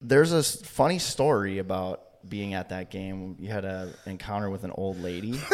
There's 0.00 0.32
a 0.32 0.42
funny 0.42 0.98
story 0.98 1.58
about 1.58 2.02
being 2.28 2.54
at 2.54 2.70
that 2.70 2.90
game. 2.90 3.36
You 3.38 3.50
had 3.50 3.64
an 3.64 3.92
encounter 4.06 4.50
with 4.50 4.64
an 4.64 4.72
old 4.74 5.00
lady. 5.02 5.38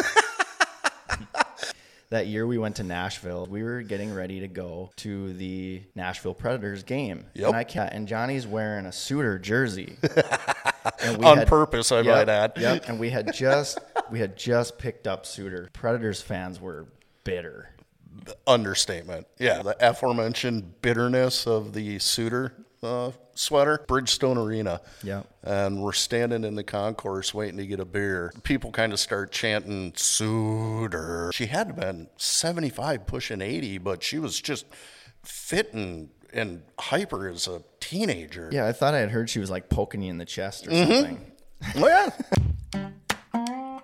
that 2.09 2.27
year 2.27 2.47
we 2.47 2.57
went 2.57 2.77
to 2.77 2.83
Nashville. 2.83 3.45
We 3.49 3.63
were 3.63 3.81
getting 3.81 4.13
ready 4.13 4.39
to 4.41 4.47
go 4.47 4.91
to 4.97 5.33
the 5.33 5.83
Nashville 5.95 6.33
Predators 6.33 6.83
game. 6.83 7.25
Yep. 7.33 7.47
And, 7.47 7.55
I 7.57 7.63
and 7.91 8.07
Johnny's 8.07 8.47
wearing 8.47 8.85
a 8.85 8.91
Suter 8.91 9.39
jersey. 9.39 9.97
And 11.01 11.17
we 11.17 11.25
On 11.25 11.39
had- 11.39 11.47
purpose, 11.49 11.91
I 11.91 11.97
Yep, 11.97 12.05
might 12.05 12.29
add. 12.29 12.53
Yep. 12.57 12.87
And 12.87 12.97
we 12.99 13.09
had 13.09 13.33
just 13.33 13.77
we 14.09 14.19
had 14.19 14.37
just 14.37 14.77
picked 14.77 15.05
up 15.05 15.25
Suter. 15.25 15.69
Predators 15.73 16.21
fans 16.21 16.61
were 16.61 16.87
bitter. 17.25 17.71
Understatement. 18.47 19.27
Yeah, 19.37 19.63
the 19.63 19.75
aforementioned 19.85 20.81
bitterness 20.81 21.45
of 21.45 21.73
the 21.73 21.99
Suter 21.99 22.53
uh, 22.83 23.11
sweater, 23.33 23.83
Bridgestone 23.87 24.37
Arena. 24.37 24.81
Yep. 25.03 25.27
And 25.43 25.81
we're 25.81 25.93
standing 25.93 26.43
in 26.43 26.55
the 26.55 26.63
concourse 26.63 27.33
waiting 27.33 27.57
to 27.57 27.65
get 27.67 27.79
a 27.79 27.85
beer. 27.85 28.31
People 28.43 28.71
kind 28.71 28.93
of 28.93 28.99
start 28.99 29.31
chanting 29.31 29.93
Suter. 29.95 31.31
She 31.33 31.47
had 31.47 31.75
been 31.75 32.07
75 32.17 33.05
pushing 33.07 33.41
80, 33.41 33.77
but 33.79 34.03
she 34.03 34.19
was 34.19 34.39
just 34.39 34.65
fit 35.23 35.73
and, 35.73 36.09
and 36.33 36.61
hyper 36.79 37.27
as 37.29 37.47
a 37.47 37.61
teenager. 37.79 38.49
Yeah, 38.51 38.67
I 38.67 38.71
thought 38.73 38.93
I 38.93 38.99
had 38.99 39.11
heard 39.11 39.29
she 39.29 39.39
was 39.39 39.49
like 39.49 39.69
poking 39.69 40.01
you 40.01 40.09
in 40.11 40.17
the 40.17 40.25
chest 40.25 40.67
or 40.67 40.71
Mm-hmm. 40.71 40.91
something. 40.91 41.31
Oh, 41.75 41.87
yeah. 41.87 42.89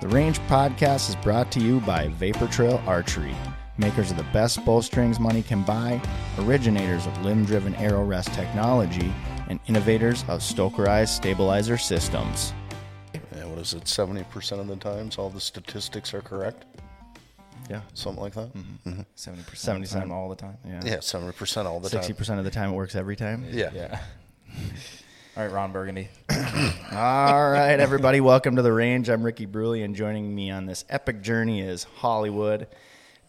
The 0.00 0.08
Range 0.08 0.38
Podcast 0.40 1.10
is 1.10 1.16
brought 1.16 1.52
to 1.52 1.60
you 1.60 1.80
by 1.80 2.08
Vapor 2.08 2.46
Trail 2.48 2.82
Archery, 2.86 3.34
makers 3.76 4.10
of 4.10 4.16
the 4.16 4.22
best 4.32 4.64
bowstrings 4.64 5.20
money 5.20 5.42
can 5.42 5.62
buy, 5.62 6.00
originators 6.38 7.06
of 7.06 7.22
limb 7.22 7.44
driven 7.44 7.74
arrow 7.74 8.02
rest 8.04 8.32
technology, 8.32 9.12
and 9.48 9.60
innovators 9.68 10.22
of 10.28 10.40
Stokerized 10.40 11.08
stabilizer 11.08 11.76
systems. 11.76 12.54
Yeah, 13.36 13.44
what 13.44 13.58
is 13.58 13.74
it? 13.74 13.84
70% 13.84 14.60
of 14.60 14.68
the 14.68 14.76
times 14.76 15.18
all 15.18 15.28
the 15.28 15.40
statistics 15.40 16.14
are 16.14 16.22
correct? 16.22 16.64
Yeah. 17.68 17.82
Something 17.92 18.22
like 18.22 18.34
that? 18.34 18.52
Mm-hmm. 18.54 18.88
Mm-hmm. 18.88 19.00
Seventy 19.14 19.42
percent. 19.44 19.58
70 19.58 19.84
of 19.84 19.90
the 19.90 19.98
time, 20.00 20.12
all 20.12 20.28
the 20.28 20.34
time. 20.34 20.56
Yeah. 20.66 20.80
Yeah, 20.84 20.96
70% 20.96 21.66
all 21.66 21.78
the 21.78 21.88
time. 21.90 22.02
60% 22.02 22.38
of 22.38 22.44
the 22.44 22.50
time 22.50 22.70
it 22.70 22.74
works 22.74 22.96
every 22.96 23.16
time. 23.16 23.44
Yeah. 23.50 23.70
Yeah. 23.74 24.00
all 25.36 25.44
right, 25.44 25.52
Ron 25.52 25.72
Burgundy. 25.72 26.08
All 26.92 27.50
right, 27.50 27.78
everybody, 27.78 28.20
welcome 28.20 28.56
to 28.56 28.62
the 28.62 28.72
range. 28.72 29.08
I'm 29.08 29.22
Ricky 29.22 29.46
Bruley, 29.46 29.84
and 29.84 29.94
joining 29.94 30.34
me 30.34 30.50
on 30.50 30.66
this 30.66 30.84
epic 30.88 31.22
journey 31.22 31.60
is 31.60 31.84
Hollywood. 31.84 32.66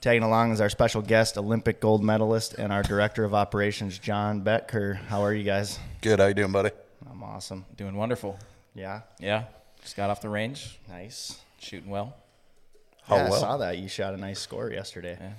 Tagging 0.02 0.24
along 0.24 0.52
is 0.52 0.60
our 0.62 0.70
special 0.70 1.04
guest, 1.04 1.38
Olympic 1.38 1.80
gold 1.80 2.04
medalist, 2.04 2.56
and 2.56 2.74
our 2.74 2.82
director 2.82 3.24
of 3.24 3.36
operations, 3.36 4.00
John 4.00 4.44
Betker. 4.44 4.96
How 4.96 5.22
are 5.22 5.34
you 5.34 5.44
guys? 5.44 5.78
Good. 6.02 6.20
How 6.20 6.26
you 6.26 6.34
doing, 6.34 6.52
buddy? 6.52 6.72
I'm 7.10 7.22
awesome. 7.22 7.66
Doing 7.78 7.96
wonderful. 7.96 8.38
Yeah, 8.74 9.02
Yeah. 9.20 9.44
Just 9.82 9.96
got 9.96 10.10
off 10.10 10.22
the 10.22 10.30
range, 10.30 10.80
nice. 10.90 11.40
shooting 11.60 11.90
well. 11.90 12.16
How 13.04 13.16
yeah, 13.18 13.28
I 13.28 13.30
saw 13.30 13.58
that. 13.58 13.78
You 13.78 13.88
shot 13.88 14.14
a 14.14 14.18
nice 14.18 14.40
score 14.40 14.72
yesterday. 14.72 15.18
Yeah. 15.20 15.34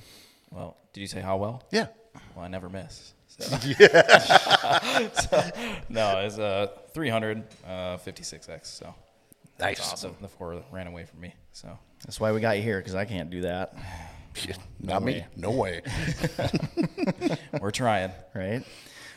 Well, 0.51 0.77
did 0.93 1.01
you 1.01 1.07
say 1.07 1.21
how 1.21 1.37
well? 1.37 1.63
Yeah. 1.71 1.87
Well, 2.35 2.45
I 2.45 2.49
never 2.49 2.69
miss. 2.69 3.13
So. 3.43 3.57
So, 5.31 5.51
no, 5.89 6.19
it's 6.21 6.39
a 6.39 6.71
300, 6.95 7.43
uh, 7.67 7.71
56x. 7.99 8.67
So 8.67 8.95
Nice. 9.59 9.81
awesome. 9.93 10.17
The 10.21 10.29
four 10.29 10.63
ran 10.71 10.87
away 10.87 11.05
from 11.05 11.21
me. 11.21 11.35
So 11.53 11.79
That's 12.05 12.19
why 12.21 12.33
we 12.33 12.41
got 12.41 12.57
you 12.57 12.63
here, 12.63 12.79
because 12.79 12.95
I 12.95 13.05
can't 13.05 13.31
do 13.31 13.43
that, 13.43 13.75
Not 14.81 15.03
me. 15.03 15.25
No 15.37 15.51
way. 15.51 15.83
we're 17.61 17.71
trying. 17.71 18.13
right? 18.35 18.63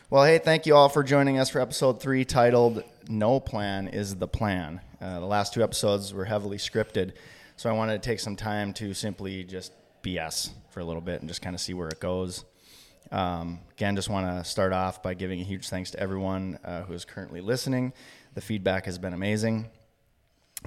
Well, 0.10 0.24
hey, 0.24 0.38
thank 0.38 0.66
you 0.66 0.76
all 0.76 0.90
for 0.90 1.04
joining 1.04 1.40
us 1.40 1.50
for 1.50 1.60
episode 1.60 2.02
three 2.02 2.26
titled 2.26 2.84
No 3.10 3.40
Plan 3.40 3.88
is 3.88 4.16
the 4.16 4.28
Plan. 4.28 4.82
Uh, 5.02 5.20
the 5.20 5.26
last 5.26 5.54
two 5.54 5.64
episodes 5.64 6.14
were 6.14 6.26
heavily 6.26 6.58
scripted, 6.58 7.14
so 7.58 7.70
I 7.70 7.74
wanted 7.74 8.02
to 8.02 8.08
take 8.10 8.20
some 8.20 8.36
time 8.36 8.74
to 8.74 8.94
simply 8.94 9.44
just 9.44 9.72
BS 10.04 10.52
for 10.70 10.80
a 10.82 10.86
little 10.86 11.02
bit 11.02 11.22
and 11.22 11.30
just 11.30 11.42
kind 11.42 11.56
of 11.56 11.62
see 11.62 11.74
where 11.74 11.88
it 11.88 12.00
goes. 12.00 12.46
Um, 13.12 13.60
again, 13.74 13.96
just 13.96 14.10
want 14.10 14.28
to 14.28 14.50
start 14.50 14.74
off 14.74 15.02
by 15.04 15.14
giving 15.14 15.40
a 15.40 15.44
huge 15.44 15.70
thanks 15.70 15.92
to 15.92 16.00
everyone 16.00 16.60
uh, 16.64 16.84
who 16.84 16.94
is 16.94 17.06
currently 17.06 17.42
listening. 17.42 17.94
The 18.34 18.42
feedback 18.42 18.86
has 18.86 18.98
been 18.98 19.14
amazing. 19.14 19.70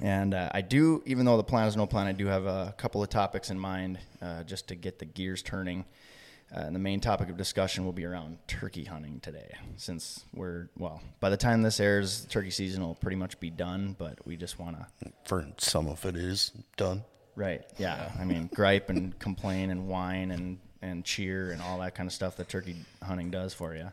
And 0.01 0.33
uh, 0.33 0.49
I 0.53 0.61
do, 0.61 1.03
even 1.05 1.25
though 1.25 1.37
the 1.37 1.43
plan 1.43 1.67
is 1.67 1.75
no 1.75 1.85
plan, 1.85 2.07
I 2.07 2.13
do 2.13 2.27
have 2.27 2.45
a 2.45 2.73
couple 2.77 3.03
of 3.03 3.09
topics 3.09 3.49
in 3.49 3.59
mind 3.59 3.99
uh, 4.21 4.43
just 4.43 4.69
to 4.69 4.75
get 4.75 4.97
the 4.99 5.05
gears 5.05 5.41
turning. 5.41 5.85
Uh, 6.55 6.61
and 6.61 6.73
the 6.75 6.79
main 6.79 6.99
topic 6.99 7.29
of 7.29 7.37
discussion 7.37 7.85
will 7.85 7.91
be 7.91 8.05
around 8.05 8.37
turkey 8.47 8.83
hunting 8.83 9.19
today, 9.19 9.53
since 9.75 10.25
we're, 10.33 10.67
well, 10.79 10.99
by 11.19 11.29
the 11.29 11.37
time 11.37 11.61
this 11.61 11.79
airs, 11.79 12.25
turkey 12.25 12.49
season 12.49 12.81
will 12.81 12.95
pretty 12.95 13.17
much 13.17 13.39
be 13.39 13.51
done, 13.51 13.95
but 13.99 14.17
we 14.25 14.35
just 14.35 14.57
want 14.57 14.75
to, 14.75 15.11
For 15.25 15.45
some 15.59 15.87
of 15.87 16.03
it 16.05 16.15
is 16.15 16.51
done. 16.75 17.03
right, 17.35 17.61
yeah. 17.77 18.11
I 18.19 18.25
mean, 18.25 18.49
gripe 18.51 18.89
and 18.89 19.17
complain 19.19 19.69
and 19.69 19.87
whine 19.87 20.31
and, 20.31 20.57
and 20.81 21.03
cheer 21.03 21.51
and 21.51 21.61
all 21.61 21.79
that 21.79 21.95
kind 21.95 22.07
of 22.07 22.13
stuff 22.13 22.35
that 22.37 22.49
turkey 22.49 22.75
hunting 23.03 23.29
does 23.31 23.53
for 23.53 23.75
you. 23.75 23.91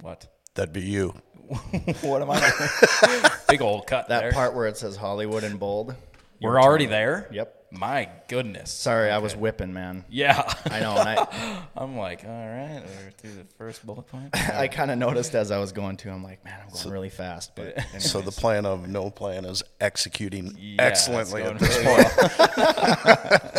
What? 0.00 0.26
That'd 0.54 0.72
be 0.72 0.82
you. 0.82 1.14
what 2.02 2.22
am 2.22 2.30
I? 2.30 3.30
Big 3.48 3.62
old 3.62 3.86
cut 3.86 4.08
That 4.08 4.20
there. 4.20 4.32
part 4.32 4.54
where 4.54 4.66
it 4.66 4.76
says 4.76 4.96
Hollywood 4.96 5.44
in 5.44 5.56
bold. 5.58 5.94
We're 6.40 6.60
already 6.60 6.86
there? 6.86 7.28
Yep. 7.32 7.52
My 7.72 8.08
goodness. 8.28 8.70
Sorry, 8.70 9.10
I 9.10 9.18
was 9.18 9.34
whipping, 9.36 9.72
man. 9.72 10.04
Yeah. 10.08 10.50
I 10.70 10.80
know. 10.80 10.96
And 10.96 11.08
I, 11.08 11.62
I'm 11.76 11.96
like, 11.98 12.24
all 12.24 12.30
right, 12.30 12.82
we're 12.84 13.10
through 13.10 13.32
the 13.32 13.44
first 13.58 13.84
bullet 13.84 14.06
point. 14.06 14.30
I 14.34 14.68
kind 14.68 14.90
of 14.90 14.98
noticed 14.98 15.34
as 15.34 15.50
I 15.50 15.58
was 15.58 15.72
going 15.72 15.96
to. 15.98 16.10
I'm 16.10 16.22
like, 16.22 16.44
man, 16.44 16.58
I'm 16.62 16.72
going 16.72 16.90
really 16.90 17.10
fast. 17.10 17.56
But 17.56 17.78
So 17.98 18.20
the 18.20 18.30
plan 18.30 18.66
of 18.66 18.88
no 18.88 19.10
plan 19.10 19.44
is 19.44 19.62
executing 19.80 20.56
Yeah, 20.58 20.82
excellently 20.82 21.42
it's 21.42 21.50
at 21.50 21.58
this 21.58 21.76
really 21.78 22.04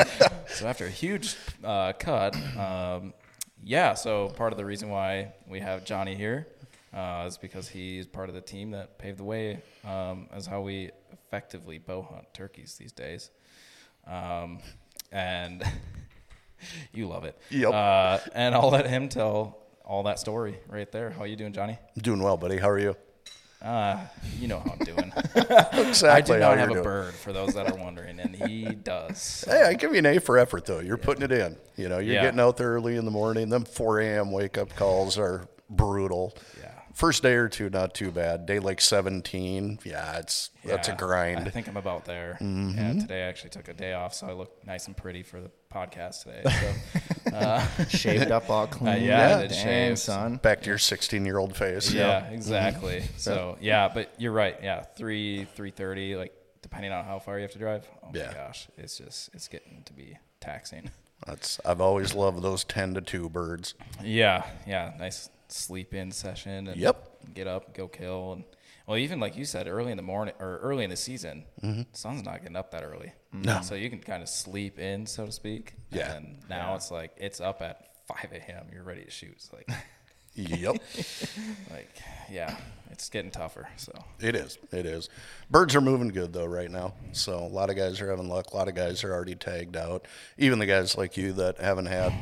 point. 0.08 0.48
so 0.50 0.68
after 0.68 0.86
a 0.86 0.90
huge 0.90 1.36
uh, 1.64 1.94
cut, 1.94 2.36
um, 2.58 3.14
yeah. 3.64 3.94
So 3.94 4.30
part 4.30 4.54
of 4.54 4.58
the 4.58 4.66
reason 4.66 4.90
why 4.90 5.34
we 5.48 5.60
have 5.60 5.84
Johnny 5.86 6.16
here 6.16 6.48
uh, 6.94 7.26
is 7.28 7.38
because 7.38 7.68
he's 7.70 8.06
part 8.08 8.30
of 8.30 8.36
the 8.36 8.42
team 8.42 8.72
that 8.72 8.98
paved 8.98 9.20
the 9.20 9.24
way 9.24 9.62
um, 9.86 10.28
as 10.34 10.46
how 10.46 10.62
we 10.62 10.92
effectively 11.12 11.78
bow 11.78 12.02
hunt 12.02 12.26
turkeys 12.34 12.76
these 12.80 12.92
days. 12.92 13.30
Um, 14.06 14.60
and 15.12 15.64
you 16.94 17.08
love 17.08 17.24
it. 17.26 17.38
Yep. 17.50 17.74
Uh, 17.74 18.20
and 18.34 18.56
I'll 18.56 18.70
let 18.70 18.88
him 18.88 19.10
tell 19.10 19.58
all 19.86 20.04
that 20.04 20.20
story 20.20 20.60
right 20.70 20.92
there. 20.92 21.10
How 21.12 21.22
are 21.22 21.28
you 21.28 21.36
doing, 21.36 21.54
Johnny? 21.54 21.78
Doing 21.98 22.22
well, 22.22 22.38
buddy. 22.38 22.58
How 22.58 22.70
are 22.70 22.80
you? 22.80 22.96
Uh, 23.62 23.98
you 24.40 24.48
know 24.48 24.60
how 24.60 24.72
I'm 24.74 24.80
doing. 24.80 25.12
Exactly. 25.88 26.10
I 26.10 26.22
do 26.22 26.38
not 26.40 26.58
have 26.58 26.70
a 26.70 26.74
doing. 26.74 26.84
bird, 26.84 27.14
for 27.14 27.34
those 27.34 27.54
that 27.56 27.72
are 27.72 27.76
wondering, 27.78 28.20
and 28.20 28.36
he 28.36 28.66
does. 28.84 29.20
So, 29.22 29.52
Hey, 29.52 29.64
I 29.64 29.74
give 29.74 29.92
you 29.94 29.98
an 30.00 30.06
A 30.06 30.20
for 30.20 30.38
effort 30.38 30.66
though. 30.66 30.80
You're 30.80 30.98
putting 30.98 31.24
it 31.24 31.32
in. 31.32 31.56
You 31.76 31.90
know, 31.90 31.98
you're 32.00 32.16
Yeah. 32.16 32.24
getting 32.24 32.40
out 32.40 32.58
there 32.58 32.70
early 32.74 32.98
in 32.98 33.06
the 33.06 33.12
morning. 33.12 33.50
Them 33.50 33.66
4 33.66 34.00
a.m. 34.02 34.32
wake 34.32 34.58
up 34.58 34.76
calls 34.76 35.18
are 35.18 35.48
brutal. 35.70 36.36
Yeah. 36.60 36.67
First 36.98 37.22
day 37.22 37.34
or 37.36 37.48
two, 37.48 37.70
not 37.70 37.94
too 37.94 38.10
bad. 38.10 38.48
Day 38.48 38.58
like 38.58 38.82
17, 38.82 39.78
yeah, 39.84 40.18
it's 40.18 40.50
that's 40.66 40.88
a 40.88 40.96
grind. 40.96 41.42
I 41.48 41.52
think 41.52 41.68
I'm 41.68 41.78
about 41.78 42.06
there. 42.06 42.40
Mm-hmm. 42.42 42.76
Yeah, 42.76 42.94
today 43.02 43.24
I 43.24 43.28
actually 43.28 43.52
took 43.52 43.68
a 43.68 43.74
day 43.76 43.94
off, 43.94 44.16
so 44.16 44.26
I 44.26 44.34
look 44.34 44.66
nice 44.66 44.88
and 44.88 44.98
pretty 44.98 45.22
for 45.22 45.40
the 45.40 45.52
podcast 45.72 46.24
today. 46.24 46.42
So 47.30 47.86
Shaved 47.96 48.32
up 48.32 48.50
all 48.50 48.66
clean. 48.78 48.96
Uh, 48.96 48.98
yeah, 48.98 49.38
I 49.38 49.42
did 49.44 49.52
Dang, 49.52 49.96
son. 49.96 50.38
Back 50.38 50.62
to 50.64 50.70
your 50.70 50.80
16 50.80 51.24
year 51.24 51.38
old 51.38 51.56
face. 51.56 51.94
Yeah, 51.94 52.26
exactly. 52.32 53.04
So 53.18 53.60
yeah, 53.62 53.90
but 53.94 54.12
you're 54.18 54.32
right. 54.32 54.58
Yeah, 54.64 54.82
three, 54.82 55.46
three 55.56 55.70
thirty. 55.70 56.16
Like 56.16 56.34
depending 56.64 56.92
on 56.92 57.06
how 57.06 57.20
far 57.20 57.36
you 57.38 57.44
have 57.44 57.52
to 57.52 57.60
drive. 57.60 57.88
Oh 58.02 58.08
Yeah. 58.12 58.26
my 58.30 58.34
gosh, 58.34 58.70
it's 58.76 58.98
just 58.98 59.30
it's 59.36 59.48
getting 59.48 59.84
to 59.86 59.94
be 59.94 60.18
taxing. 60.42 60.90
That's 61.28 61.60
I've 61.64 61.80
always 61.80 62.16
loved 62.16 62.42
those 62.42 62.64
10 62.64 62.96
to 62.96 63.02
2 63.02 63.30
birds. 63.30 63.76
Yeah, 64.04 64.46
yeah. 64.66 64.94
Nice 64.98 65.30
sleep 65.50 65.94
in 65.94 66.12
session. 66.12 66.68
And 66.68 66.78
Yep. 66.78 67.34
Get 67.34 67.48
up, 67.48 67.74
go 67.74 67.88
kill, 67.88 68.34
and 68.34 68.44
well, 68.88 68.98
even 68.98 69.20
like 69.20 69.36
you 69.36 69.44
said, 69.44 69.68
early 69.68 69.92
in 69.92 69.98
the 69.98 70.04
morning 70.04 70.34
or 70.40 70.60
early 70.60 70.86
in 70.86 70.90
the 70.90 70.96
season, 70.96 71.44
mm-hmm. 71.62 71.82
sun's 71.92 72.24
not 72.24 72.42
getting 72.42 72.56
up 72.56 72.72
that 72.72 72.84
early. 72.84 73.12
Mm-hmm. 73.36 73.42
No. 73.42 73.62
So 73.62 73.76
you 73.76 73.90
can 73.90 74.00
kind 74.00 74.24
of 74.24 74.30
sleep 74.30 74.80
in, 74.80 75.06
so 75.06 75.26
to 75.26 75.32
speak. 75.32 75.74
Yeah. 75.92 76.14
And 76.14 76.40
now 76.50 76.76
it's 76.76 76.90
like 76.90 77.12
it's 77.18 77.42
up 77.42 77.62
at 77.62 77.90
five 78.08 78.32
a.m. 78.32 78.68
You're 78.72 78.84
ready 78.84 79.04
to 79.04 79.12
shoot. 79.12 79.34
It's 79.34 79.52
like, 79.52 79.70
Yep. 80.38 80.76
like 81.72 81.90
yeah, 82.32 82.56
it's 82.92 83.10
getting 83.10 83.32
tougher. 83.32 83.68
So 83.78 83.92
It 84.20 84.36
is. 84.36 84.58
It 84.72 84.86
is. 84.86 85.10
Birds 85.50 85.76
are 85.76 85.82
moving 85.82 86.10
good 86.10 86.32
though 86.34 86.46
right 86.46 86.70
now. 86.70 86.94
So 87.12 87.40
a 87.40 87.48
lot 87.48 87.70
of 87.70 87.76
guys 87.76 88.00
are 88.02 88.10
having 88.10 88.30
luck. 88.30 88.52
A 88.54 88.56
lot 88.56 88.68
of 88.68 88.76
guys 88.76 89.04
are 89.04 89.14
already 89.14 89.36
tagged 89.36 89.76
out. 89.76 90.08
Even 90.38 90.60
the 90.60 90.66
guys 90.66 90.98
like 90.98 91.18
you 91.18 91.34
that 91.34 91.58
haven't 91.60 91.88
had 91.88 92.14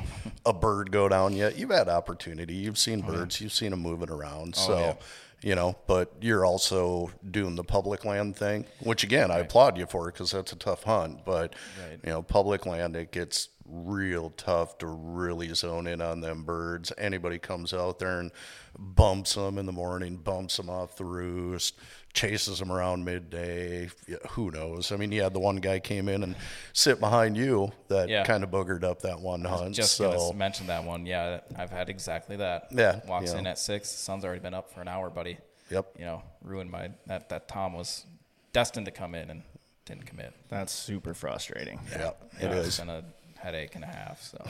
a 0.46 0.54
bird 0.54 0.92
go 0.92 1.10
down 1.10 1.34
yet, 1.34 1.58
you've 1.58 1.72
had 1.72 1.90
opportunity. 1.90 2.56
You've 2.56 2.78
seen 2.78 3.04
oh, 3.06 3.12
birds. 3.12 3.42
You've 3.42 3.54
seen 3.54 3.72
them 3.72 3.82
moving 3.82 4.10
around. 4.10 4.56
Oh, 4.58 4.68
so. 4.68 4.80
yeah. 4.80 4.94
You 5.42 5.54
know, 5.54 5.76
but 5.86 6.12
you're 6.22 6.44
also 6.44 7.12
doing 7.30 7.56
the 7.56 7.64
public 7.64 8.04
land 8.04 8.36
thing, 8.36 8.66
which 8.80 9.04
again 9.04 9.30
I 9.30 9.40
applaud 9.40 9.78
you 9.78 9.86
for 9.86 10.06
because 10.06 10.32
that's 10.32 10.54
a 10.54 10.56
tough 10.56 10.84
hunt. 10.84 11.24
But 11.24 11.54
Right. 11.80 12.00
you 12.04 12.10
know, 12.10 12.24
public 12.24 12.66
land 12.66 12.96
it 12.96 13.12
gets 13.12 13.50
real 13.66 14.30
tough 14.32 14.78
to 14.80 14.88
really 14.88 15.54
zone 15.54 15.88
in 15.88 16.02
on 16.02 16.22
them 16.22 16.44
birds. 16.44 16.92
Anybody 16.98 17.40
comes 17.40 17.74
out 17.74 18.00
there 18.00 18.20
and 18.20 18.32
bumps 18.78 19.36
them 19.36 19.58
in 19.58 19.66
the 19.66 19.72
morning, 19.72 20.18
bumps 20.18 20.58
them 20.58 20.70
off 20.70 20.96
the 20.98 21.06
roost, 21.06 21.76
chases 22.14 22.60
them 22.60 22.72
around 22.72 23.04
midday. 23.06 23.90
Who 24.32 24.52
knows? 24.52 24.92
I 24.92 24.98
mean, 24.98 25.12
you 25.12 25.24
had 25.24 25.34
the 25.34 25.40
one 25.40 25.56
guy 25.58 25.80
came 25.80 26.08
in 26.10 26.24
and 26.24 26.36
sit 26.74 27.00
behind 27.00 27.38
you 27.38 27.72
that 27.88 28.08
Yeah. 28.10 28.24
kind 28.24 28.44
of 28.44 28.52
boogered 28.52 28.84
up 28.84 29.02
that 29.02 29.20
one 29.20 29.44
hunt. 29.44 29.74
just 29.76 29.96
so 29.98 30.10
gonna 30.10 30.20
that 30.68 30.84
one. 30.84 31.06
Yeah, 31.06 31.40
I've 31.56 31.72
had 31.72 31.90
exactly 31.90 32.36
that. 32.38 32.68
Yeah, 32.72 33.00
Walks 33.08 33.34
yeah. 33.34 33.40
in 33.40 33.48
at 33.48 33.58
six. 33.58 33.92
The 33.92 33.98
sun's 33.98 34.24
already 34.26 34.42
been 34.42 34.54
up 34.54 34.72
for 34.72 34.82
an 34.82 34.88
hour, 34.88 35.10
buddy. 35.10 35.38
Yep. 35.72 35.96
You 35.98 36.06
know, 36.06 36.24
ruined 36.44 36.70
my 36.70 36.92
that 37.08 37.30
that 37.30 37.48
Tom 37.48 37.74
was 37.74 38.06
destined 38.54 38.86
to 38.86 38.92
come 38.92 39.16
in 39.16 39.30
and 39.32 39.42
didn't 39.86 40.06
come 40.06 40.20
in. 40.20 40.32
That's 40.50 40.72
super 40.72 41.14
frustrating. 41.14 41.80
yeah, 41.92 42.10
it 42.10 42.16
Yeah, 42.44 42.52
is. 42.54 42.68
It's 42.68 42.78
been 42.80 42.90
a 42.90 43.04
headache 43.38 43.76
and 43.76 43.84
a 43.84 43.88
half. 43.88 44.22
So. 44.22 44.46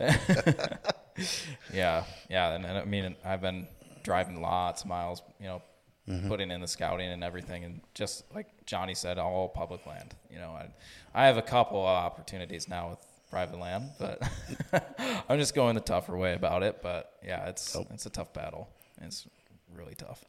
yeah, 1.72 2.04
yeah, 2.28 2.54
and, 2.54 2.64
and 2.64 2.78
I 2.78 2.84
mean, 2.84 3.14
I've 3.24 3.40
been 3.40 3.66
driving 4.02 4.40
lots 4.40 4.82
of 4.82 4.88
miles. 4.88 5.22
You 5.40 5.46
know, 5.46 5.62
Mm-hmm. 6.06 6.28
putting 6.28 6.50
in 6.50 6.60
the 6.60 6.66
scouting 6.68 7.08
and 7.08 7.24
everything, 7.24 7.64
and 7.64 7.80
just 7.94 8.24
like 8.34 8.46
Johnny 8.66 8.94
said, 8.94 9.16
all 9.18 9.48
public 9.48 9.86
land. 9.86 10.14
You 10.30 10.36
know, 10.36 10.50
I 10.50 10.68
I 11.14 11.24
have 11.28 11.38
a 11.38 11.42
couple 11.42 11.80
of 11.80 11.86
opportunities 11.86 12.68
now 12.68 12.90
with 12.90 12.98
private 13.30 13.58
land, 13.58 13.88
but 13.98 14.22
I'm 15.30 15.38
just 15.38 15.54
going 15.54 15.76
the 15.76 15.80
tougher 15.80 16.14
way 16.14 16.34
about 16.34 16.62
it. 16.62 16.80
But 16.82 17.10
yeah, 17.24 17.46
it's 17.48 17.74
it's 17.90 18.04
a 18.04 18.10
tough 18.10 18.34
battle. 18.34 18.68
It's 19.00 19.26
really 19.74 19.94
tough. 19.94 20.22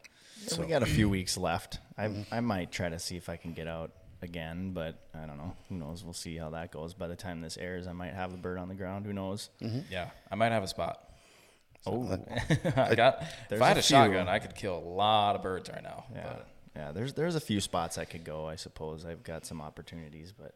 So 0.48 0.62
we 0.62 0.68
got 0.68 0.81
a 0.81 0.86
few 0.86 1.10
weeks 1.10 1.36
left. 1.36 1.80
I 1.98 2.24
I 2.31 2.40
might 2.40 2.72
try 2.72 2.88
to 2.88 2.98
see 2.98 3.18
if 3.18 3.28
I 3.28 3.36
can 3.36 3.52
get 3.52 3.68
out 3.68 3.92
again, 4.22 4.72
but 4.72 5.08
I 5.14 5.26
don't 5.26 5.38
know. 5.38 5.54
Who 5.70 5.76
knows? 5.76 6.04
We'll 6.04 6.14
see 6.14 6.38
how 6.38 6.50
that 6.52 6.72
goes. 6.72 6.94
By 6.94 7.08
the 7.08 7.16
time 7.16 7.42
this 7.42 7.58
airs, 7.58 7.88
I 7.88 7.94
might 7.94 8.14
have 8.14 8.32
the 8.32 8.38
bird 8.38 8.58
on 8.58 8.68
the 8.68 8.76
ground. 8.76 9.06
Who 9.06 9.14
knows? 9.14 9.50
Mm-hmm. 9.62 9.80
Yeah, 9.92 10.10
I 10.32 10.36
might 10.36 10.52
have 10.52 10.64
a 10.64 10.68
spot. 10.68 11.02
Oh, 11.86 12.04
I 12.76 12.96
got. 12.96 13.24
There's 13.50 13.60
If 13.60 13.62
I 13.62 13.68
had 13.68 13.78
a 13.78 13.80
a, 13.80 13.84
shotgun, 13.84 14.28
I 14.28 14.40
could 14.40 14.56
kill 14.56 14.78
a 14.78 14.80
lot 14.80 15.36
of 15.36 15.44
birds 15.44 15.70
right 15.70 15.84
now. 15.84 16.06
yeah, 16.14 16.24
But 16.24 16.48
yeah. 16.76 16.92
There's 16.92 17.14
there's 17.14 17.36
a 17.36 17.40
few 17.40 17.62
spots 17.62 17.98
I 17.98 18.06
could 18.06 18.24
go. 18.24 18.48
I 18.48 18.56
suppose 18.56 19.06
I've 19.06 19.24
got 19.24 19.46
some 19.46 19.62
opportunities, 19.62 20.32
but 20.32 20.56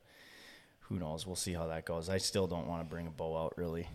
who 0.81 0.97
knows? 0.97 1.27
We'll 1.27 1.35
see 1.35 1.53
how 1.53 1.67
that 1.67 1.85
goes. 1.85 2.09
I 2.09 2.17
still 2.17 2.47
don't 2.47 2.67
want 2.67 2.81
to 2.83 2.89
bring 2.89 3.05
a 3.05 3.11
bow 3.11 3.37
out. 3.37 3.53
Really, 3.57 3.87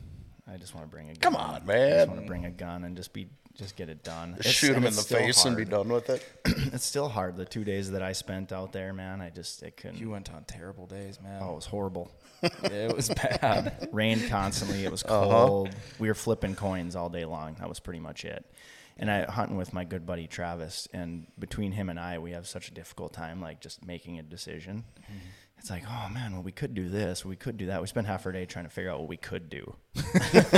I 0.52 0.56
just 0.58 0.74
want 0.74 0.86
to 0.86 0.90
bring 0.90 1.08
a 1.10 1.14
gun. 1.14 1.20
Come 1.32 1.36
on, 1.36 1.64
man. 1.66 1.92
I 1.92 1.96
just 1.96 2.08
want 2.08 2.20
to 2.20 2.26
bring 2.26 2.44
a 2.44 2.50
gun 2.50 2.84
and 2.84 2.96
just 2.96 3.12
be 3.12 3.28
just 3.54 3.76
get 3.76 3.88
it 3.88 4.02
done. 4.02 4.34
It's- 4.40 4.52
shoot 4.52 4.70
and 4.70 4.78
him 4.78 4.86
in 4.88 4.94
the 4.96 5.00
still 5.02 5.18
face 5.18 5.44
and 5.44 5.56
be 5.56 5.64
done 5.64 5.88
with 5.88 6.10
it. 6.10 6.24
It's 6.74 6.84
still 6.84 7.08
hard. 7.08 7.36
The 7.36 7.44
two 7.44 7.62
days 7.62 7.92
that 7.92 8.02
I 8.02 8.12
spent 8.12 8.52
out 8.52 8.72
there, 8.72 8.92
man, 8.92 9.20
I 9.20 9.30
just 9.30 9.62
it 9.62 9.76
couldn't. 9.76 10.00
you 10.00 10.10
went 10.10 10.32
on 10.34 10.42
terrible 10.44 10.86
days, 10.86 11.20
man. 11.22 11.40
oh, 11.42 11.52
it 11.52 11.54
was 11.54 11.66
horrible. 11.66 12.10
It 12.42 12.94
was 12.94 13.08
bad. 13.40 13.88
rained 13.92 14.28
constantly. 14.28 14.84
It 14.84 14.90
was 14.90 15.04
Uh-huh. 15.04 15.24
cold. 15.46 15.70
We 16.00 16.08
were 16.08 16.14
flipping 16.14 16.56
coins 16.56 16.96
all 16.96 17.08
day 17.08 17.24
long. 17.24 17.54
That 17.60 17.68
was 17.68 17.78
pretty 17.78 18.00
much 18.00 18.24
it. 18.24 18.44
And 18.96 19.10
I 19.10 19.24
hunting 19.24 19.56
with 19.56 19.72
my 19.72 19.84
good 19.84 20.04
buddy 20.04 20.26
Travis, 20.26 20.86
and 20.92 21.26
between 21.38 21.72
him 21.72 21.88
and 21.88 21.98
I, 21.98 22.18
we 22.18 22.32
have 22.32 22.46
such 22.46 22.68
a 22.68 22.74
difficult 22.74 23.12
time, 23.12 23.40
like 23.40 23.60
just 23.60 23.84
making 23.86 24.18
a 24.18 24.22
decision. 24.22 24.84
Mm-hmm. 25.00 25.18
It's 25.64 25.70
like, 25.70 25.84
oh 25.88 26.10
man, 26.12 26.34
well 26.34 26.42
we 26.42 26.52
could 26.52 26.74
do 26.74 26.90
this, 26.90 27.24
we 27.24 27.36
could 27.36 27.56
do 27.56 27.68
that. 27.68 27.80
We 27.80 27.86
spent 27.86 28.06
half 28.06 28.26
our 28.26 28.32
day 28.32 28.44
trying 28.44 28.66
to 28.66 28.70
figure 28.70 28.90
out 28.90 29.00
what 29.00 29.08
we 29.08 29.16
could 29.16 29.48
do. 29.48 29.74
Instead 29.94 30.52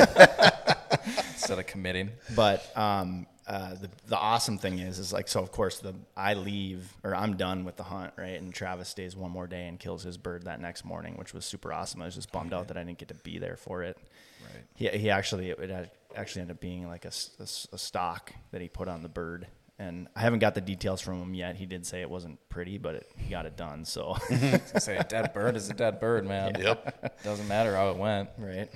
of 1.61 1.67
committing. 1.69 2.11
But 2.35 2.77
um, 2.77 3.29
uh, 3.47 3.77
the 3.77 3.89
the 4.09 4.19
awesome 4.19 4.59
thing 4.59 4.81
is, 4.81 4.99
is 4.99 5.13
like 5.13 5.29
so. 5.29 5.41
Of 5.41 5.53
course, 5.53 5.79
the 5.79 5.95
I 6.17 6.35
leave 6.35 6.93
or 7.05 7.15
I'm 7.15 7.37
done 7.37 7.65
with 7.65 7.77
the 7.77 7.85
hunt, 7.85 8.15
right? 8.17 8.41
And 8.41 8.53
Travis 8.53 8.89
stays 8.89 9.15
one 9.15 9.31
more 9.31 9.47
day 9.47 9.69
and 9.69 9.79
kills 9.79 10.03
his 10.03 10.19
bird 10.19 10.47
that 10.47 10.61
next 10.61 10.85
morning, 10.85 11.15
which 11.15 11.33
was 11.33 11.45
super 11.45 11.73
awesome. 11.73 12.03
I 12.03 12.07
was 12.07 12.17
just 12.17 12.33
bummed 12.33 12.53
out 12.53 12.67
that 12.67 12.77
I 12.77 12.83
didn't 12.83 12.99
get 12.99 13.07
to 13.07 13.15
be 13.15 13.39
there 13.39 13.57
for 13.57 13.85
it. 13.85 13.97
Right. 14.43 14.65
He 14.75 14.89
he 14.89 15.11
actually 15.11 15.51
it 15.51 15.71
had 15.71 15.93
actually 16.17 16.43
ended 16.43 16.57
up 16.57 16.61
being 16.61 16.89
like 16.89 17.05
a 17.05 17.13
a 17.39 17.79
stock 17.79 18.33
that 18.51 18.61
he 18.61 18.69
put 18.69 18.89
on 18.89 19.05
the 19.05 19.09
bird. 19.09 19.47
And 19.79 20.09
I 20.17 20.21
haven't 20.21 20.39
got 20.39 20.55
the 20.55 20.63
details 20.63 21.03
from 21.03 21.21
him 21.21 21.35
yet. 21.35 21.57
He 21.57 21.67
did 21.67 21.85
say 21.85 22.01
it 22.01 22.09
wasn't 22.09 22.39
pretty, 22.49 22.79
but 22.79 22.95
it, 22.95 23.11
he 23.19 23.31
got 23.31 23.45
it 23.45 23.57
done. 23.57 23.85
So, 23.85 24.17
I 24.31 24.79
say 24.79 24.97
a 24.97 25.05
dead 25.05 25.35
bird 25.35 25.55
is 25.55 25.69
a 25.69 25.75
dead 25.75 26.01
bird, 26.01 26.27
man. 26.27 26.55
Yep. 26.59 27.23
Doesn't 27.23 27.47
matter 27.47 27.75
how 27.77 27.91
it 27.91 27.97
went. 27.99 28.31
right. 28.39 28.71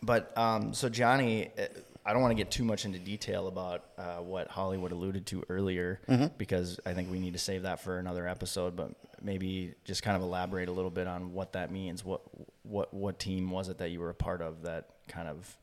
But 0.00 0.36
um, 0.38 0.72
so 0.74 0.88
Johnny, 0.88 1.50
uh, 1.58 1.64
I 2.04 2.12
don't 2.12 2.22
want 2.22 2.32
to 2.32 2.36
get 2.36 2.50
too 2.50 2.64
much 2.64 2.84
into 2.84 2.98
detail 2.98 3.46
about 3.46 3.84
uh, 3.98 4.16
what 4.18 4.48
Hollywood 4.48 4.92
alluded 4.92 5.26
to 5.26 5.44
earlier 5.48 6.00
because 6.38 6.80
I 6.86 6.94
think 6.94 7.10
we 7.10 7.20
need 7.20 7.34
to 7.34 7.38
save 7.38 7.62
that 7.62 7.80
for 7.80 7.98
another 7.98 8.26
episode. 8.26 8.74
But 8.74 8.92
maybe 9.22 9.74
just 9.84 10.02
kind 10.02 10.16
of 10.16 10.22
elaborate 10.22 10.68
a 10.68 10.72
little 10.72 10.90
bit 10.90 11.06
on 11.06 11.32
what 11.32 11.52
that 11.52 11.70
means. 11.70 12.04
What 12.04 12.22
what 12.62 12.92
what 12.92 13.18
team 13.18 13.50
was 13.50 13.68
it 13.68 13.78
that 13.78 13.90
you 13.90 14.00
were 14.00 14.10
a 14.10 14.14
part 14.14 14.40
of 14.42 14.62
that 14.62 14.88
kind 15.08 15.28
of 15.28 15.56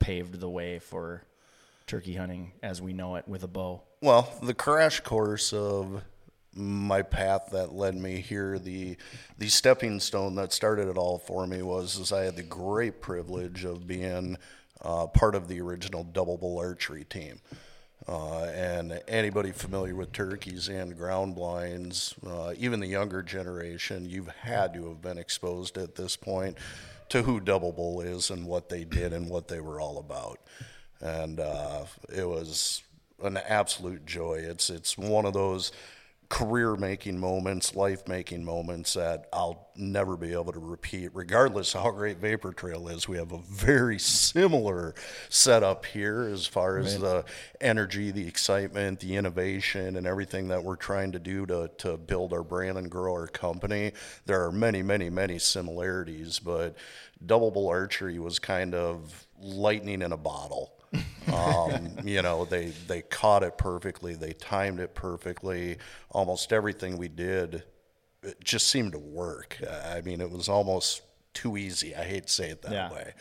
paved 0.00 0.40
the 0.40 0.48
way 0.48 0.78
for 0.78 1.22
turkey 1.86 2.14
hunting 2.14 2.52
as 2.62 2.82
we 2.82 2.92
know 2.92 3.16
it 3.16 3.26
with 3.28 3.42
a 3.42 3.48
bow? 3.48 3.82
Well, 4.00 4.32
the 4.42 4.54
crash 4.54 5.00
course 5.00 5.52
of 5.52 6.02
my 6.52 7.02
path 7.02 7.50
that 7.52 7.74
led 7.74 7.94
me 7.94 8.20
here, 8.20 8.58
the 8.58 8.96
the 9.38 9.48
stepping 9.48 10.00
stone 10.00 10.34
that 10.36 10.52
started 10.52 10.88
it 10.88 10.96
all 10.96 11.18
for 11.18 11.46
me 11.46 11.62
was 11.62 11.98
is 11.98 12.12
I 12.12 12.24
had 12.24 12.36
the 12.36 12.42
great 12.42 13.00
privilege 13.00 13.64
of 13.64 13.86
being 13.86 14.38
uh, 14.82 15.06
part 15.06 15.34
of 15.34 15.48
the 15.48 15.60
original 15.60 16.04
Double 16.04 16.36
Bull 16.36 16.58
archery 16.58 17.04
team. 17.04 17.40
Uh, 18.08 18.44
and 18.44 19.00
anybody 19.08 19.50
familiar 19.50 19.96
with 19.96 20.12
turkeys 20.12 20.68
and 20.68 20.96
ground 20.96 21.34
blinds, 21.34 22.14
uh, 22.24 22.52
even 22.56 22.78
the 22.78 22.86
younger 22.86 23.20
generation, 23.20 24.08
you've 24.08 24.28
had 24.28 24.72
to 24.72 24.88
have 24.88 25.02
been 25.02 25.18
exposed 25.18 25.76
at 25.76 25.96
this 25.96 26.14
point 26.14 26.56
to 27.08 27.22
who 27.22 27.40
Double 27.40 27.72
Bull 27.72 28.00
is 28.00 28.30
and 28.30 28.46
what 28.46 28.68
they 28.68 28.84
did 28.84 29.12
and 29.12 29.28
what 29.28 29.48
they 29.48 29.60
were 29.60 29.80
all 29.80 29.98
about. 29.98 30.38
And 31.00 31.40
uh, 31.40 31.84
it 32.14 32.28
was 32.28 32.82
an 33.22 33.36
absolute 33.36 34.06
joy. 34.06 34.36
It's 34.42 34.70
it's 34.70 34.96
one 34.98 35.24
of 35.24 35.32
those 35.32 35.72
career 36.28 36.74
making 36.74 37.18
moments, 37.18 37.74
life 37.74 38.06
making 38.08 38.44
moments 38.44 38.94
that 38.94 39.28
I'll 39.32 39.68
never 39.76 40.16
be 40.16 40.32
able 40.32 40.52
to 40.52 40.58
repeat, 40.58 41.10
regardless 41.14 41.74
of 41.74 41.82
how 41.82 41.90
great 41.92 42.18
Vapor 42.18 42.52
Trail 42.52 42.88
is. 42.88 43.06
We 43.06 43.16
have 43.16 43.32
a 43.32 43.38
very 43.38 43.98
similar 43.98 44.94
setup 45.28 45.84
here 45.86 46.22
as 46.22 46.46
far 46.46 46.78
as 46.78 46.98
the 46.98 47.24
energy, 47.60 48.10
the 48.10 48.26
excitement, 48.26 49.00
the 49.00 49.14
innovation, 49.16 49.96
and 49.96 50.06
everything 50.06 50.48
that 50.48 50.64
we're 50.64 50.76
trying 50.76 51.12
to 51.12 51.18
do 51.18 51.46
to, 51.46 51.70
to 51.78 51.96
build 51.96 52.32
our 52.32 52.42
brand 52.42 52.78
and 52.78 52.90
grow 52.90 53.12
our 53.12 53.28
company. 53.28 53.92
There 54.24 54.44
are 54.44 54.52
many, 54.52 54.82
many, 54.82 55.10
many 55.10 55.38
similarities, 55.38 56.38
but 56.38 56.76
Double 57.24 57.50
Bull 57.50 57.68
Archery 57.68 58.18
was 58.18 58.38
kind 58.38 58.74
of 58.74 59.26
lightning 59.38 60.02
in 60.02 60.12
a 60.12 60.16
bottle 60.16 60.72
um, 61.32 61.90
you 62.04 62.22
know, 62.22 62.44
they 62.44 62.66
they 62.86 63.02
caught 63.02 63.42
it 63.42 63.58
perfectly. 63.58 64.14
They 64.14 64.32
timed 64.32 64.80
it 64.80 64.94
perfectly. 64.94 65.78
Almost 66.10 66.52
everything 66.52 66.96
we 66.98 67.08
did, 67.08 67.64
it 68.22 68.42
just 68.42 68.68
seemed 68.68 68.92
to 68.92 68.98
work. 68.98 69.58
I 69.92 70.00
mean, 70.02 70.20
it 70.20 70.30
was 70.30 70.48
almost 70.48 71.02
too 71.34 71.56
easy. 71.56 71.94
I 71.94 72.04
hate 72.04 72.26
to 72.28 72.32
say 72.32 72.48
it 72.50 72.62
that 72.62 72.72
Yeah. 72.72 72.92
way. 72.92 73.12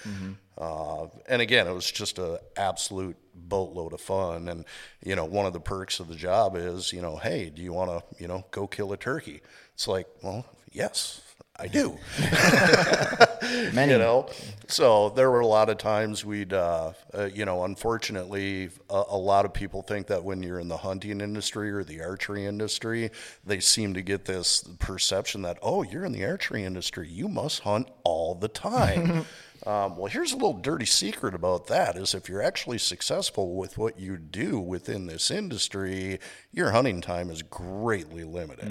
Uh, 0.57 1.07
and 1.27 1.41
again, 1.41 1.67
it 1.67 1.73
was 1.73 1.91
just 1.91 2.17
an 2.17 2.37
absolute 2.55 3.17
boatload 3.33 3.91
of 3.91 3.99
fun. 3.99 4.47
And 4.47 4.63
you 5.03 5.15
know, 5.15 5.25
one 5.25 5.45
of 5.45 5.51
the 5.53 5.59
perks 5.59 5.99
of 5.99 6.07
the 6.07 6.15
job 6.15 6.55
is, 6.55 6.93
you 6.93 7.01
know, 7.01 7.17
hey, 7.17 7.49
do 7.49 7.61
you 7.61 7.73
want 7.73 7.91
to, 7.91 8.21
you 8.21 8.27
know, 8.29 8.45
go 8.51 8.65
kill 8.67 8.93
a 8.93 8.97
turkey? 8.97 9.41
It's 9.73 9.85
like, 9.87 10.07
well, 10.23 10.45
yes, 10.71 11.21
I 11.57 11.67
do. 11.67 11.97
Many. 13.73 13.93
you 13.93 13.97
know 13.97 14.27
so 14.67 15.09
there 15.09 15.29
were 15.29 15.39
a 15.39 15.47
lot 15.47 15.69
of 15.69 15.77
times 15.77 16.25
we'd 16.25 16.53
uh, 16.53 16.93
uh, 17.13 17.25
you 17.25 17.45
know 17.45 17.63
unfortunately 17.63 18.69
a, 18.89 19.03
a 19.09 19.17
lot 19.17 19.45
of 19.45 19.53
people 19.53 19.81
think 19.81 20.07
that 20.07 20.23
when 20.23 20.41
you're 20.41 20.59
in 20.59 20.67
the 20.67 20.77
hunting 20.77 21.21
industry 21.21 21.71
or 21.71 21.83
the 21.83 22.01
archery 22.01 22.45
industry 22.45 23.11
they 23.45 23.59
seem 23.59 23.93
to 23.93 24.01
get 24.01 24.25
this 24.25 24.63
perception 24.79 25.41
that 25.43 25.57
oh 25.61 25.83
you're 25.83 26.05
in 26.05 26.11
the 26.11 26.25
archery 26.25 26.63
industry 26.63 27.07
you 27.07 27.27
must 27.27 27.59
hunt 27.61 27.87
all 28.03 28.35
the 28.35 28.47
time 28.47 29.25
um, 29.65 29.97
well 29.97 30.07
here's 30.07 30.31
a 30.31 30.35
little 30.35 30.53
dirty 30.53 30.85
secret 30.85 31.33
about 31.33 31.67
that 31.67 31.95
is 31.95 32.13
if 32.13 32.29
you're 32.29 32.41
actually 32.41 32.77
successful 32.77 33.55
with 33.55 33.77
what 33.77 33.99
you 33.99 34.17
do 34.17 34.59
within 34.59 35.07
this 35.07 35.31
industry 35.31 36.19
your 36.51 36.71
hunting 36.71 37.01
time 37.01 37.29
is 37.29 37.41
greatly 37.41 38.23
limited 38.23 38.69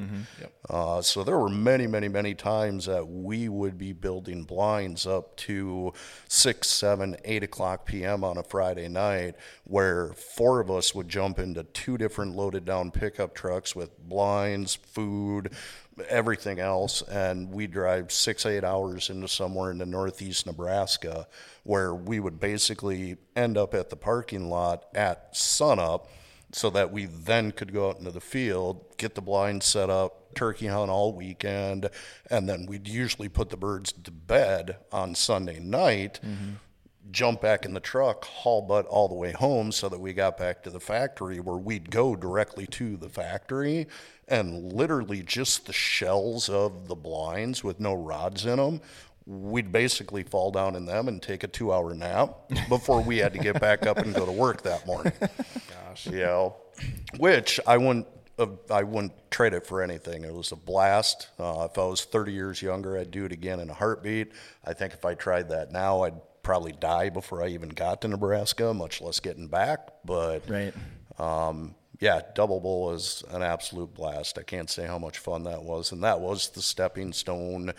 uh, 0.70 1.02
so 1.02 1.22
there 1.22 1.38
were 1.38 1.50
many, 1.50 1.86
many, 1.86 2.08
many 2.08 2.34
times 2.34 2.86
that 2.86 3.06
we 3.06 3.48
would 3.50 3.76
be 3.76 3.92
building 3.92 4.44
blinds 4.44 5.06
up 5.06 5.36
to 5.36 5.92
six, 6.26 6.68
seven, 6.68 7.16
eight 7.24 7.42
o'clock 7.42 7.84
p.m. 7.84 8.24
on 8.24 8.38
a 8.38 8.42
Friday 8.42 8.88
night, 8.88 9.34
where 9.64 10.14
four 10.14 10.60
of 10.60 10.70
us 10.70 10.94
would 10.94 11.08
jump 11.08 11.38
into 11.38 11.62
two 11.64 11.98
different 11.98 12.34
loaded 12.34 12.64
down 12.64 12.90
pickup 12.90 13.34
trucks 13.34 13.76
with 13.76 13.98
blinds, 14.08 14.74
food, 14.74 15.52
everything 16.08 16.58
else, 16.58 17.02
and 17.02 17.50
we 17.50 17.66
drive 17.66 18.12
six, 18.12 18.46
eight 18.46 18.64
hours 18.64 19.10
into 19.10 19.28
somewhere 19.28 19.70
in 19.70 19.78
the 19.78 19.86
northeast 19.86 20.46
Nebraska, 20.46 21.26
where 21.62 21.94
we 21.94 22.20
would 22.20 22.40
basically 22.40 23.16
end 23.36 23.56
up 23.56 23.74
at 23.74 23.90
the 23.90 23.96
parking 23.96 24.48
lot 24.48 24.84
at 24.94 25.36
sunup 25.36 26.08
so 26.52 26.70
that 26.70 26.92
we 26.92 27.06
then 27.06 27.50
could 27.50 27.72
go 27.72 27.90
out 27.90 27.98
into 27.98 28.10
the 28.10 28.20
field, 28.20 28.96
get 28.96 29.14
the 29.14 29.20
blinds 29.20 29.66
set 29.66 29.90
up, 29.90 30.34
turkey 30.34 30.66
hunt 30.66 30.90
all 30.90 31.12
weekend, 31.12 31.88
and 32.30 32.48
then 32.48 32.66
we'd 32.66 32.88
usually 32.88 33.28
put 33.28 33.50
the 33.50 33.56
birds 33.56 33.92
to 33.92 34.10
bed 34.10 34.76
on 34.92 35.14
Sunday 35.14 35.58
night, 35.58 36.20
mm-hmm. 36.24 36.54
Jump 37.10 37.40
back 37.40 37.64
in 37.64 37.74
the 37.74 37.80
truck, 37.80 38.24
haul 38.24 38.62
butt 38.62 38.86
all 38.86 39.08
the 39.08 39.14
way 39.14 39.32
home 39.32 39.70
so 39.72 39.88
that 39.88 40.00
we 40.00 40.12
got 40.12 40.36
back 40.38 40.62
to 40.62 40.70
the 40.70 40.80
factory 40.80 41.38
where 41.40 41.56
we'd 41.56 41.90
go 41.90 42.16
directly 42.16 42.66
to 42.66 42.96
the 42.96 43.08
factory 43.08 43.86
and 44.26 44.72
literally 44.72 45.22
just 45.22 45.66
the 45.66 45.72
shells 45.72 46.48
of 46.48 46.88
the 46.88 46.94
blinds 46.94 47.62
with 47.62 47.78
no 47.78 47.92
rods 47.92 48.46
in 48.46 48.56
them 48.56 48.80
we'd 49.26 49.72
basically 49.72 50.22
fall 50.22 50.50
down 50.50 50.76
in 50.76 50.84
them 50.84 51.08
and 51.08 51.22
take 51.22 51.44
a 51.44 51.48
two 51.48 51.72
hour 51.72 51.94
nap 51.94 52.36
before 52.68 53.00
we 53.00 53.18
had 53.18 53.32
to 53.32 53.38
get 53.38 53.60
back 53.60 53.86
up 53.86 53.98
and 53.98 54.14
go 54.14 54.26
to 54.26 54.32
work 54.32 54.62
that 54.62 54.86
morning. 54.86 55.12
Gosh. 55.20 56.06
You 56.06 56.18
know, 56.18 56.56
which 57.18 57.60
I 57.66 57.76
wouldn't. 57.76 58.06
Uh, 58.36 58.48
I 58.68 58.82
wouldn't 58.82 59.12
trade 59.30 59.52
it 59.52 59.64
for 59.64 59.80
anything. 59.80 60.24
It 60.24 60.34
was 60.34 60.50
a 60.50 60.56
blast. 60.56 61.28
Uh, 61.38 61.68
if 61.70 61.78
I 61.78 61.84
was 61.84 62.04
30 62.04 62.32
years 62.32 62.60
younger, 62.60 62.98
I'd 62.98 63.12
do 63.12 63.24
it 63.24 63.30
again 63.30 63.60
in 63.60 63.70
a 63.70 63.74
heartbeat. 63.74 64.32
I 64.64 64.72
think 64.72 64.92
if 64.92 65.04
I 65.04 65.14
tried 65.14 65.50
that 65.50 65.70
now, 65.70 66.02
I'd 66.02 66.20
probably 66.44 66.72
die 66.72 67.08
before 67.08 67.42
I 67.42 67.48
even 67.48 67.70
got 67.70 68.00
to 68.02 68.08
Nebraska, 68.08 68.72
much 68.72 69.00
less 69.00 69.18
getting 69.18 69.48
back. 69.48 69.88
But 70.04 70.48
Right. 70.48 70.72
um, 71.18 71.74
yeah, 72.00 72.20
Double 72.34 72.60
Bull 72.60 72.82
was 72.86 73.24
an 73.30 73.42
absolute 73.42 73.92
blast. 73.94 74.38
I 74.38 74.42
can't 74.42 74.70
say 74.70 74.86
how 74.86 74.98
much 74.98 75.18
fun 75.18 75.42
that 75.44 75.64
was, 75.64 75.90
and 75.90 76.04
that 76.04 76.20
was 76.20 76.50
the 76.50 76.62
stepping 76.62 77.12
stone 77.12 77.72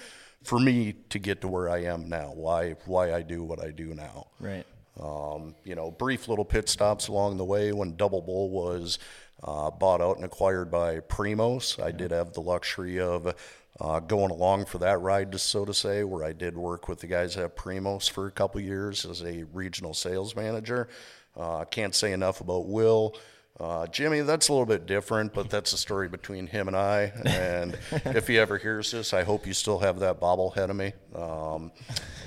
for 0.43 0.59
me 0.59 0.93
to 1.09 1.19
get 1.19 1.41
to 1.41 1.47
where 1.47 1.69
I 1.69 1.83
am 1.83 2.09
now. 2.09 2.31
Why 2.33 2.71
why 2.85 3.13
I 3.13 3.21
do 3.21 3.43
what 3.43 3.63
I 3.63 3.71
do 3.71 3.93
now. 3.93 4.27
Right. 4.39 4.65
Um, 4.99 5.55
you 5.63 5.75
know, 5.75 5.91
brief 5.91 6.27
little 6.27 6.45
pit 6.45 6.69
stops 6.69 7.07
along 7.07 7.37
the 7.37 7.43
way 7.45 7.71
when 7.73 7.95
Double 7.97 8.21
Bull 8.21 8.49
was 8.49 8.97
uh, 9.43 9.69
bought 9.69 10.01
out 10.01 10.15
and 10.15 10.23
acquired 10.25 10.71
by 10.71 10.99
Primos. 11.01 11.81
I 11.83 11.91
did 11.91 12.11
have 12.11 12.33
the 12.33 12.41
luxury 12.41 12.99
of 12.99 13.35
uh, 13.79 13.99
going 13.99 14.31
along 14.31 14.65
for 14.65 14.77
that 14.79 14.99
ride, 15.01 15.31
just 15.31 15.47
so 15.47 15.65
to 15.65 15.73
say, 15.73 16.03
where 16.03 16.23
I 16.23 16.33
did 16.33 16.55
work 16.57 16.87
with 16.87 16.99
the 16.99 17.07
guys 17.07 17.35
at 17.37 17.55
Primos 17.55 18.09
for 18.09 18.27
a 18.27 18.31
couple 18.31 18.61
years 18.61 19.05
as 19.05 19.21
a 19.23 19.43
regional 19.53 19.93
sales 19.93 20.35
manager. 20.35 20.87
Uh, 21.35 21.65
can't 21.65 21.93
say 21.93 22.13
enough 22.13 22.39
about 22.41 22.67
Will. 22.67 23.15
Uh, 23.57 23.87
Jimmy, 23.87 24.19
that's 24.19 24.49
a 24.49 24.51
little 24.51 24.65
bit 24.65 24.85
different, 24.85 25.33
but 25.33 25.49
that's 25.49 25.71
a 25.71 25.77
story 25.77 26.09
between 26.09 26.45
him 26.45 26.67
and 26.67 26.75
I. 26.75 27.13
And 27.25 27.77
if 27.91 28.27
he 28.27 28.37
ever 28.37 28.57
hears 28.57 28.91
this, 28.91 29.13
I 29.13 29.23
hope 29.23 29.47
you 29.47 29.53
still 29.53 29.79
have 29.79 29.99
that 29.99 30.19
bobblehead 30.19 30.69
of 30.69 30.75
me. 30.75 30.91
Um, 31.13 31.71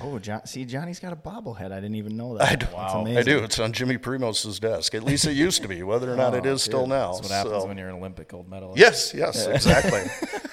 Oh, 0.01 0.17
John, 0.17 0.45
see, 0.47 0.63
Johnny's 0.65 0.99
got 0.99 1.11
a 1.11 1.15
bobblehead. 1.17 1.71
I 1.73 1.75
didn't 1.81 1.95
even 1.95 2.15
know 2.15 2.37
that. 2.37 2.47
I 2.49 2.55
do. 2.55 2.65
That's 2.67 2.93
I 3.19 3.21
do. 3.23 3.39
It's 3.43 3.59
on 3.59 3.73
Jimmy 3.73 3.97
Primos's 3.97 4.57
desk. 4.59 4.95
At 4.95 5.03
least 5.03 5.25
it 5.25 5.33
used 5.33 5.61
to 5.61 5.67
be. 5.67 5.83
Whether 5.83 6.11
or 6.11 6.15
not 6.15 6.33
it 6.35 6.45
is 6.45 6.63
still 6.63 6.87
now. 6.87 7.11
That's 7.13 7.23
what 7.23 7.31
happens 7.31 7.61
So- 7.63 7.67
when 7.67 7.77
you're 7.77 7.89
an 7.89 7.95
Olympic 7.95 8.29
gold 8.29 8.49
medalist. 8.49 8.79
Yes, 8.79 9.13
yes, 9.13 9.45
exactly. 9.45 10.01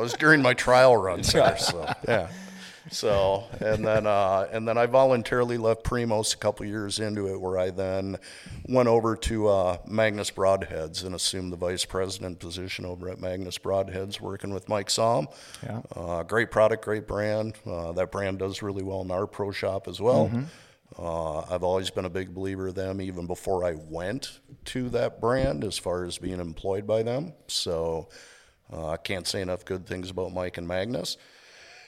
was 0.00 0.12
during 0.14 0.42
my 0.42 0.54
trial 0.54 0.96
runs 0.96 1.32
there. 1.32 1.56
So 1.58 1.92
yeah. 2.08 2.28
So 2.90 3.44
and 3.60 3.86
then 3.86 4.06
uh, 4.06 4.48
and 4.50 4.66
then 4.66 4.76
I 4.76 4.86
voluntarily 4.86 5.58
left 5.58 5.84
Primos 5.84 6.34
a 6.34 6.36
couple 6.38 6.66
years 6.66 6.98
into 6.98 7.28
it, 7.28 7.40
where 7.40 7.58
I 7.58 7.70
then 7.70 8.16
went 8.68 8.88
over 8.88 9.14
to 9.16 9.48
uh, 9.48 9.76
Magnus 9.86 10.30
Broadheads 10.30 11.04
and 11.04 11.14
assumed 11.14 11.52
the 11.52 11.56
vice 11.56 11.84
president 11.84 12.40
position 12.40 12.84
over 12.84 13.08
at 13.08 13.20
Magnus 13.20 13.58
Broadheads, 13.58 14.20
working 14.20 14.52
with 14.52 14.68
Mike 14.68 14.90
Som. 14.90 15.28
Yeah. 15.62 15.82
Uh, 15.94 16.22
great 16.24 16.50
product, 16.50 16.84
great 16.84 17.06
brand. 17.06 17.54
Uh, 17.64 17.92
that 17.92 18.10
brand 18.10 18.40
does 18.40 18.62
really 18.62 18.82
well 18.82 19.02
in 19.02 19.10
our 19.10 19.26
pro 19.26 19.52
shop 19.52 19.86
as 19.86 20.00
well. 20.00 20.30
Uh, 20.98 21.40
I've 21.42 21.62
always 21.62 21.90
been 21.90 22.06
a 22.06 22.10
big 22.10 22.34
believer 22.34 22.68
of 22.68 22.74
them, 22.74 23.00
even 23.00 23.26
before 23.28 23.64
I 23.64 23.74
went 23.74 24.40
to 24.66 24.88
that 24.88 25.20
brand, 25.20 25.62
as 25.62 25.78
far 25.78 26.04
as 26.04 26.18
being 26.18 26.40
employed 26.40 26.86
by 26.86 27.04
them. 27.04 27.34
So 27.46 28.08
I 28.72 28.96
can't 28.96 29.26
say 29.26 29.40
enough 29.40 29.64
good 29.64 29.86
things 29.86 30.10
about 30.10 30.32
Mike 30.32 30.58
and 30.58 30.66
Magnus. 30.66 31.16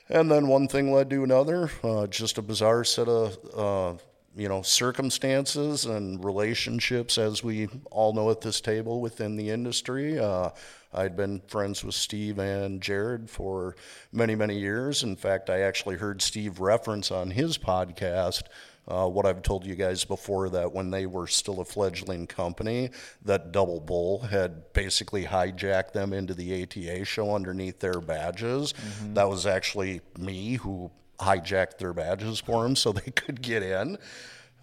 And 0.08 0.30
then 0.30 0.48
one 0.48 0.68
thing 0.68 0.92
led 0.92 1.10
to 1.10 1.24
another. 1.24 1.70
Uh, 1.82 2.06
just 2.06 2.38
a 2.38 2.42
bizarre 2.42 2.84
set 2.84 3.08
of, 3.08 3.38
uh, 3.56 3.98
you 4.36 4.48
know, 4.48 4.62
circumstances 4.62 5.84
and 5.84 6.24
relationships, 6.24 7.18
as 7.18 7.44
we 7.44 7.68
all 7.90 8.12
know 8.12 8.30
at 8.30 8.40
this 8.40 8.60
table 8.60 9.00
within 9.00 9.36
the 9.36 9.50
industry. 9.50 10.18
Uh, 10.18 10.50
I'd 10.92 11.16
been 11.16 11.40
friends 11.46 11.82
with 11.82 11.94
Steve 11.94 12.38
and 12.38 12.82
Jared 12.82 13.30
for 13.30 13.76
many, 14.12 14.34
many 14.34 14.58
years. 14.58 15.02
In 15.02 15.16
fact, 15.16 15.48
I 15.48 15.60
actually 15.60 15.96
heard 15.96 16.20
Steve 16.20 16.60
reference 16.60 17.10
on 17.10 17.30
his 17.30 17.56
podcast 17.56 18.42
uh, 18.88 19.06
what 19.06 19.26
I've 19.26 19.42
told 19.42 19.64
you 19.64 19.74
guys 19.74 20.04
before 20.04 20.48
that 20.50 20.72
when 20.72 20.90
they 20.90 21.06
were 21.06 21.26
still 21.28 21.60
a 21.60 21.64
fledgling 21.64 22.26
company, 22.26 22.90
that 23.24 23.52
Double 23.52 23.80
Bull 23.80 24.20
had 24.20 24.72
basically 24.72 25.24
hijacked 25.24 25.92
them 25.92 26.12
into 26.12 26.34
the 26.34 26.62
ATA 26.62 27.04
show 27.04 27.34
underneath 27.34 27.78
their 27.78 28.00
badges. 28.00 28.74
That 29.14 29.28
was 29.28 29.46
actually 29.46 30.00
me 30.18 30.54
who 30.54 30.90
hijacked 31.20 31.78
their 31.78 31.92
badges 31.92 32.40
for 32.40 32.64
them 32.64 32.74
so 32.74 32.92
they 32.92 33.10
could 33.14 33.40
get 33.40 33.62
in. 33.62 33.98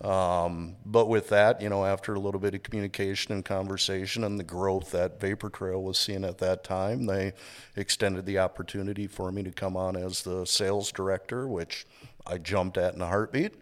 Um, 0.01 0.77
but 0.85 1.07
with 1.07 1.27
that, 1.29 1.61
you 1.61 1.67
know, 1.67 1.83
after 1.85 2.13
a 2.13 2.19
little 2.19 2.39
bit 2.39 2.55
of 2.55 2.63
communication 2.63 3.33
and 3.33 3.43
conversation 3.43 4.23
and 4.23 4.39
the 4.39 4.45
growth 4.45 4.91
that 4.91 5.19
Vapor 5.19 5.49
Trail 5.49 5.83
was 5.83 5.97
seeing 5.97 6.23
at 6.23 6.37
that 6.37 6.63
time, 6.63 7.05
they 7.05 7.33
extended 7.75 8.25
the 8.25 8.39
opportunity 8.39 9.07
for 9.07 9.31
me 9.31 9.43
to 9.43 9.51
come 9.51 9.75
on 9.75 9.97
as 9.97 10.23
the 10.23 10.45
sales 10.45 10.91
director, 10.91 11.47
which 11.47 11.85
I 12.25 12.37
jumped 12.37 12.77
at 12.77 12.93
in 12.93 13.01
a 13.01 13.07
heartbeat. 13.07 13.55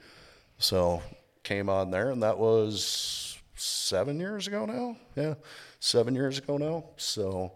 So 0.57 1.01
came 1.43 1.69
on 1.69 1.91
there, 1.91 2.11
and 2.11 2.23
that 2.23 2.37
was 2.37 3.37
seven 3.55 4.19
years 4.19 4.47
ago 4.47 4.65
now. 4.65 4.97
Yeah, 5.15 5.35
seven 5.79 6.15
years 6.15 6.37
ago 6.37 6.57
now. 6.57 6.85
So, 6.97 7.53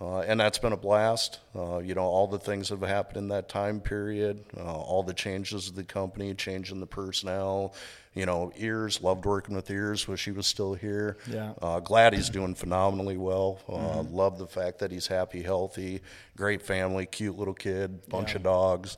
uh, 0.00 0.20
and 0.20 0.40
that's 0.40 0.58
been 0.58 0.72
a 0.72 0.76
blast. 0.76 1.40
Uh, 1.54 1.78
you 1.78 1.94
know, 1.94 2.02
all 2.02 2.26
the 2.26 2.38
things 2.38 2.68
that 2.68 2.80
have 2.80 2.88
happened 2.88 3.18
in 3.18 3.28
that 3.28 3.48
time 3.48 3.80
period, 3.80 4.44
uh, 4.56 4.62
all 4.62 5.02
the 5.02 5.14
changes 5.14 5.68
of 5.68 5.74
the 5.74 5.84
company, 5.84 6.34
changing 6.34 6.80
the 6.80 6.86
personnel. 6.86 7.74
You 8.14 8.26
know, 8.26 8.52
Ears 8.56 9.02
loved 9.02 9.24
working 9.24 9.56
with 9.56 9.68
Ears. 9.70 10.06
Wish 10.06 10.24
he 10.24 10.30
was 10.30 10.46
still 10.46 10.74
here. 10.74 11.16
Yeah. 11.28 11.52
Uh, 11.60 11.80
glad 11.80 12.14
he's 12.14 12.30
doing 12.30 12.54
phenomenally 12.54 13.16
well. 13.16 13.60
Uh, 13.68 14.02
Love 14.02 14.38
the 14.38 14.46
fact 14.46 14.78
that 14.78 14.92
he's 14.92 15.08
happy, 15.08 15.42
healthy, 15.42 16.00
great 16.36 16.62
family, 16.62 17.06
cute 17.06 17.36
little 17.36 17.54
kid, 17.54 18.08
bunch 18.08 18.36
of 18.36 18.44
dogs. 18.44 18.96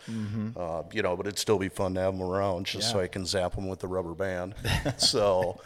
Uh, 0.56 0.82
you 0.92 1.00
know, 1.02 1.16
but 1.16 1.26
it'd 1.26 1.38
still 1.38 1.58
be 1.58 1.70
fun 1.70 1.94
to 1.94 2.00
have 2.00 2.14
him 2.14 2.22
around 2.22 2.66
just 2.66 2.90
so 2.90 3.00
I 3.00 3.06
can 3.08 3.24
zap 3.24 3.54
him 3.54 3.68
with 3.68 3.80
the 3.80 3.88
rubber 3.88 4.14
band. 4.14 4.54
so, 4.98 5.60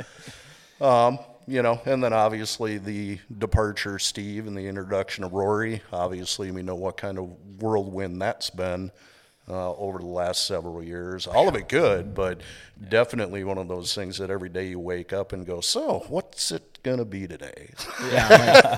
um, 0.81 1.19
you 1.49 1.63
know, 1.63 1.81
and 1.87 2.05
then 2.05 2.13
obviously 2.13 2.79
the 2.79 3.19
departure 3.39 3.97
of 3.97 4.03
Steve 4.03 4.47
and 4.47 4.57
the 4.57 4.67
introduction 4.69 5.25
of 5.25 5.33
Rory. 5.33 5.83
Obviously, 5.93 6.53
we 6.53 6.63
know 6.63 6.77
what 6.77 6.97
kind 6.97 7.19
of 7.19 7.31
whirlwind 7.61 8.23
that's 8.23 8.51
been 8.51 8.93
uh, 9.49 9.73
over 9.75 9.99
the 9.99 10.07
last 10.07 10.47
several 10.47 10.83
years. 10.83 11.27
All 11.27 11.49
of 11.49 11.55
it 11.57 11.69
good, 11.69 12.15
but 12.15 12.41
definitely 12.89 13.43
one 13.45 13.59
of 13.59 13.69
those 13.69 13.95
things 13.95 14.19
that 14.19 14.31
every 14.31 14.49
day 14.49 14.69
you 14.69 14.79
wake 14.79 15.13
up 15.13 15.33
and 15.33 15.45
go, 15.47 15.61
"So, 15.61 16.05
what's 16.09 16.53
it 16.53 16.79
gonna 16.85 17.05
be 17.05 17.27
today?" 17.27 17.71
Yeah, 18.13 18.29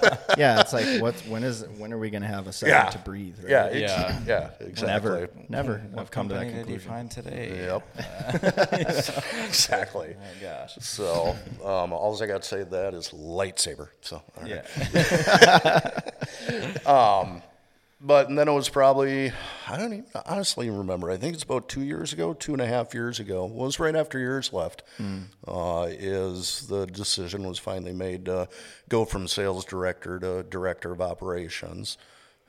like- 0.02 0.21
yeah. 0.38 0.61
It's 0.61 0.73
like, 0.73 1.00
what's 1.02 1.25
when 1.26 1.45
is 1.45 1.64
when 1.78 1.92
are 1.92 1.99
we 1.99 2.09
gonna 2.11 2.26
have 2.26 2.47
a 2.47 2.52
second 2.52 2.75
Yeah. 2.75 2.88
to 2.90 2.99
breathe? 2.99 3.38
Right? 3.42 3.50
Yeah, 3.50 3.64
it's, 3.66 3.92
Yeah. 3.92 4.21
yeah, 4.26 4.50
exactly. 4.66 4.87
never, 4.87 5.28
never. 5.50 5.78
What 5.92 6.00
I've 6.00 6.11
come 6.11 6.28
to 6.31 6.35
that 6.35 6.40
company 6.45 6.64
did 6.64 6.71
you 6.71 6.78
conclusion. 6.78 6.90
find 6.90 7.11
today? 7.11 7.66
Yep. 7.66 7.83
exactly. 9.47 10.16
Oh, 10.19 10.40
gosh. 10.40 10.76
So, 10.81 11.37
um, 11.62 11.92
all 11.92 12.21
I 12.23 12.26
got 12.26 12.42
to 12.42 12.49
say 12.49 12.59
to 12.59 12.64
that 12.71 12.95
is 12.95 13.11
lightsaber. 13.11 13.88
So, 14.00 14.16
all 14.37 14.42
right. 14.42 14.64
Yeah. 16.87 17.42
But 18.02 18.28
and 18.28 18.37
then 18.37 18.49
it 18.49 18.52
was 18.52 18.68
probably 18.68 19.32
I 19.68 19.76
don't 19.76 19.92
even 19.92 20.06
honestly 20.26 20.68
remember. 20.68 21.11
I 21.11 21.16
think 21.16 21.35
it's 21.35 21.44
about 21.44 21.68
two 21.68 21.82
years 21.82 22.12
ago, 22.12 22.35
two 22.35 22.52
and 22.52 22.61
a 22.61 22.66
half 22.66 22.94
years 22.94 23.21
ago. 23.21 23.47
It 23.47 23.52
was 23.52 23.78
right 23.78 23.94
after 23.94 24.18
years 24.18 24.52
left. 24.52 24.82
Uh, 25.47 25.87
is 25.88 26.66
the 26.66 26.87
decision 26.87 27.47
was 27.47 27.59
finally 27.59 27.92
made 27.92 28.25
to 28.25 28.49
go 28.88 29.04
from 29.04 29.28
sales 29.28 29.64
director 29.64 30.18
to 30.18 30.42
director 30.42 30.92
of 30.92 31.00
operations. 31.00 31.97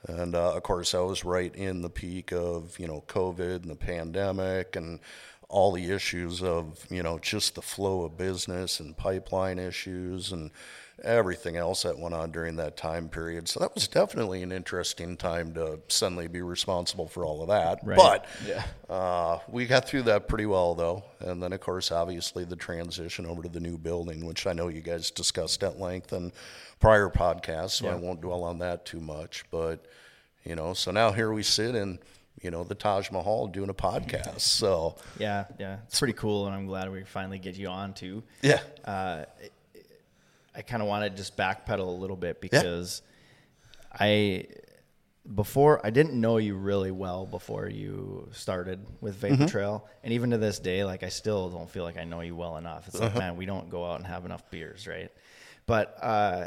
And 0.06 0.34
uh, 0.34 0.56
of 0.56 0.62
course, 0.64 0.94
I 0.94 1.00
was 1.00 1.24
right 1.24 1.54
in 1.54 1.80
the 1.82 1.88
peak 1.90 2.32
of 2.32 2.78
you 2.78 2.88
know 2.88 3.04
COVID 3.06 3.62
and 3.62 3.70
the 3.70 3.76
pandemic 3.76 4.74
and 4.74 4.98
all 5.48 5.70
the 5.72 5.92
issues 5.92 6.42
of 6.42 6.84
you 6.90 7.02
know 7.02 7.18
just 7.18 7.54
the 7.54 7.62
flow 7.62 8.02
of 8.02 8.18
business 8.18 8.80
and 8.80 8.96
pipeline 8.96 9.58
issues 9.58 10.32
and 10.32 10.50
everything 11.02 11.56
else 11.56 11.82
that 11.82 11.98
went 11.98 12.14
on 12.14 12.30
during 12.30 12.56
that 12.56 12.76
time 12.76 13.08
period. 13.08 13.48
So 13.48 13.60
that 13.60 13.74
was 13.74 13.88
definitely 13.88 14.42
an 14.42 14.52
interesting 14.52 15.16
time 15.16 15.52
to 15.54 15.80
suddenly 15.88 16.28
be 16.28 16.40
responsible 16.40 17.08
for 17.08 17.24
all 17.24 17.42
of 17.42 17.48
that. 17.48 17.80
Right. 17.82 17.96
But 17.96 18.26
uh, 18.92 19.38
we 19.48 19.66
got 19.66 19.88
through 19.88 20.02
that 20.02 20.28
pretty 20.28 20.46
well, 20.46 20.74
though. 20.74 21.02
And 21.20 21.42
then, 21.42 21.52
of 21.52 21.60
course, 21.60 21.90
obviously 21.90 22.44
the 22.44 22.56
transition 22.56 23.26
over 23.26 23.42
to 23.42 23.48
the 23.48 23.60
new 23.60 23.76
building, 23.76 24.24
which 24.24 24.46
I 24.46 24.52
know 24.52 24.68
you 24.68 24.80
guys 24.82 25.10
discussed 25.10 25.62
at 25.64 25.78
length 25.80 26.12
in 26.12 26.32
prior 26.80 27.08
podcasts, 27.08 27.72
so 27.72 27.88
I 27.88 27.94
won't 27.96 28.20
dwell 28.20 28.44
on 28.44 28.58
that 28.60 28.84
too 28.86 29.00
much. 29.00 29.44
But, 29.50 29.84
you 30.44 30.54
know, 30.54 30.74
so 30.74 30.90
now 30.90 31.12
here 31.12 31.32
we 31.32 31.42
sit 31.42 31.74
in, 31.74 31.98
you 32.42 32.50
know, 32.50 32.62
the 32.62 32.74
Taj 32.74 33.10
Mahal 33.10 33.46
doing 33.48 33.70
a 33.70 33.74
podcast. 33.74 34.40
So, 34.40 34.96
Yeah, 35.18 35.44
yeah, 35.58 35.78
it's 35.86 35.98
pretty 35.98 36.12
cool, 36.14 36.46
and 36.46 36.54
I'm 36.54 36.66
glad 36.66 36.90
we 36.92 37.02
finally 37.04 37.38
get 37.38 37.56
you 37.56 37.68
on 37.68 37.94
too. 37.94 38.22
yeah. 38.42 38.60
I 40.54 40.62
kind 40.62 40.82
of 40.82 40.88
want 40.88 41.04
to 41.04 41.10
just 41.10 41.36
backpedal 41.36 41.80
a 41.80 41.82
little 41.90 42.16
bit 42.16 42.40
because 42.40 43.02
I 43.92 44.46
before 45.34 45.80
I 45.84 45.90
didn't 45.90 46.20
know 46.20 46.36
you 46.36 46.54
really 46.54 46.90
well 46.90 47.24
before 47.26 47.68
you 47.68 48.28
started 48.32 48.86
with 49.00 49.16
Vapor 49.16 49.46
Trail, 49.48 49.88
and 50.02 50.12
even 50.12 50.30
to 50.30 50.38
this 50.38 50.58
day, 50.58 50.84
like 50.84 51.02
I 51.02 51.08
still 51.08 51.48
don't 51.48 51.68
feel 51.70 51.82
like 51.84 51.96
I 51.96 52.04
know 52.04 52.20
you 52.20 52.36
well 52.36 52.56
enough. 52.58 52.86
It's 52.88 53.00
like, 53.00 53.14
man, 53.16 53.36
we 53.36 53.46
don't 53.46 53.70
go 53.70 53.84
out 53.84 53.96
and 53.96 54.06
have 54.06 54.24
enough 54.26 54.48
beers, 54.50 54.86
right? 54.86 55.10
But 55.66 55.96
uh, 56.02 56.46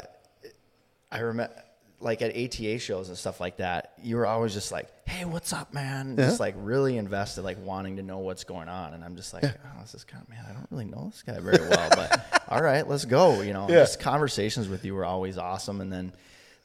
I 1.10 1.18
remember, 1.18 1.52
like 2.00 2.22
at 2.22 2.36
ATA 2.36 2.78
shows 2.78 3.08
and 3.08 3.18
stuff 3.18 3.40
like 3.40 3.56
that, 3.56 3.92
you 4.02 4.16
were 4.16 4.26
always 4.26 4.54
just 4.54 4.70
like, 4.70 4.88
"Hey, 5.08 5.24
what's 5.24 5.52
up, 5.52 5.74
man?" 5.74 6.16
Just 6.16 6.38
like 6.40 6.54
really 6.58 6.96
invested, 6.96 7.42
like 7.42 7.58
wanting 7.64 7.96
to 7.96 8.02
know 8.02 8.18
what's 8.18 8.44
going 8.44 8.68
on. 8.68 8.94
And 8.94 9.04
I'm 9.04 9.16
just 9.16 9.34
like, 9.34 9.44
"Oh, 9.44 9.80
this 9.80 9.94
is 9.94 10.04
kind 10.04 10.22
of 10.22 10.28
man, 10.28 10.44
I 10.48 10.52
don't 10.52 10.66
really 10.70 10.84
know 10.84 11.10
this 11.10 11.22
guy 11.22 11.38
very 11.40 11.66
well, 11.68 11.88
but 11.90 12.44
all 12.48 12.62
right, 12.62 12.86
let's 12.86 13.04
go." 13.04 13.40
You 13.42 13.52
know, 13.52 13.68
just 13.68 14.00
conversations 14.00 14.68
with 14.68 14.84
you 14.84 14.94
were 14.94 15.04
always 15.04 15.38
awesome. 15.38 15.80
And 15.80 15.92
then 15.92 16.12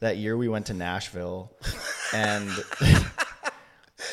that 0.00 0.18
year 0.18 0.36
we 0.36 0.48
went 0.48 0.66
to 0.66 0.74
Nashville, 0.74 1.52
and 2.14 2.48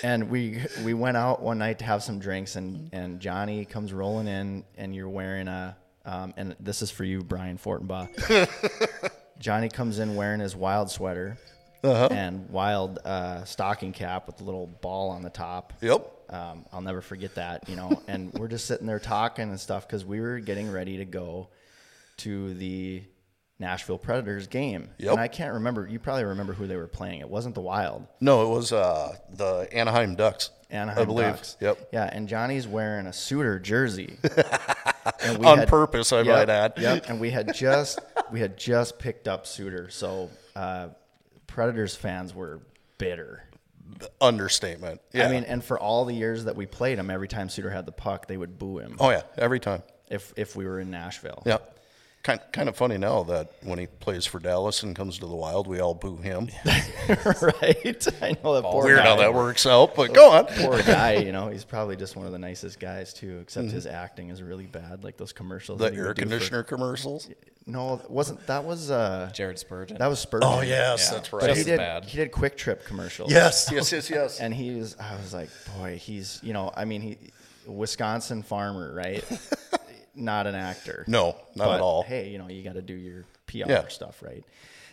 and 0.04 0.30
we 0.30 0.60
we 0.84 0.94
went 0.94 1.18
out 1.18 1.42
one 1.42 1.60
night 1.60 1.80
to 1.80 1.86
have 1.86 2.02
some 2.02 2.20
drinks, 2.20 2.56
and 2.56 2.90
and 2.94 3.20
Johnny 3.20 3.66
comes 3.66 3.94
rolling 3.94 4.28
in, 4.28 4.66
and 4.76 4.96
you're 4.96 5.10
wearing 5.10 5.48
a 5.48 5.78
um, 6.06 6.34
and 6.36 6.56
this 6.60 6.82
is 6.82 6.90
for 6.90 7.04
you, 7.04 7.22
Brian 7.22 7.58
Fortenbaugh. 7.58 8.10
Johnny 9.42 9.70
comes 9.70 9.98
in 9.98 10.16
wearing 10.16 10.40
his 10.40 10.56
wild 10.56 10.92
sweater 10.92 11.36
and 11.84 12.48
wild 12.50 13.00
uh, 13.04 13.44
stocking 13.44 13.92
cap 13.92 14.28
with 14.28 14.40
a 14.40 14.44
little 14.44 14.68
ball 14.68 15.10
on 15.10 15.24
the 15.24 15.32
top. 15.32 15.74
Yep. 15.82 16.08
Um, 16.30 16.66
I'll 16.72 16.82
never 16.82 17.02
forget 17.02 17.36
that, 17.36 17.68
you 17.68 17.76
know. 17.76 18.02
and 18.08 18.32
we're 18.34 18.48
just 18.48 18.66
sitting 18.66 18.86
there 18.86 19.00
talking 19.00 19.50
and 19.50 19.60
stuff 19.60 19.88
because 19.88 20.06
we 20.06 20.22
were 20.22 20.40
getting 20.40 20.72
ready 20.72 20.98
to 20.98 21.06
go 21.06 21.50
to 22.18 22.54
the 22.54 23.04
Nashville 23.60 23.98
Predators 23.98 24.46
game. 24.48 24.90
Yep. 25.00 25.12
And 25.14 25.20
I 25.20 25.28
can't 25.28 25.56
remember. 25.56 25.88
You 25.88 25.98
probably 25.98 26.26
remember 26.26 26.54
who 26.54 26.68
they 26.68 26.76
were 26.76 26.88
playing. 26.88 27.22
It 27.22 27.30
wasn't 27.30 27.56
the 27.56 27.62
Wild. 27.62 28.06
No, 28.20 28.44
it 28.44 28.56
was 28.56 28.72
uh, 28.72 29.16
the 29.32 29.68
Anaheim 29.72 30.16
Ducks. 30.16 30.52
Anaheim 30.70 31.02
I 31.02 31.06
believe. 31.06 31.26
Ducks. 31.26 31.58
Yep. 31.60 31.90
Yeah, 31.92 32.10
and 32.12 32.30
Johnny's 32.30 32.68
wearing 32.68 33.08
a 33.08 33.14
Suter 33.14 33.60
jersey. 33.60 34.18
and 35.24 35.38
we 35.38 35.46
On 35.46 35.66
purpose, 35.68 36.12
I 36.12 36.22
yep, 36.22 36.28
might 36.28 36.50
add. 36.50 36.74
Yep. 36.78 37.10
And 37.10 37.20
we 37.20 37.32
had 37.32 37.54
just 37.54 38.00
we 38.32 38.40
had 38.40 38.58
just 38.58 39.00
picked 39.00 39.28
up 39.28 39.46
Suter, 39.48 39.90
so 39.90 40.30
uh, 40.56 40.90
Predators 41.48 41.96
fans 41.96 42.34
were 42.34 42.62
bitter. 42.98 43.44
Understatement. 44.20 45.02
Yeah. 45.14 45.28
I 45.28 45.32
mean, 45.32 45.44
and 45.44 45.64
for 45.64 45.78
all 45.80 46.06
the 46.06 46.16
years 46.16 46.46
that 46.46 46.56
we 46.56 46.66
played 46.66 46.98
him, 46.98 47.10
every 47.10 47.28
time 47.28 47.50
Suter 47.50 47.70
had 47.70 47.86
the 47.86 47.92
puck, 47.92 48.28
they 48.28 48.38
would 48.38 48.58
boo 48.58 48.80
him 48.80 48.96
oh 49.00 49.10
yeah, 49.10 49.24
every 49.38 49.60
time. 49.60 49.84
if 50.10 50.34
if 50.38 50.56
we 50.56 50.66
were 50.66 50.80
in 50.80 50.92
Nashville. 50.92 51.44
Yeah. 51.46 51.58
Kind, 52.24 52.40
kind 52.52 52.70
of 52.70 52.76
funny 52.76 53.00
now 53.00 53.24
that 53.24 53.52
when 53.64 53.80
he 53.80 53.88
plays 53.88 54.28
for 54.28 54.40
Dallas 54.40 54.84
and 54.84 54.96
comes 54.96 55.18
to 55.18 55.26
the 55.26 55.36
Wild, 55.36 55.66
we 55.66 55.80
all 55.80 55.96
boo 55.96 56.18
him. 56.18 56.50
right. 56.66 58.08
I 58.22 58.38
know 58.44 58.54
that 58.54 58.64
poor 58.64 58.84
Weird 58.86 59.00
guy. 59.00 59.04
how 59.06 59.16
that 59.16 59.34
works 59.34 59.66
out, 59.66 59.96
but 59.96 60.14
go 60.14 60.30
on. 60.32 60.46
Poor 60.46 60.84
guy, 60.84 61.14
you 61.16 61.32
know, 61.32 61.50
he's 61.50 61.66
probably 61.66 61.96
just 61.96 62.16
one 62.16 62.28
of 62.28 62.32
the 62.32 62.38
nicest 62.38 62.80
guys 62.80 63.12
too. 63.14 63.40
Except 63.40 63.72
his 63.72 63.88
acting 63.88 64.30
is 64.30 64.42
really 64.44 64.68
bad, 64.68 65.04
like 65.04 65.18
those 65.18 65.34
commercials. 65.34 65.80
The 65.80 65.86
that 65.90 65.96
air 65.98 66.04
do 66.04 66.10
for- 66.10 66.14
conditioner 66.30 66.62
commercials. 66.64 67.28
no, 67.66 67.96
it 68.04 68.12
wasn't 68.12 68.46
that 68.46 68.64
was 68.66 68.92
uh 68.92 69.32
Jared 69.34 69.58
Spurgeon. 69.58 69.98
that 69.98 70.06
was 70.08 70.20
Spurgeon. 70.20 70.48
Oh 70.52 70.62
yes, 70.62 71.08
Yeah. 71.08 71.18
that's 71.18 71.30
But 71.30 71.42
right. 71.42 71.58
he 71.58 71.64
did 71.64 71.78
bad. 71.78 72.06
he 72.06 72.18
did 72.18 72.32
Kwik 72.32 72.56
Trip 72.56 72.86
commercials. 72.86 73.32
Yes, 73.32 73.68
yes, 73.72 73.92
yes, 73.92 74.12
yes. 74.12 74.40
And 74.40 74.54
he 74.54 74.76
was 74.76 74.96
I 75.00 75.16
was 75.16 75.34
like, 75.34 75.50
boy, 75.76 75.98
he's 75.98 76.40
you 76.44 76.54
know, 76.54 76.72
I 76.78 76.86
mean 76.86 77.02
he 77.02 77.18
Wisconsin 77.66 78.44
farmer, 78.44 78.94
right? 78.94 79.24
Not 80.16 80.48
an 80.48 80.56
actor. 80.56 81.06
No, 81.08 81.36
not 81.56 81.66
but, 81.66 81.76
at 81.76 81.82
all. 81.82 82.04
Hey, 82.04 82.30
you 82.30 82.38
know, 82.38 82.48
you 82.50 82.64
got 82.64 82.74
to 82.74 82.82
do 82.82 82.94
your 82.94 83.24
PR 83.48 83.70
Yeah. 83.70 83.88
stuff, 83.88 84.22
right? 84.22 84.44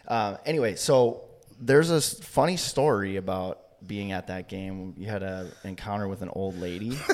Uh, 0.07 0.37
anyway, 0.47 0.75
so 0.77 1.25
there's 1.61 1.91
a 1.91 1.97
s- 1.97 2.15
funny 2.21 2.57
story 2.57 3.17
about 3.17 3.61
being 3.87 4.13
at 4.13 4.29
that 4.29 4.49
game. 4.49 4.95
You 4.97 5.07
had 5.09 5.23
an 5.23 5.51
encounter 5.65 6.09
with 6.09 6.23
an 6.23 6.31
old 6.33 6.59
lady. 6.61 6.97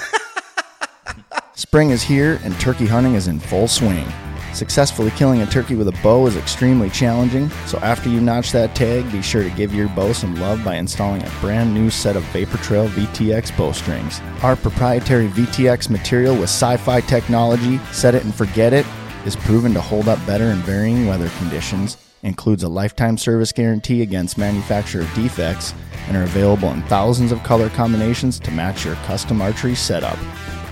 Spring 1.57 1.91
is 1.91 2.03
here 2.03 2.41
and 2.43 2.59
turkey 2.59 2.85
hunting 2.85 3.15
is 3.15 3.29
in 3.29 3.39
full 3.39 3.69
swing. 3.69 4.05
Successfully 4.53 5.13
killing 5.13 5.41
a 5.43 5.47
turkey 5.47 5.77
with 5.77 5.87
a 5.87 6.03
bow 6.03 6.27
is 6.27 6.37
extremely 6.37 6.91
challenging, 6.91 7.49
so 7.67 7.79
after 7.79 8.09
you 8.09 8.21
notch 8.21 8.51
that 8.51 8.75
tag, 8.75 9.11
be 9.13 9.23
sure 9.23 9.45
to 9.45 9.51
give 9.51 9.73
your 9.73 9.89
bow 9.91 10.13
some 10.13 10.35
love 10.35 10.65
by 10.65 10.75
installing 10.75 11.23
a 11.23 11.33
brand 11.41 11.73
new 11.73 11.91
set 11.91 12.17
of 12.17 12.25
Vapor 12.33 12.59
Trail 12.59 12.89
VTX 12.89 13.57
bowstrings. 13.57 14.21
Our 14.43 14.57
proprietary 14.57 15.29
VTX 15.29 15.91
material 15.91 16.35
with 16.35 16.51
sci 16.51 16.77
fi 16.79 17.01
technology, 17.03 17.79
set 17.93 18.17
it 18.17 18.25
and 18.25 18.35
forget 18.35 18.73
it, 18.73 18.87
is 19.25 19.37
proven 19.37 19.73
to 19.75 19.81
hold 19.81 20.09
up 20.09 20.25
better 20.27 20.47
in 20.47 20.59
varying 20.59 21.07
weather 21.07 21.31
conditions, 21.39 21.99
includes 22.25 22.65
a 22.65 22.69
lifetime 22.69 23.17
service 23.17 23.53
guarantee 23.53 24.03
against 24.03 24.39
manufacturer 24.39 25.07
defects, 25.15 25.73
and 26.09 26.17
are 26.17 26.25
available 26.25 26.71
in 26.71 26.83
thousands 26.83 27.31
of 27.31 27.45
color 27.45 27.71
combinations 27.71 28.41
to 28.41 28.51
match 28.51 28.85
your 28.85 28.97
custom 29.07 29.41
archery 29.41 29.77
setup. 29.77 30.19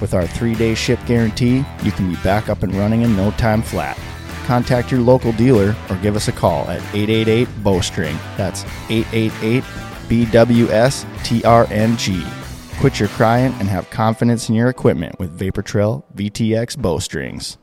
With 0.02 0.14
our 0.14 0.26
three 0.26 0.56
day 0.56 0.74
ship 0.74 0.98
guarantee, 1.06 1.64
you 1.84 1.92
can 1.92 2.12
be 2.12 2.20
back 2.22 2.48
up 2.48 2.64
and 2.64 2.74
running 2.74 3.02
in 3.02 3.16
no 3.16 3.30
time 3.30 3.62
flat. 3.62 3.96
Contact 4.46 4.90
your 4.90 5.00
local 5.00 5.30
dealer 5.30 5.76
or 5.88 5.96
give 5.98 6.16
us 6.16 6.26
a 6.26 6.32
call 6.32 6.68
at 6.68 6.82
888 6.92 7.46
Bowstring. 7.62 8.18
That's 8.36 8.64
888 8.90 9.62
BWS 10.08 11.04
TRNG. 11.22 12.80
Quit 12.80 12.98
your 12.98 13.10
crying 13.10 13.54
and 13.60 13.68
have 13.68 13.88
confidence 13.90 14.48
in 14.48 14.56
your 14.56 14.68
equipment 14.68 15.20
with 15.20 15.30
Vapor 15.38 15.62
Trail 15.62 16.04
VTX 16.16 16.76
bowstrings. 16.76 17.56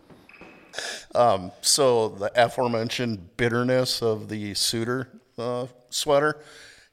Um, 1.14 1.52
So 1.60 2.08
the 2.08 2.32
aforementioned 2.42 3.36
bitterness 3.36 4.02
of 4.02 4.30
the 4.30 4.54
Suter 4.54 5.10
uh, 5.38 5.68
sweater. 5.90 6.42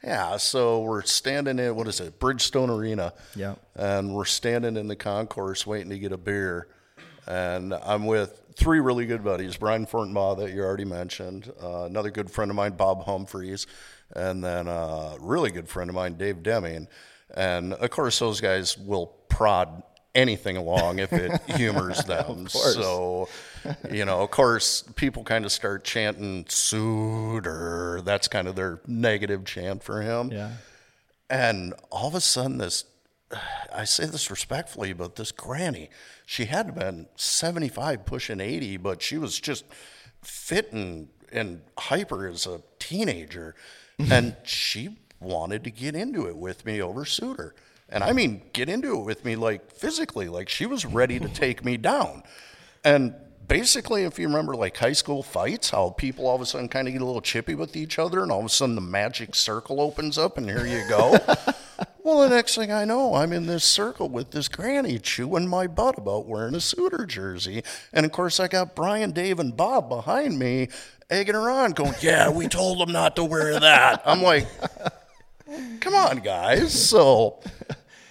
Yeah, 0.05 0.37
so 0.37 0.83
we're 0.83 1.03
standing 1.03 1.59
in 1.59 1.75
what 1.75 1.89
is 1.89 2.01
it, 2.01 2.21
Bridgestone 2.21 2.69
Arena. 2.69 3.13
Yeah. 3.35 3.55
And 3.75 4.15
we're 4.15 4.25
standing 4.25 4.77
in 4.77 4.89
the 4.89 4.97
concourse 4.97 5.67
waiting 5.67 5.91
to 5.91 5.99
get 5.99 6.13
a 6.13 6.19
beer. 6.19 6.69
And 7.27 7.75
I'm 7.75 8.07
with 8.07 8.41
three 8.55 8.79
really 8.81 9.07
good 9.07 9.25
buddies, 9.25 9.57
Brian 9.57 9.87
Fortenbaugh 9.87 10.39
that 10.39 10.53
you 10.53 10.63
already 10.63 10.85
mentioned, 10.85 11.53
uh, 11.63 11.85
another 11.85 12.11
good 12.11 12.31
friend 12.31 12.51
of 12.51 12.57
mine, 12.57 12.73
Bob 12.73 13.05
Humphreys, 13.05 13.67
and 14.15 14.45
then 14.45 14.69
a 14.69 15.17
really 15.21 15.51
good 15.51 15.69
friend 15.69 15.91
of 15.91 15.97
mine, 15.97 16.15
Dave 16.15 16.43
Deming. 16.43 16.89
And 17.35 17.75
of 17.75 17.91
course, 17.91 18.19
those 18.19 18.41
guys 18.41 18.79
will 18.79 19.07
prod 19.29 19.83
anything 20.15 20.57
along 20.57 21.01
if 21.01 21.13
it 21.13 21.41
humors 21.57 22.05
them. 22.05 22.49
So, 22.49 23.29
you 23.91 24.05
know, 24.05 24.21
of 24.23 24.31
course, 24.31 24.83
people 24.97 25.25
kind 25.25 25.45
of 25.45 25.53
start 25.53 25.85
chanting 25.85 26.45
Suter. 26.49 28.01
That's 28.05 28.29
kind 28.29 28.49
of 28.49 28.57
their 28.57 28.81
negative 28.87 29.45
chant 29.45 29.83
for 29.83 30.03
him. 30.03 30.31
Yeah. 30.31 30.53
And 31.29 31.75
all 31.91 32.09
of 32.09 32.15
a 32.15 32.21
sudden, 32.21 32.59
this, 32.59 32.85
I 33.75 33.85
say 33.85 34.07
this 34.07 34.31
respectfully, 34.31 34.93
but 34.93 35.17
this 35.17 35.33
granny, 35.33 35.91
she 36.25 36.45
had 36.45 36.75
been 36.75 37.07
75 37.17 38.07
pushing 38.07 38.41
80, 38.41 38.77
but 38.79 39.03
she 39.03 39.19
was 39.19 39.41
just 39.41 39.65
fit 40.23 40.73
and, 40.73 41.09
and 41.33 41.63
hyper 41.79 42.29
as 42.29 42.47
a 42.47 42.63
teenager. 42.79 43.55
and 43.99 44.37
she 44.45 44.97
wanted 45.21 45.65
to 45.65 45.71
get 45.71 45.95
into 45.95 46.27
it 46.27 46.37
with 46.37 46.65
me 46.65 46.81
over 46.83 47.05
Suter. 47.05 47.55
And 47.89 48.03
I 48.03 48.13
mean, 48.13 48.43
get 48.53 48.69
into 48.69 48.99
it 48.99 49.05
with 49.05 49.25
me 49.25 49.37
like 49.37 49.71
physically, 49.71 50.29
like 50.29 50.49
she 50.49 50.67
was 50.67 50.85
ready 50.85 51.21
to 51.21 51.29
take 51.29 51.65
me 51.65 51.77
down. 51.77 52.25
And 52.85 53.15
basically, 53.47 54.05
if 54.05 54.19
you 54.19 54.27
remember 54.29 54.55
like 54.55 54.77
high 54.77 54.93
school 54.93 55.23
fights, 55.23 55.71
how 55.71 55.91
people 55.91 56.27
all 56.27 56.37
of 56.37 56.41
a 56.41 56.47
sudden 56.47 56.69
kind 56.69 56.89
of 56.89 56.93
get 56.93 57.03
a 57.03 57.05
little 57.05 57.21
chippy 57.21 57.55
with 57.55 57.77
each 57.77 57.99
other, 57.99 58.23
and 58.23 58.33
all 58.33 58.41
of 58.41 58.47
a 58.47 58.51
sudden 58.51 58.75
the 58.75 58.81
magic 58.81 59.35
circle 59.35 59.81
opens 59.81 60.19
up, 60.19 60.39
and 60.39 60.49
here 60.49 60.67
you 60.67 60.87
go. 60.89 61.19
well, 62.03 62.21
the 62.21 62.35
next 62.35 62.55
thing 62.55 62.73
I 62.73 62.85
know, 62.85 63.15
I'm 63.15 63.33
in 63.33 63.47
this 63.47 63.65
circle 63.65 64.09
with 64.09 64.31
this 64.31 64.49
granny 64.49 64.99
chewing 64.99 65.49
my 65.49 65.67
butt 65.67 65.99
about 65.99 66.27
wearing 66.27 66.55
a 66.55 66.61
Sooner 66.61 67.07
jersey. 67.07 67.63
And 67.93 68.07
of 68.07 68.13
course, 68.13 68.41
I 68.41 68.49
got 68.49 68.75
Brian, 68.75 69.13
Dave, 69.13 69.39
and 69.39 69.57
Bob 69.57 69.89
behind 69.89 70.39
me 70.39 70.69
egging 71.11 71.35
her 71.35 71.51
on, 71.51 71.73
going, 71.73 71.95
Yeah, 72.01 72.31
we 72.31 72.49
told 72.49 72.81
them 72.81 72.93
not 72.93 73.17
to 73.17 73.25
wear 73.25 73.59
that. 73.59 74.03
I'm 74.05 74.23
like, 74.23 74.47
Come 75.81 75.95
on, 75.95 76.19
guys. 76.19 76.89
So. 76.89 77.41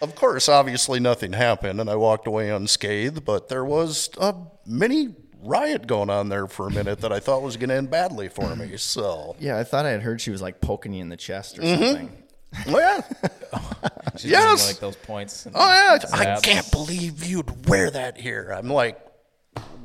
Of 0.01 0.13
course, 0.13 0.49
obviously 0.49 0.99
nothing 0.99 1.33
happened, 1.33 1.79
and 1.79 1.89
I 1.89 1.95
walked 1.95 2.27
away 2.27 2.51
unscathed. 2.51 3.23
But 3.23 3.47
there 3.47 3.63
was 3.63 4.09
a 4.19 4.35
mini 4.65 5.15
riot 5.45 5.87
going 5.87 6.09
on 6.09 6.29
there 6.29 6.47
for 6.47 6.67
a 6.67 6.71
minute 6.71 7.01
that 7.01 7.11
I 7.11 7.19
thought 7.19 7.41
was 7.41 7.57
going 7.57 7.69
to 7.69 7.75
end 7.75 7.89
badly 7.89 8.27
for 8.29 8.55
me. 8.55 8.77
So, 8.77 9.35
Yeah, 9.39 9.57
I 9.57 9.63
thought 9.63 9.85
I 9.85 9.91
had 9.91 10.01
heard 10.01 10.19
she 10.21 10.31
was 10.31 10.41
like 10.41 10.59
poking 10.61 10.93
you 10.93 11.01
in 11.01 11.09
the 11.09 11.17
chest 11.17 11.57
or 11.59 11.61
Mm-hmm. 11.61 11.83
something. 11.83 12.23
well, 12.67 13.03
yeah, 13.51 13.59
She's 14.17 14.31
Yes. 14.31 14.61
doing, 14.61 14.73
like 14.73 14.79
those 14.79 14.95
points. 14.95 15.47
oh 15.53 15.59
yeah, 15.69 15.99
I 16.13 16.39
can't 16.41 16.69
believe 16.71 17.23
you'd 17.25 17.67
wear 17.67 17.89
that 17.91 18.17
here. 18.17 18.51
I'm 18.55 18.69
like, 18.69 18.99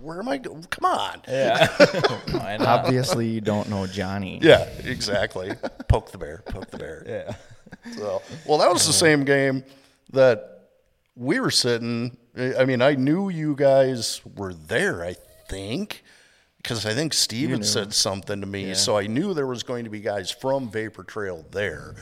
where 0.01 0.19
am 0.19 0.29
I? 0.29 0.39
Go- 0.39 0.61
Come 0.71 0.85
on. 0.85 1.21
Yeah. 1.29 1.69
Obviously, 2.61 3.29
you 3.29 3.41
don't 3.41 3.69
know 3.69 3.87
Johnny. 3.87 4.39
Yeah, 4.43 4.65
exactly. 4.85 5.53
poke 5.89 6.11
the 6.13 6.19
bear. 6.19 6.43
Poke 6.47 6.71
the 6.71 6.79
bear. 6.79 7.05
Yeah. 7.07 7.35
So, 7.97 8.23
well, 8.47 8.59
that 8.59 8.73
was 8.73 8.87
the 8.87 8.93
same 8.93 9.25
game 9.25 9.63
that 10.13 10.69
we 11.17 11.39
were 11.41 11.51
sitting. 11.51 12.17
I 12.37 12.65
mean, 12.65 12.81
I 12.83 12.95
knew 12.95 13.29
you 13.29 13.55
guys 13.55 14.21
were 14.37 14.55
there. 14.55 15.05
I 15.05 15.17
think 15.51 16.03
because 16.63 16.85
I 16.85 16.93
think 16.93 17.15
Steve 17.15 17.51
had 17.51 17.65
said 17.65 17.95
something 17.95 18.41
to 18.41 18.47
me, 18.47 18.75
so 18.75 18.99
I 18.99 19.07
knew 19.07 19.33
there 19.33 19.47
was 19.47 19.63
going 19.63 19.85
to 19.85 19.91
be 19.91 20.01
guys 20.01 20.31
from 20.31 20.71
Vapor 20.71 21.05
Trail 21.05 21.45
there, 21.53 21.95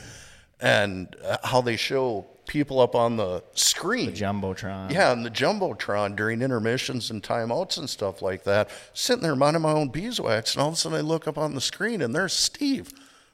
and 0.61 1.15
uh, 1.25 1.37
how 1.45 1.61
they 1.61 1.77
show 1.77 2.27
people 2.49 2.81
up 2.81 2.97
on 2.97 3.17
the 3.17 3.45
screen. 3.55 4.07
The 4.07 4.21
Jumbotron. 4.21 4.91
Yeah, 4.91 5.13
and 5.13 5.25
the 5.25 5.31
jumbotron 5.31 6.17
during 6.17 6.43
intermissions 6.43 7.11
and 7.11 7.23
timeouts 7.23 7.79
and 7.79 7.89
stuff 7.89 8.21
like 8.21 8.43
that. 8.45 8.71
Sitting 8.95 9.23
there 9.23 9.37
minding 9.37 9.63
my 9.63 9.73
own 9.73 9.89
beeswax, 9.89 10.55
and 10.55 10.63
all 10.63 10.69
of 10.69 10.75
a 10.75 10.77
sudden 10.77 10.99
I 10.99 11.03
look 11.03 11.29
up 11.29 11.39
on 11.39 11.55
the 11.55 11.61
screen, 11.61 12.03
and 12.03 12.13
there's 12.15 12.33
Steve 12.33 12.93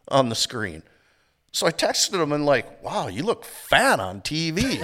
on 0.09 0.29
the 0.29 0.35
screen. 0.35 0.83
So 1.55 1.69
I 1.69 1.71
texted 1.71 2.21
him 2.21 2.33
and 2.33 2.45
like, 2.45 2.83
"Wow, 2.83 3.07
you 3.07 3.23
look 3.23 3.45
fat 3.45 4.01
on 4.01 4.23
TV," 4.23 4.81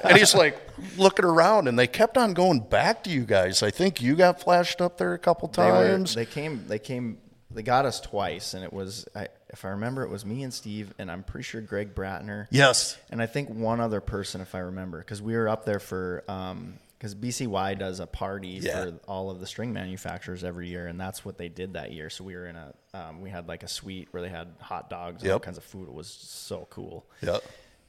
and 0.04 0.18
he's 0.18 0.34
like 0.34 0.60
looking 0.98 1.24
around, 1.24 1.68
and 1.68 1.78
they 1.78 1.86
kept 1.86 2.18
on 2.18 2.34
going 2.34 2.60
back 2.60 3.02
to 3.04 3.10
you 3.10 3.24
guys. 3.24 3.62
I 3.62 3.70
think 3.70 4.02
you 4.02 4.14
got 4.14 4.38
flashed 4.38 4.82
up 4.82 4.98
there 4.98 5.14
a 5.14 5.18
couple 5.18 5.48
They, 5.48 5.62
were, 5.64 5.88
times. 5.88 6.14
they 6.14 6.26
came. 6.26 6.66
They 6.68 6.78
came. 6.78 7.16
They 7.50 7.62
got 7.62 7.86
us 7.86 7.98
twice, 7.98 8.52
and 8.52 8.62
it 8.62 8.74
was. 8.74 9.06
I, 9.16 9.28
if 9.48 9.64
I 9.64 9.68
remember, 9.70 10.02
it 10.02 10.10
was 10.10 10.26
me 10.26 10.42
and 10.42 10.52
Steve, 10.52 10.92
and 10.98 11.10
I'm 11.10 11.22
pretty 11.22 11.44
sure 11.44 11.62
Greg 11.62 11.94
Bratner. 11.94 12.46
yes. 12.50 12.98
And 13.10 13.22
I 13.22 13.26
think 13.26 13.48
one 13.48 13.80
other 13.80 14.02
person, 14.02 14.42
if 14.42 14.54
I 14.54 14.58
remember, 14.58 14.98
because 14.98 15.22
we 15.22 15.34
were 15.34 15.48
up 15.48 15.64
there 15.64 15.80
for 15.80 16.24
um, 16.28 16.74
because 17.02 17.16
BCY 17.16 17.76
does 17.80 17.98
a 17.98 18.06
party 18.06 18.60
Yeah. 18.62 18.84
for 18.84 18.92
all 19.08 19.28
of 19.28 19.40
the 19.40 19.46
string 19.46 19.72
manufacturers 19.72 20.44
every 20.44 20.68
year, 20.68 20.86
and 20.86 21.00
that's 21.00 21.24
what 21.24 21.36
they 21.36 21.48
did 21.48 21.72
that 21.72 21.90
year. 21.90 22.08
So 22.08 22.22
we 22.22 22.36
were 22.36 22.46
in 22.46 22.54
a 22.54 22.72
um, 22.94 23.20
we 23.20 23.28
had 23.28 23.48
like 23.48 23.64
a 23.64 23.68
suite 23.68 24.06
where 24.12 24.22
they 24.22 24.28
had 24.28 24.54
hot 24.60 24.88
dogs 24.88 25.24
and 25.24 25.32
all 25.32 25.40
kinds 25.40 25.58
of 25.58 25.64
food. 25.64 25.88
It 25.88 25.94
was 25.94 26.06
so 26.06 26.68
cool. 26.70 27.04
Yep. 27.20 27.42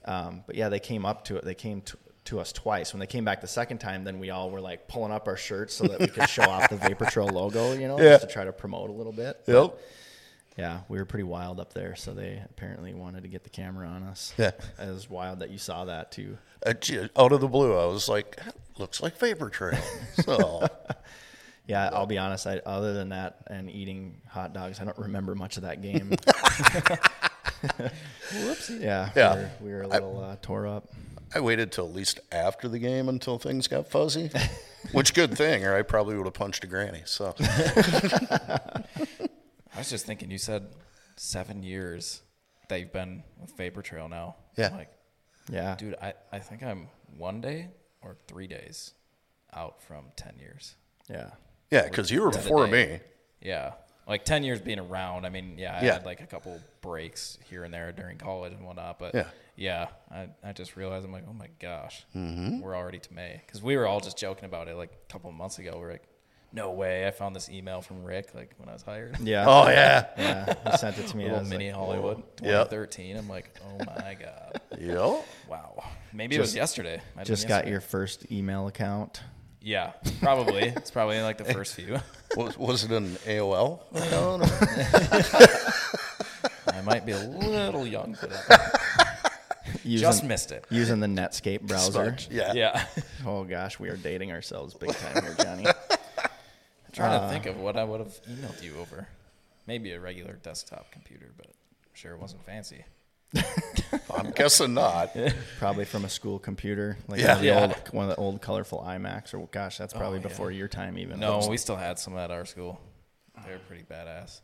Um, 0.06 0.44
but 0.48 0.56
yeah, 0.56 0.70
they 0.70 0.80
came 0.80 1.06
up 1.06 1.26
to 1.26 1.36
it. 1.38 1.46
They 1.46 1.54
came 1.54 1.82
to, 1.82 1.98
to 2.26 2.40
us 2.40 2.52
twice. 2.52 2.92
When 2.92 3.00
they 3.00 3.06
came 3.08 3.24
back 3.24 3.40
the 3.42 3.48
second 3.48 3.78
time, 3.78 4.04
then 4.04 4.18
we 4.18 4.32
all 4.32 4.50
were 4.50 4.62
like 4.62 4.88
pulling 4.88 5.12
up 5.12 5.28
our 5.28 5.38
shirts 5.38 5.76
so 5.76 5.86
that 5.86 6.00
we 6.00 6.08
could 6.08 6.28
show 6.28 6.42
off 6.44 6.70
the 6.72 6.78
Vapor 6.88 7.06
Trail 7.06 7.28
logo, 7.28 7.74
you 7.74 7.88
know, 7.88 8.00
Yeah. 8.00 8.14
just 8.14 8.28
to 8.28 8.34
try 8.34 8.46
to 8.46 8.52
promote 8.52 8.90
a 8.90 8.94
little 8.94 9.14
bit. 9.14 9.42
Yep. 9.46 9.78
Yeah, 10.58 10.82
we 10.88 11.00
were 11.00 11.06
pretty 11.06 11.24
wild 11.24 11.60
up 11.60 11.74
there, 11.74 11.96
so 11.96 12.14
they 12.14 12.40
apparently 12.50 12.94
wanted 12.94 13.24
to 13.24 13.28
get 13.30 13.44
the 13.44 13.50
camera 13.50 13.88
on 13.88 14.04
us. 14.04 14.34
Yeah. 14.38 14.52
it 14.80 14.88
was 14.88 15.10
wild 15.10 15.40
that 15.40 15.50
you 15.50 15.58
saw 15.58 15.86
that 15.86 16.12
too. 16.12 16.38
Uh, 16.66 16.74
Out 17.18 17.32
of 17.32 17.42
the 17.42 17.48
blue, 17.48 17.76
I 17.76 17.86
was 17.88 18.08
like, 18.08 18.36
"That 18.38 18.56
"Looks 18.78 19.02
like 19.02 19.18
Vapor 19.18 19.50
Trail." 19.50 19.80
So. 20.24 20.68
Yeah, 21.66 21.90
I'll 21.94 22.06
be 22.06 22.18
honest. 22.18 22.46
I, 22.46 22.58
other 22.66 22.94
than 22.94 23.10
that 23.10 23.38
and 23.48 23.70
eating 23.72 24.20
hot 24.28 24.54
dogs, 24.54 24.82
I 24.82 24.84
don't 24.84 24.98
remember 24.98 25.34
much 25.34 25.56
of 25.56 25.64
that 25.64 25.82
game. 25.82 26.10
Whoopsie. 28.34 28.82
Yeah, 28.82 29.10
Yeah. 29.16 29.36
we 29.36 29.42
were, 29.42 29.50
we 29.62 29.72
were 29.74 29.82
a 29.84 29.88
little 29.88 30.20
uh, 30.22 30.36
tore 30.42 30.68
up. 30.68 30.90
I 31.34 31.40
waited 31.40 31.72
till 31.72 31.86
at 31.88 31.94
least 31.94 32.20
after 32.32 32.68
the 32.68 32.80
game 32.80 33.08
until 33.10 33.40
things 33.40 33.68
got 33.68 33.88
fuzzy, 33.88 34.30
which 34.92 35.14
good 35.16 35.36
thing, 35.38 35.66
or 35.66 35.76
I 35.76 35.82
probably 35.82 36.16
would 36.18 36.26
have 36.28 36.34
punched 36.34 36.64
a 36.64 36.68
granny. 36.68 37.02
So 37.06 37.34
I 37.40 38.84
was 39.78 39.90
just 39.90 40.06
thinking, 40.06 40.30
you 40.30 40.38
said 40.38 40.68
seven 41.16 41.64
years 41.64 42.22
that 42.70 42.80
you've 42.80 42.94
been 42.94 43.24
with 43.40 43.56
Vapor 43.58 43.82
Trail 43.82 44.08
now. 44.10 44.36
Yeah. 44.58 44.68
I'm 44.68 44.78
like, 44.78 44.92
Yeah, 45.52 45.76
dude, 45.78 45.96
I, 46.02 46.14
I 46.32 46.40
think 46.40 46.62
I'm 46.62 46.88
one 47.18 47.42
day 47.42 47.70
or 48.04 48.16
three 48.28 48.48
days 48.48 48.94
out 49.54 49.82
from 49.82 50.06
10 50.16 50.38
years. 50.40 50.76
yeah. 51.10 51.32
yeah, 51.72 51.84
because 51.84 52.10
you 52.12 52.22
were 52.22 52.30
before 52.32 52.68
me. 52.68 53.00
Yeah. 53.42 53.74
Like 54.08 54.26
10 54.26 54.44
years 54.44 54.60
being 54.62 54.80
around. 54.80 55.26
I 55.26 55.30
mean, 55.30 55.58
yeah, 55.58 55.78
I 55.80 55.86
Yeah. 55.86 55.94
had 55.94 56.06
like 56.06 56.22
a 56.22 56.26
couple 56.26 56.60
breaks 56.82 57.38
here 57.50 57.64
and 57.64 57.74
there 57.74 57.92
during 57.92 58.18
college 58.18 58.54
and 58.54 58.66
whatnot. 58.66 59.00
But 59.00 59.14
Yeah. 59.16 59.28
yeah, 59.56 59.88
I, 60.12 60.30
I 60.44 60.52
just 60.54 60.76
realized 60.76 61.06
I'm 61.06 61.12
like, 61.12 61.26
oh 61.30 61.34
my 61.34 61.48
gosh, 61.60 62.06
mm-hmm. 62.16 62.60
we're 62.60 62.76
already 62.76 63.00
to 63.00 63.14
May. 63.14 63.42
Because 63.46 63.62
we 63.62 63.78
were 63.78 63.86
all 63.88 64.00
just 64.02 64.18
joking 64.18 64.46
about 64.46 64.68
it 64.68 64.76
like 64.76 64.92
a 64.92 65.12
couple 65.12 65.30
of 65.30 65.36
months 65.36 65.60
ago. 65.60 65.78
We're 65.80 65.92
like, 65.92 66.04
no 66.54 66.72
way. 66.72 67.06
I 67.08 67.12
found 67.12 67.36
this 67.36 67.50
email 67.50 67.82
from 67.82 68.04
Rick 68.04 68.34
like 68.36 68.54
when 68.58 68.70
I 68.70 68.74
was 68.74 68.84
hired. 68.84 69.20
Yeah. 69.20 69.46
Oh 69.48 69.68
yeah, 69.68 70.06
Yeah, 70.18 70.54
he 70.72 70.78
sent 70.78 70.98
it 71.00 71.08
to 71.08 71.18
me. 71.18 71.26
I 71.28 71.32
Little 71.34 71.46
mini 71.50 71.68
like, 71.72 71.76
Hollywood, 71.76 72.18
Yep. 72.42 72.70
2013. 72.70 73.18
I'm 73.18 73.28
like, 73.28 73.58
oh 73.66 73.78
my 73.86 74.16
god, 74.20 74.62
yep. 74.80 75.26
wow. 75.50 75.84
Maybe 76.14 76.36
it 76.36 76.40
was 76.40 76.56
yesterday. 76.56 77.02
Might 77.16 77.22
have 77.22 77.28
just 77.28 77.44
been 77.44 77.50
got 77.58 77.68
your 77.68 77.82
first 77.82 78.32
email 78.32 78.68
account. 78.68 79.22
Yeah, 79.62 79.94
probably. 80.22 80.64
it's 80.64 80.92
probably 80.92 81.22
like 81.22 81.38
the 81.38 81.46
first 81.46 81.74
few. 81.76 81.98
Was, 82.36 82.58
was 82.58 82.84
it 82.84 82.92
an 82.92 83.10
AOL 83.28 83.80
account? 83.96 84.42
or- 84.42 85.64
I 86.74 86.82
might 86.82 87.06
be 87.06 87.12
a 87.12 87.20
little 87.20 87.86
young 87.86 88.16
for 88.16 88.26
that. 88.26 88.80
Using, 89.84 90.08
Just 90.08 90.24
missed 90.24 90.52
it. 90.52 90.66
using 90.70 91.00
the 91.00 91.08
Netscape 91.08 91.62
browser. 91.62 91.92
Smudge. 91.92 92.30
Yeah. 92.32 92.54
Yeah. 92.54 92.86
Oh 93.26 93.44
gosh, 93.44 93.80
we 93.80 93.90
are 93.90 93.98
dating 93.98 94.32
ourselves 94.32 94.74
big 94.74 94.92
time 94.96 95.24
here, 95.24 95.36
Johnny. 95.40 95.66
Trying 96.94 97.12
Uh, 97.14 97.28
to 97.28 97.30
think 97.34 97.46
of 97.48 97.58
what 97.58 97.76
I 97.78 97.84
would 97.84 98.00
have 98.00 98.14
emailed 98.30 98.62
you 98.64 98.78
over. 98.80 99.08
Maybe 99.68 99.92
a 99.92 100.00
regular 100.00 100.34
desktop 100.34 100.92
computer, 100.92 101.32
but 101.38 101.48
I'm 101.48 101.94
sure 101.94 102.14
it 102.14 102.20
wasn't 102.20 102.46
fancy. 102.46 102.86
I'm 104.16 104.32
guessing 104.32 104.74
not. 104.76 105.16
probably 105.60 105.86
from 105.86 106.06
a 106.06 106.10
school 106.10 106.38
computer, 106.40 106.98
like 107.08 107.20
Yeah. 107.20 107.28
one, 107.30 107.36
of 107.38 107.42
the 107.42 107.48
Yeah. 107.48 107.62
old, 107.62 107.94
one 107.94 108.10
of 108.10 108.16
the 108.16 108.22
old 108.22 108.42
colorful 108.42 108.84
iMacs. 108.86 109.34
Or 109.34 109.48
gosh, 109.52 109.78
that's 109.78 109.94
probably 109.94 110.20
Oh, 110.20 110.22
yeah. 110.22 110.28
before 110.28 110.52
your 110.52 110.68
time 110.68 110.98
even. 110.98 111.20
No, 111.20 111.48
we 111.50 111.58
still 111.58 111.76
had 111.78 111.98
some 111.98 112.18
at 112.18 112.30
our 112.32 112.46
school. 112.46 112.80
They 113.46 113.52
were 113.54 113.60
pretty 113.60 113.84
badass. 113.84 114.42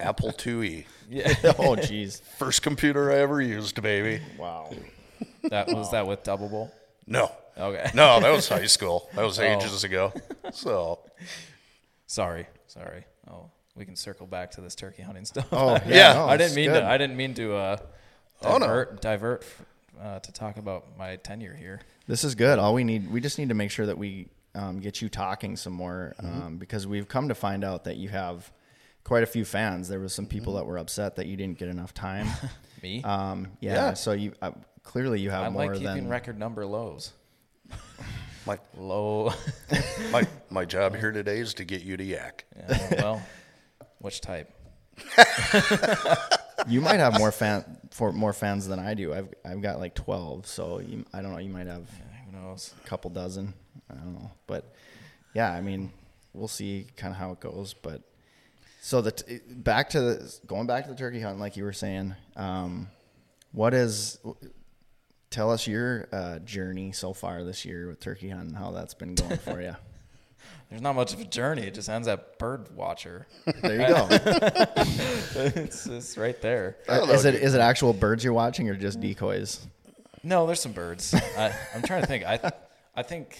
Apple 0.00 0.32
IIe, 0.32 0.86
Yeah. 1.08 1.28
oh 1.44 1.76
jeez. 1.76 2.20
first 2.38 2.62
computer 2.62 3.12
I 3.12 3.16
ever 3.16 3.40
used, 3.40 3.80
baby. 3.82 4.22
Wow. 4.38 4.70
That 5.50 5.68
was 5.68 5.90
that 5.90 6.06
with 6.06 6.22
Double 6.22 6.48
Bull. 6.48 6.72
No, 7.06 7.30
Okay. 7.56 7.90
no, 7.94 8.18
that 8.20 8.30
was 8.30 8.48
high 8.48 8.66
school. 8.66 9.08
That 9.14 9.22
was 9.24 9.38
Oh. 9.38 9.42
ages 9.42 9.84
ago. 9.84 10.12
So 10.52 11.00
Sorry. 12.08 12.46
Sorry. 12.66 13.04
Oh, 13.30 13.50
we 13.76 13.84
can 13.84 13.94
circle 13.94 14.26
back 14.26 14.50
to 14.52 14.60
this 14.60 14.74
turkey 14.74 15.02
hunting 15.02 15.24
stuff. 15.24 15.46
Oh 15.52 15.74
yeah. 15.74 15.80
Yeah. 15.86 16.12
no, 16.14 16.26
I 16.26 16.36
didn't 16.36 16.56
mean 16.56 16.70
good. 16.70 16.80
to. 16.80 16.86
I 16.86 16.98
didn't 16.98 17.16
mean 17.16 17.34
to 17.34 17.54
uh, 17.54 17.76
Oh, 18.42 18.56
no. 18.58 18.66
divert 18.66 19.00
divert 19.00 19.44
uh, 20.02 20.18
to 20.20 20.32
talk 20.32 20.56
about 20.56 20.96
my 20.98 21.16
tenure 21.16 21.54
here. 21.54 21.80
This 22.06 22.24
is 22.24 22.34
good. 22.34 22.58
All 22.58 22.72
we 22.74 22.82
need, 22.82 23.10
we 23.10 23.20
just 23.20 23.38
need 23.38 23.50
to 23.50 23.54
make 23.54 23.70
sure 23.70 23.86
that 23.86 23.98
we 23.98 24.28
um, 24.54 24.80
get 24.80 25.00
you 25.02 25.08
talking 25.08 25.54
some 25.56 25.72
more 25.74 26.14
Mm-hmm. 26.22 26.42
um, 26.42 26.56
because 26.56 26.86
we've 26.86 27.06
come 27.06 27.28
to 27.28 27.34
find 27.34 27.62
out 27.64 27.84
that 27.84 27.96
you 27.98 28.08
have 28.08 28.50
quite 29.04 29.22
a 29.22 29.26
few 29.26 29.44
fans. 29.44 29.88
There 29.88 30.00
was 30.00 30.12
some 30.14 30.26
people 30.26 30.54
Mm-hmm. 30.54 30.60
that 30.60 30.66
were 30.66 30.78
upset 30.78 31.16
that 31.16 31.26
you 31.26 31.36
didn't 31.36 31.58
get 31.58 31.68
enough 31.68 31.92
time. 31.94 32.26
Me. 32.82 33.02
Um, 33.02 33.48
yeah, 33.60 33.74
Yeah. 33.74 33.94
So 33.94 34.12
you 34.12 34.32
uh, 34.40 34.52
clearly 34.82 35.20
you 35.20 35.30
have 35.30 35.44
I 35.44 35.48
more 35.50 35.66
like 35.66 35.74
keeping 35.74 35.94
than 35.94 36.08
record 36.08 36.38
number 36.38 36.64
lows. 36.64 37.12
my 38.48 38.58
Low. 38.76 39.32
my 40.10 40.26
my 40.50 40.64
job 40.64 40.96
here 40.96 41.12
today 41.12 41.38
is 41.38 41.54
to 41.54 41.64
get 41.64 41.82
you 41.82 41.96
to 41.96 42.02
yak. 42.04 42.46
Yeah, 42.56 42.94
well, 42.96 43.22
which 43.98 44.20
type? 44.22 44.50
you 46.66 46.80
might 46.80 46.98
have 46.98 47.18
more 47.18 47.30
fan 47.30 47.78
for 47.90 48.10
more 48.10 48.32
fans 48.32 48.66
than 48.66 48.78
I 48.78 48.94
do. 48.94 49.12
I've 49.12 49.28
I've 49.44 49.60
got 49.60 49.78
like 49.78 49.94
twelve, 49.94 50.46
so 50.46 50.80
you, 50.80 51.04
I 51.12 51.20
don't 51.20 51.32
know. 51.32 51.38
You 51.38 51.50
might 51.50 51.66
have 51.66 51.88
Who 52.26 52.32
knows? 52.32 52.72
a 52.82 52.88
couple 52.88 53.10
dozen. 53.10 53.52
I 53.90 53.94
don't 53.94 54.14
know, 54.14 54.30
but 54.46 54.74
yeah, 55.34 55.52
I 55.52 55.60
mean, 55.60 55.92
we'll 56.32 56.48
see 56.48 56.86
kind 56.96 57.12
of 57.12 57.18
how 57.18 57.32
it 57.32 57.40
goes. 57.40 57.74
But 57.74 58.00
so 58.80 59.02
the 59.02 59.12
t- 59.12 59.40
back 59.46 59.90
to 59.90 60.00
the 60.00 60.38
going 60.46 60.66
back 60.66 60.84
to 60.84 60.90
the 60.90 60.96
turkey 60.96 61.20
hunt, 61.20 61.38
like 61.38 61.58
you 61.58 61.64
were 61.64 61.74
saying, 61.74 62.14
um, 62.34 62.88
what 63.52 63.74
is? 63.74 64.18
Tell 65.30 65.50
us 65.50 65.66
your 65.66 66.08
uh, 66.10 66.38
journey 66.40 66.92
so 66.92 67.12
far 67.12 67.44
this 67.44 67.64
year 67.64 67.88
with 67.88 68.00
turkey 68.00 68.30
hunting, 68.30 68.54
how 68.54 68.70
that's 68.70 68.94
been 68.94 69.14
going 69.14 69.36
for 69.38 69.60
you. 69.60 69.76
there's 70.70 70.80
not 70.80 70.94
much 70.94 71.12
of 71.12 71.20
a 71.20 71.24
journey. 71.24 71.62
It 71.62 71.74
just 71.74 71.88
ends 71.88 72.08
at 72.08 72.38
bird 72.38 72.74
watcher. 72.74 73.26
There 73.44 73.80
you 73.80 73.94
go. 73.94 74.08
it's, 74.10 75.86
it's 75.86 76.16
right 76.16 76.40
there. 76.40 76.76
is 76.88 77.24
it 77.24 77.34
is 77.34 77.54
it 77.54 77.60
actual 77.60 77.92
birds 77.92 78.24
you're 78.24 78.32
watching 78.32 78.68
or 78.68 78.74
just 78.74 79.00
decoys? 79.00 79.66
No, 80.22 80.46
there's 80.46 80.60
some 80.60 80.72
birds. 80.72 81.14
I, 81.14 81.54
I'm 81.74 81.82
trying 81.82 82.00
to 82.02 82.06
think. 82.06 82.24
I 82.24 82.52
I 82.96 83.02
think 83.02 83.38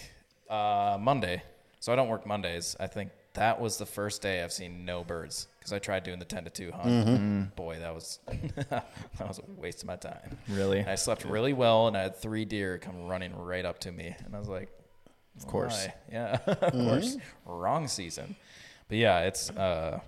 uh, 0.49 0.97
Monday. 0.99 1.41
So 1.79 1.93
I 1.93 1.95
don't 1.95 2.09
work 2.09 2.25
Mondays. 2.25 2.75
I 2.79 2.87
think 2.87 3.11
that 3.39 3.61
was 3.61 3.77
the 3.77 3.85
first 3.85 4.21
day 4.21 4.43
I've 4.43 4.51
seen 4.51 4.83
no 4.83 5.01
birds 5.05 5.47
because 5.57 5.71
I 5.71 5.79
tried 5.79 6.03
doing 6.03 6.19
the 6.19 6.25
10 6.25 6.43
to 6.43 6.49
2 6.49 6.71
hunt. 6.71 6.85
Mm-hmm. 6.85 7.43
Boy, 7.55 7.79
that 7.79 7.95
was 7.95 8.19
that 8.27 8.85
was 9.17 9.39
a 9.39 9.61
waste 9.61 9.81
of 9.81 9.87
my 9.87 9.95
time. 9.95 10.37
Really? 10.49 10.79
And 10.79 10.89
I 10.89 10.95
slept 10.95 11.23
really 11.23 11.53
well, 11.53 11.87
and 11.87 11.95
I 11.95 12.01
had 12.01 12.17
three 12.17 12.43
deer 12.43 12.77
come 12.77 13.07
running 13.07 13.33
right 13.33 13.63
up 13.63 13.79
to 13.79 13.93
me, 13.93 14.13
and 14.25 14.35
I 14.35 14.39
was 14.39 14.49
like, 14.49 14.67
Of 15.37 15.47
course. 15.47 15.87
why? 15.87 15.93
Yeah, 16.11 16.37
of 16.47 16.73
course. 16.73 17.15
Wrong 17.45 17.87
season. 17.87 18.35
But 18.89 18.97
yeah, 18.97 19.21
it's 19.21 19.49
uh, 19.51 20.01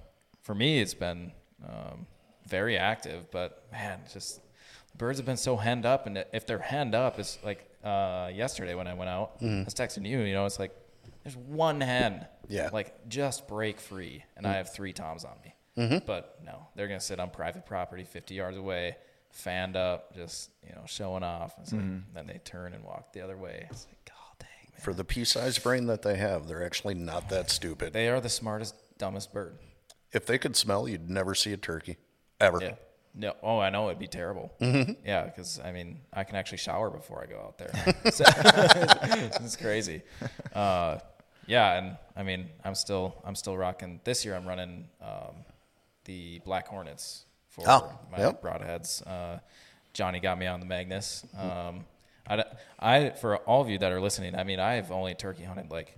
for 0.44 0.54
me. 0.54 0.82
It's 0.82 0.94
been 0.94 1.32
um, 1.66 2.08
very 2.48 2.78
active, 2.78 3.32
but 3.32 3.66
man, 3.72 4.02
just 4.12 4.42
birds 4.98 5.20
have 5.20 5.26
been 5.26 5.38
so 5.38 5.56
henned 5.56 5.86
up, 5.86 6.06
and 6.06 6.26
if 6.34 6.46
they're 6.46 6.60
henned 6.60 6.96
up, 6.96 7.18
it's 7.18 7.40
like 7.46 7.66
uh, 7.82 8.30
yesterday 8.34 8.76
when 8.76 8.88
I 8.88 8.94
went 8.94 9.10
out. 9.10 9.38
I 9.42 9.64
was 9.64 9.74
texting 9.74 10.06
you. 10.06 10.20
You 10.20 10.34
know, 10.34 10.46
it's 10.46 10.60
like 10.60 10.76
there's 11.24 11.38
one 11.38 11.82
hen. 11.82 12.26
Yeah. 12.48 12.70
Like 12.74 13.08
just 13.08 13.48
break 13.48 13.80
free, 13.80 14.24
and 14.38 14.46
I 14.48 14.54
have 14.54 14.74
three 14.74 14.94
toms 14.94 15.24
on 15.26 15.36
me. 15.44 16.02
But 16.06 16.40
no, 16.46 16.68
they're 16.76 16.88
gonna 16.88 17.00
sit 17.00 17.20
on 17.20 17.30
private 17.30 17.66
property, 17.66 18.04
50 18.04 18.36
yards 18.36 18.58
away, 18.58 18.98
fanned 19.32 19.76
up, 19.76 20.14
just 20.16 20.52
you 20.68 20.74
know, 20.76 20.84
showing 20.86 21.24
off. 21.24 21.54
It's 21.62 21.72
like, 21.74 21.82
then 22.14 22.28
they 22.28 22.40
turn 22.44 22.74
and 22.74 22.84
walk 22.84 23.14
the 23.14 23.22
other 23.22 23.38
way. 23.38 23.68
It's 23.72 23.86
like, 23.88 24.06
God 24.06 24.16
dang, 24.40 24.72
man. 24.74 24.82
For 24.82 24.94
the 24.94 25.04
pea-sized 25.06 25.64
brain 25.64 25.86
that 25.88 26.02
they 26.04 26.18
have, 26.18 26.48
they're 26.48 26.64
actually 26.66 26.94
not 26.96 27.30
that 27.30 27.50
stupid. 27.50 27.94
They 27.94 28.10
are 28.10 28.20
the 28.20 28.30
smartest, 28.30 28.76
dumbest 28.98 29.34
bird. 29.34 29.58
If 30.12 30.26
they 30.26 30.38
could 30.38 30.56
smell, 30.56 30.88
you'd 30.90 31.10
never 31.10 31.34
see 31.34 31.54
a 31.54 31.58
turkey 31.58 31.98
ever. 32.40 32.60
Yeah. 32.62 32.76
No. 33.14 33.34
Oh, 33.44 33.60
I 33.60 33.70
know 33.70 33.88
it'd 33.88 34.00
be 34.00 34.08
terrible. 34.08 34.54
Mm-hmm. 34.62 34.94
Yeah, 35.06 35.26
because 35.26 35.60
I 35.64 35.72
mean, 35.72 36.00
I 36.14 36.24
can 36.24 36.36
actually 36.36 36.60
shower 36.60 36.90
before 36.90 37.22
I 37.22 37.26
go 37.26 37.40
out 37.40 37.58
there. 37.58 37.72
So- 38.12 38.24
it's 39.44 39.56
crazy. 39.58 40.02
Uh, 40.54 41.00
yeah, 41.48 41.78
and 41.78 41.98
I 42.16 42.24
mean, 42.24 42.50
I'm 42.64 42.76
still 42.76 43.16
I'm 43.26 43.36
still 43.36 43.58
rocking. 43.58 44.00
This 44.04 44.24
year, 44.26 44.36
I'm 44.36 44.46
running 44.48 44.88
um, 45.02 45.36
the 46.06 46.40
Black 46.40 46.68
Hornets 46.68 47.26
for 47.50 47.66
Oh, 47.68 47.92
my 48.12 48.18
yep. 48.20 48.42
broadheads. 48.42 49.06
Uh, 49.06 49.40
Johnny 49.94 50.20
got 50.20 50.40
me 50.40 50.48
on 50.48 50.60
the 50.60 50.66
Magnus. 50.66 51.26
Um, 51.38 51.86
I, 52.30 52.44
I 52.80 53.10
for 53.10 53.38
all 53.38 53.62
of 53.62 53.70
you 53.70 53.78
that 53.80 53.92
are 53.92 54.00
listening, 54.02 54.36
I 54.36 54.44
mean, 54.44 54.60
I've 54.60 54.92
only 54.92 55.14
turkey 55.16 55.44
hunted 55.44 55.70
like 55.70 55.98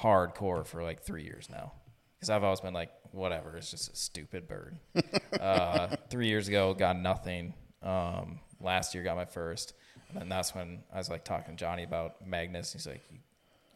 hardcore 0.00 0.66
for 0.66 0.82
like 0.82 1.02
three 1.02 1.24
years 1.24 1.48
now 1.50 1.72
because 2.16 2.30
I've 2.30 2.44
always 2.44 2.60
been 2.60 2.74
like, 2.74 2.90
whatever, 3.12 3.56
it's 3.56 3.70
just 3.70 3.92
a 3.92 3.96
stupid 3.96 4.46
bird. 4.46 4.78
uh, 5.40 5.88
three 6.10 6.28
years 6.28 6.48
ago, 6.48 6.74
got 6.74 6.96
nothing. 6.98 7.54
Um, 7.82 8.40
last 8.60 8.94
year, 8.94 9.02
got 9.02 9.16
my 9.16 9.24
first, 9.24 9.72
and 10.10 10.20
then 10.20 10.28
that's 10.28 10.54
when 10.54 10.80
I 10.92 10.98
was 10.98 11.08
like 11.08 11.24
talking 11.24 11.56
to 11.56 11.58
Johnny 11.60 11.82
about 11.82 12.24
Magnus. 12.26 12.72
He's 12.72 12.86
like, 12.86 13.00
you 13.10 13.18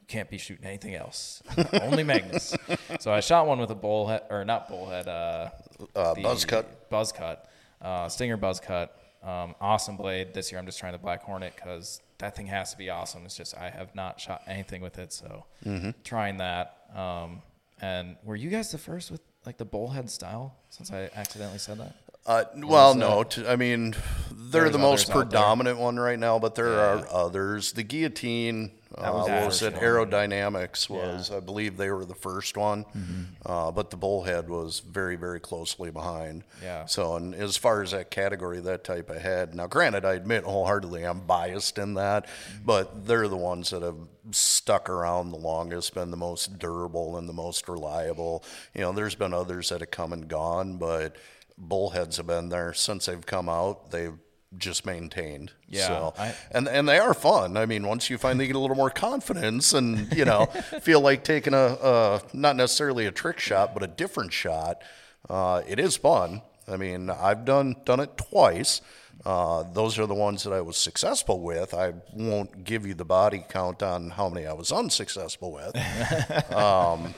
can't 0.08 0.28
be 0.30 0.38
shooting 0.38 0.64
anything 0.66 0.94
else, 0.94 1.42
only 1.82 2.04
Magnus. 2.04 2.54
so 3.00 3.12
I 3.12 3.20
shot 3.20 3.46
one 3.46 3.58
with 3.58 3.70
a 3.70 3.74
bullhead, 3.74 4.22
or 4.30 4.44
not 4.44 4.68
bullhead, 4.68 5.08
uh, 5.08 5.50
Uh, 5.94 6.14
buzz 6.14 6.44
cut. 6.44 6.88
buzz 6.90 7.12
cut, 7.12 7.48
uh, 7.82 8.08
Stinger 8.08 8.36
buzz 8.36 8.60
cut. 8.60 8.98
Um, 9.22 9.54
awesome 9.60 9.96
blade. 9.96 10.34
This 10.34 10.52
year 10.52 10.58
I'm 10.58 10.66
just 10.66 10.78
trying 10.78 10.92
the 10.92 10.98
Black 10.98 11.22
Hornet 11.22 11.54
because 11.56 12.02
that 12.18 12.36
thing 12.36 12.46
has 12.48 12.72
to 12.72 12.76
be 12.78 12.90
awesome. 12.90 13.24
It's 13.24 13.36
just 13.36 13.56
I 13.56 13.70
have 13.70 13.94
not 13.94 14.20
shot 14.20 14.42
anything 14.46 14.82
with 14.82 14.98
it, 14.98 15.12
so 15.14 15.46
Mm-hmm. 15.64 15.90
trying 16.04 16.36
that. 16.38 16.76
Um, 16.94 17.40
and 17.80 18.16
were 18.22 18.36
you 18.36 18.50
guys 18.50 18.70
the 18.70 18.76
first 18.78 19.10
with 19.10 19.22
like 19.46 19.56
the 19.56 19.64
bullhead 19.64 20.10
style? 20.10 20.54
Since 20.68 20.92
I 20.92 21.08
accidentally 21.16 21.58
said 21.58 21.78
that. 21.78 21.94
Uh, 22.26 22.44
well, 22.56 22.94
no. 22.94 23.18
that? 23.24 23.30
T- 23.30 23.46
I 23.46 23.56
mean, 23.56 23.94
they're 24.30 24.62
There's 24.62 24.72
the 24.72 24.78
most 24.78 25.10
others 25.10 25.10
out 25.10 25.30
there. 25.30 25.40
predominant 25.40 25.78
one 25.78 25.98
right 25.98 26.18
now, 26.18 26.38
but 26.38 26.54
there 26.54 26.78
are 26.78 27.06
others. 27.10 27.72
The 27.72 27.82
guillotine, 27.82 28.70
uh, 28.96 29.10
was 29.12 29.28
what 29.28 29.44
was 29.46 29.62
it? 29.62 29.72
first 29.72 29.82
one. 29.82 30.08
Arrowdynamics 30.08 30.88
was, 30.88 31.30
I 31.30 31.40
believe, 31.40 31.76
they 31.76 31.90
were 31.90 32.04
the 32.04 32.14
first 32.14 32.56
one. 32.56 32.84
Mm-hmm. 32.96 33.22
Uh, 33.44 33.70
but 33.72 33.90
the 33.90 33.96
bullhead 33.96 34.48
was 34.48 34.80
very, 34.80 35.16
very 35.16 35.40
closely 35.40 35.90
behind. 35.90 36.44
Yeah. 36.62 36.86
So, 36.86 37.16
and 37.16 37.34
as 37.34 37.56
far 37.58 37.82
as 37.82 37.90
that 37.90 38.10
category, 38.10 38.60
that 38.60 38.84
type 38.84 39.10
of 39.10 39.20
head. 39.20 39.54
Now, 39.54 39.66
granted, 39.66 40.04
I 40.04 40.14
admit 40.14 40.44
wholeheartedly 40.44 41.02
I'm 41.04 41.20
biased 41.20 41.76
in 41.78 41.94
that, 41.94 42.26
Mm-hmm. 42.26 42.64
but 42.64 43.06
they're 43.06 43.28
the 43.28 43.36
ones 43.36 43.70
that 43.70 43.82
have 43.82 43.96
stuck 44.30 44.88
around 44.88 45.30
the 45.32 45.36
longest, 45.36 45.92
been 45.94 46.10
the 46.10 46.16
most 46.16 46.58
durable 46.58 47.18
and 47.18 47.28
the 47.28 47.32
most 47.34 47.68
reliable. 47.68 48.42
You 48.74 48.80
know, 48.82 48.92
there's 48.92 49.14
been 49.14 49.34
others 49.34 49.68
that 49.68 49.80
have 49.80 49.90
come 49.90 50.12
and 50.14 50.26
gone, 50.28 50.76
but 50.78 51.16
bullheads 51.58 52.16
have 52.18 52.26
been 52.26 52.48
there 52.48 52.72
since 52.74 53.06
they've 53.06 53.24
come 53.24 53.48
out. 53.48 53.90
They've 53.90 54.14
just 54.56 54.86
maintained. 54.86 55.52
Yeah, 55.68 55.86
So, 55.88 56.14
I- 56.18 56.34
and 56.52 56.68
and 56.68 56.88
they 56.88 56.98
are 56.98 57.12
fun. 57.14 57.56
I 57.56 57.66
mean, 57.66 57.86
once 57.86 58.08
you 58.08 58.18
finally 58.18 58.46
get 58.46 58.54
a 58.56 58.58
little 58.60 58.76
more 58.76 58.90
confidence 58.90 59.72
and 59.72 60.12
you 60.16 60.24
know 60.24 60.46
feel 60.82 61.00
like 61.00 61.24
taking 61.24 61.54
a, 61.54 62.20
not 62.32 62.54
necessarily 62.56 63.06
a 63.06 63.10
trick 63.10 63.38
shot, 63.40 63.74
but 63.74 63.82
a 63.82 63.86
different 63.88 64.32
shot, 64.32 64.82
uh, 65.28 65.62
it 65.66 65.78
is 65.80 65.96
fun. 65.96 66.42
I 66.68 66.76
mean, 66.76 67.10
I've 67.10 67.44
done 67.44 67.76
done 67.84 68.00
it 68.00 68.16
twice. 68.16 68.80
Uh, 69.24 69.62
those 69.72 69.98
are 69.98 70.06
the 70.06 70.14
ones 70.14 70.42
that 70.42 70.52
I 70.52 70.60
was 70.60 70.76
successful 70.76 71.40
with. 71.40 71.72
I 71.72 71.94
won't 72.12 72.62
give 72.64 72.84
you 72.86 72.94
the 72.94 73.04
body 73.04 73.44
count 73.48 73.82
on 73.82 74.10
how 74.10 74.28
many 74.28 74.46
I 74.46 74.52
was 74.52 74.70
unsuccessful 74.70 75.52
with, 75.52 75.74
um, 76.52 77.14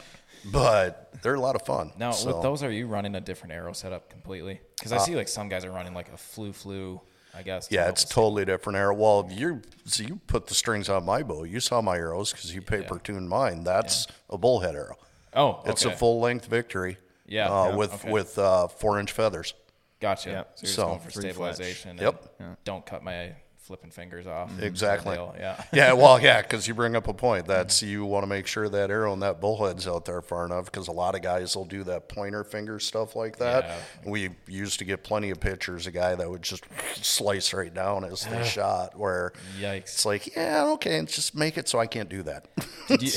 but 0.52 1.12
they're 1.22 1.34
a 1.34 1.40
lot 1.40 1.56
of 1.56 1.62
fun. 1.62 1.92
Now 1.98 2.10
So- 2.12 2.28
with 2.34 2.42
those, 2.42 2.62
are 2.62 2.70
you 2.70 2.86
running 2.86 3.14
a 3.14 3.20
different 3.20 3.52
arrow 3.54 3.72
setup 3.72 4.08
completely? 4.10 4.60
Because 4.78 4.92
I 4.92 4.98
see 4.98 5.16
like 5.16 5.28
some 5.28 5.48
guys 5.48 5.64
are 5.64 5.70
running 5.70 5.94
like 5.94 6.12
a 6.12 6.16
flu 6.16 6.52
flu. 6.52 7.00
I 7.34 7.42
guess. 7.42 7.68
Yeah, 7.70 7.88
it's 7.90 8.04
us- 8.04 8.08
totally 8.10 8.46
different 8.46 8.78
arrow. 8.78 8.94
Well, 8.94 9.28
you 9.30 9.60
so 9.84 10.02
you 10.02 10.20
put 10.26 10.46
the 10.46 10.54
strings 10.54 10.88
on 10.88 11.04
my 11.04 11.22
bow. 11.22 11.44
You 11.44 11.60
saw 11.60 11.82
my 11.82 11.96
arrows 11.96 12.32
because 12.32 12.54
you 12.54 12.62
paper 12.62 12.98
tuned 12.98 13.28
mine. 13.28 13.62
That's 13.62 14.06
a 14.30 14.38
bullhead 14.38 14.74
arrow. 14.74 14.96
Oh, 15.34 15.60
It's 15.66 15.84
a 15.84 15.90
full 15.90 16.18
length 16.20 16.46
victory. 16.46 16.96
Yeah, 17.26 17.50
uh, 17.50 17.68
yeah, 17.68 17.74
with 17.76 17.92
okay. 17.94 18.10
with 18.10 18.38
uh, 18.38 18.68
four 18.68 18.98
inch 18.98 19.12
feathers. 19.12 19.52
Gotcha. 20.00 20.30
Yep. 20.30 20.52
So 20.54 20.60
you're 20.62 20.64
just 20.66 20.74
So, 20.76 20.86
going 20.86 20.98
for 21.00 21.10
free 21.10 21.32
fletch. 21.32 21.54
stabilization. 21.56 21.98
Yep. 21.98 22.40
Don't 22.64 22.86
cut 22.86 23.02
my 23.02 23.34
flipping 23.66 23.90
fingers 23.90 24.26
off. 24.26 24.50
Exactly. 24.62 25.16
Yeah. 25.38 25.62
Yeah, 25.72 25.92
well, 25.92 26.20
yeah, 26.20 26.42
because 26.42 26.66
you 26.68 26.74
bring 26.74 26.96
up 26.96 27.08
a 27.08 27.14
point. 27.14 27.46
That's 27.46 27.82
you 27.82 28.04
want 28.04 28.22
to 28.22 28.26
make 28.26 28.46
sure 28.46 28.68
that 28.68 28.90
arrow 28.90 29.12
and 29.12 29.22
that 29.22 29.40
bullhead's 29.40 29.86
out 29.86 30.04
there 30.04 30.22
far 30.22 30.44
enough 30.46 30.66
because 30.66 30.88
a 30.88 30.92
lot 30.92 31.14
of 31.14 31.22
guys 31.22 31.56
will 31.56 31.64
do 31.64 31.82
that 31.84 32.08
pointer 32.08 32.44
finger 32.44 32.78
stuff 32.78 33.16
like 33.16 33.38
that. 33.38 33.64
Yeah. 33.64 34.10
We 34.10 34.30
used 34.46 34.78
to 34.78 34.84
get 34.84 35.04
plenty 35.04 35.30
of 35.30 35.40
pictures. 35.40 35.86
A 35.86 35.90
guy 35.90 36.14
that 36.14 36.28
would 36.28 36.42
just 36.42 36.64
slice 36.96 37.52
right 37.52 37.72
down 37.72 38.04
as 38.04 38.24
the 38.24 38.42
shot. 38.56 38.98
Where 38.98 39.32
Yikes. 39.60 39.82
it's 39.82 40.06
like, 40.06 40.34
yeah, 40.36 40.64
okay, 40.74 41.02
just 41.06 41.34
make 41.34 41.58
it 41.58 41.68
so 41.68 41.78
I 41.78 41.86
can't 41.86 42.08
do 42.08 42.22
that. 42.22 42.48
You, 42.88 43.10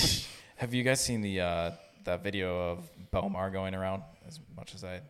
have 0.58 0.74
you 0.74 0.84
guys 0.84 1.00
seen 1.02 1.22
the 1.22 1.42
uh, 1.42 1.72
that 2.06 2.24
video 2.24 2.72
of 2.72 2.90
Belmar 3.14 3.52
going 3.52 3.76
around? 3.76 4.04
As 4.28 4.40
much 4.56 4.76
as 4.76 4.84
I 4.84 5.02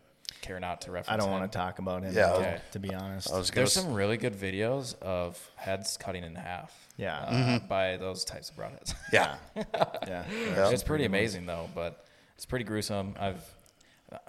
care 0.41 0.59
not 0.59 0.81
to 0.81 0.91
reference. 0.91 1.13
I 1.13 1.17
don't 1.17 1.27
him. 1.33 1.39
want 1.39 1.51
to 1.51 1.57
talk 1.57 1.79
about 1.79 2.03
him. 2.03 2.13
Yeah. 2.15 2.33
Okay. 2.33 2.61
to 2.71 2.79
be 2.79 2.93
honest. 2.93 3.31
I 3.31 3.37
was 3.37 3.51
gonna 3.51 3.61
There's 3.61 3.77
s- 3.77 3.83
some 3.83 3.93
really 3.93 4.17
good 4.17 4.33
videos 4.33 4.99
of 5.01 5.39
heads 5.55 5.97
cutting 5.97 6.23
in 6.23 6.35
half. 6.35 6.87
Yeah. 6.97 7.17
uh, 7.19 7.59
By 7.67 7.97
those 7.97 8.23
types 8.25 8.49
of 8.49 8.55
broadheads. 8.57 8.93
yeah. 9.13 9.37
yeah. 10.07 10.23
it's 10.71 10.83
pretty 10.83 11.05
amazing 11.05 11.45
though, 11.45 11.69
but 11.75 12.05
it's 12.35 12.45
pretty 12.45 12.65
gruesome. 12.65 13.15
I've 13.19 13.43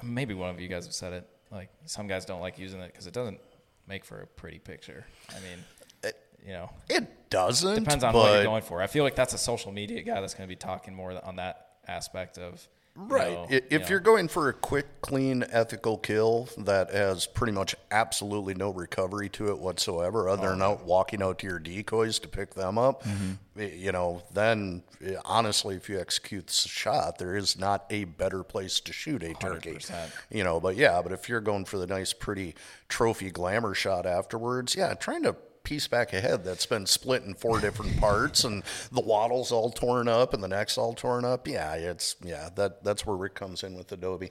maybe 0.02 0.34
one 0.34 0.50
of 0.50 0.60
you 0.60 0.68
guys 0.68 0.84
have 0.84 0.94
said 0.94 1.12
it. 1.12 1.28
Like 1.50 1.68
some 1.86 2.06
guys 2.06 2.24
don't 2.24 2.40
like 2.40 2.58
using 2.58 2.80
it 2.80 2.92
because 2.92 3.06
it 3.06 3.14
doesn't 3.14 3.40
make 3.88 4.04
for 4.04 4.20
a 4.22 4.26
pretty 4.26 4.58
picture. 4.58 5.04
I 5.30 5.34
mean, 5.40 5.64
it, 6.04 6.16
you 6.46 6.52
know, 6.52 6.70
It 6.88 7.28
doesn't. 7.30 7.74
depends 7.82 8.04
on 8.04 8.12
but 8.12 8.18
what 8.18 8.32
you're 8.34 8.44
going 8.44 8.62
for. 8.62 8.80
I 8.82 8.86
feel 8.86 9.02
like 9.04 9.16
that's 9.16 9.34
a 9.34 9.38
social 9.38 9.72
media 9.72 10.02
guy 10.02 10.20
that's 10.20 10.34
going 10.34 10.48
to 10.48 10.52
be 10.52 10.56
talking 10.56 10.94
more 10.94 11.18
on 11.24 11.36
that 11.36 11.68
aspect 11.88 12.38
of 12.38 12.54
you 12.54 12.68
Right. 13.08 13.46
if 13.50 13.70
know, 13.82 13.86
you're 13.88 14.00
going 14.00 14.28
for 14.28 14.48
a 14.48 14.52
quick, 14.52 15.00
clean, 15.00 15.44
ethical 15.50 15.96
kill 15.98 16.48
that 16.58 16.90
has 16.92 17.26
pretty 17.26 17.52
much 17.52 17.74
absolutely 17.90 18.54
no 18.54 18.70
recovery 18.70 19.28
to 19.30 19.48
it 19.50 19.58
whatsoever, 19.58 20.28
other 20.28 20.48
Oh, 20.48 20.50
than 20.50 20.62
out 20.62 20.84
walking 20.84 21.22
out 21.22 21.38
to 21.40 21.46
your 21.46 21.58
decoys 21.58 22.18
to 22.20 22.28
pick 22.28 22.54
them 22.54 22.76
up, 22.78 23.02
Mm-hmm. 23.04 23.60
you 23.60 23.92
know, 23.92 24.22
then 24.34 24.82
honestly, 25.24 25.76
if 25.76 25.88
you 25.88 25.98
execute 25.98 26.46
the 26.48 26.52
shot, 26.68 27.18
there 27.18 27.36
is 27.36 27.58
not 27.58 27.84
a 27.90 28.04
better 28.04 28.42
place 28.42 28.80
to 28.80 28.92
shoot 28.92 29.22
a 29.22 29.34
turkey. 29.34 29.74
100%. 29.74 30.10
You 30.30 30.44
know, 30.44 30.60
but 30.60 30.76
yeah, 30.76 31.00
but 31.02 31.12
if 31.12 31.28
you're 31.28 31.40
going 31.40 31.64
for 31.64 31.78
the 31.78 31.86
nice, 31.86 32.12
pretty 32.12 32.54
trophy 32.88 33.30
glamour 33.30 33.74
shot 33.74 34.06
afterwards, 34.06 34.74
yeah, 34.76 34.94
trying 34.94 35.22
to 35.24 35.36
piece 35.62 35.86
back 35.88 36.12
ahead 36.12 36.44
that's 36.44 36.66
been 36.66 36.86
split 36.86 37.22
in 37.24 37.34
four 37.34 37.60
different 37.60 37.96
parts 37.98 38.44
and 38.44 38.62
the 38.92 39.00
wattle's 39.00 39.52
all 39.52 39.70
torn 39.70 40.08
up 40.08 40.34
and 40.34 40.42
the 40.42 40.48
neck's 40.48 40.76
all 40.78 40.94
torn 40.94 41.24
up. 41.24 41.46
Yeah, 41.46 41.74
it's 41.74 42.16
yeah, 42.22 42.48
that 42.56 42.82
that's 42.84 43.04
where 43.06 43.16
Rick 43.16 43.34
comes 43.34 43.62
in 43.62 43.74
with 43.76 43.90
Adobe. 43.92 44.30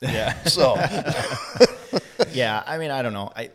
yeah. 0.00 0.34
So 0.44 0.74
yeah, 2.32 2.62
I 2.66 2.78
mean, 2.78 2.90
I 2.90 3.02
don't 3.02 3.12
know. 3.12 3.30
I 3.34 3.50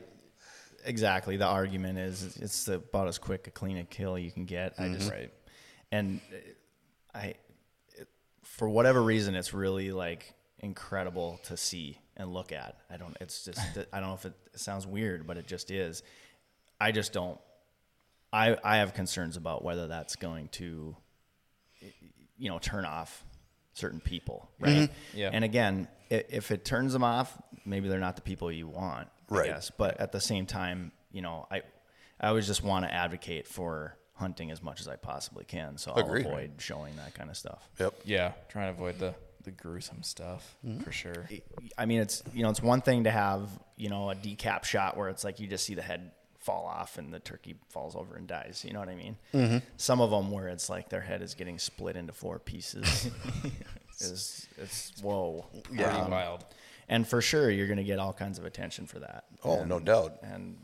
exactly 0.85 1.37
the 1.37 1.45
argument 1.45 1.99
is 1.99 2.37
it's 2.37 2.67
about 2.67 3.07
as 3.07 3.17
quick 3.17 3.47
a 3.47 3.51
clean 3.51 3.77
a 3.77 3.83
kill 3.83 4.17
you 4.17 4.31
can 4.31 4.45
get. 4.45 4.73
I 4.79 4.87
just 4.89 5.11
Right. 5.11 5.31
and 5.91 6.21
uh, 6.33 7.17
I 7.17 7.35
for 8.43 8.67
whatever 8.69 9.01
reason, 9.01 9.35
it's 9.35 9.53
really 9.53 9.91
like 9.91 10.33
incredible 10.59 11.39
to 11.43 11.55
see 11.55 11.97
and 12.17 12.33
look 12.33 12.51
at. 12.51 12.77
I 12.89 12.97
don't. 12.97 13.15
It's 13.21 13.43
just. 13.45 13.59
I 13.93 13.99
don't 13.99 14.09
know 14.09 14.15
if 14.15 14.25
it 14.25 14.33
sounds 14.55 14.85
weird, 14.85 15.25
but 15.27 15.37
it 15.37 15.47
just 15.47 15.71
is. 15.71 16.03
I 16.79 16.91
just 16.91 17.13
don't. 17.13 17.39
I 18.31 18.57
I 18.63 18.77
have 18.77 18.93
concerns 18.93 19.37
about 19.37 19.63
whether 19.63 19.87
that's 19.87 20.15
going 20.15 20.49
to, 20.49 20.95
you 22.37 22.49
know, 22.49 22.59
turn 22.59 22.85
off 22.85 23.23
certain 23.73 23.99
people, 23.99 24.49
right? 24.59 24.89
Yeah. 25.13 25.29
And 25.31 25.43
again, 25.43 25.87
i- 26.11 26.25
if 26.29 26.51
it 26.51 26.65
turns 26.65 26.93
them 26.93 27.03
off, 27.03 27.37
maybe 27.65 27.87
they're 27.89 27.99
not 27.99 28.15
the 28.15 28.21
people 28.21 28.51
you 28.51 28.67
want, 28.67 29.07
Right. 29.29 29.49
I 29.49 29.53
guess. 29.53 29.71
But 29.71 29.99
at 29.99 30.11
the 30.11 30.19
same 30.21 30.45
time, 30.45 30.91
you 31.11 31.21
know, 31.21 31.47
I 31.51 31.61
I 32.19 32.27
always 32.27 32.47
just 32.47 32.63
want 32.63 32.85
to 32.85 32.93
advocate 32.93 33.47
for 33.47 33.95
hunting 34.15 34.51
as 34.51 34.61
much 34.61 34.81
as 34.81 34.87
I 34.89 34.97
possibly 34.97 35.45
can, 35.45 35.77
so 35.77 35.93
I'll 35.93 36.03
Agreed. 36.05 36.25
avoid 36.25 36.51
showing 36.61 36.97
that 36.97 37.13
kind 37.13 37.29
of 37.29 37.37
stuff. 37.37 37.69
Yep. 37.79 38.01
Yeah, 38.03 38.33
trying 38.49 38.67
to 38.73 38.77
avoid 38.79 38.99
the 38.99 39.15
the 39.43 39.51
gruesome 39.51 40.03
stuff 40.03 40.57
Mm-hmm. 40.65 40.81
for 40.81 40.91
sure. 40.91 41.29
I 41.77 41.85
mean, 41.85 42.01
it's 42.01 42.21
you 42.33 42.43
know, 42.43 42.49
it's 42.49 42.61
one 42.61 42.81
thing 42.81 43.05
to 43.05 43.11
have 43.11 43.49
you 43.77 43.89
know 43.89 44.11
a 44.11 44.15
decap 44.15 44.65
shot 44.65 44.97
where 44.97 45.07
it's 45.09 45.23
like 45.23 45.39
you 45.39 45.47
just 45.47 45.65
see 45.65 45.75
the 45.75 45.81
head 45.81 46.11
fall 46.49 46.65
off 46.65 46.97
and 46.97 47.13
the 47.13 47.19
turkey 47.19 47.55
falls 47.69 47.95
over 47.95 48.15
and 48.15 48.25
dies. 48.27 48.63
You 48.65 48.73
know 48.73 48.79
what 48.79 48.89
I 48.89 48.95
mean? 48.95 49.17
Mm-hmm. 49.35 49.57
Some 49.77 50.01
of 50.01 50.09
them 50.09 50.31
where 50.31 50.47
it's 50.47 50.67
like 50.67 50.89
their 50.89 51.01
head 51.01 51.21
is 51.21 51.35
getting 51.35 51.59
split 51.59 51.95
into 51.95 52.11
four 52.11 52.39
pieces. 52.39 53.11
is 53.99 54.47
it's 54.57 54.93
whoa, 55.01 55.45
Pretty 55.63 55.83
Um, 55.83 56.09
wild. 56.09 56.45
and 56.87 57.07
for 57.07 57.21
sure 57.21 57.51
you're 57.51 57.67
going 57.67 57.77
to 57.77 57.83
get 57.83 57.99
all 57.99 58.13
kinds 58.13 58.39
of 58.39 58.45
attention 58.45 58.87
for 58.87 58.97
that. 58.99 59.25
Oh, 59.43 59.59
And- 59.59 59.69
no 59.69 59.79
doubt. 59.79 60.17
And 60.23 60.57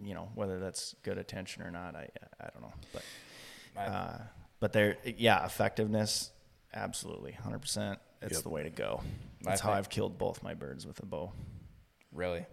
you 0.00 0.14
know 0.14 0.28
whether 0.36 0.60
that's 0.60 0.94
good 1.02 1.18
attention 1.18 1.62
or 1.62 1.70
not, 1.72 1.96
I 1.96 2.08
I 2.40 2.48
don't 2.52 2.62
know, 2.62 2.72
but 2.92 3.02
I- 3.76 3.84
uh, 3.86 4.18
but 4.60 4.72
there, 4.72 4.96
yeah, 5.04 5.44
effectiveness, 5.44 6.30
absolutely, 6.72 7.32
hundred 7.32 7.60
percent. 7.62 7.98
It's 8.20 8.34
Yep. 8.34 8.42
the 8.44 8.50
way 8.50 8.62
to 8.62 8.70
go. 8.70 9.00
I 9.02 9.08
That's 9.42 9.60
how 9.60 9.70
think- 9.70 9.78
I've 9.78 9.88
killed 9.88 10.18
both 10.18 10.40
my 10.44 10.54
birds 10.54 10.86
with 10.86 11.00
a 11.00 11.06
bow. 11.06 11.32
Really? 12.12 12.46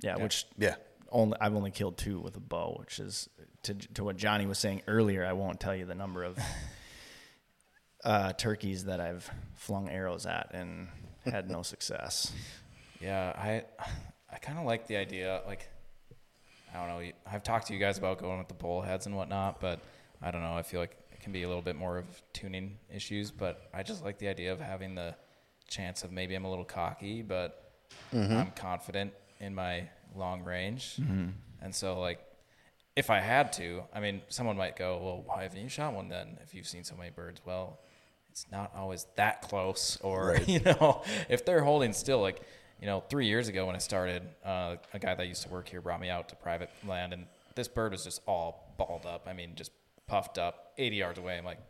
Yeah, 0.00 0.16
Yeah. 0.16 0.22
which 0.24 0.46
Yeah. 0.58 0.74
Only 1.12 1.36
I've 1.40 1.54
only 1.54 1.70
killed 1.70 1.96
two 1.96 2.18
with 2.20 2.36
a 2.36 2.40
bow, 2.40 2.76
which 2.80 2.98
is 2.98 3.28
to 3.64 3.74
to 3.74 4.04
what 4.04 4.16
Johnny 4.16 4.46
was 4.46 4.58
saying 4.58 4.82
earlier. 4.88 5.24
I 5.24 5.32
won't 5.32 5.60
tell 5.60 5.74
you 5.74 5.84
the 5.84 5.94
number 5.94 6.24
of 6.24 6.38
uh, 8.04 8.32
turkeys 8.32 8.84
that 8.86 9.00
I've 9.00 9.30
flung 9.54 9.88
arrows 9.88 10.26
at 10.26 10.50
and 10.52 10.88
had 11.24 11.50
no 11.50 11.62
success. 11.62 12.32
Yeah, 13.00 13.32
I 13.36 13.64
I 14.32 14.38
kind 14.38 14.60
of 14.60 14.64
like 14.64 14.86
the 14.86 14.96
idea. 14.96 15.42
Like, 15.44 15.68
I 16.72 16.78
don't 16.78 16.88
know. 16.88 17.10
I've 17.26 17.42
talked 17.42 17.66
to 17.66 17.74
you 17.74 17.80
guys 17.80 17.98
about 17.98 18.18
going 18.18 18.38
with 18.38 18.46
the 18.46 18.54
bullheads 18.54 19.06
and 19.06 19.16
whatnot, 19.16 19.60
but 19.60 19.80
I 20.22 20.30
don't 20.30 20.40
know. 20.40 20.54
I 20.54 20.62
feel 20.62 20.78
like 20.78 20.96
it 21.10 21.18
can 21.18 21.32
be 21.32 21.42
a 21.42 21.48
little 21.48 21.62
bit 21.62 21.74
more 21.74 21.98
of 21.98 22.06
tuning 22.32 22.78
issues. 22.94 23.32
But 23.32 23.68
I 23.74 23.82
just 23.82 24.04
like 24.04 24.18
the 24.18 24.28
idea 24.28 24.52
of 24.52 24.60
having 24.60 24.94
the 24.94 25.16
chance 25.68 26.04
of 26.04 26.12
maybe 26.12 26.36
I'm 26.36 26.44
a 26.44 26.48
little 26.48 26.64
cocky, 26.64 27.22
but 27.22 27.72
I'm 28.12 28.52
confident 28.52 29.12
in 29.40 29.52
my 29.52 29.88
long 30.16 30.44
range, 30.44 30.98
and 31.60 31.74
so 31.74 31.98
like. 32.00 32.20
If 32.94 33.08
I 33.08 33.20
had 33.20 33.54
to, 33.54 33.84
I 33.94 34.00
mean, 34.00 34.20
someone 34.28 34.58
might 34.58 34.76
go, 34.76 35.00
"Well, 35.02 35.22
why 35.24 35.44
haven't 35.44 35.62
you 35.62 35.70
shot 35.70 35.94
one 35.94 36.10
then? 36.10 36.36
If 36.42 36.52
you've 36.52 36.66
seen 36.66 36.84
so 36.84 36.94
many 36.94 37.08
birds?" 37.08 37.40
Well, 37.42 37.80
it's 38.28 38.44
not 38.52 38.70
always 38.76 39.06
that 39.16 39.40
close, 39.40 39.96
or 40.02 40.36
you 40.46 40.60
know, 40.60 41.02
if 41.30 41.46
they're 41.46 41.64
holding 41.64 41.94
still, 41.94 42.20
like 42.20 42.42
you 42.82 42.86
know, 42.86 43.04
three 43.08 43.26
years 43.26 43.46
ago 43.46 43.64
when 43.64 43.76
I 43.76 43.78
started, 43.78 44.24
uh, 44.44 44.76
a 44.92 44.98
guy 44.98 45.14
that 45.14 45.28
used 45.28 45.44
to 45.44 45.48
work 45.48 45.68
here 45.68 45.80
brought 45.80 46.00
me 46.00 46.10
out 46.10 46.28
to 46.30 46.36
private 46.36 46.68
land, 46.86 47.12
and 47.12 47.26
this 47.54 47.68
bird 47.68 47.92
was 47.92 48.02
just 48.02 48.20
all 48.26 48.74
balled 48.76 49.06
up. 49.06 49.28
I 49.28 49.32
mean, 49.34 49.52
just 49.54 49.70
puffed 50.08 50.36
up, 50.36 50.72
80 50.78 50.96
yards 50.96 51.18
away. 51.18 51.38
I'm 51.38 51.44
like, 51.44 51.60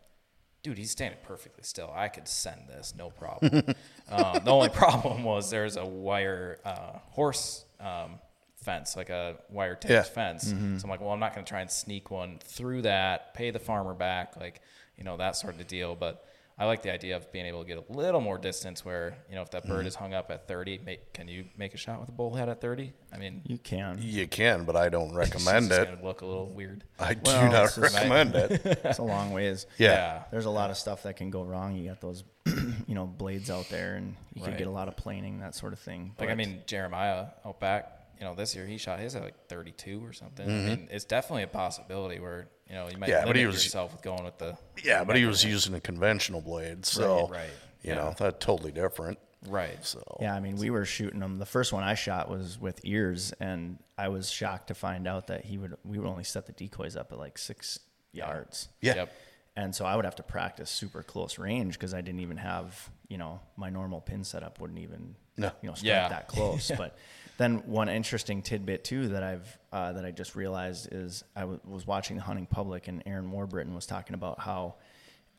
dude, 0.62 0.78
he's 0.78 0.90
standing 0.90 1.18
perfectly 1.22 1.64
still. 1.64 1.92
I 1.94 2.08
could 2.08 2.26
send 2.26 2.62
this, 2.66 2.94
no 2.96 3.10
problem. 3.10 3.62
um, 4.10 4.40
the 4.42 4.50
only 4.50 4.68
problem 4.84 5.22
was 5.22 5.50
there's 5.50 5.76
a 5.76 5.84
wire 5.84 6.58
uh, 6.64 6.98
horse 7.10 7.66
um, 7.78 8.18
fence, 8.62 8.96
like 8.96 9.10
a 9.10 9.36
wire 9.50 9.74
taped 9.74 9.90
Yeah. 9.92 10.02
fence. 10.02 10.48
So 10.48 10.54
mm-hmm. 10.54 10.78
I'm 10.82 10.90
like, 10.90 11.00
well, 11.00 11.10
I'm 11.10 11.20
not 11.20 11.34
going 11.34 11.44
to 11.44 11.48
try 11.48 11.60
and 11.60 11.70
sneak 11.70 12.10
one 12.10 12.38
through 12.42 12.82
that, 12.82 13.34
pay 13.34 13.50
the 13.50 13.58
farmer 13.58 13.94
back, 13.94 14.36
like, 14.38 14.60
you 14.96 15.04
know, 15.04 15.16
that 15.16 15.36
sort 15.36 15.60
of 15.60 15.66
deal. 15.66 15.94
But 15.94 16.24
I 16.58 16.66
like 16.66 16.82
the 16.82 16.92
idea 16.92 17.16
of 17.16 17.32
being 17.32 17.46
able 17.46 17.62
to 17.62 17.66
get 17.66 17.78
a 17.78 17.92
little 17.92 18.20
more 18.20 18.38
distance 18.38 18.84
where, 18.84 19.16
you 19.28 19.34
know, 19.34 19.42
if 19.42 19.50
that 19.50 19.66
bird 19.66 19.78
mm-hmm. 19.78 19.86
is 19.88 19.94
hung 19.94 20.14
up 20.14 20.30
at 20.30 20.46
30, 20.46 20.80
make, 20.84 21.12
can 21.12 21.26
you 21.26 21.46
make 21.56 21.74
a 21.74 21.76
shot 21.76 21.98
with 21.98 22.08
a 22.08 22.12
bullhead 22.12 22.48
at 22.48 22.60
30? 22.60 22.92
I 23.12 23.18
mean, 23.18 23.42
You 23.46 23.58
can. 23.58 23.98
You 24.00 24.28
can, 24.28 24.64
but 24.64 24.76
I 24.76 24.88
don't 24.88 25.14
recommend 25.14 25.68
just 25.68 25.80
it. 25.80 25.84
going 25.86 25.98
to 25.98 26.04
look 26.04 26.20
a 26.20 26.26
little 26.26 26.52
weird. 26.52 26.84
I 26.98 27.14
do 27.14 27.32
not 27.32 27.64
it's 27.64 27.76
just- 27.76 27.94
recommend 27.94 28.34
it. 28.34 28.62
It's 28.84 28.98
a 28.98 29.02
long 29.02 29.32
ways. 29.32 29.66
Yeah. 29.78 30.24
There's 30.30 30.44
a 30.44 30.50
lot 30.50 30.70
of 30.70 30.76
stuff 30.76 31.04
that 31.04 31.16
can 31.16 31.30
go 31.30 31.42
wrong. 31.42 31.74
You 31.74 31.88
got 31.88 32.00
those, 32.00 32.22
you 32.46 32.94
know, 32.94 33.06
blades 33.06 33.50
out 33.50 33.68
there, 33.70 33.94
and 33.94 34.14
you 34.34 34.42
can 34.42 34.56
get 34.56 34.66
a 34.66 34.70
lot 34.70 34.88
of 34.88 34.96
planing, 34.96 35.40
that 35.40 35.54
sort 35.54 35.72
of 35.72 35.78
thing. 35.78 36.14
Like 36.18 36.28
I 36.28 36.34
mean, 36.34 36.62
Jeremiah 36.66 37.26
out 37.44 37.58
back, 37.60 38.01
you 38.22 38.28
know, 38.28 38.36
this 38.36 38.54
year 38.54 38.64
he 38.66 38.78
shot 38.78 39.00
his 39.00 39.16
at 39.16 39.22
like 39.24 39.48
32 39.48 40.00
or 40.04 40.12
something. 40.12 40.46
Mm-hmm. 40.46 40.66
I 40.72 40.76
mean, 40.76 40.88
it's 40.92 41.04
definitely 41.04 41.42
a 41.42 41.48
possibility 41.48 42.20
where 42.20 42.46
you 42.68 42.74
know 42.76 42.88
you 42.88 42.96
might 42.96 43.08
Yeah, 43.08 43.16
limit 43.16 43.26
but 43.30 43.36
he 43.36 43.46
was- 43.46 43.64
yourself 43.64 43.90
with 43.90 44.00
going 44.02 44.22
with 44.22 44.38
the 44.38 44.56
Yeah, 44.84 45.02
but 45.02 45.16
he 45.16 45.24
was 45.26 45.44
using 45.44 45.74
a 45.74 45.80
conventional 45.80 46.40
blade, 46.40 46.86
so 46.86 47.26
right, 47.28 47.50
you 47.82 47.90
yeah. 47.90 47.94
know 47.96 48.14
that's 48.16 48.36
totally 48.44 48.70
different. 48.70 49.18
right. 49.48 49.84
So 49.84 50.00
Yeah, 50.20 50.36
I 50.36 50.38
mean, 50.40 50.54
we 50.54 50.70
were 50.70 50.84
shooting 50.84 51.18
them. 51.18 51.38
The 51.40 51.46
first 51.46 51.72
one 51.72 51.82
I 51.82 51.94
shot 51.94 52.30
was 52.30 52.60
with 52.60 52.78
ears, 52.84 53.32
and 53.40 53.80
I 53.98 54.06
was 54.06 54.30
shocked 54.30 54.68
to 54.68 54.74
find 54.74 55.08
out 55.08 55.26
that 55.26 55.44
he 55.44 55.58
would. 55.58 55.74
We 55.84 55.98
would 55.98 56.06
only 56.08 56.22
set 56.22 56.46
the 56.46 56.52
decoys 56.52 56.94
up 56.96 57.10
at 57.10 57.18
like 57.18 57.38
six 57.38 57.80
yards, 58.12 58.68
yeah, 58.80 58.94
Yep. 58.94 59.12
and 59.56 59.74
so 59.74 59.84
I 59.84 59.96
would 59.96 60.04
have 60.04 60.14
to 60.16 60.22
practice 60.22 60.70
super 60.70 61.02
close 61.02 61.38
range 61.40 61.74
because 61.74 61.92
I 61.92 62.02
didn't 62.02 62.20
even 62.20 62.36
have, 62.36 62.88
you 63.08 63.18
know, 63.18 63.40
my 63.56 63.68
normal 63.68 64.00
pin 64.00 64.22
setup 64.22 64.60
wouldn't 64.60 64.78
even, 64.78 65.16
No. 65.36 65.50
you 65.60 65.68
know, 65.70 65.74
strike 65.74 65.88
Yeah. 65.88 66.08
that 66.08 66.28
close. 66.28 66.70
But 66.76 66.96
then 67.38 67.62
one 67.66 67.88
interesting 67.88 68.42
tidbit 68.42 68.84
too 68.84 69.08
that 69.08 69.22
I've 69.22 69.58
uh, 69.72 69.92
that 69.92 70.04
I 70.04 70.10
just 70.10 70.36
realized 70.36 70.88
is 70.92 71.24
I 71.34 71.40
w- 71.40 71.60
was 71.64 71.86
watching 71.86 72.16
the 72.16 72.22
hunting 72.22 72.46
public, 72.46 72.88
and 72.88 73.02
Aaron 73.06 73.30
Warbritton 73.30 73.74
was 73.74 73.86
talking 73.86 74.14
about 74.14 74.40
how. 74.40 74.76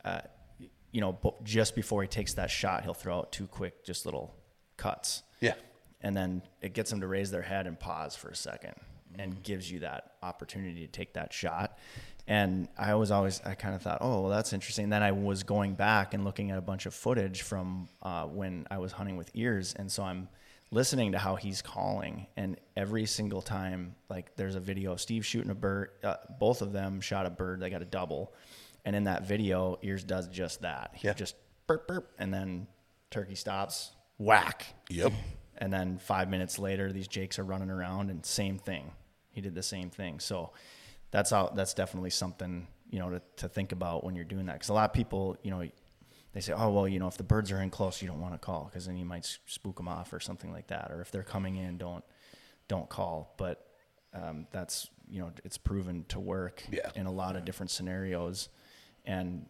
Uh, 0.04 0.20
you 0.92 1.00
know, 1.00 1.12
bo- 1.12 1.34
just 1.42 1.74
before 1.74 2.02
he 2.02 2.06
takes 2.08 2.34
that 2.34 2.52
shot, 2.52 2.84
he'll 2.84 2.94
throw 2.94 3.18
out 3.18 3.32
two 3.32 3.48
quick, 3.48 3.84
just 3.84 4.04
little 4.04 4.32
cuts. 4.76 5.24
Yeah, 5.40 5.54
and 6.02 6.16
then 6.16 6.42
it 6.60 6.72
gets 6.72 6.90
them 6.90 7.00
to 7.00 7.08
raise 7.08 7.32
their 7.32 7.42
head 7.42 7.66
and 7.66 7.80
pause 7.80 8.14
for 8.14 8.28
a 8.28 8.36
second 8.36 8.74
and 9.18 9.42
gives 9.42 9.70
you 9.70 9.80
that 9.80 10.12
opportunity 10.22 10.86
to 10.86 10.86
take 10.86 11.14
that 11.14 11.32
shot. 11.32 11.78
And 12.26 12.68
i 12.78 12.94
was 12.94 13.10
always 13.10 13.40
i 13.44 13.54
kind 13.54 13.74
of 13.74 13.82
thought 13.82 13.98
oh 14.00 14.22
well 14.22 14.30
that's 14.30 14.52
interesting. 14.52 14.84
And 14.84 14.92
then 14.92 15.02
i 15.02 15.12
was 15.12 15.42
going 15.42 15.74
back 15.74 16.14
and 16.14 16.24
looking 16.24 16.50
at 16.50 16.58
a 16.58 16.62
bunch 16.62 16.86
of 16.86 16.94
footage 16.94 17.42
from 17.42 17.88
uh, 18.02 18.24
when 18.24 18.66
i 18.70 18.78
was 18.78 18.92
hunting 18.92 19.16
with 19.16 19.30
ears. 19.34 19.74
And 19.78 19.90
so 19.90 20.02
i'm 20.04 20.28
listening 20.74 21.12
to 21.12 21.18
how 21.18 21.36
he's 21.36 21.62
calling 21.62 22.26
and 22.36 22.58
every 22.76 23.06
single 23.06 23.40
time 23.40 23.94
like 24.08 24.34
there's 24.36 24.56
a 24.56 24.60
video 24.60 24.92
of 24.92 25.00
steve 25.00 25.24
shooting 25.24 25.50
a 25.50 25.54
bird 25.54 25.90
uh, 26.02 26.16
both 26.40 26.60
of 26.62 26.72
them 26.72 27.00
shot 27.00 27.24
a 27.26 27.30
bird 27.30 27.60
they 27.60 27.70
got 27.70 27.80
a 27.82 27.86
double 27.86 28.34
and 28.84 28.96
in 28.96 29.04
that 29.04 29.26
video 29.26 29.78
ears 29.82 30.02
does 30.04 30.26
just 30.28 30.62
that 30.62 30.90
he 30.94 31.06
Yeah. 31.06 31.14
just 31.14 31.36
burp 31.66 31.86
burp 31.86 32.12
and 32.18 32.34
then 32.34 32.66
turkey 33.10 33.36
stops 33.36 33.92
whack 34.18 34.66
yep, 34.90 35.12
and 35.58 35.72
then 35.72 35.98
five 35.98 36.28
minutes 36.28 36.58
later, 36.58 36.90
these 36.92 37.06
jakes 37.06 37.38
are 37.38 37.44
running 37.44 37.70
around, 37.70 38.10
and 38.10 38.26
same 38.26 38.58
thing. 38.58 38.90
He 39.30 39.40
did 39.40 39.54
the 39.54 39.62
same 39.62 39.88
thing. 39.88 40.18
So 40.18 40.52
that's 41.12 41.30
how. 41.30 41.52
That's 41.54 41.74
definitely 41.74 42.10
something 42.10 42.66
you 42.90 42.98
know 42.98 43.10
to, 43.10 43.22
to 43.36 43.48
think 43.48 43.70
about 43.70 44.02
when 44.02 44.16
you're 44.16 44.24
doing 44.24 44.46
that. 44.46 44.54
Because 44.54 44.68
a 44.70 44.74
lot 44.74 44.90
of 44.90 44.92
people, 44.92 45.36
you 45.44 45.52
know, 45.52 45.62
they 46.34 46.40
say, 46.40 46.52
oh 46.52 46.68
well, 46.70 46.86
you 46.86 46.98
know, 46.98 47.08
if 47.08 47.16
the 47.16 47.22
birds 47.24 47.50
are 47.52 47.62
in 47.62 47.70
close, 47.70 48.02
you 48.02 48.08
don't 48.08 48.20
want 48.20 48.34
to 48.34 48.38
call 48.38 48.64
because 48.70 48.84
then 48.86 48.96
you 48.98 49.06
might 49.06 49.24
spook 49.46 49.76
them 49.76 49.88
off 49.88 50.12
or 50.12 50.20
something 50.20 50.52
like 50.52 50.66
that. 50.66 50.90
Or 50.90 51.00
if 51.00 51.10
they're 51.10 51.22
coming 51.22 51.56
in, 51.56 51.78
don't 51.78 52.04
don't 52.68 52.88
call. 52.88 53.34
But 53.38 53.66
um, 54.12 54.46
that's 54.52 54.90
you 55.08 55.20
know, 55.20 55.30
it's 55.44 55.56
proven 55.58 56.04
to 56.08 56.20
work 56.20 56.62
Yeah. 56.70 56.90
in 56.94 57.06
a 57.06 57.12
lot 57.12 57.36
of 57.36 57.44
different 57.44 57.70
scenarios, 57.70 58.48
and 59.06 59.46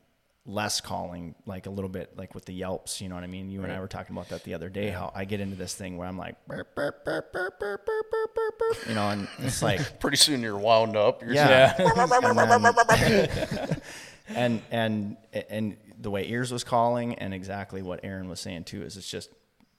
less 0.47 0.83
calling 0.83 1.35
like 1.47 1.65
a 1.67 1.71
little 1.71 1.89
bit 1.89 2.19
like 2.19 2.35
with 2.35 2.45
the 2.45 2.53
yelps 2.53 3.01
you 3.01 3.09
know 3.09 3.15
what 3.15 3.25
i 3.25 3.27
mean 3.27 3.51
you 3.51 3.63
and 3.63 3.73
i 3.73 3.81
were 3.81 3.89
talking 3.89 4.15
about 4.15 4.29
that 4.29 4.45
the 4.45 4.53
other 4.53 4.69
day 4.69 4.91
how 4.91 5.11
i 5.15 5.25
get 5.25 5.41
into 5.41 5.57
this 5.57 5.75
thing 5.75 5.97
where 5.97 6.07
i'm 6.07 6.19
like 6.19 6.37
burp, 6.47 6.75
burp, 6.75 7.03
burp, 7.03 7.33
burp, 7.33 7.59
burp, 7.59 7.87
burp, 7.87 8.11
burp, 8.13 8.59
burp, 8.59 8.77
you 8.87 8.95
know 8.95 9.09
and 9.09 9.27
it's 9.39 9.63
like 9.63 9.99
pretty 10.01 10.19
soon 10.19 10.43
you're 10.43 10.59
wound 10.59 10.99
up. 10.99 11.23
You're 11.23 11.33
yeah, 11.33 11.75
and, 11.79 12.39
then- 12.39 13.81
and 14.29 14.63
and 14.71 15.17
and 15.49 15.77
the 16.05 16.11
way 16.11 16.25
ears 16.31 16.53
was 16.53 16.63
calling 16.63 17.15
and 17.17 17.35
exactly 17.35 17.83
what 17.83 17.99
aaron 18.05 18.29
was 18.29 18.39
saying 18.39 18.63
too 18.63 18.83
is 18.83 18.97
it's 18.97 19.11
just 19.11 19.31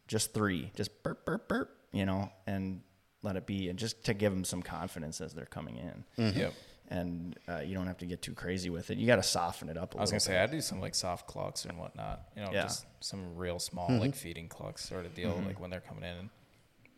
just 0.07 0.33
three 0.33 0.71
just 0.75 1.01
burp 1.03 1.25
burp 1.25 1.47
burp 1.47 1.69
you 1.93 2.05
know 2.05 2.29
and 2.47 2.81
let 3.23 3.35
it 3.37 3.45
be 3.45 3.69
and 3.69 3.79
just 3.79 4.03
to 4.03 4.13
give 4.13 4.31
them 4.33 4.43
some 4.43 4.61
confidence 4.61 5.21
as 5.21 5.33
they're 5.33 5.45
coming 5.45 5.77
in 5.77 6.03
Yep. 6.35 6.53
and 6.89 7.39
uh, 7.47 7.59
you 7.59 7.73
don't 7.73 7.87
have 7.87 7.97
to 7.99 8.05
get 8.05 8.21
too 8.21 8.33
crazy 8.33 8.69
with 8.69 8.91
it 8.91 8.97
you 8.97 9.07
got 9.07 9.15
to 9.15 9.23
soften 9.23 9.69
it 9.69 9.77
up 9.77 9.95
I 9.97 10.01
was 10.01 10.11
little 10.11 10.25
gonna 10.27 10.37
say 10.37 10.43
I 10.43 10.47
do 10.47 10.61
some 10.61 10.79
like 10.81 10.93
soft 10.95 11.25
clucks 11.27 11.65
and 11.65 11.77
whatnot. 11.79 12.27
You 12.35 12.43
know, 12.43 12.51
Yeah. 12.53 12.63
just 12.63 12.85
some 12.99 13.35
real 13.35 13.57
small 13.59 13.89
Mm-hmm. 13.89 13.99
like 14.01 14.15
feeding 14.15 14.47
clucks 14.47 14.83
sort 14.87 15.05
of 15.05 15.13
deal, 15.15 15.41
like 15.45 15.59
when 15.59 15.69
they're 15.71 15.79
coming 15.79 16.03
in. 16.03 16.29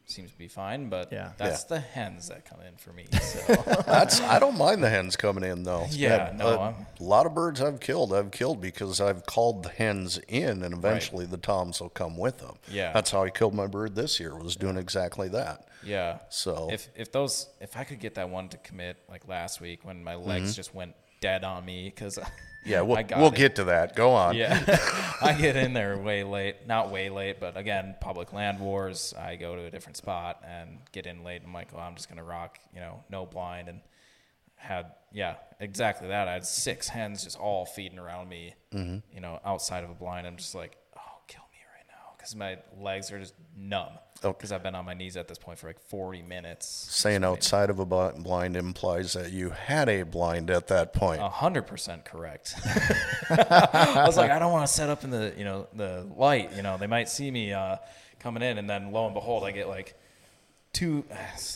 And 0.07 0.13
seems 0.13 0.31
to 0.31 0.37
be 0.37 0.47
fine. 0.47 0.89
But 0.89 1.11
Yeah. 1.11 1.31
that's 1.37 1.63
Yeah. 1.63 1.67
the 1.75 1.79
hens 1.79 2.29
that 2.29 2.45
come 2.45 2.61
in 2.61 2.75
for 2.77 2.93
me. 2.93 3.07
So 3.27 3.55
That's 3.85 4.21
I 4.21 4.39
don't 4.39 4.57
mind 4.57 4.83
the 4.83 4.89
hens 4.89 5.15
coming 5.15 5.43
in 5.43 5.63
though. 5.63 5.85
Yeah, 5.89 6.31
no, 6.35 6.47
a, 6.47 6.59
I'm- 6.59 6.85
a 6.99 7.03
lot 7.03 7.25
of 7.25 7.33
birds 7.33 7.61
I've 7.61 7.79
killed. 7.79 8.13
I've 8.13 8.31
killed 8.31 8.61
because 8.61 9.01
I've 9.01 9.25
called 9.25 9.63
the 9.63 9.69
hens 9.69 10.17
in, 10.27 10.63
and 10.63 10.73
eventually 10.73 11.25
the 11.25 11.37
toms 11.37 11.81
will 11.81 11.89
come 11.89 12.17
with 12.17 12.39
them. 12.39 12.55
Yeah. 12.69 12.93
that's 12.93 13.11
how 13.11 13.23
I 13.23 13.29
killed 13.29 13.53
my 13.53 13.67
bird 13.67 13.95
this 13.95 14.19
year. 14.19 14.35
Was 14.35 14.55
doing 14.55 14.77
exactly 14.77 15.27
that. 15.29 15.67
yeah. 15.83 16.19
So- 16.29 16.69
if 16.71 16.87
if 16.95 17.11
those 17.11 17.47
if 17.59 17.75
I 17.75 17.83
could 17.83 17.99
get 17.99 18.15
that 18.15 18.29
one 18.29 18.49
to 18.49 18.57
commit 18.57 18.97
like 19.09 19.27
last 19.27 19.59
week 19.61 19.83
when 19.83 20.03
my 20.03 20.15
legs 20.15 20.51
mm-hmm. 20.51 20.55
just 20.55 20.73
went 20.73 20.95
dead 21.19 21.43
on 21.43 21.65
me 21.65 21.85
because. 21.93 22.19
Yeah, 22.65 22.81
we'll 22.81 22.97
I 22.97 23.03
got 23.03 23.19
we'll 23.19 23.29
it. 23.31 23.35
get 23.35 23.55
to 23.57 23.63
that. 23.65 23.95
Go 23.95 24.11
on. 24.11 24.35
Yeah, 24.35 24.59
I 25.21 25.31
get 25.39 25.55
in 25.55 25.71
there 25.71 25.97
way 25.97 26.25
late. 26.25 26.67
Not 26.67 26.91
way 26.91 27.09
late, 27.09 27.39
but 27.39 27.55
again, 27.55 27.95
public 28.01 28.33
land 28.33 28.59
wars. 28.59 29.13
I 29.17 29.37
go 29.37 29.55
to 29.55 29.63
a 29.63 29.71
different 29.71 29.95
spot 29.95 30.43
and 30.45 30.79
get 30.91 31.05
in 31.05 31.23
late. 31.23 31.43
I'm 31.45 31.53
like, 31.53 31.71
well, 31.73 31.83
I'm 31.85 31.95
just 31.95 32.09
gonna 32.09 32.25
rock, 32.25 32.59
you 32.73 32.81
know, 32.81 33.05
no 33.09 33.25
blind, 33.25 33.69
and 33.69 33.79
had 34.57 34.87
yeah, 35.13 35.35
exactly 35.61 36.09
that. 36.09 36.27
I 36.27 36.33
had 36.33 36.45
six 36.45 36.89
hens 36.89 37.23
just 37.23 37.39
all 37.39 37.65
feeding 37.65 37.99
around 37.99 38.27
me, 38.27 38.53
Mm-hmm. 38.73 38.97
you 39.15 39.21
know, 39.21 39.39
outside 39.45 39.85
of 39.85 39.89
a 39.89 39.93
blind. 39.93 40.27
I'm 40.27 40.35
just 40.35 40.53
like, 40.53 40.75
oh, 40.97 41.19
kill 41.29 41.43
me 41.53 41.59
right 41.73 41.85
now, 41.87 42.16
because 42.27 42.35
my 42.35 42.57
legs 42.83 43.11
are 43.11 43.19
just 43.19 43.33
numb. 43.55 43.87
Okay. 44.23 44.35
Because 44.37 44.51
I've 44.51 44.63
been 44.63 44.75
on 44.75 44.83
my 44.83 44.93
knees 44.93 45.15
at 45.15 45.27
this 45.27 45.37
point 45.37 45.59
for 45.59 45.67
like 45.67 45.79
40 45.79 46.23
minutes. 46.23 46.67
Saying 46.89 47.23
outside 47.23 47.69
of 47.69 47.79
a 47.79 47.85
bl- 47.85 48.19
blind 48.21 48.57
implies 48.57 49.13
that 49.13 49.31
you 49.31 49.51
had 49.51 49.87
a 49.87 50.03
blind 50.03 50.49
at 50.49 50.67
that 50.67 50.93
point. 50.93 51.21
Hundred 51.21 51.67
percent 51.67 52.03
correct. 52.03 52.55
I 53.29 54.03
was 54.05 54.17
like, 54.17 54.31
I 54.31 54.39
don't 54.39 54.51
want 54.51 54.67
to 54.67 54.73
set 54.73 54.89
up 54.89 55.03
in 55.03 55.11
the 55.11 55.33
you 55.37 55.45
know 55.45 55.67
the 55.73 56.07
light. 56.17 56.55
You 56.55 56.63
know, 56.63 56.77
they 56.77 56.87
might 56.87 57.09
see 57.09 57.29
me 57.29 57.53
uh, 57.53 57.77
coming 58.19 58.41
in, 58.43 58.57
and 58.57 58.69
then 58.69 58.91
lo 58.91 59.05
and 59.05 59.13
behold, 59.13 59.43
I 59.43 59.51
get 59.51 59.67
like 59.67 59.95
two, 60.73 61.05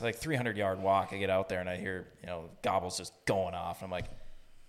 like 0.01 0.15
three 0.15 0.36
hundred 0.36 0.55
yard 0.55 0.80
walk. 0.80 1.09
I 1.11 1.17
get 1.17 1.32
out 1.32 1.49
there 1.49 1.59
and 1.59 1.69
I 1.69 1.78
hear 1.78 2.07
you 2.22 2.28
know 2.28 2.49
gobbles 2.61 2.97
just 2.97 3.13
going 3.26 3.55
off. 3.55 3.82
I'm 3.82 3.91
like, 3.91 4.05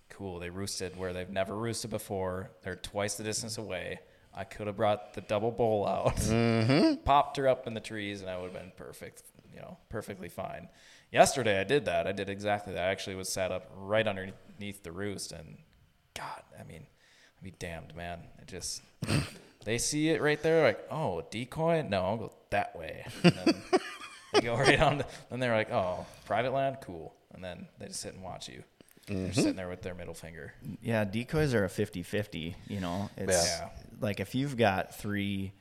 cool. 0.09 0.39
They 0.39 0.49
roosted 0.49 0.97
where 0.97 1.13
they've 1.13 1.29
never 1.29 1.55
roosted 1.55 1.91
before. 1.91 2.49
They're 2.63 2.75
twice 2.75 3.15
the 3.15 3.23
distance 3.23 3.59
away. 3.59 3.99
I 4.35 4.43
could 4.43 4.67
have 4.67 4.77
brought 4.77 5.13
the 5.13 5.21
Double 5.21 5.51
Bull 5.51 5.87
out, 5.87 6.15
mm-hmm. 6.15 6.95
popped 7.05 7.37
her 7.37 7.47
up 7.47 7.67
in 7.67 7.73
the 7.73 7.79
trees, 7.79 8.21
and 8.21 8.29
I 8.29 8.37
would 8.37 8.51
have 8.51 8.61
been 8.61 8.71
perfect. 8.75 9.23
You 9.53 9.61
know, 9.61 9.77
perfectly 9.89 10.29
fine. 10.29 10.69
Yesterday 11.11 11.59
I 11.59 11.63
did 11.63 11.85
that. 11.85 12.07
I 12.07 12.11
did 12.11 12.27
exactly 12.27 12.73
that. 12.73 12.87
I 12.87 12.91
actually 12.91 13.15
was 13.15 13.31
sat 13.31 13.51
up 13.51 13.69
right 13.75 14.07
underneath 14.07 14.81
the 14.81 14.91
roost, 14.91 15.31
and 15.31 15.57
God, 16.15 16.41
I 16.59 16.63
mean, 16.63 16.87
I'd 17.37 17.43
be 17.43 17.51
damned, 17.51 17.95
man. 17.95 18.21
It 18.41 18.47
just 18.47 18.81
they 19.65 19.77
see 19.77 20.09
it 20.09 20.21
right 20.21 20.41
there, 20.41 20.63
like, 20.63 20.85
oh, 20.89 21.23
decoy? 21.29 21.85
No, 21.87 22.01
I'll 22.03 22.17
go 22.17 22.33
that 22.49 22.75
way. 22.75 23.05
And 23.23 23.33
then 23.33 23.63
they 24.33 24.41
go 24.41 24.55
right 24.57 24.79
on. 24.79 24.99
To, 24.99 25.05
then 25.29 25.39
they're 25.39 25.55
like, 25.55 25.71
oh, 25.71 26.05
private 26.25 26.53
land, 26.53 26.77
cool. 26.81 27.13
And 27.33 27.43
then 27.43 27.67
they 27.79 27.87
just 27.87 28.01
sit 28.01 28.13
and 28.13 28.23
watch 28.23 28.49
you. 28.49 28.63
They're 29.07 29.17
mm-hmm. 29.17 29.31
sitting 29.33 29.55
there 29.55 29.69
with 29.69 29.81
their 29.81 29.95
middle 29.95 30.13
finger. 30.13 30.53
Yeah, 30.81 31.03
decoys 31.03 31.53
are 31.53 31.65
a 31.65 31.69
50-50, 31.69 32.55
you 32.67 32.79
know. 32.79 33.09
It's 33.17 33.47
Yeah. 33.47 33.69
like 33.99 34.19
if 34.19 34.33
you've 34.33 34.55
got 34.55 34.95
three 34.95 35.51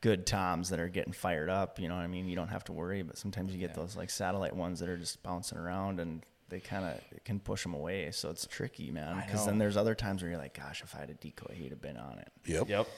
good 0.00 0.26
toms 0.26 0.70
that 0.70 0.80
are 0.80 0.88
getting 0.88 1.12
fired 1.12 1.50
up, 1.50 1.78
you 1.78 1.88
know 1.88 1.96
what 1.96 2.02
I 2.02 2.06
mean, 2.06 2.28
you 2.28 2.36
don't 2.36 2.48
have 2.48 2.64
to 2.64 2.72
worry, 2.72 3.02
but 3.02 3.18
sometimes 3.18 3.52
you 3.52 3.58
get 3.58 3.74
those 3.74 3.96
like 3.96 4.10
satellite 4.10 4.54
ones 4.54 4.80
that 4.80 4.88
are 4.88 4.96
just 4.96 5.22
bouncing 5.22 5.58
around 5.58 6.00
and 6.00 6.22
they 6.48 6.60
kind 6.60 6.84
of 6.84 7.24
can 7.24 7.40
push 7.40 7.62
them 7.62 7.74
away, 7.74 8.10
so 8.10 8.30
it's 8.30 8.46
tricky, 8.46 8.90
man. 8.90 9.22
Because 9.22 9.44
then 9.44 9.58
there's 9.58 9.76
other 9.76 9.94
times 9.94 10.22
where 10.22 10.30
you're 10.30 10.40
like, 10.40 10.56
gosh, 10.56 10.82
if 10.82 10.94
I 10.94 11.00
had 11.00 11.10
a 11.10 11.14
decoy, 11.14 11.54
he'd 11.54 11.70
have 11.70 11.82
been 11.82 11.98
on 11.98 12.18
it. 12.18 12.32
Yep. 12.46 12.68
Yep. 12.70 12.88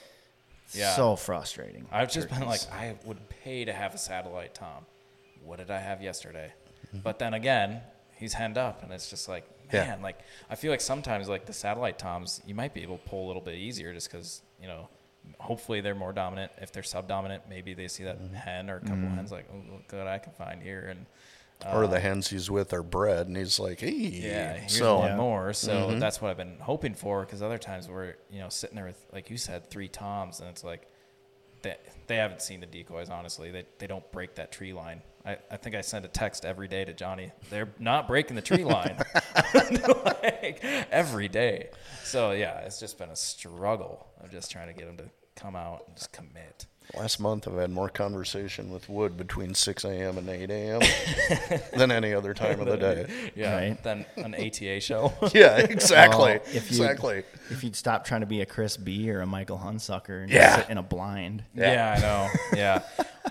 Yeah. 0.73 0.95
So 0.95 1.17
frustrating. 1.17 1.87
I've 1.91 2.13
just 2.13 2.29
been 2.29 2.47
like, 2.47 2.61
I 2.73 2.97
would 3.05 3.29
pay 3.29 3.65
to 3.65 3.73
have 3.73 3.93
a 3.93 3.99
satellite 3.99 4.55
Tom. 4.55 4.87
What 5.45 5.59
did 5.59 5.71
I 5.71 5.79
have 5.79 6.01
yesterday? 6.01 6.53
But 7.03 7.19
then 7.19 7.35
again, 7.35 7.81
he's 8.17 8.35
henned 8.35 8.59
up, 8.59 8.83
and 8.83 8.93
it's 8.93 9.11
just 9.11 9.29
like, 9.29 9.49
Yeah. 9.73 9.87
man, 9.87 10.03
like 10.03 10.21
I 10.49 10.55
feel 10.55 10.71
like 10.71 10.81
sometimes 10.81 11.29
like 11.29 11.47
the 11.47 11.53
satellite 11.53 11.99
Toms, 11.99 12.41
you 12.47 12.55
might 12.55 12.75
be 12.75 12.83
able 12.83 12.99
to 12.99 13.09
pull 13.09 13.27
a 13.27 13.29
little 13.29 13.43
bit 13.43 13.55
easier 13.55 13.93
just 13.93 14.11
because 14.11 14.43
you 14.61 14.69
know, 14.69 14.89
hopefully 15.39 15.81
they're 15.81 15.95
more 15.95 16.13
dominant. 16.13 16.53
If 16.61 16.73
they're 16.73 16.83
subdominant, 16.83 17.45
maybe 17.49 17.75
they 17.75 17.89
see 17.89 18.05
that 18.05 18.21
mm-hmm. 18.21 18.35
hen 18.35 18.71
or 18.71 18.77
a 18.77 18.81
couple 18.81 18.97
mm-hmm. 18.97 19.15
hens 19.15 19.33
like, 19.33 19.47
oh, 19.53 19.73
look 19.73 19.93
what 19.93 20.07
I 20.07 20.19
can 20.19 20.33
find 20.33 20.63
here, 20.63 20.89
and 20.91 21.07
or 21.67 21.85
uh, 21.85 21.87
the 21.87 22.01
hens 22.01 22.29
he's 22.29 22.51
with 22.51 22.73
are 22.73 22.83
bred, 22.83 23.27
and 23.27 23.37
he's 23.37 23.59
like, 23.59 23.81
hey. 23.81 23.91
yeah, 23.91 24.55
here's 24.55 24.79
so 24.79 24.99
one 24.99 25.11
Yeah. 25.11 25.17
more. 25.17 25.53
So 25.53 25.73
mm-hmm. 25.73 25.99
that's 25.99 26.21
what 26.21 26.31
I've 26.31 26.37
been 26.37 26.59
hoping 26.61 26.95
for. 26.95 27.21
Because 27.21 27.43
other 27.43 27.59
times 27.59 27.89
we're 27.89 28.15
you 28.31 28.41
know 28.41 28.49
sitting 28.49 28.77
there 28.77 28.87
with 28.87 29.05
like 29.13 29.31
you 29.31 29.37
said 29.37 29.69
three 29.69 29.89
toms, 29.89 30.41
and 30.41 30.49
it's 30.49 30.65
like 30.65 30.89
they 31.63 31.77
they 32.07 32.17
haven't 32.17 32.43
seen 32.43 32.61
the 32.61 32.67
decoys. 32.67 33.11
Honestly, 33.11 33.51
they 33.51 33.65
they 33.79 33.87
don't 33.87 34.11
break 34.13 34.35
that 34.37 34.53
tree 34.53 34.73
line. 34.73 35.03
I, 35.25 35.37
I 35.51 35.57
think 35.59 35.77
I 35.77 35.83
send 35.83 36.05
a 36.05 36.09
text 36.09 36.45
every 36.45 36.67
day 36.67 36.85
to 36.85 36.95
Johnny. 36.95 37.31
They're 37.51 37.69
not 37.79 38.09
breaking 38.09 38.37
the 38.37 38.43
tree 38.43 38.65
line 38.65 38.97
like, 40.05 40.65
every 40.91 41.29
day. 41.29 41.71
So 42.05 42.33
yeah, 42.33 42.61
it's 42.61 42.81
just 42.81 42.99
been 42.99 43.11
a 43.11 43.17
struggle 43.17 44.07
of 44.23 44.31
just 44.31 44.51
trying 44.51 44.69
to 44.69 44.73
get 44.73 44.87
them 44.87 44.97
to 44.97 45.11
come 45.37 45.57
out 45.57 45.85
and 45.87 45.97
just 45.97 46.13
commit. 46.13 46.67
Last 46.97 47.21
month, 47.21 47.47
I've 47.47 47.55
had 47.57 47.71
more 47.71 47.89
conversation 47.89 48.71
with 48.73 48.89
Wood 48.89 49.17
between 49.17 49.55
6 49.55 49.85
a.m. 49.85 50.19
and 50.19 50.29
8 50.29 50.51
a.m. 50.51 50.81
than 51.77 51.91
any 51.93 52.13
other 52.13 52.35
time 52.35 52.61
of 52.61 52.67
the 52.67 52.77
day. 52.77 53.07
Yeah, 53.35 53.55
Right. 53.55 53.83
than 53.83 54.05
an 54.17 54.35
ATA 54.35 54.81
show. 54.81 55.13
Yeah, 55.33 55.57
exactly. 55.59 56.19
Well, 56.19 56.41
if 56.47 56.55
you- 56.55 56.61
exactly. 56.85 57.23
If 57.51 57.63
you'd 57.65 57.77
stop 57.77 58.05
trying 58.05 58.21
to 58.21 58.27
be 58.27 58.41
a 58.43 58.47
Chris 58.47 58.77
B 58.77 59.11
or 59.11 59.21
a 59.21 59.27
Michael 59.27 59.59
Hunsucker 59.59 60.23
and 60.23 60.31
Yeah. 60.31 60.57
sit 60.57 60.71
in 60.71 60.79
a 60.79 60.83
blind. 60.83 61.45
Yeah. 61.55 61.95
I 61.97 62.01
know. 62.01 62.29
Yeah. 62.59 62.83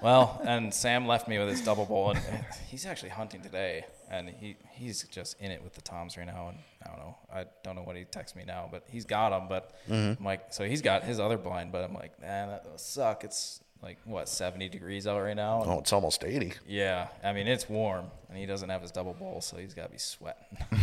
Well, 0.01 0.41
and 0.45 0.73
Sam 0.73 1.05
left 1.07 1.27
me 1.27 1.37
with 1.39 1.49
his 1.49 1.61
Double 1.63 1.85
Bull, 1.85 2.11
and 2.11 2.19
he's 2.67 2.85
actually 2.85 3.09
hunting 3.09 3.41
today, 3.41 3.85
and 4.09 4.29
he 4.29 4.55
he's 4.73 5.03
just 5.03 5.39
in 5.39 5.51
it 5.51 5.63
with 5.63 5.73
the 5.75 5.81
toms 5.81 6.17
right 6.17 6.25
now. 6.27 6.49
And 6.49 6.57
I 6.83 6.89
don't 6.89 6.99
know, 6.99 7.17
I 7.33 7.45
don't 7.63 7.75
know 7.75 7.83
what 7.83 7.95
he 7.95 8.03
texts 8.05 8.35
me 8.35 8.43
now, 8.45 8.67
but 8.71 8.83
he's 8.89 9.05
got 9.05 9.29
them. 9.29 9.47
But 9.47 9.73
I'm 9.89 10.17
like, 10.23 10.51
so 10.53 10.63
he's 10.65 10.81
got 10.81 11.03
his 11.03 11.19
other 11.19 11.37
blind, 11.37 11.71
but 11.71 11.83
I'm 11.83 11.93
like, 11.93 12.19
man, 12.21 12.49
that 12.49 12.65
will 12.69 12.77
suck. 12.77 13.23
It's 13.23 13.61
like 13.81 13.97
what 14.03 14.27
70 14.27 14.67
degrees 14.69 15.07
out 15.07 15.21
right 15.21 15.35
now. 15.35 15.61
And 15.61 15.71
Oh, 15.71 15.79
it's 15.79 15.93
almost 15.93 16.23
80. 16.25 16.53
Yeah, 16.67 17.07
I 17.23 17.31
mean 17.33 17.47
it's 17.47 17.69
warm, 17.69 18.05
and 18.29 18.37
he 18.37 18.45
doesn't 18.45 18.67
have 18.69 18.81
his 18.81 18.91
Double 18.91 19.13
Bull, 19.13 19.39
so 19.41 19.57
he's 19.57 19.73
got 19.73 19.83
to 19.85 19.91
be 19.91 19.97
sweating. 19.97 20.57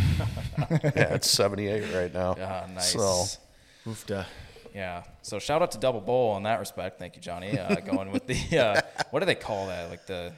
Yeah, 0.69 1.13
it's 1.13 1.29
78 1.31 1.93
right 1.93 2.13
now. 2.13 2.35
Yeah, 2.37 2.67
nice. 2.73 2.91
So, 2.93 3.25
Oofda. 3.85 4.25
Yeah. 4.73 5.03
So 5.21 5.37
shout 5.39 5.61
out 5.61 5.71
to 5.71 5.77
Double 5.77 6.01
Bull 6.01 6.35
in 6.37 6.43
that 6.43 6.59
respect. 6.59 6.97
Thank 6.99 7.15
you, 7.15 7.21
Johnny. 7.21 7.57
Uh, 7.57 7.75
going 7.75 8.11
with 8.11 8.25
the 8.27 8.57
uh, 8.59 8.81
what 9.11 9.19
do 9.19 9.25
they 9.25 9.35
call 9.35 9.67
that? 9.67 9.89
Like 9.89 10.05
the 10.07 10.33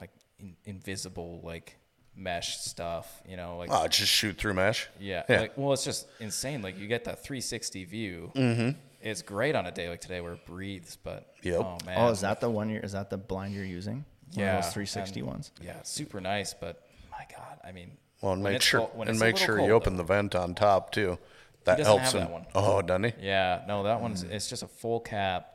like 0.00 0.10
in, 0.38 0.56
invisible 0.64 1.40
like 1.44 1.76
mesh 2.16 2.58
stuff. 2.58 3.22
You 3.28 3.36
know, 3.36 3.56
like 3.58 3.70
oh, 3.72 3.86
just 3.88 4.10
shoot 4.12 4.36
through 4.38 4.54
mesh. 4.54 4.88
yeah. 4.98 5.22
Yeah. 5.28 5.40
Like, 5.40 5.58
well, 5.58 5.72
it's 5.72 5.84
just 5.84 6.06
insane. 6.20 6.62
Like 6.62 6.78
you 6.78 6.86
get 6.86 7.04
that 7.04 7.22
360 7.24 7.84
view. 7.84 8.32
Mm-hmm. 8.34 8.78
It's 9.02 9.22
great 9.22 9.54
on 9.54 9.64
a 9.66 9.70
day 9.72 9.88
like 9.88 10.00
today 10.00 10.20
where 10.20 10.34
it 10.34 10.44
breathes, 10.44 10.96
but 11.02 11.32
Yep. 11.42 11.60
oh 11.60 11.78
man. 11.86 11.96
Oh, 11.98 12.08
is 12.10 12.20
that 12.20 12.40
the 12.40 12.50
one 12.50 12.68
you're, 12.68 12.82
is 12.82 12.92
that 12.92 13.08
the 13.10 13.16
blind 13.16 13.54
you're 13.54 13.64
using? 13.64 14.04
One 14.34 14.44
yeah 14.44 14.58
of 14.58 14.64
those 14.64 14.72
360 14.74 15.20
and- 15.20 15.28
ones. 15.28 15.50
Yeah, 15.62 15.82
super 15.82 16.20
nice, 16.20 16.54
but 16.54 16.86
my 17.10 17.24
God, 17.36 17.58
I 17.64 17.72
mean. 17.72 17.92
Well, 18.20 18.34
and 18.34 18.42
make 18.42 18.60
sure 18.60 18.80
cold- 18.92 19.08
and 19.08 19.18
make 19.18 19.38
sure 19.38 19.56
cold, 19.56 19.68
you 19.68 19.74
open 19.74 19.94
though. 19.96 20.02
the 20.02 20.06
vent 20.06 20.34
on 20.34 20.54
top 20.54 20.92
too. 20.92 21.18
That 21.64 21.78
doesn't 21.78 21.86
helps 21.98 22.12
have 22.12 22.22
him. 22.22 22.28
that 22.28 22.32
one. 22.32 22.46
Oh, 22.54 22.82
doesn't 22.82 23.04
he? 23.04 23.12
Yeah, 23.26 23.62
no, 23.66 23.82
that 23.84 24.00
one's 24.00 24.22
it's 24.22 24.48
just 24.48 24.62
a 24.62 24.66
full 24.68 25.00
cap 25.00 25.54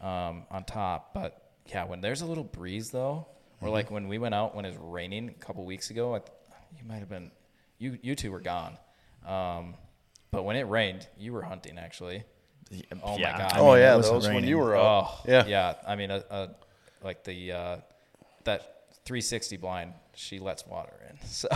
um, 0.00 0.44
on 0.50 0.64
top. 0.64 1.14
But 1.14 1.40
yeah, 1.66 1.84
when 1.84 2.00
there's 2.00 2.22
a 2.22 2.26
little 2.26 2.44
breeze 2.44 2.90
though, 2.90 3.26
or 3.62 3.70
like 3.70 3.90
when 3.90 4.08
we 4.08 4.18
went 4.18 4.34
out 4.34 4.54
when 4.54 4.64
it 4.64 4.68
was 4.70 4.78
raining 4.78 5.28
a 5.28 5.44
couple 5.44 5.64
weeks 5.64 5.90
ago, 5.90 6.14
I, 6.14 6.20
you 6.78 6.84
might 6.86 6.98
have 6.98 7.08
been 7.08 7.30
you 7.78 7.98
you 8.02 8.14
two 8.14 8.30
were 8.32 8.40
gone. 8.40 8.76
Um, 9.26 9.74
but 10.30 10.44
when 10.44 10.56
it 10.56 10.62
rained, 10.68 11.06
you 11.18 11.32
were 11.32 11.42
hunting 11.42 11.78
actually. 11.78 12.24
Oh 13.02 13.18
my 13.18 13.22
God. 13.22 13.52
I 13.52 13.58
Oh 13.60 13.66
mean, 13.72 13.76
it 13.78 13.80
yeah, 13.82 13.96
wasn't 13.96 14.34
when 14.34 14.44
you 14.44 14.58
were 14.58 14.76
out. 14.76 15.04
Oh 15.06 15.20
yeah. 15.26 15.46
yeah. 15.46 15.74
I 15.86 15.94
mean, 15.96 16.10
a, 16.10 16.24
a, 16.30 16.48
like 17.04 17.22
the 17.24 17.52
uh, 17.52 17.76
that 18.44 18.60
360 19.04 19.56
blind, 19.58 19.92
she 20.14 20.38
lets 20.38 20.66
water 20.66 20.92
in. 21.10 21.18
So 21.26 21.48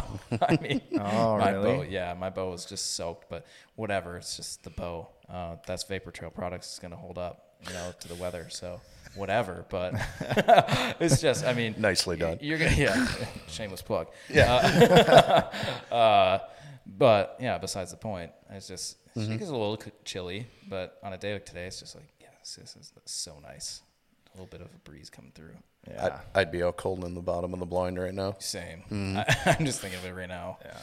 I 0.43 0.59
mean, 0.61 0.81
Oh, 1.01 1.39
my 1.39 1.51
really? 1.53 1.77
bow, 1.77 1.83
yeah, 1.83 2.15
my 2.15 2.29
bow 2.31 2.53
is 2.53 2.65
just 2.67 2.95
soaked. 2.97 3.29
But 3.31 3.47
whatever, 3.77 4.17
it's 4.19 4.37
just 4.37 4.63
the 4.63 4.71
bow. 4.71 5.09
Uh, 5.29 5.57
that's 5.67 5.85
Vapor 5.85 6.11
Trail 6.11 6.31
Products 6.31 6.75
is 6.75 6.79
gonna 6.79 6.97
hold 6.97 7.17
up, 7.19 7.57
you 7.67 7.73
know, 7.73 7.93
to 8.01 8.09
the 8.09 8.15
weather. 8.17 8.49
So 8.51 8.81
whatever. 9.17 9.65
But 9.69 9.95
it's 11.01 11.21
just, 11.21 11.45
I 11.45 11.53
mean, 11.55 11.75
Nicely 11.79 12.17
done. 12.17 12.39
You're 12.41 12.59
gonna, 12.59 12.71
yeah, 12.77 13.07
shameless 13.49 13.83
plug. 13.83 14.09
Yeah. 14.29 15.51
Uh, 15.91 16.39
but 16.87 17.37
yeah, 17.41 17.59
besides 17.59 17.91
the 17.91 17.97
point, 17.97 18.31
it's 18.51 18.69
just 18.69 18.97
Mm-hmm. 19.17 19.33
it 19.33 19.39
gets 19.39 19.51
a 19.51 19.55
little 19.57 19.79
chilly. 20.05 20.47
But 20.69 20.99
on 21.03 21.15
a 21.15 21.17
day 21.17 21.33
like 21.33 21.47
today, 21.47 21.65
it's 21.67 21.81
just 21.81 21.95
like, 21.95 22.05
yes, 22.21 22.57
this 22.61 22.77
is 22.77 22.93
so 23.07 23.39
nice. 23.43 23.81
A 24.29 24.37
little 24.37 24.47
bit 24.47 24.61
of 24.61 24.67
a 24.67 24.79
breeze 24.89 25.09
coming 25.09 25.33
through. 25.35 25.57
Yeah. 25.89 26.21
I'd, 26.35 26.41
I'd 26.43 26.53
be 26.53 26.61
all 26.63 26.73
cold 26.73 27.03
in 27.03 27.15
the 27.15 27.23
bottom 27.23 27.55
of 27.55 27.59
the 27.61 27.65
blind 27.65 27.99
right 27.99 28.13
now. 28.13 28.37
Same. 28.41 28.83
Mm-hmm. 28.91 29.17
I, 29.17 29.57
I'm 29.59 29.65
just 29.65 29.81
thinking 29.81 29.99
of 30.01 30.05
it 30.05 30.13
right 30.15 30.29
now. 30.29 30.59
Yeah. 30.63 30.77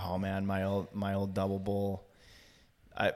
Oh 0.00 0.18
man, 0.18 0.46
my 0.46 0.62
old 0.62 0.94
my 0.94 1.14
old 1.14 1.34
double 1.34 1.58
bull. 1.58 2.04
I 2.96 3.12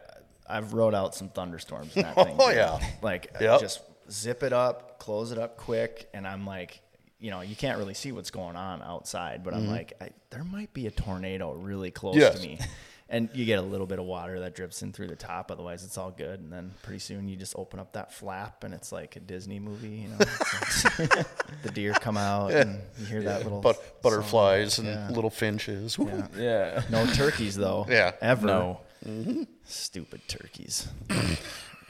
I've 0.48 0.72
rode 0.72 0.94
out 0.94 1.14
some 1.14 1.28
thunderstorms 1.28 1.96
in 1.96 2.02
that 2.02 2.16
thing. 2.16 2.36
Oh, 2.40 2.48
dude. 2.48 2.56
yeah. 2.56 2.80
Like 3.00 3.30
Yep. 3.40 3.60
just 3.60 3.80
zip 4.10 4.42
it 4.42 4.52
up, 4.52 4.98
close 4.98 5.32
it 5.32 5.38
up 5.38 5.56
quick, 5.56 6.08
and 6.14 6.26
I'm 6.26 6.46
like, 6.46 6.80
you 7.18 7.30
know, 7.30 7.40
you 7.40 7.56
can't 7.56 7.78
really 7.78 7.94
see 7.94 8.12
what's 8.12 8.30
going 8.30 8.56
on 8.56 8.82
outside, 8.82 9.42
but 9.42 9.54
I'm 9.54 9.62
mm-hmm. 9.62 9.72
like, 9.72 9.92
I, 10.00 10.10
there 10.30 10.44
might 10.44 10.72
be 10.72 10.86
a 10.86 10.90
tornado 10.90 11.52
really 11.52 11.90
close 11.90 12.16
Yes. 12.16 12.40
to 12.40 12.46
me. 12.46 12.58
And 13.10 13.30
you 13.32 13.46
get 13.46 13.58
a 13.58 13.62
little 13.62 13.86
bit 13.86 13.98
of 13.98 14.04
water 14.04 14.40
that 14.40 14.54
drips 14.54 14.82
in 14.82 14.92
through 14.92 15.06
the 15.06 15.16
top. 15.16 15.50
Otherwise, 15.50 15.82
it's 15.82 15.96
all 15.96 16.10
good. 16.10 16.40
And 16.40 16.52
then 16.52 16.74
pretty 16.82 16.98
soon, 16.98 17.26
you 17.26 17.36
just 17.36 17.54
open 17.56 17.80
up 17.80 17.94
that 17.94 18.12
flap, 18.12 18.64
and 18.64 18.74
it's 18.74 18.92
like 18.92 19.16
a 19.16 19.20
Disney 19.20 19.58
movie. 19.58 19.88
You 19.88 20.08
know, 20.08 20.16
the 21.62 21.70
deer 21.72 21.94
come 21.94 22.18
out, 22.18 22.52
and 22.52 22.78
you 22.98 23.06
hear 23.06 23.22
that 23.22 23.44
little 23.44 23.62
But 23.62 23.76
song. 23.76 23.84
butterflies 24.02 24.78
and 24.78 24.88
Yeah. 24.88 25.08
little 25.08 25.30
finches. 25.30 25.96
Yeah. 25.98 26.26
Yeah. 26.36 26.82
No 26.90 27.06
turkeys 27.06 27.56
though. 27.56 27.86
Yeah. 27.88 28.12
Ever. 28.20 28.46
No. 28.46 28.80
Mm-hmm. 29.06 29.44
Stupid 29.64 30.20
turkeys. 30.28 30.86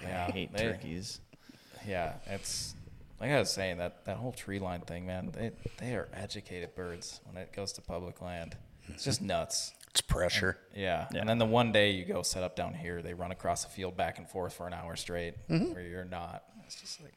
Yeah. 0.00 0.26
I 0.28 0.30
hate 0.30 0.52
they- 0.52 0.62
turkeys. 0.62 1.18
Yeah, 1.88 2.14
it's 2.26 2.74
like 3.20 3.30
I 3.30 3.38
was 3.38 3.50
saying 3.50 3.78
that 3.78 4.04
that 4.04 4.16
whole 4.18 4.32
tree 4.32 4.58
line 4.58 4.82
thing, 4.82 5.06
man. 5.06 5.30
They 5.32 5.52
they 5.78 5.94
are 5.94 6.08
educated 6.12 6.74
birds 6.74 7.20
when 7.24 7.36
it 7.42 7.52
goes 7.52 7.72
to 7.74 7.80
public 7.80 8.20
land. 8.20 8.56
It's 8.88 9.04
just 9.04 9.22
nuts. 9.22 9.72
It's 9.90 10.00
pressure. 10.02 10.58
Yeah. 10.76 11.06
Yeah. 11.12 11.20
And 11.20 11.28
then 11.28 11.38
the 11.38 11.46
one 11.46 11.72
day 11.72 11.90
you 11.92 12.04
go 12.04 12.22
set 12.22 12.42
up 12.42 12.54
down 12.56 12.74
here, 12.74 13.00
they 13.02 13.14
run 13.14 13.30
across 13.32 13.64
the 13.64 13.70
field 13.70 13.96
back 13.96 14.18
and 14.18 14.28
forth 14.28 14.52
for 14.54 14.66
an 14.66 14.72
hour 14.74 14.96
straight, 14.96 15.34
Mm-hmm. 15.48 15.72
where 15.72 15.82
you're 15.82 16.04
not. 16.04 16.42
It's 16.66 16.78
just 16.80 17.00
like, 17.02 17.14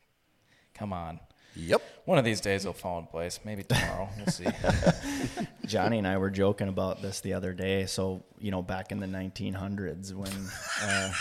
come 0.74 0.94
on. 0.94 1.20
Yep. 1.56 1.82
One 2.06 2.18
of 2.18 2.24
these 2.24 2.40
days 2.40 2.64
it'll 2.64 2.74
fall 2.74 2.98
in 3.00 3.06
place. 3.08 3.40
Maybe 3.44 3.64
tomorrow. 3.64 4.08
we'll 4.18 4.26
see. 4.28 4.46
Johnny 5.66 5.98
and 5.98 6.08
I 6.08 6.18
were 6.18 6.30
joking 6.30 6.70
about 6.70 7.02
this 7.02 7.20
the 7.20 7.34
other 7.34 7.52
day. 7.54 7.86
So 7.88 8.24
you 8.40 8.52
know, 8.52 8.62
back 8.62 8.92
in 8.94 9.00
the 9.02 9.08
1900s, 9.08 10.14
when 10.14 10.32
uh, 10.82 11.14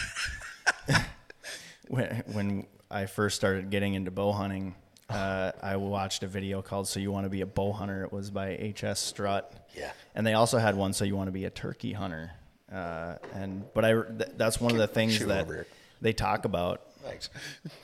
when 1.88 2.22
when 2.32 2.66
I 2.90 3.06
first 3.06 3.36
started 3.36 3.70
getting 3.70 3.94
into 3.94 4.10
bow 4.10 4.32
hunting, 4.32 4.74
uh, 5.08 5.52
I 5.60 5.76
watched 5.76 6.22
a 6.22 6.26
video 6.26 6.62
called 6.62 6.86
"So 6.88 7.00
You 7.00 7.10
Want 7.10 7.24
to 7.26 7.30
Be 7.30 7.40
a 7.40 7.46
Bow 7.46 7.72
Hunter." 7.72 8.04
It 8.04 8.12
was 8.12 8.30
by 8.30 8.56
H.S. 8.58 9.00
Strut. 9.00 9.68
Yeah. 9.76 9.90
And 10.14 10.26
they 10.26 10.34
also 10.34 10.58
had 10.58 10.76
one 10.76 10.92
"So 10.92 11.04
You 11.04 11.16
Want 11.16 11.28
to 11.28 11.32
Be 11.32 11.44
a 11.44 11.50
Turkey 11.50 11.92
Hunter." 11.92 12.30
Uh, 12.72 13.16
and 13.34 13.64
but 13.74 13.84
I 13.84 13.94
th- 13.94 14.30
that's 14.36 14.60
one 14.60 14.70
of 14.70 14.78
the 14.78 14.86
things 14.86 15.16
Shoot 15.16 15.28
that 15.28 15.66
they 16.00 16.12
talk 16.12 16.44
about 16.44 16.82
Thanks. 17.02 17.30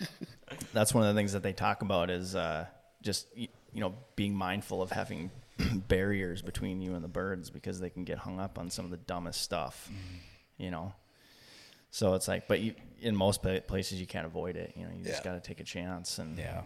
that's 0.72 0.94
one 0.94 1.04
of 1.04 1.14
the 1.14 1.18
things 1.18 1.32
that 1.32 1.42
they 1.42 1.52
talk 1.52 1.82
about 1.82 2.10
is 2.10 2.34
uh, 2.34 2.66
just 3.02 3.26
you 3.36 3.48
know 3.74 3.94
being 4.14 4.34
mindful 4.34 4.82
of 4.82 4.90
having 4.90 5.30
barriers 5.88 6.42
between 6.42 6.80
you 6.80 6.94
and 6.94 7.02
the 7.02 7.08
birds 7.08 7.50
because 7.50 7.80
they 7.80 7.90
can 7.90 8.04
get 8.04 8.18
hung 8.18 8.38
up 8.38 8.58
on 8.58 8.70
some 8.70 8.84
of 8.84 8.90
the 8.90 8.96
dumbest 8.98 9.42
stuff, 9.42 9.90
you 10.58 10.70
know. 10.70 10.92
So 11.90 12.14
it's 12.14 12.28
like, 12.28 12.46
but 12.48 12.60
you, 12.60 12.74
in 13.00 13.14
most 13.16 13.42
places 13.66 14.00
you 14.00 14.06
can't 14.06 14.26
avoid 14.26 14.56
it. 14.56 14.72
You 14.76 14.84
know, 14.84 14.90
you 14.96 15.04
just 15.04 15.24
got 15.24 15.34
to 15.34 15.40
take 15.40 15.60
a 15.60 15.64
chance 15.64 16.18
and 16.18 16.38
Yeah. 16.38 16.62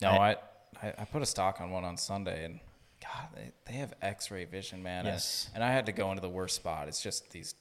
No, 0.00 0.10
I, 0.10 0.36
I 0.82 0.94
I 0.98 1.04
put 1.04 1.22
a 1.22 1.26
stock 1.26 1.60
on 1.60 1.70
one 1.70 1.84
on 1.84 1.96
Sunday, 1.96 2.44
and 2.44 2.60
God, 3.02 3.28
they, 3.34 3.52
they 3.66 3.78
have 3.78 3.94
X-ray 4.02 4.44
vision, 4.44 4.82
man. 4.82 5.00
And- 5.00 5.14
Yes. 5.14 5.50
And, 5.54 5.64
I 5.64 5.72
had 5.72 5.86
to 5.86 5.92
go 5.92 6.10
into 6.10 6.20
the 6.20 6.28
worst 6.28 6.56
spot. 6.56 6.88
It's 6.88 7.02
just 7.02 7.30
these 7.30 7.54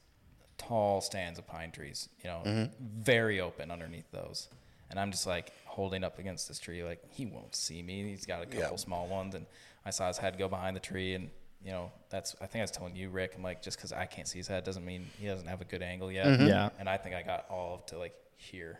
tall 0.57 1.01
stands 1.01 1.39
of 1.39 1.47
pine 1.47 1.71
trees, 1.71 2.09
you 2.23 2.29
know, 2.29 2.41
mm-hmm. 2.45 2.73
very 2.79 3.39
open 3.39 3.71
underneath 3.71 4.09
those. 4.11 4.49
And 4.89 4.99
I'm 4.99 5.11
just 5.11 5.27
like 5.27 5.51
holding 5.65 6.03
up 6.03 6.17
against 6.19 6.47
this 6.47 6.59
tree, 6.59 6.83
like 6.83 7.03
he 7.09 7.25
won't 7.25 7.55
see 7.55 7.81
me. 7.81 8.09
He's 8.09 8.25
got 8.25 8.41
a 8.41 8.45
couple 8.45 8.59
Yeah. 8.71 8.75
small 8.75 9.07
ones, 9.07 9.35
and 9.35 9.45
I 9.85 9.89
saw 9.89 10.07
his 10.07 10.17
head 10.17 10.37
go 10.37 10.47
behind 10.47 10.75
the 10.75 10.81
tree, 10.81 11.13
and 11.13 11.29
you 11.67 11.73
know, 11.73 11.91
that's 12.09 12.33
I 12.39 12.45
think 12.45 12.61
I 12.61 12.63
was 12.63 12.71
telling 12.71 12.95
you, 12.95 13.09
Rick. 13.09 13.33
I'm 13.35 13.43
like, 13.43 13.61
just 13.61 13.75
because 13.75 13.91
I 13.91 14.05
can't 14.05 14.25
see 14.25 14.37
his 14.37 14.47
head 14.47 14.63
doesn't 14.63 14.85
mean 14.85 15.05
he 15.19 15.27
doesn't 15.27 15.47
have 15.47 15.59
a 15.59 15.65
good 15.65 15.81
angle 15.81 16.09
yet. 16.09 16.25
Mm-hmm. 16.25 16.47
Yeah. 16.47 16.69
And 16.79 16.87
I 16.87 16.95
think 16.95 17.13
I 17.13 17.21
got 17.21 17.45
all 17.49 17.75
of 17.75 17.85
to 17.87 17.97
like 17.97 18.15
here, 18.37 18.79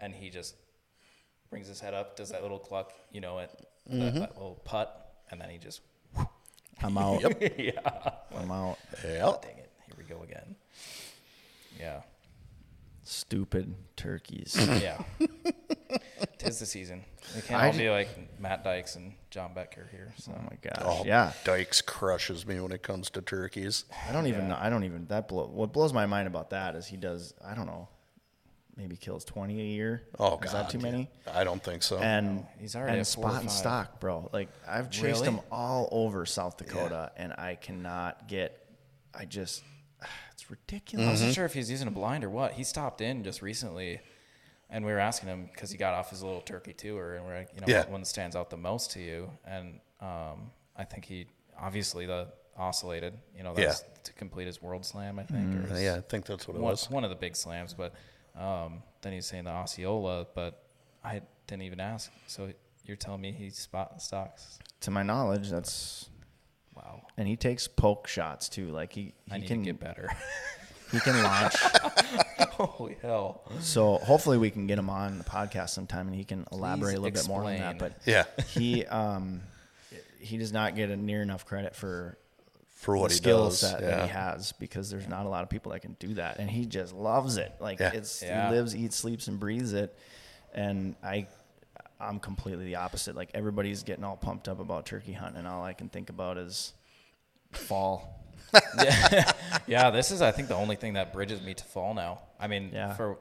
and 0.00 0.14
he 0.14 0.30
just 0.30 0.54
brings 1.50 1.68
his 1.68 1.78
head 1.78 1.92
up, 1.92 2.16
does 2.16 2.30
that 2.30 2.40
little 2.40 2.58
cluck, 2.58 2.94
you 3.12 3.20
know, 3.20 3.40
it 3.40 3.50
that, 3.86 3.94
mm-hmm. 3.94 4.18
that 4.20 4.34
little 4.34 4.58
putt, 4.64 5.12
and 5.30 5.38
then 5.38 5.50
he 5.50 5.58
just 5.58 5.82
I'm 6.82 6.96
out. 6.96 7.20
yeah. 7.58 7.80
I'm 8.34 8.50
out. 8.50 8.78
Yep. 9.04 9.42
Dang 9.42 9.58
it, 9.58 9.70
here 9.84 9.94
we 9.98 10.04
go 10.04 10.22
again. 10.22 10.56
Yeah, 11.78 12.00
Stupid 13.08 13.74
turkeys. 13.96 14.56
yeah. 14.82 15.02
Tis 16.38 16.58
the 16.58 16.66
season. 16.66 17.04
We 17.34 17.42
can't 17.42 17.60
I 17.62 17.66
all 17.66 17.72
ju- 17.72 17.78
be 17.78 17.90
like 17.90 18.08
Matt 18.40 18.62
Dykes 18.64 18.96
and 18.96 19.14
John 19.30 19.50
Betker 19.54 19.90
here. 19.90 20.12
So 20.18 20.32
oh 20.36 20.42
my 20.42 20.56
gosh. 20.60 20.82
Oh, 20.84 21.02
Yeah. 21.04 21.32
Dykes 21.44 21.80
crushes 21.82 22.46
me 22.46 22.60
when 22.60 22.72
it 22.72 22.82
comes 22.82 23.10
to 23.10 23.22
turkeys. 23.22 23.84
I 24.08 24.12
don't 24.12 24.26
even 24.26 24.48
know. 24.48 24.56
I 24.60 24.70
don't 24.70 24.84
even 24.84 25.06
that 25.06 25.28
blow. 25.28 25.46
What 25.46 25.72
blows 25.72 25.92
my 25.92 26.06
mind 26.06 26.26
about 26.28 26.50
that 26.50 26.74
is 26.74 26.86
he 26.86 26.96
does. 26.96 27.34
I 27.44 27.54
don't 27.54 27.66
know. 27.66 27.88
Maybe 28.76 28.96
kills 28.96 29.24
20 29.24 29.58
a 29.58 29.64
year. 29.64 30.02
Oh, 30.18 30.38
is 30.40 30.52
God. 30.52 30.64
that 30.64 30.70
too 30.70 30.78
many? 30.78 31.08
I 31.32 31.44
don't 31.44 31.62
think 31.62 31.82
so. 31.82 31.96
and 31.98 32.44
he's 32.58 32.76
already 32.76 32.92
and 32.92 33.00
at 33.00 33.06
spot 33.06 33.40
and 33.40 33.50
stock, 33.50 34.00
bro. 34.00 34.28
Like 34.34 34.48
I've 34.68 34.90
chased 34.90 35.22
Really? 35.22 35.36
him 35.36 35.40
all 35.50 35.88
over 35.90 36.26
South 36.26 36.58
Dakota, 36.58 37.10
and 37.16 37.32
I 37.32 37.54
cannot 37.54 38.28
get. 38.28 38.62
I 39.18 39.24
just, 39.24 39.62
it's 40.50 40.60
I 40.60 40.74
ridiculous. 40.74 41.06
wasn't 41.08 41.34
sure 41.34 41.44
if 41.44 41.52
he 41.54 41.58
was 41.60 41.70
using 41.70 41.88
a 41.88 41.92
blind 41.92 42.24
or 42.24 42.30
what. 42.30 42.52
He 42.52 42.64
stopped 42.64 43.00
in 43.00 43.24
just 43.24 43.42
recently, 43.42 44.00
and 44.70 44.84
we 44.84 44.92
were 44.92 44.98
asking 44.98 45.28
him 45.28 45.48
because 45.52 45.70
he 45.70 45.78
got 45.78 45.94
off 45.94 46.10
his 46.10 46.22
little 46.22 46.40
turkey 46.40 46.72
tour, 46.72 47.14
and 47.16 47.24
we're 47.24 47.36
like, 47.38 47.50
you 47.54 47.60
know, 47.60 47.66
Yeah. 47.68 47.80
what 47.80 47.90
one 47.90 48.04
stands 48.04 48.36
out 48.36 48.50
the 48.50 48.56
most 48.56 48.90
to 48.92 49.00
you? 49.00 49.30
And 49.44 49.80
um, 50.00 50.50
I 50.76 50.84
think 50.84 51.04
he 51.04 51.26
obviously 51.58 52.06
the 52.06 52.28
ocellated, 52.58 53.12
you 53.36 53.42
know, 53.42 53.54
that's 53.54 53.82
to 54.04 54.12
complete 54.14 54.46
his 54.46 54.62
world 54.62 54.84
slam, 54.84 55.18
I 55.18 55.24
think. 55.24 55.54
or 55.56 55.68
his- 55.68 55.82
yeah, 55.82 55.96
I 55.96 56.00
think 56.00 56.26
that's 56.26 56.46
what 56.48 56.56
it 56.56 56.60
one, 56.60 56.70
was. 56.70 56.90
one 56.90 57.04
of 57.04 57.10
the 57.10 57.16
big 57.16 57.36
slams, 57.36 57.74
but 57.74 57.94
um, 58.38 58.82
then 59.02 59.12
he's 59.12 59.26
saying 59.26 59.44
the 59.44 59.50
Osceola, 59.50 60.26
but 60.34 60.62
I 61.04 61.22
didn't 61.46 61.62
even 61.62 61.80
ask. 61.80 62.10
So 62.26 62.50
you're 62.84 62.96
telling 62.96 63.20
me 63.20 63.32
he 63.32 63.50
spot 63.50 64.00
stocks? 64.02 64.58
To 64.82 64.90
my 64.90 65.02
knowledge, 65.02 65.50
that's 65.50 66.08
Wow, 66.86 67.02
and 67.16 67.26
he 67.28 67.36
takes 67.36 67.66
poke 67.68 68.06
shots 68.06 68.48
too. 68.48 68.68
Like 68.68 68.92
he, 68.92 69.12
he 69.32 69.42
can 69.42 69.62
get 69.62 69.80
better. 69.80 70.08
he 70.92 71.00
can 71.00 71.22
launch. 71.22 71.54
Holy 72.52 72.96
hell! 73.02 73.42
so 73.60 73.98
hopefully 73.98 74.38
we 74.38 74.50
can 74.50 74.66
get 74.66 74.78
him 74.78 74.88
on 74.88 75.18
the 75.18 75.24
podcast 75.24 75.70
sometime, 75.70 76.06
and 76.06 76.16
he 76.16 76.24
can 76.24 76.46
elaborate 76.52 76.96
a 76.96 77.00
little 77.00 77.10
bit 77.20 77.28
more 77.28 77.44
on 77.44 77.56
that. 77.56 77.78
But 77.78 77.98
Yeah, 78.06 78.24
he 78.48 78.84
um 78.86 79.42
he 80.20 80.38
does 80.38 80.52
not 80.52 80.74
get 80.76 80.90
a 80.90 80.96
near 80.96 81.22
enough 81.22 81.44
credit 81.44 81.74
for 81.76 82.18
for 82.74 82.96
what 82.96 83.08
the 83.08 83.14
he 83.14 83.18
skill 83.18 83.44
does. 83.46 83.58
set 83.60 83.80
yeah. 83.80 83.86
that 83.88 84.02
he 84.02 84.08
has 84.08 84.52
because 84.52 84.90
there's 84.90 85.08
not 85.08 85.26
a 85.26 85.28
lot 85.28 85.42
of 85.42 85.48
people 85.50 85.72
that 85.72 85.80
can 85.80 85.96
do 85.98 86.14
that 86.14 86.38
and 86.38 86.50
he 86.50 86.66
just 86.66 86.92
loves 86.92 87.36
it 87.38 87.52
like 87.58 87.80
Yeah. 87.80 87.92
it's 87.94 88.22
Yeah. 88.22 88.50
he 88.50 88.54
lives 88.56 88.76
eats 88.76 88.96
sleeps 88.96 89.28
and 89.28 89.40
breathes 89.40 89.72
it 89.72 89.96
and 90.52 90.94
i 91.02 91.26
i'm 92.00 92.18
completely 92.18 92.64
the 92.66 92.74
opposite 92.76 93.14
like 93.16 93.30
everybody's 93.34 93.82
getting 93.82 94.04
all 94.04 94.16
pumped 94.16 94.48
up 94.48 94.60
about 94.60 94.84
turkey 94.86 95.12
hunting 95.12 95.38
and 95.38 95.48
all 95.48 95.62
i 95.64 95.72
can 95.72 95.88
think 95.88 96.10
about 96.10 96.36
is 96.38 96.72
fall 97.52 98.12
yeah, 98.82 99.32
yeah. 99.66 99.90
This 99.90 100.12
is, 100.12 100.22
I 100.22 100.30
think, 100.30 100.46
the 100.48 100.54
only 100.54 100.76
thing 100.76 100.92
that 100.94 101.12
bridges 101.12 101.42
me 101.42 101.52
to 101.54 101.64
fall 101.64 101.94
now. 101.94 102.20
I 102.38 102.46
mean, 102.46 102.70
Yeah. 102.72 102.94
for 102.94 103.18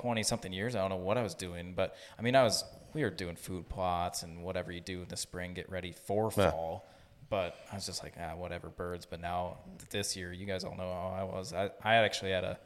twenty 0.00 0.24
something 0.24 0.52
years, 0.52 0.74
I 0.74 0.80
don't 0.80 0.90
know 0.90 0.96
what 0.96 1.16
I 1.16 1.22
was 1.22 1.34
doing, 1.34 1.72
but 1.74 1.94
I 2.18 2.22
mean, 2.22 2.34
I 2.34 2.42
was 2.42 2.64
we 2.92 3.02
were 3.04 3.10
doing 3.10 3.36
food 3.36 3.68
plots 3.68 4.24
and 4.24 4.42
whatever 4.42 4.72
you 4.72 4.80
do 4.80 5.02
in 5.02 5.08
the 5.08 5.16
spring, 5.16 5.54
get 5.54 5.70
ready 5.70 5.92
for 5.92 6.32
Yeah. 6.36 6.50
fall. 6.50 6.84
But 7.30 7.54
I 7.70 7.76
was 7.76 7.86
just 7.86 8.02
like, 8.02 8.14
ah, 8.20 8.34
whatever, 8.34 8.68
birds. 8.70 9.06
But 9.06 9.20
now 9.20 9.58
this 9.90 10.16
year, 10.16 10.32
you 10.32 10.46
guys 10.46 10.64
all 10.64 10.74
know 10.76 10.90
how 10.92 11.14
I 11.16 11.22
was. 11.22 11.52
I, 11.52 11.70
I 11.84 11.94
actually 11.96 12.32
had 12.32 12.42
a 12.42 12.58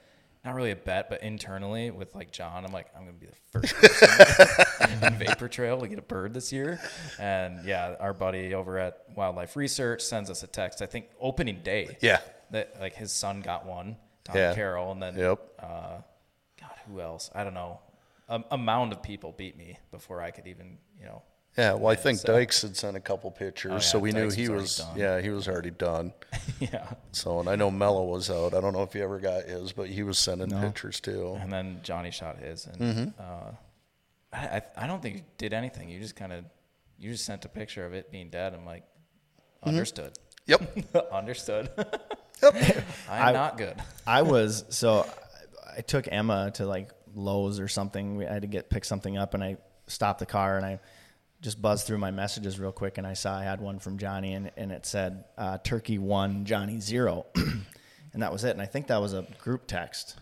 not 0.44 0.54
really 0.54 0.70
a 0.72 0.76
bet, 0.76 1.08
but 1.08 1.22
internally 1.22 1.90
with 1.90 2.14
like 2.14 2.30
John, 2.30 2.64
I'm 2.64 2.72
like, 2.72 2.86
I'm 2.96 3.04
gonna 3.06 3.16
be 3.18 3.26
the 3.26 3.36
first 3.60 3.74
person 3.74 5.02
in 5.04 5.14
Vapor 5.18 5.48
Trail 5.48 5.80
to 5.80 5.88
get 5.88 5.98
a 5.98 6.02
bird 6.02 6.34
this 6.34 6.52
year. 6.52 6.80
And 7.18 7.64
yeah, 7.66 7.96
our 8.00 8.12
buddy 8.12 8.54
over 8.54 8.78
at 8.78 9.04
Wildlife 9.16 9.56
Research 9.56 10.02
sends 10.02 10.28
us 10.30 10.42
a 10.42 10.46
text. 10.46 10.82
I 10.82 10.86
think 10.86 11.06
opening 11.20 11.60
day 11.62 11.96
Yeah. 12.00 12.20
that 12.50 12.76
like 12.80 12.94
his 12.94 13.12
son 13.12 13.40
got 13.40 13.64
one, 13.66 13.96
Tom 14.24 14.36
Yeah. 14.36 14.54
Carroll, 14.54 14.92
and 14.92 15.02
then 15.02 15.16
Yep. 15.16 15.40
uh, 15.60 15.98
God, 16.60 16.74
who 16.86 17.00
else? 17.00 17.30
I 17.34 17.42
don't 17.44 17.54
know. 17.54 17.80
A, 18.28 18.42
a 18.52 18.58
mound 18.58 18.92
of 18.92 19.02
people 19.02 19.32
beat 19.32 19.56
me 19.56 19.78
before 19.90 20.20
I 20.22 20.30
could 20.30 20.46
even, 20.46 20.78
you 20.98 21.06
know. 21.06 21.22
Yeah, 21.56 21.74
well, 21.74 21.92
I 21.92 21.94
think 21.94 22.18
so- 22.18 22.32
Dykes 22.32 22.62
had 22.62 22.76
sent 22.76 22.96
a 22.96 23.00
couple 23.00 23.30
pictures, 23.30 23.70
Oh, 23.70 23.74
yeah, 23.74 23.78
so 23.80 23.98
we 24.00 24.10
knew 24.12 24.28
he 24.30 24.48
was 24.48 24.62
was. 24.62 24.76
done. 24.78 24.98
Yeah, 24.98 25.20
he 25.20 25.30
was 25.30 25.46
already 25.46 25.70
done. 25.70 26.12
yeah. 26.60 26.88
So, 27.12 27.38
and 27.40 27.48
I 27.48 27.54
know 27.54 27.70
Mello 27.70 28.04
was 28.04 28.28
out. 28.28 28.54
I 28.54 28.60
don't 28.60 28.72
know 28.72 28.82
if 28.82 28.92
he 28.92 29.00
ever 29.00 29.20
got 29.20 29.44
his, 29.44 29.70
but 29.72 29.88
he 29.88 30.02
was 30.02 30.18
sending 30.18 30.50
pictures 30.50 30.98
too. 31.00 31.38
And 31.40 31.52
then 31.52 31.78
Johnny 31.84 32.10
shot 32.10 32.38
his, 32.38 32.66
and 32.66 32.78
Mm-hmm. 32.78 33.08
uh, 33.22 33.50
I, 34.32 34.56
I 34.56 34.62
I 34.78 34.86
don't 34.88 35.00
think 35.00 35.16
you 35.16 35.22
did 35.38 35.52
anything. 35.52 35.88
You 35.90 36.00
just 36.00 36.16
kind 36.16 36.32
of 36.32 36.44
you 36.98 37.12
just 37.12 37.24
sent 37.24 37.44
a 37.44 37.48
picture 37.48 37.86
of 37.86 37.94
it 37.94 38.10
being 38.10 38.30
dead. 38.30 38.52
I'm 38.54 38.66
like, 38.66 38.82
Mm-hmm. 39.60 39.68
understood, 39.68 40.18
Yep. 40.46 40.62
understood. 41.12 41.70
Yep. 42.42 42.84
I'm 43.08 43.28
I- 43.28 43.32
not 43.32 43.56
good. 43.56 43.80
i 44.06 44.20
was 44.22 44.64
so 44.68 45.06
i 45.78 45.80
took 45.80 46.08
emma 46.10 46.50
to 46.54 46.66
like 46.66 46.90
lowes 47.14 47.58
or 47.60 47.68
something 47.68 48.16
we 48.16 48.24
had 48.24 48.42
to 48.42 48.48
get 48.48 48.68
pick 48.68 48.84
something 48.84 49.16
up 49.16 49.32
and 49.34 49.42
i 49.42 49.56
stopped 49.86 50.18
the 50.18 50.26
car 50.26 50.56
and 50.58 50.66
i 50.66 50.80
just 51.44 51.60
buzzed 51.62 51.86
through 51.86 51.98
my 51.98 52.10
messages 52.10 52.58
real 52.58 52.72
quick 52.72 52.96
and 52.98 53.06
I 53.06 53.12
saw 53.12 53.38
I 53.38 53.44
had 53.44 53.60
one 53.60 53.78
from 53.78 53.98
Johnny 53.98 54.32
and, 54.32 54.50
and 54.56 54.72
it 54.72 54.84
said 54.86 55.24
uh, 55.38 55.58
Turkey 55.58 55.98
one, 55.98 56.44
Johnny 56.46 56.80
zero, 56.80 57.26
and 57.36 58.22
that 58.22 58.32
was 58.32 58.44
it. 58.44 58.50
And 58.50 58.62
I 58.62 58.66
think 58.66 58.86
that 58.88 59.00
was 59.00 59.12
a 59.12 59.26
group 59.38 59.66
text 59.66 60.16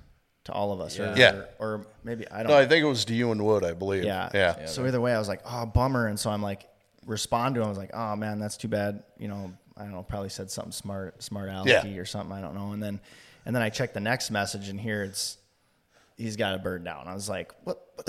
to 0.45 0.53
all 0.53 0.73
of 0.73 0.81
us, 0.81 0.99
or, 0.99 1.15
Yeah. 1.17 1.45
or, 1.61 1.75
or 1.75 1.87
maybe 2.03 2.29
I 2.29 2.39
don't. 2.43 2.49
No, 2.51 2.59
I 2.59 2.67
think 2.67 2.83
it 2.85 2.89
was 2.89 3.05
to 3.05 3.15
you 3.15 3.31
and 3.31 3.45
Wood, 3.47 3.63
I 3.65 3.73
believe. 3.73 4.03
yeah. 4.03 4.29
Yeah. 4.35 4.67
So 4.67 4.85
either 4.85 5.01
way, 5.01 5.15
I 5.15 5.19
was 5.21 5.29
like, 5.29 5.41
oh 5.47 5.65
bummer, 5.65 6.09
and 6.09 6.19
so 6.19 6.29
I'm 6.31 6.43
like, 6.43 6.69
respond 7.07 7.55
to 7.55 7.61
him. 7.61 7.67
I 7.67 7.69
was 7.71 7.79
like, 7.79 7.93
oh 7.95 8.17
man, 8.17 8.41
that's 8.41 8.57
too 8.57 8.67
bad. 8.69 9.05
You 9.17 9.29
know, 9.29 9.53
I 9.77 9.83
don't 9.85 9.93
know, 9.93 10.03
probably 10.03 10.29
said 10.31 10.51
something 10.51 10.73
smart, 10.73 11.23
smart 11.23 11.49
alecky 11.51 11.95
Yeah. 11.95 12.01
or 12.01 12.05
something. 12.05 12.37
I 12.37 12.41
don't 12.41 12.55
know. 12.57 12.73
And 12.73 12.83
then, 12.83 13.01
and 13.47 13.55
then 13.55 13.63
I 13.63 13.71
checked 13.71 13.95
the 13.95 14.01
next 14.01 14.33
message, 14.33 14.69
and 14.69 14.81
here 14.81 15.05
it's 15.05 15.39
he's 16.17 16.35
got 16.37 16.55
a 16.57 16.59
bird 16.59 16.85
down. 16.85 17.07
I 17.07 17.15
was 17.15 17.29
like, 17.29 17.53
what? 17.63 17.81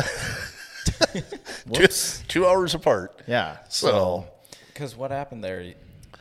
Just 1.71 2.27
two 2.27 2.45
hours 2.45 2.73
apart. 2.75 3.21
Yeah. 3.27 3.57
So, 3.69 4.27
Because 4.67 4.95
what 4.95 5.11
happened 5.11 5.43
there? 5.43 5.61
You- 5.61 5.75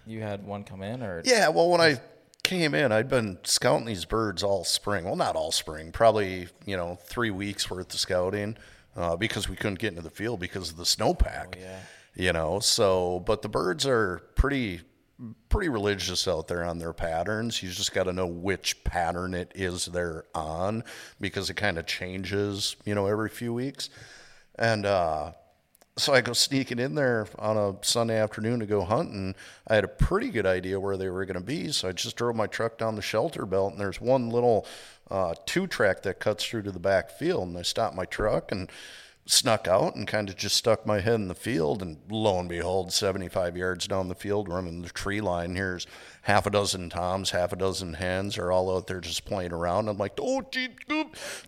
You 0.06 0.20
had 0.20 0.44
one 0.44 0.64
come 0.64 0.82
in, 0.82 1.02
or 1.02 1.22
yeah, 1.24 1.48
well, 1.48 1.68
when 1.70 1.80
I 1.80 2.00
came 2.42 2.74
in, 2.74 2.90
I'd 2.90 3.08
been 3.08 3.38
scouting 3.44 3.86
these 3.86 4.04
birds 4.04 4.42
all 4.42 4.64
spring. 4.64 5.04
Well, 5.04 5.14
not 5.16 5.36
all 5.36 5.52
spring, 5.52 5.92
probably, 5.92 6.48
you 6.66 6.76
know, 6.76 6.98
three 7.04 7.30
weeks 7.30 7.70
worth 7.70 7.94
of 7.94 8.00
scouting 8.00 8.56
uh, 8.96 9.14
because 9.16 9.48
we 9.48 9.54
couldn't 9.54 9.78
get 9.78 9.90
into 9.90 10.02
the 10.02 10.10
field 10.10 10.40
because 10.40 10.70
of 10.70 10.76
the 10.76 10.82
snowpack. 10.84 11.54
yeah. 11.60 11.78
You 12.14 12.32
know, 12.32 12.58
so, 12.60 13.20
but 13.26 13.42
the 13.42 13.48
birds 13.48 13.86
are 13.86 14.20
pretty. 14.34 14.80
Pretty 15.48 15.68
religious 15.68 16.26
out 16.26 16.48
there 16.48 16.64
on 16.64 16.78
their 16.78 16.92
patterns. 16.92 17.62
You 17.62 17.68
just 17.70 17.94
got 17.94 18.04
to 18.04 18.12
know 18.12 18.26
which 18.26 18.82
pattern 18.82 19.34
it 19.34 19.52
is 19.54 19.84
they're 19.86 20.24
on 20.34 20.82
because 21.20 21.48
it 21.48 21.54
kind 21.54 21.78
of 21.78 21.86
changes, 21.86 22.74
you 22.84 22.92
know, 22.96 23.06
every 23.06 23.28
few 23.28 23.54
weeks. 23.54 23.88
And 24.62 24.86
uh, 24.86 25.32
so 25.96 26.14
I 26.14 26.20
go 26.20 26.32
sneaking 26.32 26.78
in 26.78 26.94
there 26.94 27.26
on 27.36 27.56
a 27.56 27.74
Sunday 27.84 28.16
afternoon 28.16 28.60
to 28.60 28.66
go 28.66 28.84
hunting. 28.84 29.34
I 29.66 29.74
had 29.74 29.82
a 29.82 29.88
pretty 29.88 30.30
good 30.30 30.46
idea 30.46 30.78
where 30.78 30.96
they 30.96 31.10
were 31.10 31.24
going 31.24 31.34
to 31.34 31.40
be, 31.40 31.72
so 31.72 31.88
I 31.88 31.92
just 31.92 32.14
drove 32.14 32.36
my 32.36 32.46
truck 32.46 32.78
down 32.78 32.94
the 32.94 33.02
shelter 33.02 33.44
belt, 33.44 33.72
and 33.72 33.80
there's 33.80 34.00
one 34.00 34.30
little 34.30 34.64
uh, 35.10 35.34
two 35.46 35.66
track 35.66 36.02
that 36.02 36.20
cuts 36.20 36.44
through 36.44 36.62
to 36.62 36.70
the 36.70 36.78
back 36.78 37.10
field. 37.10 37.48
And 37.48 37.58
I 37.58 37.62
stopped 37.62 37.96
my 37.96 38.04
truck 38.04 38.52
and 38.52 38.70
snuck 39.26 39.66
out 39.66 39.96
and 39.96 40.06
kind 40.06 40.28
of 40.28 40.36
just 40.36 40.56
stuck 40.56 40.86
my 40.86 41.00
head 41.00 41.16
in 41.16 41.26
the 41.26 41.34
field. 41.34 41.82
And 41.82 41.96
lo 42.08 42.38
and 42.38 42.48
behold, 42.48 42.92
75 42.92 43.56
yards 43.56 43.88
down 43.88 44.06
the 44.06 44.14
field, 44.14 44.48
running 44.48 44.82
the 44.82 44.90
tree 44.90 45.20
line, 45.20 45.56
here's 45.56 45.88
half 46.22 46.46
a 46.46 46.50
dozen 46.50 46.88
toms, 46.88 47.30
half 47.30 47.52
a 47.52 47.56
dozen 47.56 47.94
hens 47.94 48.38
are 48.38 48.50
all 48.50 48.74
out 48.74 48.86
there 48.86 49.00
just 49.00 49.24
playing 49.24 49.52
around. 49.52 49.88
I'm 49.88 49.98
like, 49.98 50.12
oh, 50.20 50.42
gee. 50.50 50.68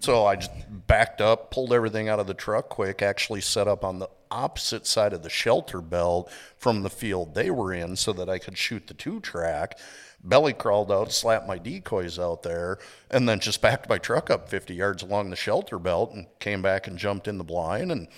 So 0.00 0.26
I 0.26 0.36
just 0.36 0.50
backed 0.68 1.20
up, 1.20 1.50
pulled 1.50 1.72
everything 1.72 2.08
out 2.08 2.20
of 2.20 2.26
the 2.26 2.34
truck 2.34 2.68
quick, 2.68 3.00
actually 3.00 3.40
set 3.40 3.68
up 3.68 3.84
on 3.84 3.98
the 3.98 4.08
opposite 4.30 4.86
side 4.86 5.12
of 5.12 5.22
the 5.22 5.30
shelter 5.30 5.80
belt 5.80 6.30
from 6.56 6.82
the 6.82 6.90
field 6.90 7.34
they 7.34 7.50
were 7.50 7.72
in 7.72 7.94
so 7.94 8.12
that 8.12 8.28
I 8.28 8.38
could 8.38 8.58
shoot 8.58 8.88
the 8.88 8.94
two 8.94 9.20
track. 9.20 9.78
Belly 10.24 10.54
crawled 10.54 10.90
out, 10.90 11.12
slapped 11.12 11.46
my 11.46 11.58
decoys 11.58 12.18
out 12.18 12.42
there, 12.42 12.78
and 13.10 13.28
then 13.28 13.40
just 13.40 13.60
backed 13.60 13.88
my 13.88 13.98
truck 13.98 14.30
up 14.30 14.48
50 14.48 14.74
yards 14.74 15.02
along 15.02 15.30
the 15.30 15.36
shelter 15.36 15.78
belt 15.78 16.12
and 16.14 16.26
came 16.40 16.62
back 16.62 16.88
and 16.88 16.98
jumped 16.98 17.28
in 17.28 17.38
the 17.38 17.44
blind. 17.44 17.92
And, 17.92 18.08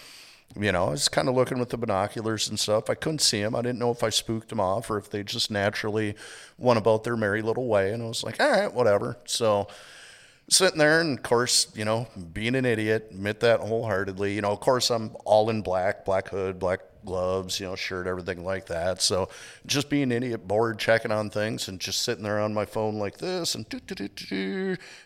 you 0.59 0.73
know, 0.73 0.87
I 0.87 0.91
was 0.91 1.09
kind 1.09 1.29
of 1.29 1.35
looking 1.35 1.59
with 1.59 1.71
the 1.71 1.77
binoculars 1.77 2.49
and 2.49 2.59
stuff. 2.59 2.89
I 2.89 2.95
couldn't 2.95 3.21
see 3.21 3.43
them. 3.43 3.55
I 3.55 3.63
didn't 3.63 3.79
know 3.79 3.91
if 3.91 4.03
I 4.03 4.11
spooked 4.11 4.49
them 4.49 4.61
off 4.61 4.91
or 4.91 4.97
if 4.97 5.11
they 5.11 5.23
just 5.23 5.51
naturally 5.51 6.15
went 6.59 6.79
about 6.79 7.05
their 7.05 7.17
merry 7.17 7.43
little 7.43 7.67
way. 7.67 7.93
And 7.93 8.03
I 8.03 8.07
was 8.07 8.25
like, 8.25 8.41
all 8.41 8.51
right, 8.51 8.73
whatever. 8.73 9.19
So, 9.27 9.69
sitting 10.49 10.79
there 10.79 11.01
and 11.01 11.19
of 11.19 11.25
course 11.25 11.73
you 11.75 11.85
know 11.85 12.07
being 12.33 12.55
an 12.55 12.65
idiot 12.65 13.09
admit 13.11 13.41
that 13.41 13.61
wholeheartedly 13.61 14.35
you 14.35 14.41
know 14.41 14.53
of 14.53 14.61
course 14.61 14.91
i'm 14.91 15.11
all 15.25 15.51
in 15.51 15.61
black 15.61 16.05
black 16.05 16.29
hood 16.29 16.59
black 16.59 16.81
gloves 17.07 17.59
you 17.59 17.67
know 17.67 17.77
shirt 17.77 18.07
everything 18.07 18.45
like 18.45 18.67
that. 18.67 19.01
So 19.01 19.31
just 19.65 19.89
being 19.89 20.05
an 20.05 20.13
idiot 20.13 20.47
bored 20.47 20.79
checking 20.79 21.13
on 21.13 21.31
things 21.31 21.69
and 21.69 21.81
just 21.81 22.03
sitting 22.03 22.25
there 22.25 22.41
on 22.41 22.53
my 22.53 22.67
phone 22.67 22.99
like 22.99 23.17
this 23.19 23.55
and 23.55 23.67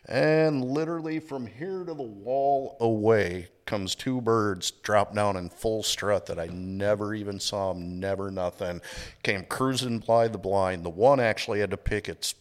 and 0.07 0.65
literally 0.65 1.21
from 1.21 1.47
here 1.47 1.85
to 1.85 1.95
the 1.95 2.03
wall 2.03 2.77
away 2.81 3.49
comes 3.67 3.95
two 3.95 4.21
birds 4.21 4.73
drop 4.73 5.15
down 5.15 5.37
in 5.37 5.49
full 5.49 5.81
strut 5.81 6.27
that 6.27 6.41
i 6.41 6.47
never 6.47 7.15
even 7.15 7.39
saw 7.39 7.73
them 7.73 8.01
never 8.01 8.31
nothing. 8.31 8.81
Came 9.23 9.45
cruising 9.45 9.99
by 10.01 10.29
the 10.29 10.39
blind. 10.39 10.85
The 10.85 10.91
one 10.91 11.21
actually 11.21 11.61
had 11.61 11.71
to 11.71 11.77
pick 11.77 12.09
its 12.09 12.35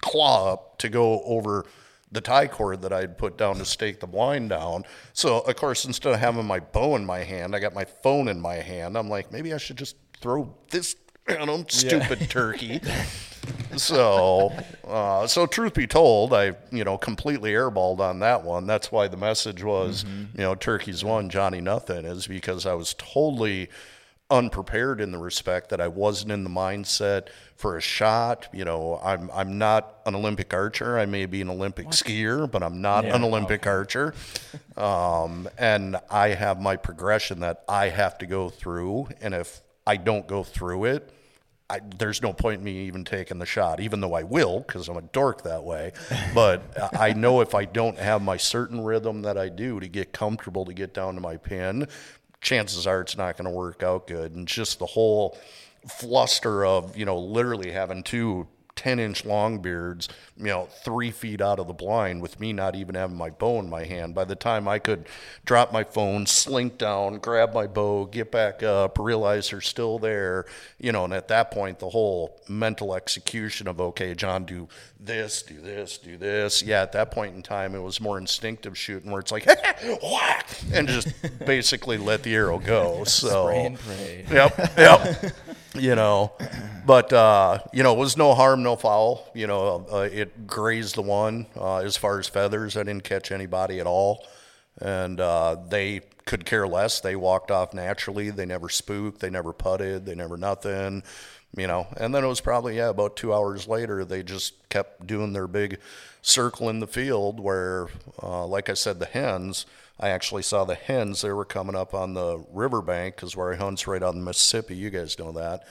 claw 0.00 0.52
up 0.52 0.78
to 0.78 0.88
go 0.88 1.22
over 1.22 1.66
the 2.14 2.20
tie 2.20 2.46
cord 2.46 2.80
that 2.82 2.92
I'd 2.92 3.18
put 3.18 3.36
down 3.36 3.56
to 3.56 3.64
stake 3.64 4.00
the 4.00 4.06
blind 4.06 4.48
down. 4.48 4.84
So, 5.12 5.40
of 5.40 5.56
course, 5.56 5.84
instead 5.84 6.14
of 6.14 6.20
having 6.20 6.46
my 6.46 6.60
bow 6.60 6.96
in 6.96 7.04
my 7.04 7.18
hand, 7.18 7.54
I 7.54 7.58
got 7.58 7.74
my 7.74 7.84
phone 7.84 8.28
in 8.28 8.40
my 8.40 8.54
hand. 8.54 8.96
I'm 8.96 9.08
like, 9.08 9.30
maybe 9.30 9.52
I 9.52 9.58
should 9.58 9.76
just 9.76 9.96
throw 10.20 10.54
this 10.70 10.96
at 11.28 11.48
him, 11.48 11.66
stupid 11.68 12.20
turkey. 12.30 12.80
so, 13.76 14.52
uh, 14.86 15.26
so 15.26 15.46
truth 15.46 15.74
be 15.74 15.86
told, 15.86 16.32
I 16.32 16.54
you 16.70 16.84
know 16.84 16.96
completely 16.96 17.52
airballed 17.52 17.98
on 18.00 18.20
that 18.20 18.44
one. 18.44 18.66
That's 18.66 18.90
why 18.90 19.08
the 19.08 19.16
message 19.16 19.62
was, 19.62 20.04
you 20.34 20.42
know, 20.42 20.54
turkeys 20.54 21.04
won, 21.04 21.28
Johnny 21.28 21.60
nothing, 21.60 22.04
is 22.04 22.26
because 22.26 22.64
I 22.64 22.74
was 22.74 22.94
totally 22.94 23.68
unprepared 24.34 25.00
in 25.00 25.12
the 25.12 25.18
respect 25.18 25.70
that 25.70 25.80
I 25.80 25.86
wasn't 25.86 26.32
in 26.32 26.42
the 26.42 26.50
mindset 26.50 27.28
for 27.54 27.76
a 27.76 27.80
shot. 27.80 28.48
You 28.52 28.64
know, 28.64 29.00
I'm 29.02 29.30
I'm 29.32 29.58
not 29.58 30.00
an 30.06 30.14
Olympic 30.16 30.52
archer. 30.52 30.98
I 30.98 31.06
may 31.06 31.26
be 31.26 31.40
an 31.40 31.48
Olympic 31.48 31.88
skier, 31.88 32.50
but 32.50 32.62
I'm 32.62 32.80
not 32.80 33.04
an 33.04 33.22
Olympic 33.22 33.66
archer. 33.66 34.12
Um, 34.76 35.48
and 35.56 35.96
I 36.10 36.28
have 36.30 36.60
my 36.60 36.76
progression 36.76 37.40
that 37.40 37.62
I 37.68 37.90
have 37.90 38.18
to 38.18 38.26
go 38.26 38.50
through, 38.50 39.08
and 39.20 39.34
if 39.34 39.60
I 39.86 39.96
don't 39.96 40.26
go 40.26 40.42
through 40.42 40.86
it, 40.86 41.10
I, 41.70 41.80
there's 41.96 42.20
no 42.20 42.32
point 42.32 42.58
in 42.58 42.64
me 42.64 42.86
even 42.86 43.04
taking 43.04 43.38
the 43.38 43.46
shot, 43.46 43.80
even 43.80 44.00
though 44.00 44.14
I 44.14 44.24
will, 44.24 44.60
because 44.60 44.88
I'm 44.88 44.96
a 44.96 45.02
dork 45.02 45.44
that 45.44 45.64
way. 45.64 45.92
But 46.34 46.62
I 46.98 47.12
know 47.12 47.40
if 47.40 47.54
I 47.54 47.64
don't 47.64 47.98
have 47.98 48.20
my 48.20 48.36
certain 48.36 48.82
rhythm 48.82 49.22
that 49.22 49.38
I 49.38 49.48
do 49.48 49.80
to 49.80 49.88
get 49.88 50.12
comfortable 50.12 50.64
to 50.66 50.74
get 50.74 50.92
down 50.92 51.14
to 51.14 51.20
my 51.20 51.36
pin, 51.36 51.86
chances 52.44 52.86
are 52.86 53.00
it's 53.00 53.16
not 53.16 53.36
going 53.36 53.46
to 53.46 53.50
work 53.50 53.82
out 53.82 54.06
good. 54.06 54.36
And 54.36 54.46
just 54.46 54.78
the 54.78 54.86
whole 54.86 55.36
fluster 55.88 56.64
of, 56.64 56.96
you 56.96 57.04
know, 57.04 57.18
literally 57.18 57.72
having 57.72 58.04
two 58.04 58.46
10 58.76 58.98
inch 58.98 59.24
long 59.24 59.60
beards, 59.60 60.08
you 60.36 60.46
know, 60.46 60.68
three 60.84 61.10
feet 61.10 61.40
out 61.40 61.58
of 61.58 61.66
the 61.66 61.72
blind 61.72 62.20
with 62.20 62.40
me 62.40 62.52
not 62.52 62.74
even 62.74 62.94
having 62.94 63.16
my 63.16 63.30
bow 63.30 63.60
in 63.60 63.70
my 63.70 63.84
hand. 63.84 64.14
By 64.14 64.24
the 64.24 64.34
time 64.34 64.66
I 64.66 64.78
could 64.78 65.06
drop 65.44 65.72
my 65.72 65.84
phone, 65.84 66.26
slink 66.26 66.78
down, 66.78 67.18
grab 67.18 67.54
my 67.54 67.66
bow, 67.66 68.06
get 68.06 68.32
back 68.32 68.62
up, 68.62 68.98
realize 68.98 69.50
they're 69.50 69.60
still 69.60 69.98
there, 69.98 70.46
you 70.78 70.92
know, 70.92 71.04
and 71.04 71.14
at 71.14 71.28
that 71.28 71.50
point, 71.50 71.78
the 71.78 71.90
whole 71.90 72.40
mental 72.48 72.94
execution 72.94 73.68
of, 73.68 73.80
okay, 73.80 74.14
John, 74.14 74.44
do 74.44 74.68
this, 75.04 75.42
do 75.42 75.60
this, 75.60 75.98
do 75.98 76.16
this. 76.16 76.62
Yeah, 76.62 76.82
at 76.82 76.92
that 76.92 77.10
point 77.10 77.34
in 77.34 77.42
time, 77.42 77.74
it 77.74 77.80
was 77.80 78.00
more 78.00 78.18
instinctive 78.18 78.76
shooting 78.76 79.10
where 79.10 79.20
it's 79.20 79.32
like, 79.32 79.46
whack, 80.02 80.48
and 80.72 80.88
just 80.88 81.08
basically 81.46 81.98
let 81.98 82.22
the 82.22 82.34
arrow 82.34 82.58
go. 82.58 83.04
So, 83.04 83.44
Spray 83.44 83.66
and 83.66 83.78
pray. 83.78 84.24
Yep, 84.30 84.58
yep. 84.76 85.32
you 85.74 85.94
know, 85.94 86.32
but 86.86 87.12
uh, 87.12 87.58
you 87.72 87.82
know, 87.82 87.94
it 87.94 87.98
was 87.98 88.16
no 88.16 88.34
harm, 88.34 88.62
no 88.62 88.76
foul. 88.76 89.28
You 89.34 89.46
know, 89.46 89.86
uh, 89.92 90.08
it 90.10 90.46
grazed 90.46 90.96
the 90.96 91.02
one. 91.02 91.46
Uh, 91.56 91.78
as 91.78 91.96
far 91.96 92.18
as 92.18 92.28
feathers, 92.28 92.76
I 92.76 92.82
didn't 92.82 93.04
catch 93.04 93.32
anybody 93.32 93.80
at 93.80 93.86
all, 93.86 94.26
and 94.80 95.20
uh, 95.20 95.56
they 95.68 96.02
could 96.26 96.46
care 96.46 96.66
less. 96.66 97.00
They 97.00 97.16
walked 97.16 97.50
off 97.50 97.74
naturally. 97.74 98.30
They 98.30 98.46
never 98.46 98.68
spooked. 98.68 99.20
They 99.20 99.30
never 99.30 99.52
putted. 99.52 100.06
They 100.06 100.14
never 100.14 100.36
nothing. 100.36 101.02
You 101.56 101.68
know, 101.68 101.86
and 101.96 102.12
then 102.12 102.24
it 102.24 102.28
was 102.28 102.40
probably 102.40 102.76
yeah 102.76 102.88
about 102.88 103.16
two 103.16 103.32
hours 103.32 103.68
later. 103.68 104.04
They 104.04 104.24
just 104.24 104.68
kept 104.70 105.06
doing 105.06 105.32
their 105.32 105.46
big 105.46 105.78
circle 106.20 106.68
in 106.68 106.80
the 106.80 106.86
field 106.86 107.38
where, 107.38 107.88
uh, 108.22 108.44
like 108.46 108.68
I 108.68 108.74
said, 108.74 108.98
the 108.98 109.06
hens. 109.06 109.66
I 110.00 110.08
actually 110.08 110.42
saw 110.42 110.64
the 110.64 110.74
hens. 110.74 111.20
They 111.20 111.30
were 111.30 111.44
coming 111.44 111.76
up 111.76 111.94
on 111.94 112.14
the 112.14 112.44
riverbank 112.50 113.14
because 113.14 113.36
where 113.36 113.52
I 113.52 113.56
hunt's 113.56 113.86
right 113.86 114.02
on 114.02 114.16
the 114.16 114.24
Mississippi. 114.24 114.74
You 114.74 114.90
guys 114.90 115.18
know 115.18 115.30
that. 115.32 115.62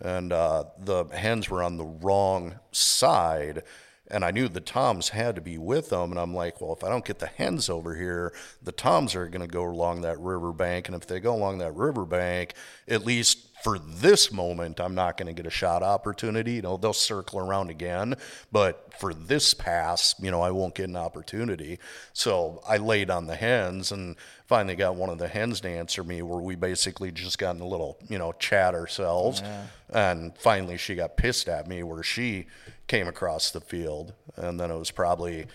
And 0.00 0.32
uh, 0.32 0.64
the 0.78 1.04
hens 1.04 1.48
were 1.48 1.62
on 1.62 1.78
the 1.78 1.84
wrong 1.84 2.58
side. 2.72 3.62
And 4.10 4.26
I 4.26 4.30
knew 4.30 4.48
the 4.48 4.60
toms 4.60 5.10
had 5.10 5.36
to 5.36 5.40
be 5.40 5.56
with 5.56 5.88
them. 5.88 6.10
And 6.10 6.20
I'm 6.20 6.34
like, 6.34 6.60
well, 6.60 6.74
if 6.74 6.84
I 6.84 6.90
don't 6.90 7.04
get 7.04 7.18
the 7.18 7.28
hens 7.28 7.70
over 7.70 7.94
here, 7.94 8.34
the 8.62 8.72
toms 8.72 9.14
are 9.14 9.28
going 9.28 9.40
to 9.40 9.46
go 9.46 9.64
along 9.64 10.02
that 10.02 10.18
riverbank. 10.20 10.88
And 10.88 10.94
if 10.94 11.06
they 11.06 11.18
go 11.18 11.34
along 11.34 11.58
that 11.58 11.74
riverbank, 11.74 12.52
at 12.86 13.06
least 13.06 13.46
for 13.62 13.78
this 13.78 14.32
moment, 14.32 14.80
I'm 14.80 14.94
not 14.94 15.16
going 15.16 15.28
to 15.28 15.32
get 15.32 15.46
a 15.46 15.54
shot 15.54 15.82
opportunity. 15.82 16.54
You 16.54 16.62
know, 16.62 16.76
they'll 16.76 16.92
circle 16.92 17.38
around 17.38 17.70
again, 17.70 18.16
but 18.50 18.92
for 18.98 19.14
this 19.14 19.54
pass, 19.54 20.14
you 20.20 20.30
know, 20.30 20.40
I 20.40 20.50
won't 20.50 20.74
get 20.74 20.88
an 20.88 20.96
opportunity. 20.96 21.78
So 22.12 22.60
I 22.66 22.78
laid 22.78 23.08
on 23.08 23.26
the 23.26 23.36
hens 23.36 23.92
and 23.92 24.16
finally 24.46 24.74
got 24.74 24.96
one 24.96 25.10
of 25.10 25.18
the 25.18 25.28
hens 25.28 25.60
to 25.60 25.68
answer 25.68 26.02
me 26.02 26.22
where 26.22 26.40
we 26.40 26.56
basically 26.56 27.12
just 27.12 27.38
got 27.38 27.54
in 27.54 27.62
a 27.62 27.66
little, 27.66 27.98
you 28.08 28.18
know, 28.18 28.32
chat 28.32 28.74
ourselves. 28.74 29.42
And 29.90 30.36
finally 30.36 30.76
she 30.76 30.94
got 30.94 31.16
pissed 31.16 31.48
at 31.48 31.68
me 31.68 31.82
where 31.82 32.02
she 32.02 32.46
came 32.88 33.06
across 33.06 33.50
the 33.50 33.60
field. 33.60 34.12
And 34.36 34.58
then 34.58 34.70
it 34.70 34.78
was 34.78 34.90
probably 34.90 35.46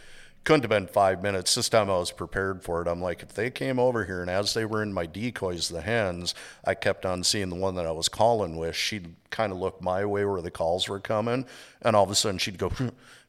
couldn't 0.48 0.64
have 0.64 0.70
been 0.70 0.88
five 0.88 1.22
minutes. 1.22 1.56
This 1.56 1.68
time 1.68 1.90
I 1.90 1.98
was 1.98 2.14
prepared 2.14 2.64
for 2.64 2.82
it. 2.82 2.88
I'm 2.88 3.02
like, 3.02 3.22
if 3.22 3.34
they 3.34 3.52
came 3.52 3.78
over 3.78 4.06
here 4.06 4.22
and 4.22 4.30
as 4.30 4.54
they 4.54 4.64
were 4.64 4.82
in 4.82 4.94
my 4.94 5.06
decoys, 5.06 5.68
the 5.68 5.82
hens, 5.82 6.34
I 6.64 6.74
kept 6.74 7.06
on 7.06 7.26
seeing 7.26 7.50
the 7.50 7.58
one 7.58 7.76
that 7.76 7.86
I 7.86 7.92
was 7.92 8.08
calling 8.08 8.56
with. 8.56 8.74
She'd 8.74 9.14
kind 9.30 9.52
of 9.52 9.58
look 9.58 9.82
my 9.82 10.06
way 10.06 10.24
where 10.24 10.42
the 10.42 10.50
calls 10.50 10.88
were 10.88 11.02
coming, 11.02 11.46
and 11.82 11.98
all 11.98 12.06
of 12.06 12.12
a 12.12 12.16
sudden 12.16 12.38
she'd 12.38 12.58
go 12.58 12.72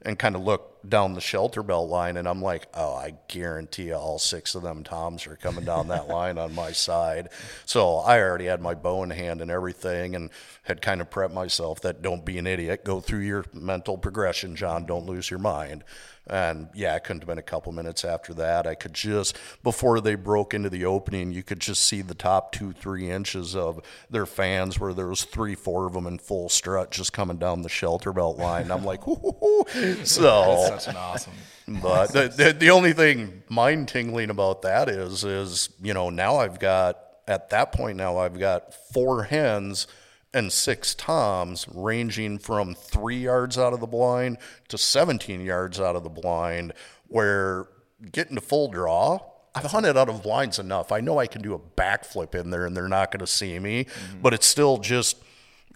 and 0.02 0.16
kind 0.16 0.36
of 0.36 0.42
look 0.42 0.77
down 0.86 1.14
the 1.14 1.20
shelter 1.20 1.62
belt 1.62 1.88
line, 1.88 2.16
and 2.16 2.28
I'm 2.28 2.42
like, 2.42 2.66
oh, 2.74 2.94
I 2.94 3.14
guarantee 3.28 3.84
you 3.84 3.94
all 3.94 4.18
six 4.18 4.54
of 4.54 4.62
them 4.62 4.84
toms 4.84 5.26
are 5.26 5.36
coming 5.36 5.64
down 5.64 5.88
that 5.88 6.08
line 6.08 6.38
on 6.38 6.54
my 6.54 6.72
side. 6.72 7.28
So 7.64 7.96
I 7.96 8.20
already 8.20 8.46
had 8.46 8.60
my 8.60 8.74
bow 8.74 9.02
in 9.02 9.10
hand 9.10 9.40
and 9.40 9.50
everything, 9.50 10.14
and 10.14 10.30
had 10.62 10.82
kind 10.82 11.00
of 11.00 11.10
prepped 11.10 11.32
myself 11.32 11.80
that 11.80 12.02
don't 12.02 12.24
be 12.24 12.38
an 12.38 12.46
idiot, 12.46 12.84
go 12.84 13.00
through 13.00 13.20
your 13.20 13.44
mental 13.52 13.96
progression, 13.96 14.54
John, 14.54 14.84
don't 14.84 15.06
lose 15.06 15.30
your 15.30 15.40
mind. 15.40 15.82
And 16.30 16.68
yeah, 16.74 16.94
it 16.94 17.04
couldn't 17.04 17.22
have 17.22 17.28
been 17.28 17.38
a 17.38 17.42
couple 17.42 17.72
minutes 17.72 18.04
after 18.04 18.34
that. 18.34 18.66
I 18.66 18.74
could 18.74 18.92
just, 18.92 19.38
before 19.62 20.00
they 20.00 20.14
broke 20.14 20.52
into 20.52 20.68
the 20.68 20.84
opening, 20.84 21.32
you 21.32 21.42
could 21.42 21.60
just 21.60 21.82
see 21.82 22.02
the 22.02 22.14
top 22.14 22.52
two, 22.52 22.72
three 22.72 23.10
inches 23.10 23.56
of 23.56 23.80
their 24.10 24.26
fans 24.26 24.78
where 24.78 24.92
there 24.92 25.08
was 25.08 25.24
three, 25.24 25.54
four 25.54 25.86
of 25.86 25.94
them 25.94 26.06
in 26.06 26.18
full 26.18 26.50
strut 26.50 26.90
just 26.90 27.12
coming 27.12 27.38
down 27.38 27.62
the 27.62 27.68
shelter 27.70 28.12
belt 28.12 28.36
line. 28.36 28.70
I'm 28.70 28.84
like, 28.84 29.02
Hoo-hoo-hoo. 29.04 30.04
so, 30.04 30.77
Such 30.80 30.94
an 30.94 31.00
awesome. 31.00 31.32
but 31.82 32.12
the, 32.12 32.28
the, 32.28 32.52
the 32.52 32.70
only 32.70 32.92
thing 32.92 33.42
mind 33.48 33.88
tingling 33.88 34.30
about 34.30 34.62
that 34.62 34.88
is, 34.88 35.24
is, 35.24 35.70
you 35.82 35.94
know, 35.94 36.10
now 36.10 36.36
I've 36.36 36.58
got, 36.58 36.98
at 37.26 37.50
that 37.50 37.72
point 37.72 37.96
now, 37.96 38.18
I've 38.18 38.38
got 38.38 38.74
four 38.92 39.24
hens 39.24 39.86
and 40.32 40.52
six 40.52 40.94
toms 40.94 41.66
ranging 41.74 42.38
from 42.38 42.74
three 42.74 43.18
yards 43.18 43.58
out 43.58 43.72
of 43.72 43.80
the 43.80 43.86
blind 43.86 44.38
to 44.68 44.78
17 44.78 45.40
yards 45.40 45.80
out 45.80 45.96
of 45.96 46.04
the 46.04 46.10
blind, 46.10 46.72
where 47.06 47.66
getting 48.12 48.34
to 48.34 48.40
full 48.40 48.68
draw, 48.70 49.18
I've 49.54 49.64
hunted 49.64 49.96
out 49.96 50.08
of 50.08 50.22
blinds 50.22 50.58
enough. 50.58 50.92
I 50.92 51.00
know 51.00 51.18
I 51.18 51.26
can 51.26 51.42
do 51.42 51.54
a 51.54 51.58
backflip 51.58 52.34
in 52.34 52.50
there 52.50 52.66
and 52.66 52.76
they're 52.76 52.88
not 52.88 53.10
going 53.10 53.20
to 53.20 53.26
see 53.26 53.58
me, 53.58 53.84
mm-hmm. 53.84 54.20
but 54.20 54.34
it's 54.34 54.46
still 54.46 54.78
just, 54.78 55.16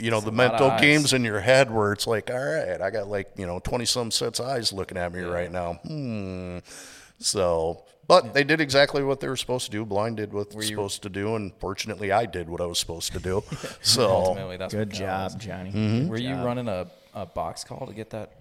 you 0.03 0.11
know, 0.11 0.21
the 0.21 0.33
mental 0.33 0.77
games 0.81 1.13
in 1.13 1.23
your 1.23 1.39
head 1.39 1.71
where 1.71 1.93
it's 1.93 2.09
like, 2.09 2.29
all 2.29 2.37
right, 2.37 2.81
I 2.81 2.91
got 2.91 3.07
like, 3.07 3.31
you 3.37 3.47
know, 3.47 3.61
20 3.61 3.85
some 3.85 4.11
sets 4.11 4.41
of 4.41 4.47
eyes 4.47 4.73
looking 4.73 4.99
at 4.99 5.13
me 5.13 5.21
right 5.21 5.51
now. 5.51 5.75
Hmm. 5.75 6.59
So, 7.19 7.85
but 8.09 8.35
they 8.35 8.43
did 8.43 8.61
exactly 8.61 9.05
what 9.05 9.21
they 9.21 9.29
were 9.29 9.37
supposed 9.37 9.67
to 9.67 9.71
do. 9.71 9.85
Blind 9.85 10.17
did 10.17 10.33
what 10.33 10.51
they're 10.51 10.63
supposed 10.63 11.05
to 11.05 11.09
do, 11.09 11.37
and 11.37 11.53
fortunately, 11.61 12.11
I 12.11 12.27
did 12.27 12.51
what 12.51 12.61
I 12.61 12.67
was 12.67 12.81
supposed 12.81 13.13
to 13.13 13.21
do. 13.21 13.45
So, 13.83 14.11
Ultimately, 14.11 14.57
that's 14.57 14.75
Good 14.75 14.91
job, 14.91 15.31
counts. 15.31 15.45
Johnny. 15.45 15.71
Mm-hmm. 15.71 16.09
Were 16.09 16.17
you 16.17 16.35
running 16.35 16.67
a, 16.67 16.89
a 17.15 17.27
box 17.27 17.63
call 17.63 17.87
to 17.87 17.93
get 17.93 18.11
that 18.11 18.33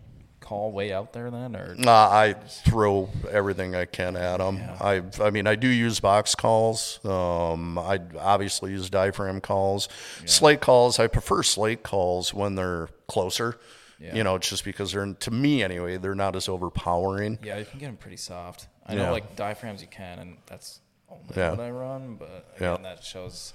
call 0.52 0.72
way 0.74 0.91
out 0.91 1.14
there 1.14 1.32
then, 1.32 1.56
or 1.56 1.76
nah, 1.78 2.10
I 2.12 2.34
throw 2.34 3.10
everything 3.30 3.74
I 3.74 3.86
can 3.86 4.18
at 4.18 4.38
them. 4.39 4.62
I, 4.82 5.02
I 5.22 5.30
mean, 5.30 5.47
I 5.47 5.56
do 5.56 5.70
use 5.70 6.02
box 6.02 6.36
calls. 6.36 6.99
Um, 7.06 7.78
I 7.78 8.02
obviously 8.20 8.72
use 8.72 8.89
diaphragm 8.89 9.39
calls, 9.39 9.88
slate 10.26 10.60
calls. 10.60 10.99
I 10.99 11.08
prefer 11.08 11.41
slate 11.41 11.84
calls 11.84 12.34
when 12.34 12.56
they're 12.56 12.89
closer. 13.08 13.58
Yeah. 13.97 14.16
You 14.16 14.24
know, 14.26 14.36
it's 14.36 14.49
just 14.49 14.66
because 14.66 14.91
they're 14.91 15.06
to 15.14 15.32
me 15.32 15.64
anyway. 15.64 15.95
They're 15.97 16.16
not 16.16 16.36
as 16.36 16.49
overpowering. 16.49 17.39
yeah, 17.43 17.58
you 17.60 17.66
can 17.66 17.80
get 17.80 17.86
them 17.86 17.97
pretty 17.97 18.18
soft. 18.18 18.68
I 18.86 18.95
Yeah. 18.95 19.06
know 19.06 19.12
like 19.14 19.36
diaphragms 19.38 19.82
you 19.82 19.88
can, 19.88 20.20
and 20.20 20.38
that's 20.47 20.82
only 21.10 21.24
Yeah. 21.38 21.52
what 21.52 21.60
I 21.62 21.70
run. 21.70 22.16
But 22.16 22.56
Yeah. 22.60 22.76
that 22.84 23.04
shows 23.06 23.54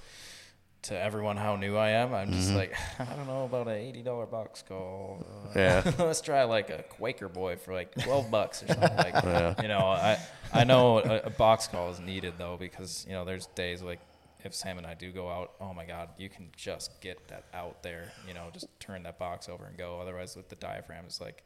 to 0.83 0.97
everyone 0.99 1.37
how 1.37 1.55
new 1.55 1.75
I 1.75 1.89
am. 1.89 2.13
I'm 2.13 2.31
just 2.31 2.49
Mm-hmm. 2.49 2.57
like, 2.57 2.73
I 2.99 3.05
don't 3.15 3.27
know 3.27 3.45
about 3.45 3.67
an 3.67 3.75
eighty 3.75 4.01
dollar 4.03 4.25
box 4.25 4.63
call. 4.67 5.25
Uh, 5.55 5.59
Yeah. 5.59 5.91
let's 5.99 6.21
try 6.21 6.43
like 6.43 6.69
a 6.69 6.83
Quaker 6.83 7.29
boy 7.29 7.55
for 7.57 7.73
like 7.73 7.93
twelve 8.03 8.29
bucks 8.31 8.63
or 8.63 8.67
something. 8.67 8.95
Like, 8.97 9.23
you 9.61 9.67
know, 9.67 9.79
I 9.79 10.17
I 10.53 10.63
know 10.63 10.99
a, 10.99 11.21
a 11.25 11.29
box 11.29 11.67
call 11.67 11.89
is 11.89 11.99
needed 11.99 12.33
though 12.37 12.57
because 12.57 13.05
you 13.07 13.13
know 13.13 13.25
there's 13.25 13.47
days 13.47 13.81
like 13.81 13.99
if 14.43 14.53
Sam 14.53 14.77
and 14.77 14.85
I 14.87 14.93
do 14.93 15.11
go 15.11 15.29
out, 15.29 15.53
oh 15.59 15.73
my 15.73 15.83
God, 15.83 16.09
you 16.17 16.29
can 16.29 16.49
just 16.55 17.01
get 17.01 17.27
that 17.29 17.45
out 17.53 17.81
there. 17.83 18.11
You 18.27 18.33
know, 18.35 18.45
just 18.53 18.67
turn 18.79 19.03
that 19.03 19.17
box 19.17 19.49
over 19.49 19.65
and 19.65 19.75
go. 19.77 19.99
Otherwise, 19.99 20.35
with 20.35 20.47
the 20.47 20.55
diaphragm, 20.55 21.03
it's 21.05 21.19
like 21.19 21.43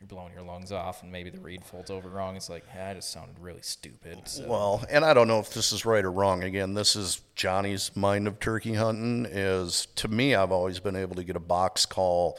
you're 0.00 0.06
blowing 0.06 0.32
your 0.32 0.42
lungs 0.42 0.70
off, 0.70 1.02
and 1.02 1.10
maybe 1.10 1.28
the 1.28 1.40
reed 1.40 1.64
folds 1.64 1.90
over 1.90 2.08
wrong. 2.08 2.36
It's 2.36 2.48
like, 2.48 2.66
hey, 2.68 2.82
I 2.82 2.94
just 2.94 3.10
sounded 3.10 3.36
really 3.40 3.62
stupid. 3.62 4.28
So. 4.28 4.46
Well, 4.46 4.84
and 4.88 5.04
I 5.04 5.12
don't 5.12 5.26
know 5.26 5.40
if 5.40 5.52
this 5.52 5.72
is 5.72 5.84
right 5.84 6.04
or 6.04 6.12
wrong. 6.12 6.44
Again, 6.44 6.74
this 6.74 6.94
is 6.94 7.22
Johnny's 7.34 7.90
mind 7.96 8.28
of 8.28 8.38
turkey 8.38 8.74
hunting. 8.74 9.26
Is 9.28 9.86
to 9.96 10.08
me, 10.08 10.34
I've 10.34 10.52
always 10.52 10.78
been 10.78 10.96
able 10.96 11.16
to 11.16 11.24
get 11.24 11.34
a 11.34 11.40
box 11.40 11.84
call 11.84 12.38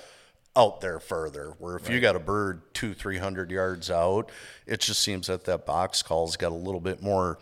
out 0.56 0.80
there 0.82 1.00
further. 1.00 1.54
Where 1.60 1.76
if 1.76 1.90
you 1.90 2.00
got 2.00 2.16
a 2.16 2.20
bird 2.20 2.62
two, 2.74 2.94
three 2.94 3.18
hundred 3.18 3.52
yards 3.52 3.92
out, 3.92 4.32
it 4.66 4.80
just 4.80 5.02
seems 5.02 5.28
that 5.28 5.44
that 5.46 5.66
box 5.66 6.02
call's 6.02 6.38
got 6.38 6.54
a 6.54 6.56
little 6.56 6.82
bit 6.82 7.02
more 7.02 7.40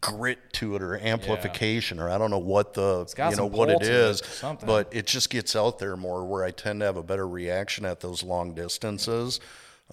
grit 0.00 0.38
to 0.54 0.74
it 0.74 0.82
or 0.82 0.96
amplification 0.96 2.00
or 2.00 2.10
I 2.10 2.18
don't 2.18 2.30
know 2.30 2.38
what 2.38 2.74
the 2.74 3.06
you 3.30 3.36
know 3.36 3.46
what 3.46 3.68
it 3.68 3.82
it 3.82 3.88
is 3.88 4.22
but 4.64 4.88
it 4.92 5.06
just 5.06 5.30
gets 5.30 5.54
out 5.54 5.78
there 5.78 5.96
more 5.96 6.24
where 6.24 6.44
I 6.44 6.50
tend 6.50 6.80
to 6.80 6.86
have 6.86 6.96
a 6.96 7.02
better 7.02 7.28
reaction 7.28 7.84
at 7.84 8.00
those 8.00 8.22
long 8.22 8.54
distances. 8.54 9.38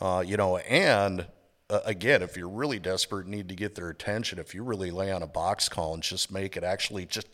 Uh, 0.01 0.23
you 0.25 0.37
know 0.37 0.57
and 0.57 1.27
uh, 1.69 1.81
again 1.85 2.23
if 2.23 2.35
you're 2.35 2.49
really 2.49 2.79
desperate 2.79 3.27
need 3.27 3.49
to 3.49 3.55
get 3.55 3.75
their 3.75 3.89
attention 3.89 4.39
if 4.39 4.55
you 4.55 4.63
really 4.63 4.89
lay 4.89 5.11
on 5.11 5.21
a 5.21 5.27
box 5.27 5.69
call 5.69 5.93
and 5.93 6.01
just 6.01 6.31
make 6.31 6.57
it 6.57 6.63
actually 6.63 7.05
just 7.05 7.27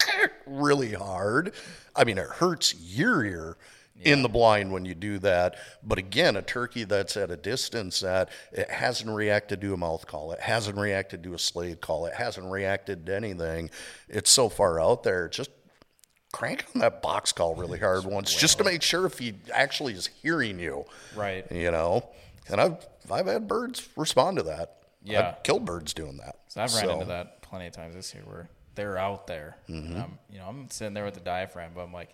really 0.46 0.92
hard 0.94 1.52
I 1.94 2.04
mean 2.04 2.16
it 2.16 2.28
hurts 2.28 2.74
your 2.74 3.24
ear 3.24 3.56
in 4.02 4.22
the 4.22 4.28
blind 4.28 4.72
when 4.72 4.84
you 4.84 4.94
do 4.94 5.18
that. 5.20 5.56
But 5.82 5.98
again, 5.98 6.36
a 6.36 6.42
turkey 6.42 6.84
that's 6.84 7.16
at 7.16 7.30
a 7.30 7.36
distance 7.36 8.00
that 8.00 8.28
it 8.52 8.70
hasn't 8.70 9.10
reacted 9.10 9.60
to 9.62 9.74
a 9.74 9.76
mouth 9.76 10.06
call, 10.06 10.32
it 10.32 10.40
hasn't 10.40 10.76
reacted 10.78 11.22
to 11.24 11.34
a 11.34 11.38
slate 11.38 11.80
call, 11.80 12.06
it 12.06 12.14
hasn't 12.14 12.50
reacted 12.50 13.06
to 13.06 13.16
anything. 13.16 13.70
It's 14.08 14.30
so 14.30 14.48
far 14.48 14.80
out 14.80 15.02
there. 15.02 15.28
Just 15.28 15.50
crank 16.32 16.66
on 16.74 16.80
that 16.80 17.00
box 17.02 17.32
call 17.32 17.54
really 17.54 17.78
hard 17.78 18.04
once, 18.04 18.34
just 18.34 18.58
to 18.58 18.64
make 18.64 18.82
sure 18.82 19.06
if 19.06 19.18
he 19.18 19.34
actually 19.52 19.94
is 19.94 20.06
hearing 20.06 20.58
you. 20.58 20.84
Right. 21.14 21.50
You 21.50 21.70
know, 21.70 22.08
and 22.48 22.60
I've 22.60 22.86
I've 23.10 23.26
had 23.26 23.48
birds 23.48 23.88
respond 23.96 24.36
to 24.38 24.42
that. 24.44 24.78
Yeah. 25.02 25.28
I've 25.28 25.42
killed 25.42 25.64
birds 25.64 25.94
doing 25.94 26.16
that. 26.18 26.36
So 26.48 26.60
I've 26.62 26.74
ran 26.74 26.84
So, 26.84 26.92
into 26.94 27.04
that 27.06 27.42
plenty 27.42 27.68
of 27.68 27.72
times 27.72 27.94
this 27.94 28.12
year 28.12 28.24
where 28.26 28.48
they're 28.74 28.98
out 28.98 29.26
there. 29.26 29.56
Mm-hmm. 29.68 29.96
I'm, 29.96 30.18
you 30.30 30.38
know, 30.38 30.46
I'm 30.46 30.68
sitting 30.70 30.94
there 30.94 31.04
with 31.04 31.14
the 31.14 31.20
diaphragm, 31.20 31.72
but 31.74 31.82
I'm 31.82 31.92
like, 31.92 32.10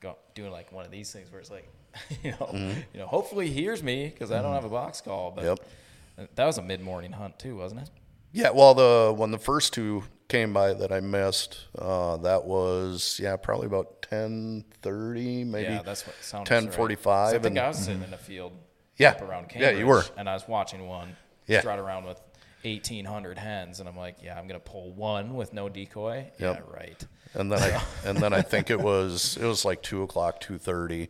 go, 0.00 0.16
doing 0.34 0.50
like 0.50 0.72
one 0.72 0.84
of 0.84 0.90
these 0.90 1.10
things 1.12 1.30
where 1.30 1.40
it's 1.40 1.50
like, 1.50 1.68
you 2.22 2.32
know, 2.32 2.50
you 2.92 3.00
know, 3.00 3.06
hopefully 3.06 3.48
he 3.48 3.54
hears 3.54 3.82
me 3.82 4.06
because 4.08 4.30
I 4.30 4.40
don't 4.42 4.54
have 4.54 4.64
a 4.64 4.68
box 4.68 5.00
call. 5.00 5.30
But 5.30 5.44
Mm-hmm. 5.44 6.22
Yep. 6.22 6.30
that 6.36 6.46
was 6.46 6.58
a 6.58 6.62
mid 6.62 6.80
morning 6.80 7.12
hunt 7.12 7.38
too, 7.38 7.56
wasn't 7.56 7.82
it? 7.82 7.90
Yeah, 8.32 8.50
well, 8.50 8.74
the 8.74 9.12
when 9.16 9.30
the 9.32 9.38
first 9.38 9.72
two 9.72 10.04
came 10.28 10.52
by 10.52 10.72
that 10.72 10.92
I 10.92 11.00
missed, 11.00 11.66
uh, 11.76 12.16
that 12.18 12.44
was 12.44 13.18
yeah 13.20 13.34
probably 13.36 13.66
about 13.66 14.02
ten 14.02 14.64
thirty, 14.82 15.42
maybe. 15.42 15.72
yeah, 15.72 15.82
that's 15.82 16.06
what 16.06 16.14
sounded 16.20 16.46
ten 16.48 16.70
forty 16.70 16.94
five. 16.94 17.34
I 17.34 17.38
think 17.38 17.58
I 17.58 17.66
was 17.68 17.78
sitting 17.78 18.02
in 18.04 18.14
a 18.14 18.18
field 18.18 18.52
Yeah. 18.98 19.10
up 19.10 19.22
around 19.22 19.48
camp. 19.48 19.62
Yeah, 19.62 19.70
you 19.70 19.86
were. 19.86 20.04
And 20.16 20.28
I 20.28 20.34
was 20.34 20.46
watching 20.46 20.86
one 20.86 21.16
Yeah. 21.48 21.58
strut 21.60 21.80
around 21.80 22.04
with 22.04 22.20
1,800 22.62 23.38
hens. 23.38 23.80
And 23.80 23.88
I'm 23.88 23.96
like, 23.96 24.16
yeah, 24.22 24.38
I'm 24.38 24.46
going 24.46 24.60
to 24.60 24.70
pull 24.70 24.92
one 24.92 25.34
with 25.34 25.52
no 25.52 25.68
decoy. 25.68 26.30
Yep. 26.38 26.64
Yeah, 26.66 26.74
right. 26.74 27.06
and 27.34 27.50
then 27.50 27.62
I 27.62 27.82
and 28.08 28.18
then 28.18 28.32
I 28.32 28.42
think 28.42 28.70
it 28.70 28.80
was 28.80 29.36
it 29.36 29.46
was 29.46 29.64
like 29.64 29.82
two 29.82 30.02
o'clock, 30.02 30.40
two 30.40 30.58
thirty, 30.58 31.08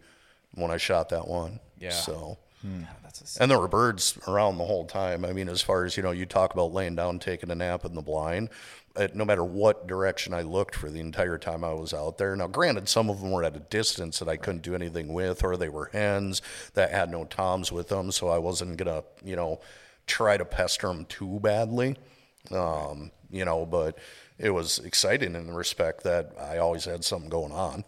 when 0.54 0.70
I 0.70 0.76
shot 0.76 1.08
that 1.10 1.26
one. 1.26 1.60
Yeah. 1.78 1.90
So. 1.90 2.38
God, 2.62 2.86
that's 3.02 3.38
a 3.38 3.42
And 3.42 3.50
there 3.50 3.58
were 3.58 3.68
birds 3.68 4.18
around 4.28 4.58
the 4.58 4.66
whole 4.66 4.84
time. 4.84 5.24
I 5.24 5.32
mean, 5.32 5.48
as 5.48 5.62
far 5.62 5.86
as 5.86 5.96
you 5.96 6.02
know, 6.02 6.10
you 6.10 6.26
talk 6.26 6.52
about 6.52 6.74
laying 6.74 6.94
down, 6.94 7.18
taking 7.18 7.50
a 7.50 7.54
nap 7.54 7.86
in 7.86 7.94
the 7.94 8.02
blind. 8.02 8.50
Uh, 8.96 9.06
no 9.14 9.24
matter 9.24 9.44
what 9.44 9.86
direction 9.86 10.34
I 10.34 10.42
looked 10.42 10.74
for 10.74 10.90
the 10.90 10.98
entire 10.98 11.38
time 11.38 11.62
I 11.62 11.72
was 11.72 11.94
out 11.94 12.18
there. 12.18 12.34
Now, 12.34 12.48
granted, 12.48 12.88
some 12.88 13.08
of 13.08 13.20
them 13.20 13.30
were 13.30 13.44
at 13.44 13.56
a 13.56 13.60
distance 13.60 14.18
that 14.18 14.28
I 14.28 14.36
couldn't 14.36 14.62
do 14.62 14.74
anything 14.74 15.12
with, 15.12 15.44
or 15.44 15.56
they 15.56 15.68
were 15.68 15.90
hens 15.92 16.42
that 16.74 16.90
had 16.90 17.08
no 17.08 17.24
toms 17.24 17.70
with 17.70 17.88
them, 17.88 18.10
so 18.10 18.28
I 18.28 18.38
wasn't 18.38 18.76
gonna, 18.76 19.04
you 19.24 19.36
know, 19.36 19.60
try 20.10 20.36
to 20.36 20.44
pester 20.44 20.88
them 20.88 21.06
too 21.06 21.40
badly. 21.40 21.96
Um, 22.50 23.12
you 23.30 23.44
know, 23.44 23.64
but 23.64 23.98
it 24.38 24.50
was 24.50 24.78
exciting 24.80 25.34
in 25.34 25.46
the 25.46 25.52
respect 25.52 26.04
that 26.04 26.32
I 26.38 26.58
always 26.58 26.84
had 26.84 27.04
something 27.04 27.30
going 27.30 27.52
on. 27.52 27.84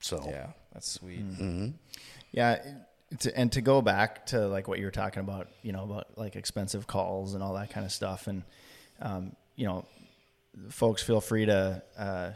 So 0.00 0.22
Yeah, 0.26 0.48
that's 0.72 0.90
sweet. 0.90 1.20
Mm-hmm. 1.20 1.68
Yeah, 2.32 2.60
to, 3.20 3.38
and 3.38 3.52
to 3.52 3.60
go 3.60 3.80
back 3.80 4.26
to 4.26 4.48
like 4.48 4.66
what 4.66 4.78
you 4.78 4.84
were 4.84 4.90
talking 4.90 5.20
about, 5.20 5.48
you 5.62 5.72
know, 5.72 5.84
about 5.84 6.18
like 6.18 6.36
expensive 6.36 6.86
calls 6.86 7.34
and 7.34 7.42
all 7.42 7.54
that 7.54 7.70
kind 7.70 7.86
of 7.86 7.92
stuff, 7.92 8.26
and 8.26 8.42
um, 9.00 9.36
you 9.54 9.66
know, 9.66 9.86
folks 10.70 11.02
feel 11.02 11.20
free 11.20 11.46
to 11.46 11.82
uh, 11.96 12.30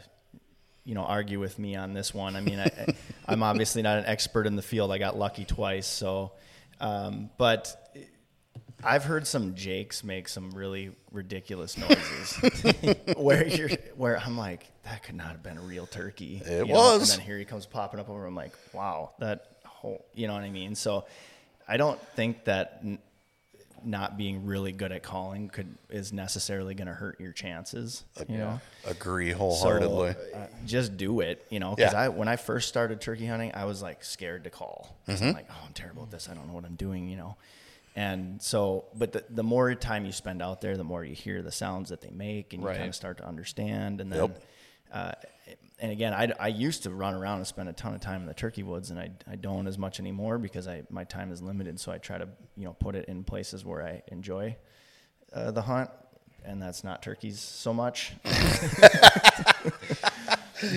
you 0.85 0.95
know 0.95 1.03
argue 1.03 1.39
with 1.39 1.59
me 1.59 1.75
on 1.75 1.93
this 1.93 2.13
one. 2.13 2.35
I 2.35 2.41
mean, 2.41 2.59
I, 2.59 2.93
I'm 3.27 3.43
obviously 3.43 3.81
not 3.81 3.97
an 3.97 4.05
expert 4.05 4.47
in 4.47 4.55
the 4.55 4.61
field. 4.61 4.91
I 4.91 4.97
got 4.97 5.17
lucky 5.17 5.45
twice, 5.45 5.87
so 5.87 6.33
um, 6.79 7.29
but. 7.37 7.75
I've 8.83 9.03
heard 9.03 9.27
some 9.27 9.55
Jakes 9.55 10.03
make 10.03 10.27
some 10.29 10.51
really 10.51 10.91
ridiculous 11.11 11.77
noises 11.77 12.95
where 13.17 13.45
you're 13.47 13.69
where 13.95 14.17
I'm 14.19 14.37
like 14.37 14.65
that 14.83 15.03
could 15.03 15.15
not 15.15 15.27
have 15.31 15.43
been 15.43 15.57
a 15.57 15.61
real 15.61 15.85
turkey. 15.85 16.41
It 16.45 16.67
you 16.67 16.73
know? 16.73 16.79
was. 16.79 17.11
and 17.11 17.19
then 17.19 17.25
here 17.27 17.37
he 17.37 17.45
comes 17.45 17.65
popping 17.65 17.99
up 17.99 18.09
over. 18.09 18.25
I'm 18.25 18.35
like, 18.35 18.53
wow, 18.73 19.11
that 19.19 19.47
whole, 19.65 20.05
you 20.13 20.27
know 20.27 20.33
what 20.33 20.43
I 20.43 20.49
mean? 20.49 20.75
So 20.75 21.05
I 21.67 21.77
don't 21.77 21.99
think 22.15 22.45
that 22.45 22.79
n- 22.83 22.99
not 23.85 24.17
being 24.17 24.45
really 24.45 24.71
good 24.71 24.91
at 24.91 25.03
calling 25.03 25.47
could 25.49 25.67
is 25.89 26.11
necessarily 26.11 26.73
going 26.73 26.87
to 26.87 26.93
hurt 26.93 27.19
your 27.19 27.31
chances. 27.31 28.03
You 28.27 28.37
know, 28.37 28.61
agree 28.85 29.31
so 29.31 29.37
wholeheartedly. 29.37 30.15
uh, 30.33 30.47
just 30.65 30.97
do 30.97 31.19
it. 31.21 31.45
You 31.49 31.59
know, 31.59 31.75
because 31.75 31.93
Yeah. 31.93 32.01
I 32.01 32.09
when 32.09 32.27
I 32.27 32.35
first 32.37 32.67
started 32.69 32.99
turkey 33.01 33.25
hunting, 33.25 33.51
I 33.53 33.65
was 33.65 33.81
like 33.81 34.03
scared 34.03 34.43
to 34.45 34.49
call. 34.49 34.95
'Cause 35.05 35.21
I'm 35.21 35.33
like, 35.33 35.47
oh, 35.51 35.63
I'm 35.65 35.73
terrible 35.73 36.03
at 36.03 36.11
this. 36.11 36.27
I 36.29 36.33
don't 36.33 36.47
know 36.47 36.53
what 36.53 36.65
I'm 36.65 36.75
doing. 36.75 37.09
You 37.09 37.17
know. 37.17 37.35
And 37.99 38.41
so, 38.41 38.85
but 38.95 39.11
the, 39.11 39.25
the 39.29 39.43
more 39.43 39.75
time 39.75 40.05
you 40.05 40.13
spend 40.13 40.41
out 40.41 40.61
there, 40.61 40.77
the 40.77 40.85
more 40.85 41.03
you 41.03 41.13
hear 41.13 41.41
the 41.41 41.51
sounds 41.51 41.89
that 41.89 41.99
they 41.99 42.11
make, 42.11 42.53
and 42.53 42.61
you 42.61 42.67
Right. 42.67 42.77
kind 42.77 42.87
of 42.87 42.95
start 42.95 43.17
to 43.17 43.27
understand. 43.27 43.99
And 43.99 44.09
then, 44.09 44.19
Yep. 44.21 44.43
uh, 44.93 45.11
and 45.81 45.91
again, 45.91 46.13
I, 46.13 46.31
I 46.39 46.47
used 46.47 46.83
to 46.83 46.91
run 46.91 47.13
around 47.13 47.39
and 47.39 47.47
spend 47.47 47.67
a 47.67 47.73
ton 47.73 47.93
of 47.93 47.99
time 47.99 48.21
in 48.21 48.27
the 48.27 48.33
turkey 48.33 48.63
woods, 48.63 48.89
and 48.91 48.97
I, 48.97 49.09
I 49.29 49.35
don't 49.35 49.67
as 49.67 49.77
much 49.77 49.99
anymore 49.99 50.37
because 50.37 50.65
I 50.65 50.83
my 50.89 51.03
time 51.03 51.29
is 51.33 51.41
limited. 51.41 51.77
So 51.77 51.91
I 51.91 51.97
try 51.97 52.17
to 52.17 52.29
you 52.55 52.63
know 52.63 52.73
put 52.73 52.95
it 52.95 53.09
in 53.09 53.25
places 53.25 53.65
where 53.65 53.85
I 53.85 54.01
enjoy 54.07 54.55
uh, 55.33 55.51
the 55.51 55.61
hunt, 55.63 55.89
and 56.45 56.61
that's 56.61 56.85
not 56.85 57.01
turkeys 57.03 57.41
so 57.41 57.73
much. 57.73 58.13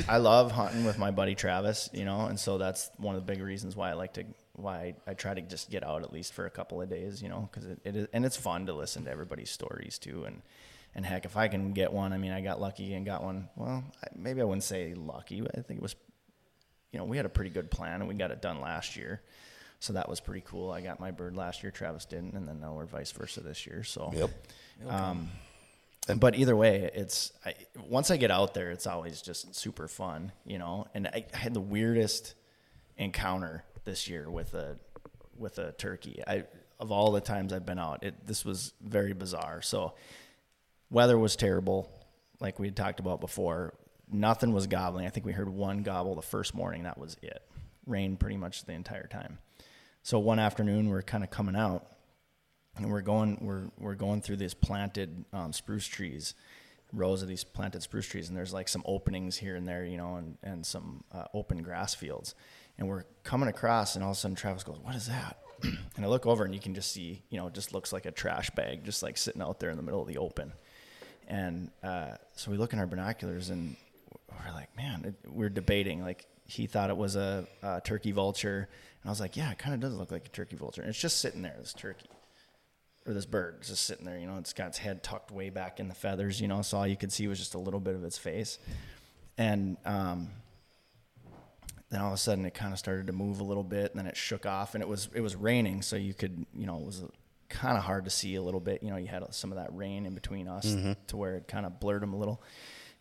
I 0.08 0.18
love 0.18 0.52
hunting 0.52 0.84
with 0.84 0.98
my 0.98 1.10
buddy 1.10 1.34
Travis, 1.34 1.90
you 1.92 2.04
know, 2.04 2.26
and 2.26 2.38
so 2.38 2.58
that's 2.58 2.90
one 2.98 3.14
of 3.16 3.24
the 3.26 3.32
big 3.32 3.42
reasons 3.42 3.74
why 3.76 3.90
I 3.90 3.94
like 3.94 4.14
to 4.14 4.24
why 4.54 4.94
I, 5.06 5.10
I 5.10 5.14
try 5.14 5.34
to 5.34 5.40
just 5.40 5.70
get 5.70 5.82
out 5.82 6.02
at 6.02 6.12
least 6.12 6.34
for 6.34 6.46
a 6.46 6.50
couple 6.50 6.80
of 6.82 6.88
days, 6.90 7.22
you 7.22 7.28
know, 7.28 7.48
because 7.50 7.66
it, 7.68 7.80
it 7.84 7.96
is 7.96 8.08
and 8.12 8.24
it's 8.24 8.36
fun 8.36 8.66
to 8.66 8.72
listen 8.74 9.04
to 9.04 9.10
everybody's 9.10 9.50
stories 9.50 9.98
too, 9.98 10.24
and 10.24 10.42
and 10.94 11.06
heck, 11.06 11.24
if 11.24 11.36
I 11.36 11.48
can 11.48 11.72
get 11.72 11.92
one, 11.92 12.12
I 12.12 12.18
mean, 12.18 12.32
I 12.32 12.42
got 12.42 12.60
lucky 12.60 12.92
and 12.94 13.06
got 13.06 13.22
one. 13.24 13.48
Well, 13.56 13.82
I, 14.04 14.08
maybe 14.14 14.40
I 14.40 14.44
wouldn't 14.44 14.62
say 14.64 14.92
lucky, 14.94 15.40
but 15.40 15.56
I 15.58 15.62
think 15.62 15.78
it 15.78 15.82
was, 15.82 15.96
you 16.92 16.98
know, 16.98 17.04
we 17.06 17.16
had 17.16 17.24
a 17.24 17.30
pretty 17.30 17.50
good 17.50 17.70
plan 17.70 18.00
and 18.00 18.08
we 18.08 18.14
got 18.14 18.30
it 18.30 18.42
done 18.42 18.60
last 18.60 18.94
year, 18.94 19.22
so 19.80 19.94
that 19.94 20.08
was 20.08 20.20
pretty 20.20 20.42
cool. 20.46 20.70
I 20.70 20.82
got 20.82 21.00
my 21.00 21.10
bird 21.10 21.34
last 21.34 21.62
year, 21.62 21.72
Travis 21.72 22.04
didn't, 22.04 22.34
and 22.34 22.46
then 22.46 22.60
now 22.60 22.74
we're 22.74 22.84
vice 22.84 23.10
versa 23.10 23.40
this 23.40 23.66
year. 23.66 23.82
So 23.84 24.12
Yep. 24.14 24.30
um, 24.90 25.30
but 26.16 26.34
either 26.34 26.56
way, 26.56 26.90
it's 26.94 27.32
I, 27.44 27.54
once 27.88 28.10
I 28.10 28.16
get 28.16 28.30
out 28.30 28.54
there, 28.54 28.70
it's 28.70 28.86
always 28.86 29.22
just 29.22 29.54
super 29.54 29.86
fun, 29.88 30.32
you 30.44 30.58
know. 30.58 30.86
And 30.94 31.06
I, 31.06 31.24
I 31.32 31.36
had 31.36 31.54
the 31.54 31.60
weirdest 31.60 32.34
encounter 32.96 33.64
this 33.84 34.08
year 34.08 34.30
with 34.30 34.54
a 34.54 34.78
with 35.36 35.58
a 35.58 35.72
turkey. 35.72 36.22
I 36.26 36.44
of 36.80 36.90
all 36.90 37.12
the 37.12 37.20
times 37.20 37.52
I've 37.52 37.66
been 37.66 37.78
out, 37.78 38.02
it 38.02 38.26
this 38.26 38.44
was 38.44 38.72
very 38.82 39.12
bizarre. 39.12 39.62
So 39.62 39.94
weather 40.90 41.16
was 41.16 41.36
terrible, 41.36 41.90
like 42.40 42.58
we 42.58 42.66
had 42.66 42.76
talked 42.76 43.00
about 43.00 43.20
before. 43.20 43.74
Nothing 44.10 44.52
was 44.52 44.66
gobbling. 44.66 45.06
I 45.06 45.10
think 45.10 45.24
we 45.24 45.32
heard 45.32 45.48
one 45.48 45.82
gobble 45.82 46.14
the 46.14 46.22
first 46.22 46.54
morning. 46.54 46.82
That 46.82 46.98
was 46.98 47.16
it. 47.22 47.42
Rain 47.86 48.16
pretty 48.16 48.36
much 48.36 48.64
the 48.64 48.72
entire 48.72 49.06
time. 49.06 49.38
So 50.02 50.18
one 50.18 50.38
afternoon, 50.38 50.88
we're 50.90 51.02
kind 51.02 51.22
of 51.22 51.30
coming 51.30 51.56
out, 51.56 51.86
and 52.76 52.90
we're 52.90 53.02
going 53.02 53.38
we're 53.40 53.64
we're 53.78 53.94
going 53.94 54.20
through 54.20 54.36
these 54.36 54.54
planted 54.54 55.24
um, 55.32 55.52
spruce 55.52 55.86
trees, 55.86 56.34
rows 56.92 57.22
of 57.22 57.28
these 57.28 57.44
planted 57.44 57.82
spruce 57.82 58.06
trees, 58.06 58.28
and 58.28 58.36
there's 58.36 58.52
like 58.52 58.68
some 58.68 58.82
openings 58.86 59.36
here 59.36 59.56
and 59.56 59.66
there, 59.66 59.84
you 59.84 59.96
know, 59.96 60.16
and 60.16 60.38
and 60.42 60.64
some 60.64 61.04
uh, 61.12 61.24
open 61.34 61.62
grass 61.62 61.94
fields, 61.94 62.34
and 62.78 62.88
we're 62.88 63.04
coming 63.24 63.48
across, 63.48 63.94
and 63.94 64.04
all 64.04 64.10
of 64.10 64.16
a 64.16 64.20
sudden 64.20 64.34
Travis 64.34 64.64
goes, 64.64 64.78
"What 64.80 64.94
is 64.94 65.06
that?" 65.08 65.38
and 65.62 66.04
I 66.04 66.06
look 66.06 66.26
over, 66.26 66.44
and 66.44 66.54
you 66.54 66.60
can 66.60 66.74
just 66.74 66.92
see, 66.92 67.22
you 67.30 67.38
know, 67.38 67.46
it 67.46 67.54
just 67.54 67.72
looks 67.74 67.92
like 67.92 68.06
a 68.06 68.10
trash 68.10 68.50
bag, 68.50 68.84
just 68.84 69.02
like 69.02 69.16
sitting 69.16 69.42
out 69.42 69.60
there 69.60 69.70
in 69.70 69.76
the 69.76 69.82
middle 69.82 70.00
of 70.00 70.08
the 70.08 70.18
open, 70.18 70.52
and 71.28 71.70
uh, 71.82 72.12
so 72.34 72.50
we 72.50 72.56
look 72.56 72.72
in 72.72 72.78
our 72.78 72.86
binoculars, 72.86 73.50
and 73.50 73.76
we're 74.30 74.52
like, 74.52 74.74
man, 74.76 75.04
it, 75.04 75.30
we're 75.30 75.50
debating 75.50 76.02
like. 76.02 76.26
He 76.44 76.66
thought 76.66 76.90
it 76.90 76.96
was 76.96 77.16
a, 77.16 77.46
a 77.62 77.80
turkey 77.80 78.12
vulture, 78.12 78.68
and 79.00 79.08
I 79.08 79.10
was 79.10 79.20
like, 79.20 79.38
"Yeah, 79.38 79.52
it 79.52 79.58
kind 79.58 79.72
of 79.74 79.80
does 79.80 79.94
look 79.94 80.10
like 80.10 80.26
a 80.26 80.28
turkey 80.28 80.56
vulture." 80.56 80.82
And 80.82 80.90
it's 80.90 81.00
just 81.00 81.18
sitting 81.18 81.40
there, 81.40 81.54
this 81.58 81.72
turkey 81.72 82.10
or 83.06 83.12
this 83.12 83.26
bird 83.26 83.62
just 83.62 83.84
sitting 83.84 84.04
there, 84.04 84.18
you 84.18 84.26
know, 84.26 84.36
it's 84.38 84.52
got 84.52 84.68
its 84.68 84.78
head 84.78 85.02
tucked 85.02 85.30
way 85.30 85.50
back 85.50 85.80
in 85.80 85.88
the 85.88 85.94
feathers, 85.94 86.40
you 86.40 86.48
know, 86.48 86.62
so 86.62 86.78
all 86.78 86.86
you 86.86 86.96
could 86.96 87.12
see 87.12 87.26
was 87.26 87.38
just 87.38 87.54
a 87.54 87.58
little 87.58 87.80
bit 87.80 87.94
of 87.94 88.04
its 88.04 88.18
face. 88.18 88.58
And 89.38 89.76
um, 89.84 90.28
then 91.90 92.00
all 92.00 92.08
of 92.08 92.14
a 92.14 92.18
sudden 92.18 92.44
it 92.44 92.54
kind 92.54 92.72
of 92.72 92.78
started 92.78 93.06
to 93.08 93.12
move 93.12 93.40
a 93.40 93.44
little 93.44 93.64
bit 93.64 93.90
and 93.90 93.98
then 93.98 94.06
it 94.06 94.16
shook 94.16 94.46
off 94.46 94.74
and 94.74 94.82
it 94.82 94.88
was 94.88 95.08
it 95.14 95.20
was 95.20 95.34
raining 95.36 95.82
so 95.82 95.96
you 95.96 96.14
could, 96.14 96.46
you 96.54 96.66
know, 96.66 96.78
it 96.78 96.84
was 96.84 97.04
kind 97.48 97.76
of 97.76 97.84
hard 97.84 98.04
to 98.04 98.10
see 98.10 98.34
a 98.36 98.42
little 98.42 98.60
bit, 98.60 98.82
you 98.82 98.90
know, 98.90 98.96
you 98.96 99.06
had 99.06 99.22
some 99.34 99.52
of 99.52 99.58
that 99.58 99.74
rain 99.74 100.06
in 100.06 100.14
between 100.14 100.48
us 100.48 100.64
to 101.08 101.16
where 101.16 101.36
it 101.36 101.48
kind 101.48 101.66
of 101.66 101.80
blurred 101.80 102.02
him 102.02 102.14
a 102.14 102.16
little. 102.16 102.42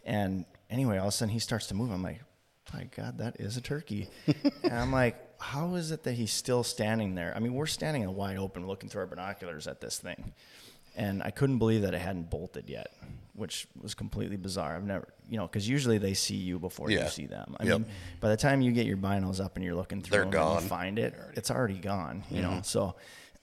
And 0.04 0.46
anyway, 0.70 0.98
all 0.98 1.08
of 1.08 1.10
a 1.10 1.12
sudden 1.12 1.32
he 1.32 1.40
starts 1.40 1.68
to 1.68 1.74
move. 1.74 1.92
I'm 1.92 2.04
like, 2.04 2.22
my 2.74 2.90
God, 2.96 3.20
that 3.20 3.40
is 3.40 3.58
a 3.58 3.62
turkey. 3.62 4.10
and 4.64 4.74
I'm 4.74 4.92
like, 4.92 5.31
how 5.42 5.76
is 5.76 5.92
it 5.92 6.04
that 6.04 6.14
he's 6.14 6.32
still 6.32 6.64
standing 6.64 7.16
there? 7.16 7.34
I 7.36 7.40
mean, 7.40 7.54
we're 7.54 7.66
standing 7.66 8.04
in 8.04 8.08
the 8.08 8.14
wide 8.14 8.38
open 8.38 8.68
looking 8.68 8.90
through 8.90 9.02
our 9.02 9.08
binoculars 9.08 9.68
at 9.68 9.82
this 9.82 9.98
thing. 9.98 10.34
And 10.96 11.24
I 11.24 11.32
couldn't 11.32 11.58
believe 11.58 11.82
that 11.84 11.94
it 11.94 12.02
hadn't 12.02 12.30
bolted 12.30 12.70
yet, 12.70 12.94
which 13.34 13.66
was 13.82 13.94
completely 13.94 14.36
bizarre. 14.38 14.76
I've 14.76 14.84
never, 14.84 15.08
you 15.30 15.38
know, 15.38 15.48
because 15.48 15.68
usually 15.68 15.98
they 15.98 16.14
see 16.14 16.36
you 16.36 16.60
before 16.60 16.92
Yeah. 16.92 17.06
you 17.06 17.10
see 17.10 17.26
them. 17.28 17.56
I 17.60 17.64
Yep. 17.64 17.80
mean, 17.80 17.86
by 18.20 18.30
the 18.30 18.38
time 18.38 18.62
you 18.62 18.72
get 18.74 18.86
your 18.86 18.98
binos 18.98 19.44
up 19.44 19.56
and 19.56 19.64
you're 19.66 19.76
looking 19.76 20.02
through 20.02 20.12
They're 20.12 20.20
them 20.22 20.28
and 20.28 20.34
gone. 20.34 20.64
you 20.64 20.68
find 20.70 21.00
it, 21.00 21.16
it's 21.34 21.50
already 21.50 21.80
gone, 21.80 22.24
you 22.30 22.42
know. 22.42 22.50
Mm-hmm. 22.52 22.64
So 22.64 22.96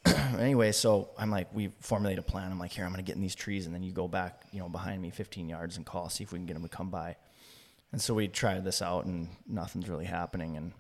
anyway, 0.39 0.73
so 0.73 1.09
I'm 1.19 1.31
like, 1.31 1.53
we 1.55 1.73
formulate 1.81 2.19
a 2.19 2.23
plan. 2.23 2.53
I'm 2.53 2.59
like, 2.59 2.71
here, 2.73 2.85
I'm 2.85 2.93
going 2.93 3.03
to 3.05 3.07
get 3.07 3.17
in 3.17 3.23
these 3.23 3.35
trees, 3.35 3.67
and 3.67 3.75
then 3.75 3.83
you 3.83 3.93
go 3.93 4.07
back, 4.09 4.45
you 4.53 4.61
know, 4.61 4.69
behind 4.69 5.03
me 5.03 5.11
15 5.11 5.49
yards 5.49 5.77
and 5.77 5.85
call, 5.85 6.09
see 6.09 6.23
if 6.25 6.33
we 6.33 6.39
can 6.39 6.47
get 6.47 6.55
them 6.55 6.63
to 6.63 6.69
come 6.69 6.91
by. 6.91 7.17
And 7.93 8.01
so 8.01 8.15
we 8.15 8.29
tried 8.29 8.63
this 8.65 8.81
out, 8.83 9.07
and 9.07 9.29
nothing's 9.47 9.89
really 9.89 10.05
happening. 10.05 10.57
And 10.57 10.73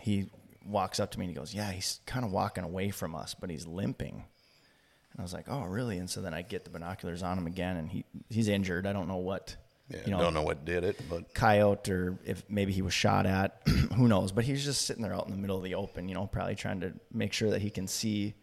he 0.00 0.30
walks 0.64 0.98
up 1.00 1.10
to 1.12 1.18
me 1.18 1.26
and 1.26 1.34
he 1.34 1.38
goes, 1.38 1.54
"Yeah, 1.54 1.70
he's 1.70 2.00
kind 2.06 2.24
of 2.24 2.32
walking 2.32 2.64
away 2.64 2.90
from 2.90 3.14
us, 3.14 3.34
but 3.34 3.50
he's 3.50 3.66
limping." 3.66 4.14
And 4.14 5.20
I 5.20 5.22
was 5.22 5.32
like, 5.32 5.46
"Oh, 5.48 5.62
really?" 5.64 5.98
And 5.98 6.10
so 6.10 6.20
then 6.20 6.34
I 6.34 6.42
get 6.42 6.64
the 6.64 6.70
binoculars 6.70 7.22
on 7.22 7.38
him 7.38 7.46
again, 7.46 7.76
and 7.76 7.90
he 7.90 8.04
he's 8.28 8.48
injured. 8.48 8.86
I 8.86 8.92
don't 8.92 9.08
know 9.08 9.16
what, 9.16 9.56
Yeah, 9.88 10.00
you 10.04 10.10
know, 10.12 10.18
don't 10.20 10.34
know 10.34 10.42
what 10.42 10.64
did 10.64 10.84
it, 10.84 11.00
but 11.08 11.32
coyote 11.34 11.90
or 11.92 12.18
if 12.24 12.42
maybe 12.48 12.72
he 12.72 12.82
was 12.82 12.92
shot 12.92 13.26
at, 13.26 13.62
who 13.94 14.08
knows? 14.08 14.32
But 14.32 14.44
he's 14.44 14.64
just 14.64 14.86
sitting 14.86 15.02
there 15.02 15.14
out 15.14 15.26
in 15.26 15.30
the 15.32 15.38
middle 15.38 15.56
of 15.56 15.62
the 15.64 15.74
open, 15.76 16.08
you 16.08 16.14
know, 16.14 16.26
probably 16.26 16.56
trying 16.56 16.80
to 16.80 16.92
make 17.12 17.32
sure 17.32 17.50
that 17.50 17.62
he 17.62 17.70
can 17.70 17.86
see, 17.86 18.34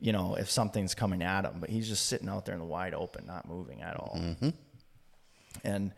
you 0.00 0.12
know, 0.12 0.36
if 0.36 0.50
something's 0.50 0.94
coming 0.94 1.22
at 1.22 1.44
him. 1.44 1.56
But 1.60 1.70
he's 1.70 1.88
just 1.88 2.06
sitting 2.06 2.28
out 2.28 2.44
there 2.46 2.54
in 2.54 2.60
the 2.60 2.66
wide 2.66 2.94
open, 2.94 3.26
not 3.26 3.46
moving 3.48 3.82
at 3.82 3.96
all. 3.96 4.16
Mm-hmm. 4.18 4.50
And 5.64 5.92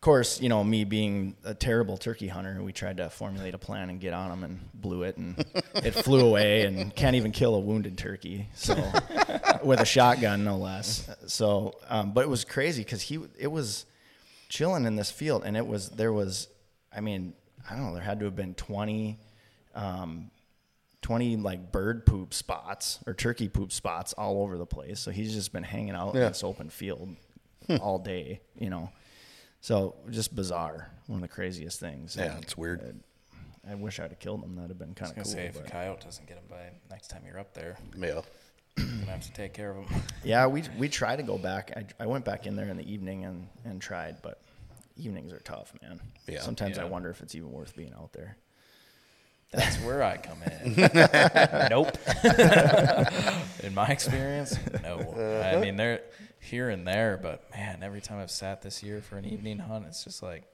of 0.00 0.02
course, 0.02 0.40
you 0.40 0.48
know, 0.48 0.64
me 0.64 0.84
being 0.84 1.36
a 1.44 1.52
terrible 1.52 1.98
turkey 1.98 2.26
hunter, 2.26 2.62
we 2.62 2.72
tried 2.72 2.96
to 2.96 3.10
formulate 3.10 3.52
a 3.52 3.58
plan 3.58 3.90
and 3.90 4.00
get 4.00 4.14
on 4.14 4.30
him 4.30 4.44
and 4.44 4.72
blew 4.72 5.02
it, 5.02 5.18
and 5.18 5.44
it 5.74 5.90
flew 5.90 6.26
away 6.26 6.62
and 6.62 6.96
can't 6.96 7.16
even 7.16 7.32
kill 7.32 7.54
a 7.54 7.60
wounded 7.60 7.98
turkey. 7.98 8.48
So, 8.54 8.82
with 9.62 9.78
a 9.78 9.84
shotgun, 9.84 10.42
no 10.42 10.56
less. 10.56 11.06
So, 11.26 11.74
um, 11.90 12.12
but 12.14 12.22
it 12.22 12.30
was 12.30 12.46
crazy 12.46 12.82
because 12.82 13.02
he, 13.02 13.18
it 13.38 13.48
was 13.48 13.84
chilling 14.48 14.86
in 14.86 14.96
this 14.96 15.10
field, 15.10 15.42
and 15.44 15.54
it 15.54 15.66
was 15.66 15.90
there 15.90 16.14
was, 16.14 16.48
I 16.96 17.02
mean, 17.02 17.34
I 17.68 17.74
don't 17.74 17.84
know, 17.84 17.92
there 17.92 18.02
had 18.02 18.20
to 18.20 18.24
have 18.24 18.34
been 18.34 18.54
twenty. 18.54 19.18
Um, 19.74 20.30
20 21.02 21.36
like 21.36 21.72
bird 21.72 22.04
poop 22.04 22.34
spots 22.34 22.98
or 23.06 23.14
turkey 23.14 23.48
poop 23.48 23.72
spots 23.72 24.12
all 24.12 24.42
over 24.42 24.58
the 24.58 24.66
place. 24.66 25.00
So 25.00 25.10
he's 25.10 25.32
just 25.32 25.50
been 25.50 25.62
hanging 25.62 25.94
out 25.94 26.14
in 26.14 26.20
this 26.20 26.44
open 26.44 26.68
field 26.68 27.16
all 27.80 27.98
day, 27.98 28.42
you 28.58 28.68
know. 28.68 28.90
So 29.60 29.94
just 30.10 30.34
bizarre. 30.34 30.90
One 31.06 31.18
of 31.18 31.22
the 31.22 31.28
craziest 31.28 31.80
things. 31.80 32.16
yeah, 32.16 32.34
And, 32.34 32.42
it's 32.42 32.56
weird. 32.56 32.80
uh, 32.82 33.70
I 33.70 33.74
wish 33.74 34.00
I'd 34.00 34.10
have 34.10 34.18
killed 34.18 34.42
him. 34.42 34.54
That'd 34.56 34.70
have 34.70 34.78
been 34.78 34.94
kind 34.94 35.10
of 35.10 35.16
cool. 35.16 35.24
say 35.24 35.46
if 35.46 35.58
a 35.58 35.62
coyote 35.62 36.04
doesn't 36.04 36.26
get 36.26 36.38
him 36.38 36.44
by 36.48 36.70
next 36.90 37.08
time 37.08 37.22
you're 37.26 37.38
up 37.38 37.52
there, 37.52 37.76
Yeah. 37.96 38.22
you're 38.78 38.86
gonna 38.86 39.04
have 39.06 39.20
to 39.22 39.32
take 39.32 39.52
care 39.52 39.70
of 39.70 39.84
him. 39.86 40.02
yeah, 40.24 40.46
we 40.46 40.62
we 40.78 40.88
tried 40.88 41.16
to 41.16 41.22
go 41.22 41.36
back. 41.36 41.72
I, 41.76 42.04
I 42.04 42.06
went 42.06 42.24
back 42.24 42.46
in 42.46 42.56
there 42.56 42.68
in 42.68 42.76
the 42.78 42.90
evening 42.90 43.24
and 43.26 43.48
and 43.64 43.80
tried, 43.82 44.22
but 44.22 44.40
evenings 44.96 45.32
are 45.32 45.40
tough, 45.40 45.74
man. 45.82 46.00
Yeah. 46.26 46.40
Sometimes 46.40 46.78
I 46.78 46.84
wonder 46.84 47.10
if 47.10 47.20
it's 47.20 47.34
even 47.34 47.52
worth 47.52 47.76
being 47.76 47.92
out 47.92 48.12
there. 48.14 48.36
That's 49.52 49.76
where 49.84 50.02
I 50.02 50.16
come 50.16 50.38
in. 50.42 50.74
nope. 51.70 51.98
in 53.62 53.74
my 53.74 53.88
experience, 53.88 54.56
no. 54.82 55.00
I 55.54 55.60
mean, 55.60 55.76
they're 55.76 56.00
here 56.40 56.68
and 56.70 56.86
there, 56.86 57.18
but 57.20 57.48
man, 57.52 57.82
every 57.82 58.00
time 58.00 58.18
I've 58.18 58.30
sat 58.30 58.62
this 58.62 58.82
year 58.82 59.00
for 59.00 59.16
an 59.18 59.24
evening 59.26 59.58
hunt, 59.58 59.84
it's 59.86 60.02
just 60.04 60.22
like, 60.22 60.44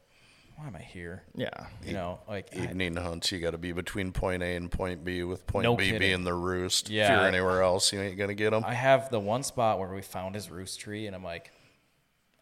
why 0.57 0.67
am 0.67 0.75
I 0.77 0.81
here? 0.83 1.23
Yeah. 1.35 1.49
You 1.85 1.93
know, 1.93 2.19
like 2.29 2.49
I- 2.57 2.65
Evening 2.65 2.97
hunts, 2.97 3.31
you 3.31 3.39
got 3.41 3.51
to 3.53 3.59
be 3.59 3.73
between 3.73 4.11
point 4.13 4.43
A 4.43 4.57
and 4.57 4.71
point 4.71 5.05
B, 5.05 5.23
with 5.23 5.47
point 5.47 5.65
No 5.65 5.77
B 5.77 5.85
kidding. 5.85 5.99
being 6.01 6.25
the 6.25 6.35
roost. 6.35 6.87
If 6.87 6.93
Yeah. 6.93 7.19
you're 7.21 7.29
anywhere 7.29 7.63
else, 7.63 7.93
you 7.93 8.01
ain't 8.01 8.17
gonna 8.19 8.35
get 8.35 8.51
them. 8.51 8.65
I 8.67 8.75
have 8.75 9.11
the 9.11 9.21
one 9.21 9.43
spot 9.43 9.79
where 9.79 9.93
we 9.95 10.03
found 10.03 10.35
his 10.35 10.51
roost 10.51 10.81
tree, 10.81 11.07
and 11.07 11.15
I'm 11.15 11.23
like, 11.25 11.51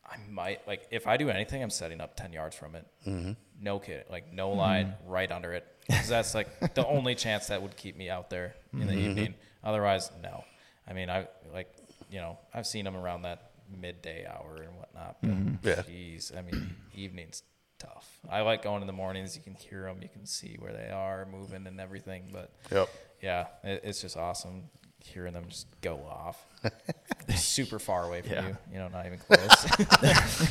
I 0.06 0.16
might 0.30 0.66
like 0.68 0.86
if 0.90 1.06
I 1.06 1.16
do 1.16 1.28
anything, 1.28 1.62
I'm 1.62 1.70
setting 1.70 2.00
up 2.00 2.16
ten 2.16 2.32
yards 2.32 2.54
from 2.54 2.74
it. 2.76 2.86
Mm-hmm. 3.06 3.32
No 3.60 3.78
kidding, 3.80 4.04
like 4.10 4.32
no 4.32 4.50
line, 4.52 4.94
right 5.06 5.30
under 5.32 5.52
it, 5.52 5.66
because 5.86 6.08
that's 6.08 6.34
like 6.34 6.74
the 6.74 6.86
only 6.86 7.14
chance 7.16 7.48
that 7.48 7.62
would 7.62 7.76
keep 7.76 7.96
me 7.96 8.10
out 8.10 8.30
there 8.30 8.54
in 8.72 8.86
the 8.86 8.94
evening. 8.94 9.34
Otherwise, 9.64 10.10
no. 10.22 10.44
I 10.86 10.92
mean, 10.92 11.08
I 11.10 11.26
like 11.52 11.74
you 12.14 12.20
know 12.20 12.38
I've 12.54 12.66
seen 12.66 12.84
them 12.84 12.96
around 12.96 13.22
that 13.22 13.50
midday 13.80 14.24
hour 14.26 14.62
and 14.62 14.76
whatnot. 14.78 15.16
But 15.20 15.30
mm-hmm. 15.30 15.66
Yeah. 15.68 15.82
Jeez, 15.82 16.36
I 16.36 16.42
mean, 16.42 16.76
evenings 16.94 17.42
tough. 17.78 18.20
I 18.30 18.42
like 18.42 18.62
going 18.62 18.82
in 18.82 18.86
the 18.86 18.92
mornings. 18.92 19.34
You 19.36 19.42
can 19.42 19.54
hear 19.54 19.82
them, 19.82 19.98
you 20.00 20.08
can 20.08 20.24
see 20.26 20.56
where 20.60 20.72
they 20.72 20.90
are 20.90 21.26
moving 21.26 21.66
and 21.66 21.80
everything. 21.80 22.30
But 22.32 22.52
Yep. 22.70 22.88
yeah, 23.20 23.46
it, 23.64 23.80
it's 23.84 24.00
just 24.00 24.16
awesome 24.16 24.64
hearing 25.02 25.32
them 25.34 25.44
just 25.48 25.66
go 25.82 25.96
off. 26.08 26.42
Super 27.36 27.78
far 27.78 28.04
away 28.04 28.22
from 28.22 28.32
Yeah. 28.32 28.48
you, 28.48 28.56
you 28.72 28.78
know, 28.78 28.88
not 28.88 29.06
even 29.06 29.18
close. 29.18 29.66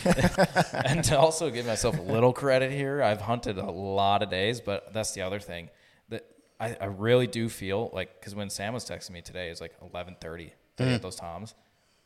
and 0.86 1.04
to 1.06 1.18
also 1.18 1.50
give 1.50 1.66
myself 1.66 1.98
a 1.98 2.02
little 2.02 2.34
credit 2.34 2.72
here, 2.72 3.02
I've 3.02 3.22
hunted 3.22 3.58
a 3.58 3.72
lot 3.72 4.22
of 4.22 4.30
days, 4.30 4.60
but 4.62 4.94
that's 4.94 5.14
the 5.14 5.22
other 5.22 5.40
thing 5.40 5.70
that 6.10 6.26
I, 6.60 6.76
I 6.80 6.86
really 6.86 7.26
do 7.28 7.48
feel 7.50 7.90
like 7.94 8.20
because 8.20 8.36
when 8.36 8.50
Sam 8.50 8.74
was 8.74 8.86
texting 8.86 9.12
me 9.12 9.22
today, 9.22 9.48
it 9.48 9.52
was 9.52 9.62
like 9.62 9.74
11:30 9.82 10.52
to 10.78 10.84
Mm-hmm. 10.84 10.92
get 10.94 11.02
those 11.02 11.16
toms. 11.16 11.54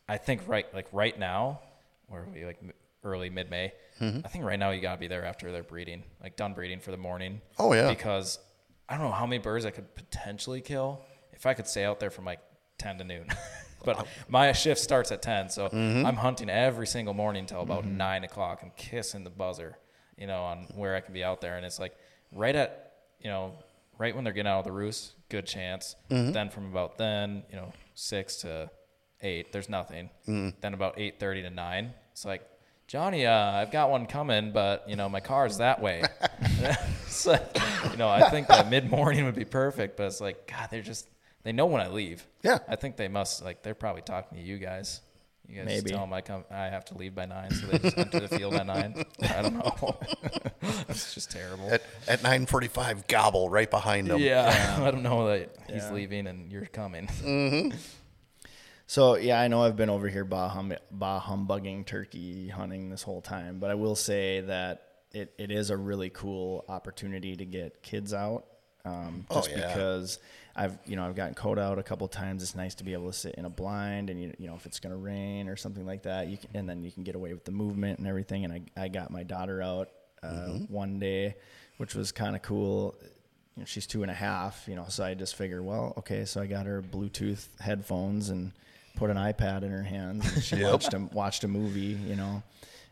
I 0.09 0.18
think 0.18 0.41
right 0.47 0.65
like 0.74 0.88
right 0.91 1.18
now, 1.18 1.61
where 2.07 2.26
we 2.34 2.45
like 2.45 2.59
early 3.03 3.30
mid 3.30 3.49
May? 3.49 3.74
Mm-hmm. 4.01 4.22
I 4.26 4.28
think 4.30 4.43
right 4.45 4.59
now 4.59 4.72
you 4.72 4.82
gotta 4.82 4.99
be 4.99 5.07
there 5.07 5.26
after 5.26 5.51
they're 5.51 5.63
breeding, 5.63 6.03
like 6.22 6.36
done 6.36 6.53
breeding 6.53 6.80
for 6.80 6.91
the 6.91 6.97
morning. 6.97 7.41
Oh, 7.59 7.74
yeah. 7.74 7.89
Because 7.89 8.39
I 8.89 8.93
don't 8.97 9.05
know 9.07 9.11
how 9.11 9.26
many 9.26 9.39
birds 9.41 9.65
I 9.65 9.72
could 9.72 9.93
potentially 9.95 10.61
kill 10.61 11.01
if 11.34 11.45
I 11.45 11.53
could 11.53 11.68
stay 11.68 11.84
out 11.86 11.99
there 11.99 12.09
from 12.09 12.26
like 12.26 12.39
10 12.78 12.99
to 12.99 13.03
noon. 13.03 13.28
but 13.86 14.07
my 14.30 14.51
shift 14.53 14.80
starts 14.82 15.11
at 15.11 15.22
10, 15.22 15.49
so 15.49 15.68
Mm-hmm. 15.70 16.05
I'm 16.05 16.15
hunting 16.15 16.49
every 16.49 16.88
single 16.88 17.13
morning 17.13 17.45
till 17.45 17.61
about 17.61 17.86
nine 17.86 18.24
o'clock. 18.24 18.59
I'm 18.63 18.72
kissing 18.76 19.24
the 19.24 19.30
buzzer, 19.30 19.78
you 20.18 20.28
know, 20.28 20.41
on 20.43 20.68
where 20.76 20.95
I 20.95 21.01
can 21.01 21.13
be 21.13 21.24
out 21.24 21.41
there, 21.41 21.57
and 21.57 21.65
it's 21.65 21.80
like 21.80 21.95
right 22.32 22.55
at 22.55 22.93
you 23.20 23.30
know 23.30 23.53
right 23.97 24.13
when 24.15 24.24
they're 24.24 24.34
getting 24.34 24.49
out 24.51 24.59
of 24.59 24.65
the 24.65 24.72
roost, 24.72 25.13
good 25.30 25.45
chance. 25.45 25.95
Mm-hmm. 26.09 26.32
Then 26.34 26.49
from 26.49 26.68
about 26.72 26.97
then, 26.97 27.43
you 27.49 27.55
know, 27.55 27.74
six 27.98 28.38
to 28.38 28.70
eight, 29.22 29.52
there's 29.52 29.70
nothing. 29.70 30.10
Mm-hmm. 30.28 30.50
Then 30.62 30.74
about 30.74 30.95
eight 30.98 31.20
thirty 31.20 31.41
to 31.41 31.50
nine, 31.50 31.93
it's 32.12 32.26
like. 32.26 32.48
Johnny, 32.88 33.26
uh, 33.26 33.52
I've 33.52 33.70
got 33.70 33.89
one 33.89 34.06
coming, 34.06 34.54
but 34.54 34.86
you 34.88 34.95
know 34.95 35.10
my 35.10 35.20
car's 35.20 35.58
that 35.58 35.82
way. 35.82 36.04
like, 37.26 37.58
you 37.91 37.98
know, 37.98 38.10
I 38.10 38.30
think 38.30 38.48
that 38.48 38.70
mid 38.70 38.89
morning 38.89 39.26
would 39.26 39.36
be 39.36 39.45
perfect, 39.45 39.98
but 39.98 40.06
it's 40.06 40.22
like, 40.22 40.48
God, 40.48 40.70
they're 40.72 40.82
just 40.82 41.08
they 41.43 41.52
know 41.52 41.66
when 41.66 41.82
I 41.82 41.88
leave. 41.88 42.26
Yeah. 42.43 42.60
I 42.68 42.76
think 42.76 42.98
they 42.98 43.08
must 43.08 43.43
like 43.43 43.64
they're 43.64 43.76
probably 43.76 44.02
talking 44.02 44.38
to 44.38 44.43
you 44.43 44.58
guys. 44.58 45.02
You 45.50 45.56
guys 45.56 45.66
Maybe. 45.66 45.91
tell 45.91 46.02
them 46.02 46.12
I 46.12 46.20
come, 46.22 46.43
I 46.52 46.66
have 46.66 46.84
to 46.86 46.98
leave 46.98 47.16
by 47.16 47.26
nine, 47.26 47.52
so 47.52 47.68
they 47.68 47.80
just 47.80 47.98
enter 47.98 48.20
the 48.20 48.28
field 48.28 48.54
at 48.56 48.66
nine. 48.66 49.06
I 49.22 49.41
don't 49.43 49.54
know. 49.56 49.98
it's 50.89 51.14
just 51.14 51.32
terrible. 51.32 51.72
At, 51.72 51.84
at 52.08 52.20
9:45, 52.20 53.08
gobble 53.08 53.50
right 53.50 53.70
behind 53.72 54.08
them. 54.08 54.20
yeah, 54.20 54.78
let 54.82 54.91
them 54.95 55.04
know 55.04 55.28
that 55.28 55.56
he's 55.70 55.84
Yeah. 55.84 55.93
leaving 55.93 56.28
and 56.28 56.52
you're 56.52 56.66
coming. 56.66 57.08
So 58.88 59.16
yeah, 59.16 59.39
I 59.39 59.48
know 59.48 59.64
I've 59.64 59.76
been 59.76 59.89
over 59.89 60.08
here 60.08 60.24
bah, 60.24 60.50
hum, 60.50 60.74
bah 60.91 61.20
humbugging 61.20 61.86
turkey 61.86 62.48
hunting 62.50 62.89
this 62.89 63.04
whole 63.04 63.22
time, 63.22 63.60
but 63.60 63.70
I 63.70 63.76
will 63.76 63.95
say 63.95 64.41
that 64.41 64.84
it, 65.14 65.34
it 65.38 65.52
is 65.52 65.70
a 65.70 65.78
really 65.78 66.10
cool 66.10 66.64
opportunity 66.70 67.36
to 67.36 67.45
get 67.45 67.82
kids 67.84 68.14
out. 68.14 68.45
Um, 68.86 69.26
Oh, 69.30 69.36
just 69.36 69.52
yeah. 69.52 69.68
because 69.68 70.20
I've 70.58 70.78
you 70.86 70.95
know 70.95 71.05
I've 71.05 71.16
gotten 71.16 71.36
Coda 71.36 71.62
out 71.62 71.78
a 71.80 71.84
couple 71.84 72.08
times. 72.08 72.41
It's 72.43 72.55
nice 72.55 72.74
to 72.76 72.84
be 72.84 72.93
able 72.93 73.08
to 73.08 73.14
sit 73.14 73.36
in 73.36 73.45
a 73.45 73.49
blind, 73.49 74.10
and 74.10 74.20
you, 74.22 74.34
you 74.39 74.47
know 74.47 74.55
if 74.55 74.66
it's 74.66 74.80
gonna 74.80 74.97
rain 74.97 75.47
or 75.47 75.55
something 75.55 75.86
like 75.86 76.03
that, 76.03 76.28
you 76.28 76.38
can, 76.38 76.49
and 76.55 76.68
then 76.70 76.84
you 76.84 76.91
can 76.91 77.03
get 77.03 77.16
away 77.16 77.34
with 77.34 77.45
the 77.45 77.51
movement 77.51 77.99
and 77.99 78.08
everything. 78.08 78.43
And 78.43 78.53
I 78.53 78.62
I 78.76 78.88
got 78.88 79.12
my 79.12 79.24
daughter 79.24 79.62
out 79.62 79.89
uh, 80.24 80.28
Mm-hmm. 80.28 80.74
one 80.74 80.99
day, 80.99 81.36
which 81.78 81.93
was 81.95 82.12
kind 82.12 82.36
of 82.36 82.41
cool 82.41 82.95
you 83.55 83.62
know, 83.62 83.66
she's 83.66 83.88
two 83.88 84.01
and 84.03 84.12
a 84.12 84.16
half, 84.16 84.66
you 84.68 84.76
know, 84.76 84.86
so 84.88 85.03
I 85.03 85.14
just 85.16 85.36
figured, 85.36 85.64
well, 85.66 85.93
okay, 85.97 86.26
so 86.26 86.41
I 86.41 86.45
got 86.45 86.66
her 86.68 86.82
Bluetooth 86.82 87.47
headphones 87.60 88.30
and 88.30 88.51
put 88.95 89.10
an 89.10 89.18
iPad 89.18 89.64
in 89.64 89.72
her 89.72 89.82
hands. 89.84 90.32
And 90.32 90.43
she 90.43 90.55
Yep. 90.60 90.72
watched 90.72 90.93
a 90.93 90.99
watched 91.12 91.43
a 91.43 91.47
movie, 91.47 91.97
you 92.10 92.16
know, 92.16 92.43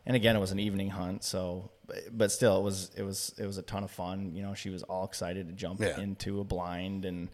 and 0.06 0.14
again, 0.16 0.34
it 0.36 0.40
was 0.40 0.52
an 0.52 0.58
evening 0.60 0.90
hunt, 0.90 1.24
so 1.24 1.70
but- 1.86 2.16
but 2.18 2.32
still, 2.32 2.58
it 2.58 2.62
was 2.62 2.90
it 2.96 3.02
was 3.02 3.32
it 3.38 3.46
was 3.46 3.58
a 3.58 3.62
ton 3.62 3.84
of 3.84 3.90
fun. 3.92 4.32
You 4.34 4.42
know, 4.42 4.54
she 4.54 4.70
was 4.70 4.82
all 4.84 5.04
excited 5.04 5.46
to 5.48 5.52
jump 5.52 5.80
Yeah. 5.80 6.00
into 6.00 6.40
a 6.40 6.44
blind, 6.44 7.04
and 7.04 7.28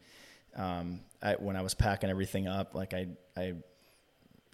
um, 0.57 1.00
I, 1.22 1.34
when 1.34 1.57
I 1.57 1.62
was 1.62 1.74
packing 1.74 2.11
everything 2.11 2.46
up, 2.48 2.74
like 2.74 2.94
I 2.94 3.09
I 3.36 3.55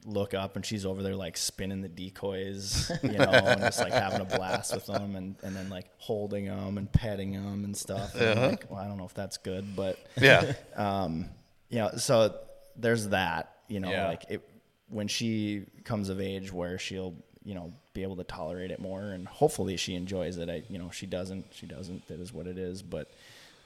look 0.05 0.33
up 0.33 0.57
and 0.57 0.65
she's 0.65 0.87
over 0.87 1.03
there 1.03 1.17
like 1.17 1.37
spinning 1.37 1.81
the 1.83 1.89
decoys, 1.89 2.91
you 3.03 3.19
know, 3.19 3.31
and 3.33 3.61
just 3.61 3.81
like 3.81 3.93
having 3.93 4.21
a 4.21 4.25
blast 4.25 4.73
with 4.75 4.87
them 4.87 5.17
and, 5.17 5.35
and 5.43 5.55
then 5.55 5.69
like 5.69 5.87
holding 5.99 6.47
them 6.47 6.79
and 6.79 6.91
petting 6.93 7.33
them 7.33 7.65
and 7.65 7.77
stuff. 7.77 8.15
And 8.15 8.39
I'm 8.39 8.51
like, 8.53 8.71
well, 8.71 8.79
I 8.79 8.87
don't 8.87 8.97
know 8.97 9.05
if 9.05 9.15
that's 9.15 9.37
good, 9.39 9.75
but 9.77 9.99
Yeah. 10.21 10.53
um, 10.77 11.27
you 11.69 11.79
know, 11.79 11.91
so 11.97 12.39
there's 12.77 13.09
that, 13.09 13.57
you 13.67 13.81
know, 13.81 13.91
Yeah. 13.91 14.07
like 14.07 14.25
it, 14.31 14.49
when 14.89 15.09
she 15.09 15.65
comes 15.85 16.09
of 16.09 16.21
age 16.21 16.53
where 16.53 16.79
she'll, 16.79 17.15
you 17.45 17.55
know, 17.55 17.73
be 17.93 18.03
able 18.05 18.17
to 18.17 18.25
tolerate 18.25 18.71
it 18.71 18.79
more 18.81 19.03
and 19.03 19.27
hopefully 19.27 19.77
she 19.77 19.95
enjoys 19.95 20.37
it. 20.39 20.49
I, 20.49 20.63
you 20.71 20.79
know, 20.79 20.91
she 20.91 21.07
doesn't, 21.07 21.47
she 21.53 21.67
doesn't, 21.67 22.07
that 22.07 22.21
is 22.21 22.33
what 22.33 22.47
it 22.47 22.57
is, 22.57 22.83
but 22.83 23.11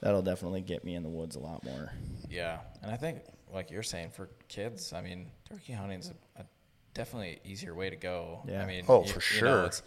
that'll 0.03 0.20
definitely 0.22 0.61
get 0.61 0.84
me 0.84 0.94
in 0.94 1.03
the 1.03 1.09
woods 1.09 1.36
a 1.36 1.40
lot 1.40 1.64
more. 1.64 1.90
Yeah, 2.28 2.59
and 2.82 2.90
I 2.90 2.96
think 2.96 3.22
like 3.53 3.70
you're 3.70 3.82
saying 3.82 4.11
for 4.11 4.28
kids, 4.48 4.92
I 4.92 5.00
mean, 5.00 5.30
turkey 5.48 5.72
hunting's 5.72 6.11
a, 6.36 6.40
a 6.42 6.44
definitely 6.94 7.40
easier 7.44 7.74
way 7.74 7.88
to 7.90 7.96
go. 7.96 8.42
Yeah. 8.46 8.62
I 8.62 8.66
mean, 8.66 8.84
Oh, 8.88 9.05
you- 9.05 9.12
for 9.12 9.34
you 9.34 9.42
know, 9.42 9.57
sure. 9.59 9.64
it's 9.66 9.82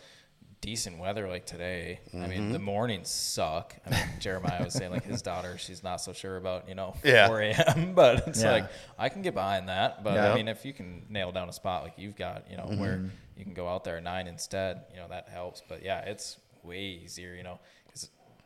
decent 0.62 0.98
weather 0.98 1.28
like 1.28 1.46
today. 1.46 2.00
I 2.12 2.18
Mm-hmm. 2.18 2.30
mean, 2.30 2.52
the 2.52 2.60
mornings 2.60 3.10
suck. 3.10 3.76
I 3.86 3.90
mean, 3.92 4.00
Jeremiah 4.20 4.64
was 4.64 4.74
saying 4.74 4.90
like 4.92 5.04
his 5.04 5.22
daughter, 5.22 5.58
she's 5.60 5.84
not 5.84 5.98
so 6.02 6.12
sure 6.14 6.38
about 6.38 6.68
you 6.70 6.74
know 6.76 6.96
Yeah. 7.04 7.28
4 7.28 7.42
a.m. 7.42 7.94
But 7.96 8.28
it's 8.28 8.42
Yeah. 8.42 8.52
like 8.52 8.70
I 8.98 9.10
can 9.10 9.22
get 9.22 9.34
behind 9.36 9.70
that. 9.70 10.04
But 10.04 10.14
Yeah. 10.16 10.32
I 10.32 10.36
mean, 10.36 10.48
if 10.48 10.66
you 10.66 10.74
can 10.74 11.06
nail 11.10 11.32
down 11.32 11.50
a 11.50 11.54
spot 11.54 11.84
like 11.84 11.94
you've 11.98 12.16
got, 12.16 12.50
you 12.50 12.58
know, 12.58 12.66
where 12.66 13.04
you 13.38 13.44
can 13.44 13.54
go 13.54 13.68
out 13.68 13.84
there 13.84 13.98
at 13.98 14.04
nine 14.04 14.28
instead, 14.28 14.86
you 14.92 14.98
know, 14.98 15.08
that 15.10 15.30
helps. 15.30 15.62
But 15.68 15.84
yeah, 15.84 16.00
it's 16.00 16.38
way 16.64 16.80
easier, 17.04 17.36
you 17.36 17.44
know, 17.44 17.60
because 17.84 17.85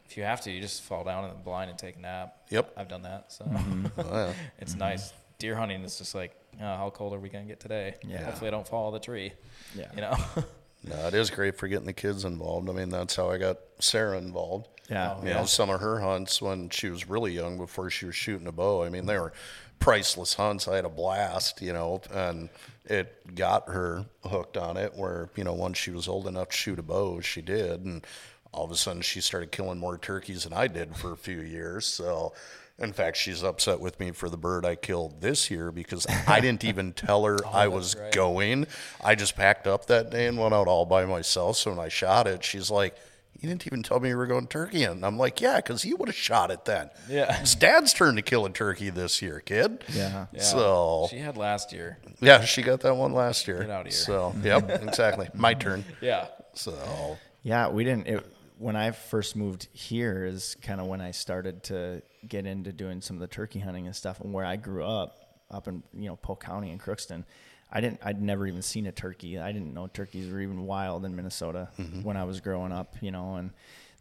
if 0.09 0.17
you 0.17 0.23
have 0.23 0.41
to, 0.41 0.51
you 0.51 0.59
just 0.59 0.81
fall 0.81 1.03
down 1.03 1.25
in 1.25 1.29
the 1.29 1.35
blind 1.35 1.69
and 1.69 1.77
take 1.77 1.95
a 1.95 1.99
nap. 1.99 2.35
Yep. 2.49 2.73
I've 2.75 2.87
done 2.87 3.03
that. 3.03 3.31
So 3.31 3.45
mm-hmm. 3.45 3.85
Oh, 3.99 4.03
yeah. 4.27 4.33
it's 4.57 4.71
mm-hmm. 4.71 4.79
nice. 4.79 5.13
Deer 5.37 5.55
hunting 5.55 5.83
is 5.83 5.97
just 5.99 6.15
like, 6.15 6.35
oh, 6.59 6.63
how 6.63 6.89
cold 6.89 7.13
are 7.13 7.19
we 7.19 7.29
gonna 7.29 7.45
get 7.45 7.59
today? 7.59 7.95
Yeah. 8.05 8.25
Hopefully, 8.25 8.47
I 8.47 8.51
don't 8.51 8.67
fall 8.67 8.91
the 8.91 8.99
tree. 8.99 9.33
Yeah. 9.75 9.91
You 9.95 10.01
know. 10.01 10.17
No, 10.81 10.95
it 11.07 11.13
is 11.13 11.29
great 11.29 11.57
for 11.57 11.67
getting 11.67 11.85
the 11.85 11.91
kids 11.91 12.23
involved. 12.23 12.69
I 12.69 12.71
mean, 12.71 12.87
that's 12.87 13.13
how 13.13 13.29
I 13.29 13.37
got 13.37 13.57
Sarah 13.79 14.17
involved. 14.17 14.69
Yeah. 14.89 15.17
Oh, 15.17 15.25
You 15.27 15.33
know, 15.33 15.43
some 15.45 15.69
of 15.69 15.81
her 15.81 15.99
hunts 15.99 16.41
when 16.41 16.69
she 16.69 16.89
was 16.89 17.09
really 17.09 17.33
young 17.33 17.57
before 17.57 17.89
she 17.89 18.05
was 18.05 18.15
shooting 18.15 18.47
a 18.47 18.53
bow. 18.53 18.83
I 18.83 18.89
mean, 18.89 19.05
they 19.05 19.17
were 19.19 19.33
priceless 19.79 20.35
hunts. 20.35 20.69
I 20.69 20.77
had 20.77 20.85
a 20.85 20.89
blast, 20.89 21.61
you 21.61 21.73
know, 21.73 22.01
and 22.11 22.49
it 22.85 23.35
got 23.35 23.67
her 23.67 24.05
hooked 24.23 24.55
on 24.55 24.77
it 24.77 24.93
where, 24.95 25.29
you 25.35 25.43
know, 25.43 25.53
once 25.53 25.77
she 25.77 25.91
was 25.91 26.07
old 26.07 26.27
enough 26.27 26.49
to 26.49 26.55
shoot 26.55 26.79
a 26.79 26.83
bow, 26.83 27.19
she 27.19 27.41
did. 27.41 27.83
And 27.83 28.05
all 28.51 28.65
of 28.65 28.71
a 28.71 28.75
sudden 28.75 29.01
she 29.01 29.21
started 29.21 29.51
killing 29.51 29.77
more 29.79 29.97
turkeys 29.97 30.43
than 30.43 30.53
I 30.53 30.67
did 30.67 30.95
for 30.95 31.11
a 31.11 31.17
few 31.17 31.41
years. 31.41 31.85
So, 31.85 32.33
in 32.77 32.93
fact, 32.93 33.17
she's 33.17 33.43
upset 33.43 33.79
with 33.79 33.99
me 33.99 34.11
for 34.11 34.29
the 34.29 34.37
bird 34.37 34.65
I 34.65 34.75
killed 34.75 35.21
this 35.21 35.51
year 35.51 35.71
because 35.71 36.07
I 36.27 36.39
didn't 36.41 36.63
even 36.63 36.93
tell 36.93 37.25
her 37.25 37.37
oh, 37.45 37.49
I 37.51 37.67
was 37.67 37.95
right. 37.95 38.11
going. 38.11 38.67
I 39.03 39.15
just 39.15 39.35
packed 39.35 39.67
up 39.67 39.85
that 39.87 40.09
day 40.09 40.27
and 40.27 40.37
went 40.37 40.53
out 40.53 40.67
all 40.67 40.85
by 40.85 41.05
myself. 41.05 41.57
So 41.57 41.71
when 41.71 41.79
I 41.79 41.89
shot 41.89 42.25
it, 42.27 42.43
she's 42.43 42.71
like, 42.71 42.95
you 43.39 43.47
didn't 43.47 43.67
even 43.67 43.83
tell 43.83 43.99
me 44.01 44.09
you 44.09 44.17
were 44.17 44.27
going 44.27 44.47
turkey 44.47 44.83
hunting. 44.83 45.03
I'm 45.05 45.17
like, 45.17 45.39
yeah, 45.39 45.57
because 45.57 45.85
you 45.85 45.95
would 45.95 46.09
have 46.09 46.15
shot 46.15 46.51
it 46.51 46.65
then. 46.65 46.89
Yeah. 47.09 47.39
It's 47.41 47.55
dad's 47.55 47.93
turn 47.93 48.17
to 48.17 48.21
kill 48.21 48.45
a 48.45 48.49
turkey 48.49 48.89
this 48.89 49.21
year, 49.21 49.39
kid. 49.39 49.83
Yeah. 49.93 50.25
Yeah. 50.33 50.41
So, 50.41 51.07
she 51.09 51.19
had 51.19 51.37
last 51.37 51.71
year. 51.71 51.99
yeah, 52.19 52.41
she 52.43 52.61
got 52.63 52.81
that 52.81 52.95
one 52.95 53.13
last 53.13 53.47
year. 53.47 53.59
Get 53.59 53.69
outta 53.69 53.89
here. 53.89 53.91
So, 53.91 54.35
yep, 54.43 54.69
exactly. 54.83 55.29
My 55.33 55.53
turn. 55.53 55.85
Yeah. 56.01 56.27
So, 56.53 57.17
Yeah, 57.43 57.69
we 57.69 57.83
didn't. 57.85 58.07
It, 58.07 58.25
when 58.59 58.75
I 58.75 58.91
first 58.91 59.35
moved 59.35 59.69
here 59.71 60.25
is 60.25 60.55
kind 60.61 60.81
of 60.81 60.87
when 60.87 60.99
I 60.99 61.11
started 61.11 61.63
to 61.63 62.01
get 62.27 62.45
into 62.45 62.73
doing 62.73 63.01
some 63.01 63.15
of 63.15 63.21
the 63.21 63.27
turkey 63.27 63.59
hunting 63.59 63.87
and 63.87 63.95
stuff. 63.95 64.19
And 64.19 64.33
where 64.33 64.45
I 64.45 64.57
grew 64.57 64.83
up, 64.83 65.39
up 65.49 65.67
in 65.67 65.81
you 65.93 66.09
know 66.09 66.17
Polk 66.17 66.43
County 66.43 66.69
in 66.69 66.77
Crookston, 66.77 67.23
I 67.71 67.79
didn't. 67.81 68.01
I'd 68.03 68.21
never 68.21 68.45
even 68.45 68.61
seen 68.61 68.85
a 68.85 68.91
turkey. 68.91 69.39
I 69.39 69.51
didn't 69.51 69.73
know 69.73 69.87
turkeys 69.87 70.31
were 70.31 70.41
even 70.41 70.65
wild 70.65 71.05
in 71.05 71.15
Minnesota 71.15 71.69
mm-hmm. 71.79 72.03
when 72.03 72.17
I 72.17 72.25
was 72.25 72.41
growing 72.41 72.71
up. 72.73 72.95
You 73.01 73.11
know, 73.11 73.35
and 73.35 73.51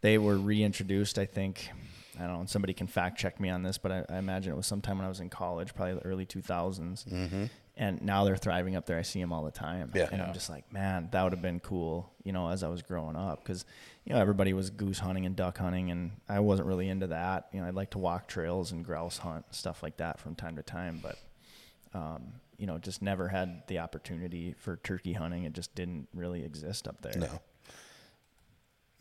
they 0.00 0.18
were 0.18 0.36
reintroduced. 0.36 1.18
I 1.18 1.24
think. 1.24 1.70
I 2.18 2.22
don't 2.22 2.32
know. 2.32 2.40
and 2.40 2.50
Somebody 2.50 2.72
can 2.74 2.88
fact 2.88 3.16
check 3.16 3.38
me 3.38 3.48
on 3.48 3.62
this, 3.62 3.78
but 3.78 3.92
I, 3.92 4.04
I 4.08 4.18
imagine 4.18 4.52
it 4.52 4.56
was 4.56 4.66
sometime 4.66 4.98
when 4.98 5.06
I 5.06 5.08
was 5.08 5.20
in 5.20 5.30
college, 5.30 5.72
probably 5.72 5.94
the 5.94 6.04
early 6.04 6.26
2000s. 6.26 7.06
Mm-hmm. 7.06 7.44
And 7.76 8.02
now 8.02 8.24
they're 8.24 8.36
thriving 8.36 8.74
up 8.74 8.86
there. 8.86 8.98
I 8.98 9.02
see 9.02 9.20
them 9.20 9.32
all 9.32 9.44
the 9.44 9.52
time. 9.52 9.92
Yeah. 9.94 10.08
And 10.10 10.20
I'm 10.20 10.34
just 10.34 10.50
like, 10.50 10.72
man, 10.72 11.10
that 11.12 11.22
would 11.22 11.32
have 11.32 11.42
been 11.42 11.60
cool, 11.60 12.12
you 12.24 12.32
know, 12.32 12.50
as 12.50 12.64
I 12.64 12.68
was 12.68 12.82
growing 12.82 13.14
up, 13.14 13.44
because 13.44 13.64
you 14.08 14.14
know 14.14 14.20
everybody 14.20 14.54
was 14.54 14.70
goose 14.70 14.98
hunting 15.00 15.26
and 15.26 15.36
duck 15.36 15.58
hunting, 15.58 15.90
and 15.90 16.12
I 16.28 16.40
wasn't 16.40 16.66
really 16.66 16.88
into 16.88 17.08
that. 17.08 17.48
You 17.52 17.60
know, 17.60 17.68
I'd 17.68 17.74
like 17.74 17.90
to 17.90 17.98
walk 17.98 18.26
trails 18.26 18.72
and 18.72 18.82
grouse 18.82 19.18
hunt 19.18 19.44
stuff 19.50 19.82
like 19.82 19.98
that 19.98 20.18
from 20.18 20.34
time 20.34 20.56
to 20.56 20.62
time, 20.62 20.98
but 21.02 21.18
um, 21.92 22.32
you 22.56 22.66
know, 22.66 22.78
just 22.78 23.02
never 23.02 23.28
had 23.28 23.64
the 23.68 23.80
opportunity 23.80 24.54
for 24.58 24.76
turkey 24.78 25.12
hunting. 25.12 25.44
It 25.44 25.52
just 25.52 25.74
didn't 25.74 26.08
really 26.14 26.42
exist 26.42 26.88
up 26.88 27.02
there. 27.02 27.12
no. 27.18 27.40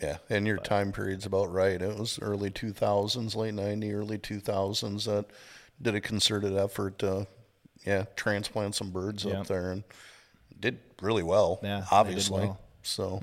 Yeah, 0.02 0.18
and 0.30 0.46
your 0.46 0.58
time 0.58 0.92
period's 0.92 1.26
about 1.26 1.52
right. 1.52 1.82
It 1.82 1.98
was 1.98 2.20
early 2.22 2.52
2000s, 2.52 3.36
late 3.36 3.56
90, 3.56 3.94
early 3.94 4.18
2000s 4.20 5.06
that 5.06 5.26
did 5.82 5.96
a 5.96 6.02
concerted 6.02 6.56
effort 6.56 7.00
to, 7.00 7.26
yeah, 7.84 8.04
transplant 8.16 8.76
some 8.76 8.92
birds 8.92 9.24
Yeah. 9.26 9.40
up 9.40 9.48
there 9.48 9.72
and 9.72 9.84
did 10.60 10.78
really 11.02 11.24
well. 11.24 11.60
Yeah, 11.64 11.84
obviously. 11.90 12.42
well. 12.42 12.60
So, 12.84 13.22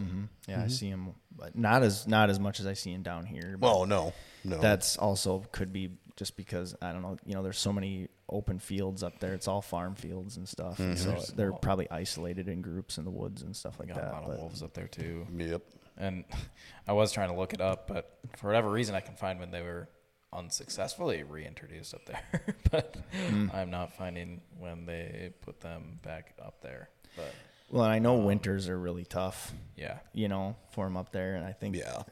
Yeah, 0.49 0.65
I 0.65 0.67
see 0.67 0.91
them, 0.91 1.15
but 1.37 1.57
not 1.57 1.83
as 1.83 2.07
not 2.07 2.31
as 2.31 2.39
much 2.39 2.61
as 2.61 2.67
I 2.67 2.75
see 2.75 2.93
in 2.93 3.03
down 3.03 3.27
here. 3.27 3.57
but- 3.59 3.67
well, 3.67 3.87
no, 3.87 4.13
no. 4.45 4.59
that's 4.59 4.97
also 4.97 5.45
could 5.53 5.73
be 5.73 5.91
just 6.17 6.37
because 6.37 6.75
I 6.81 6.93
don't 6.93 7.03
know. 7.03 7.17
You 7.25 7.35
know, 7.35 7.43
there's 7.43 7.59
so 7.59 7.73
many 7.73 8.09
open 8.29 8.59
fields 8.59 9.03
up 9.03 9.19
there. 9.21 9.35
It's 9.35 9.49
all 9.49 9.63
farm 9.63 9.95
fields 9.95 10.37
and 10.37 10.49
stuff, 10.49 10.79
and 10.79 10.99
so 10.99 11.13
mm-hmm. 11.13 11.37
they're 11.37 11.53
probably 11.53 11.91
isolated 11.91 12.49
in 12.49 12.63
groups 12.63 12.99
in 12.99 13.05
the 13.05 13.11
woods 13.11 13.43
and 13.43 13.55
stuff 13.55 13.79
like 13.79 13.89
Got 13.89 13.99
a 13.99 14.07
lot 14.07 14.25
but- 14.27 14.33
of 14.33 14.39
wolves 14.39 14.63
up 14.63 14.75
there 14.75 14.89
too. 14.89 15.27
yep. 15.37 15.63
And 15.97 16.25
I 16.89 16.93
was 16.93 17.13
trying 17.13 17.31
to 17.31 17.37
look 17.37 17.53
it 17.53 17.61
up, 17.61 17.87
but 17.87 18.19
for 18.37 18.49
whatever 18.49 18.69
reason, 18.69 18.95
I 18.95 19.01
can 19.01 19.15
find 19.15 19.39
when 19.39 19.51
they 19.51 19.63
were 19.63 19.89
unsuccessfully 20.33 21.23
reintroduced 21.23 21.95
up 21.95 22.05
there, 22.07 22.57
but 22.71 22.97
hmm. 23.29 23.49
I'm 23.53 23.71
not 23.71 23.97
finding 23.97 24.41
when 24.59 24.87
they 24.87 25.33
put 25.43 25.61
them 25.61 26.01
back 26.03 26.35
up 26.45 26.61
there. 26.61 26.89
But 27.17 27.33
Well, 27.75 27.83
and 27.83 27.93
I 27.93 27.99
know 27.99 28.15
winters 28.15 28.69
are 28.69 28.79
really 28.79 29.05
tough, 29.05 29.53
yeah, 29.75 29.99
you 30.13 30.29
know, 30.29 30.55
for 30.71 30.85
them 30.85 30.97
up 30.97 31.11
there, 31.11 31.35
and 31.35 31.45
I 31.45 31.51
think 31.51 31.75
Yeah. 31.75 32.05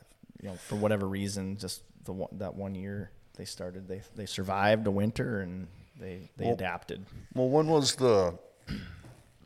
you 0.42 0.48
know 0.48 0.56
for 0.56 0.74
whatever 0.74 1.06
reason, 1.06 1.56
just 1.56 1.84
the 2.02 2.12
one, 2.12 2.30
that 2.38 2.56
one 2.56 2.74
year 2.74 3.12
they 3.36 3.44
started, 3.44 3.86
they 3.86 4.02
they 4.16 4.26
survived 4.26 4.88
a 4.88 4.90
winter 4.90 5.40
and 5.40 5.68
they 6.00 6.28
they 6.36 6.46
Well- 6.46 6.54
adapted. 6.54 7.06
Well, 7.32 7.48
when 7.48 7.68
was 7.68 7.94
the 7.94 8.36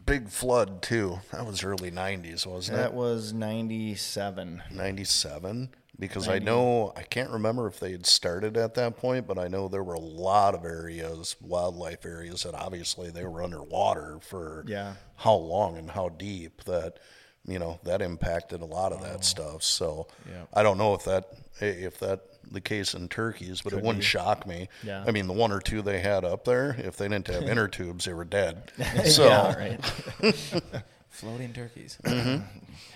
big 0.06 0.30
flood 0.30 0.80
too? 0.80 1.20
That 1.32 1.44
was 1.44 1.62
early 1.62 1.90
'90s, 1.90 2.46
wasn't 2.46 2.78
That 2.78 2.82
it? 2.86 2.90
That 2.92 2.94
was 2.94 3.34
ninety 3.34 3.94
seven. 3.94 4.62
'97. 4.70 5.68
Because 5.98 6.28
I 6.28 6.38
know 6.38 6.92
I 6.94 7.02
can't 7.02 7.30
remember 7.30 7.66
if 7.66 7.80
they 7.80 7.92
had 7.92 8.04
started 8.04 8.56
at 8.56 8.74
that 8.74 8.98
point, 8.98 9.26
but 9.26 9.38
I 9.38 9.48
know 9.48 9.68
there 9.68 9.82
were 9.82 9.94
a 9.94 9.98
lot 10.00 10.54
of 10.54 10.64
areas, 10.64 11.36
wildlife 11.40 12.04
areas, 12.04 12.42
that 12.42 12.54
obviously 12.54 13.10
they 13.10 13.24
were 13.24 13.42
underwater 13.42 14.18
for 14.20 14.64
Yeah. 14.66 14.94
how 15.16 15.34
long 15.34 15.78
and 15.78 15.90
how 15.90 16.10
deep 16.10 16.64
that 16.64 16.98
you 17.46 17.58
know 17.58 17.78
that 17.84 18.02
impacted 18.02 18.60
a 18.60 18.64
lot 18.66 18.92
of 18.92 19.00
that 19.02 19.18
oh. 19.18 19.22
stuff. 19.22 19.62
So 19.62 20.08
Yeah. 20.28 20.44
I 20.52 20.62
don't 20.62 20.78
know 20.78 20.94
if 20.94 21.04
that 21.04 21.30
if 21.60 21.98
that 22.00 22.20
the 22.50 22.60
case 22.60 22.94
in 22.94 23.08
turkeys, 23.08 23.62
but 23.62 23.72
it 23.72 23.82
wouldn't 23.82 24.04
shock 24.04 24.46
me. 24.46 24.68
Yeah. 24.82 25.02
I 25.06 25.10
mean, 25.10 25.26
the 25.26 25.32
one 25.32 25.50
or 25.50 25.60
two 25.60 25.82
they 25.82 26.00
had 26.00 26.24
up 26.24 26.44
there, 26.44 26.76
if 26.78 26.96
they 26.96 27.08
didn't 27.08 27.28
have 27.28 27.42
inner 27.48 27.68
tubes, 27.68 28.04
they 28.04 28.14
were 28.14 28.24
dead. 28.24 28.70
So 29.06 29.26
yeah, 29.26 29.54
right. 29.56 29.84
floating 31.08 31.52
turkeys. 31.52 31.98
Mm-hmm. 32.04 32.44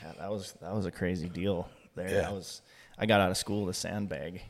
Yeah, 0.05 0.13
that 0.19 0.31
was 0.31 0.53
that 0.61 0.75
was 0.75 0.87
a 0.87 0.91
crazy 0.91 1.29
deal 1.29 1.69
there. 1.95 2.09
Yeah. 2.09 2.21
That 2.23 2.33
was 2.33 2.63
I 3.01 3.07
got 3.07 3.21
out 3.21 3.31
of 3.31 3.37
school 3.39 3.67
to 3.67 3.73
sandbag 3.73 4.43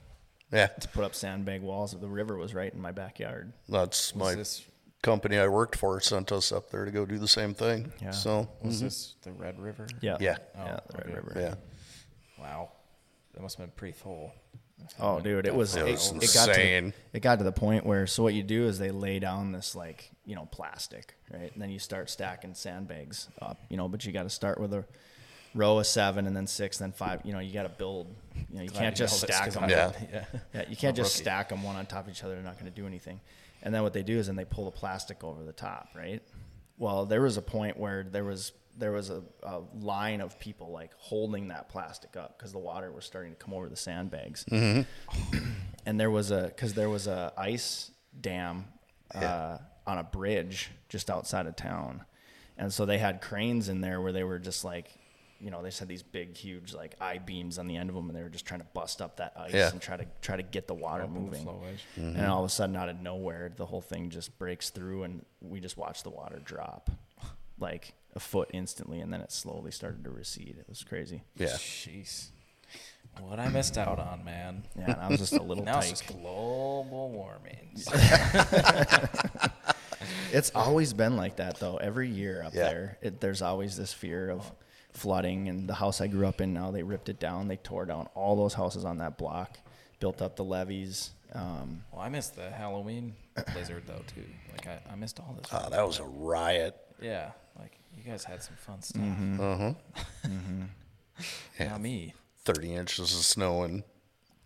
yeah, 0.52 0.66
to 0.66 0.88
put 0.88 1.04
up 1.04 1.14
sandbag 1.14 1.62
walls. 1.62 1.92
The 1.98 2.08
river 2.08 2.36
was 2.36 2.54
right 2.54 2.72
in 2.72 2.80
my 2.80 2.90
backyard. 2.90 3.52
that's 3.68 4.14
my 4.14 4.34
this 4.34 4.64
company 5.02 5.38
I 5.38 5.46
worked 5.48 5.76
for 5.76 6.00
sent 6.00 6.32
us 6.32 6.52
up 6.52 6.70
there 6.70 6.84
to 6.84 6.90
go 6.90 7.06
do 7.06 7.18
the 7.18 7.28
same 7.28 7.54
thing. 7.54 7.92
Yeah. 8.02 8.10
So 8.10 8.48
was 8.62 8.76
mm-hmm. 8.76 8.84
this 8.84 9.14
the 9.22 9.32
Red 9.32 9.58
River? 9.60 9.86
Yeah, 10.00 10.16
Yeah. 10.20 10.36
yeah, 10.54 10.80
Oh, 10.80 10.90
the 10.90 10.98
Red 10.98 11.06
okay. 11.06 11.14
River. 11.14 11.32
yeah, 11.36 11.54
Wow, 12.38 12.72
that 13.32 13.42
must 13.42 13.56
have 13.58 13.66
been 13.66 13.72
pretty 13.76 13.96
full. 13.96 14.32
Oh, 14.98 15.20
dude, 15.20 15.46
it 15.46 15.54
was 15.54 15.76
It 15.76 15.86
it, 15.86 15.92
was 15.92 16.10
it 16.10 16.34
got 16.34 16.46
to 16.46 16.50
insane. 16.50 16.94
it 17.12 17.20
got 17.20 17.38
to 17.38 17.44
the 17.44 17.52
point 17.52 17.86
where 17.86 18.06
so 18.06 18.22
what 18.22 18.34
you 18.34 18.42
do 18.42 18.66
is 18.66 18.78
they 18.78 18.90
lay 18.90 19.18
down 19.20 19.52
this 19.52 19.76
like 19.76 20.10
you 20.24 20.34
know 20.34 20.48
plastic 20.50 21.14
right, 21.32 21.52
and 21.52 21.62
then 21.62 21.70
you 21.70 21.78
start 21.78 22.10
stacking 22.10 22.54
sandbags 22.54 23.28
up, 23.40 23.60
you 23.68 23.76
know, 23.76 23.88
but 23.88 24.04
you 24.04 24.12
got 24.12 24.24
to 24.24 24.30
start 24.30 24.58
with 24.58 24.72
a 24.72 24.84
row 25.54 25.78
of 25.78 25.86
seven 25.86 26.26
and 26.26 26.36
then 26.36 26.46
six, 26.46 26.78
then 26.78 26.92
five. 26.92 27.20
You 27.24 27.32
know, 27.32 27.38
you 27.40 27.52
got 27.52 27.64
to 27.64 27.68
build. 27.68 28.14
You 28.50 28.56
know, 28.58 28.62
you 28.62 28.70
can't 28.70 28.96
you 28.98 29.04
just 29.04 29.22
know 29.22 29.26
this, 29.26 29.36
stack 29.36 29.44
'cause 29.46 29.54
them. 29.54 29.70
Yeah. 29.70 29.92
yeah. 30.12 30.24
Yeah, 30.54 30.60
you 30.68 30.76
can't 30.76 30.90
I'm 30.92 31.02
just 31.04 31.16
rookie. 31.16 31.24
stack 31.24 31.48
them 31.50 31.62
one 31.62 31.76
on 31.76 31.86
top 31.86 32.04
of 32.06 32.10
each 32.10 32.22
other. 32.24 32.34
They're 32.34 32.42
not 32.42 32.58
going 32.58 32.70
to 32.72 32.76
do 32.80 32.86
anything. 32.86 33.20
And 33.62 33.74
then 33.74 33.82
what 33.82 33.92
they 33.92 34.02
do 34.02 34.18
is 34.18 34.26
then 34.28 34.36
they 34.36 34.44
pull 34.44 34.64
the 34.64 34.70
plastic 34.70 35.22
over 35.22 35.44
the 35.44 35.52
top, 35.52 35.88
right? 35.94 36.22
Well, 36.78 37.04
there 37.04 37.20
was 37.20 37.36
a 37.36 37.42
point 37.42 37.76
where 37.78 38.04
there 38.04 38.24
was 38.24 38.52
there 38.78 38.92
was 38.92 39.10
a, 39.10 39.22
a 39.42 39.60
line 39.80 40.20
of 40.22 40.38
people 40.38 40.70
like 40.70 40.92
holding 40.96 41.48
that 41.48 41.68
plastic 41.68 42.16
up 42.16 42.38
because 42.38 42.52
the 42.52 42.58
water 42.58 42.90
was 42.90 43.04
starting 43.04 43.32
to 43.32 43.36
come 43.36 43.52
over 43.52 43.68
the 43.68 43.76
sandbags. 43.76 44.44
Mm-hmm. 44.50 45.38
And 45.86 45.98
there 45.98 46.10
was 46.10 46.30
a 46.30 46.42
because 46.42 46.74
there 46.74 46.90
was 46.90 47.06
a 47.06 47.32
ice 47.38 47.90
dam 48.20 48.66
uh, 49.14 49.56
on 49.86 49.96
a 49.98 50.02
bridge 50.04 50.70
just 50.90 51.08
outside 51.10 51.46
of 51.46 51.56
town, 51.56 52.04
and 52.58 52.70
so 52.70 52.84
they 52.84 52.98
had 52.98 53.22
cranes 53.22 53.68
in 53.70 53.80
there 53.80 54.00
where 54.00 54.12
they 54.12 54.22
were 54.24 54.38
just 54.38 54.62
like. 54.64 54.90
You 55.40 55.50
know, 55.50 55.62
they 55.62 55.68
just 55.68 55.78
had 55.78 55.88
these 55.88 56.02
big, 56.02 56.36
huge, 56.36 56.74
like 56.74 56.94
I 57.00 57.18
beams 57.18 57.58
on 57.58 57.66
the 57.66 57.76
end 57.76 57.88
of 57.88 57.94
them, 57.96 58.08
and 58.10 58.16
they 58.18 58.22
were 58.22 58.28
just 58.28 58.44
trying 58.44 58.60
to 58.60 58.66
bust 58.74 59.00
up 59.00 59.16
that 59.16 59.32
ice 59.36 59.52
Yeah. 59.54 59.70
and 59.70 59.80
try 59.80 59.96
to 59.96 60.04
try 60.20 60.36
to 60.36 60.42
get 60.42 60.66
the 60.68 60.74
water 60.74 61.04
Open 61.04 61.14
the 61.14 61.20
moving. 61.20 61.42
flow 61.44 61.62
edge. 61.70 61.82
Mm-hmm. 61.98 62.18
And 62.18 62.26
all 62.26 62.40
of 62.44 62.46
a 62.46 62.52
sudden, 62.52 62.76
out 62.76 62.88
of 62.88 63.00
nowhere, 63.00 63.50
the 63.56 63.66
whole 63.66 63.80
thing 63.80 64.10
just 64.10 64.38
breaks 64.38 64.70
through, 64.70 65.04
and 65.04 65.24
we 65.40 65.60
just 65.60 65.76
watch 65.76 66.02
the 66.02 66.10
water 66.10 66.40
drop 66.44 66.90
like 67.58 67.94
a 68.14 68.20
foot 68.20 68.50
instantly, 68.52 69.00
and 69.00 69.12
then 69.12 69.20
it 69.20 69.30
slowly 69.32 69.70
started 69.70 70.04
to 70.04 70.10
recede. 70.10 70.56
It 70.58 70.66
was 70.68 70.82
crazy. 70.84 71.22
yeah. 71.36 71.46
Jeez, 71.48 72.28
what 73.20 73.38
I 73.40 73.48
missed 73.48 73.76
out 73.78 73.98
on, 73.98 74.24
man. 74.24 74.62
Yeah, 74.78 74.92
and 74.92 75.00
I 75.00 75.08
was 75.08 75.18
just 75.20 75.32
a 75.34 75.42
little 75.42 75.64
Now 75.70 75.78
it's 75.78 75.88
tyke. 75.90 76.08
just 76.08 76.18
global 76.20 77.10
warming. 77.10 77.74
It's 80.32 80.52
always 80.54 80.92
been 80.92 81.16
like 81.16 81.36
that, 81.36 81.58
though. 81.58 81.76
Every 81.76 82.08
year 82.08 82.42
up 82.44 82.54
Yeah. 82.54 82.68
there, 82.68 82.98
it, 83.02 83.20
there's 83.20 83.42
always 83.42 83.76
this 83.76 83.92
fear 83.92 84.30
of 84.30 84.50
flooding. 84.92 85.48
And 85.48 85.68
the 85.68 85.74
house 85.74 86.00
I 86.00 86.06
grew 86.06 86.26
up 86.26 86.40
in, 86.40 86.52
now 86.52 86.70
they 86.70 86.82
ripped 86.82 87.08
it 87.08 87.18
down. 87.20 87.48
They 87.48 87.56
tore 87.56 87.86
down 87.86 88.08
all 88.14 88.36
those 88.36 88.54
houses 88.54 88.84
on 88.84 88.98
that 88.98 89.16
block, 89.18 89.58
built 90.00 90.20
up 90.22 90.36
the 90.36 90.44
levees. 90.44 91.10
Um, 91.32 91.84
Well, 91.92 92.00
I 92.02 92.08
missed 92.08 92.34
the 92.36 92.50
Halloween 92.50 93.14
blizzard 93.52 93.84
though 93.86 94.02
too. 94.14 94.24
Like 94.52 94.66
I, 94.66 94.92
I 94.92 94.96
missed 94.96 95.20
all 95.20 95.34
this. 95.36 95.46
Oh, 95.52 95.68
that 95.70 95.86
was 95.86 95.98
a 96.00 96.04
riot. 96.04 96.76
yeah, 97.00 97.30
like 97.58 97.78
you 97.96 98.02
guys 98.10 98.24
had 98.24 98.42
some 98.42 98.56
fun 98.56 98.82
stuff. 98.82 99.00
Mm-hmm. 99.02 99.40
Uh 99.40 99.56
huh. 101.58 101.64
Not 101.68 101.80
me. 101.80 102.14
Thirty 102.44 102.74
inches 102.74 103.14
of 103.14 103.20
snow 103.24 103.62
in 103.64 103.84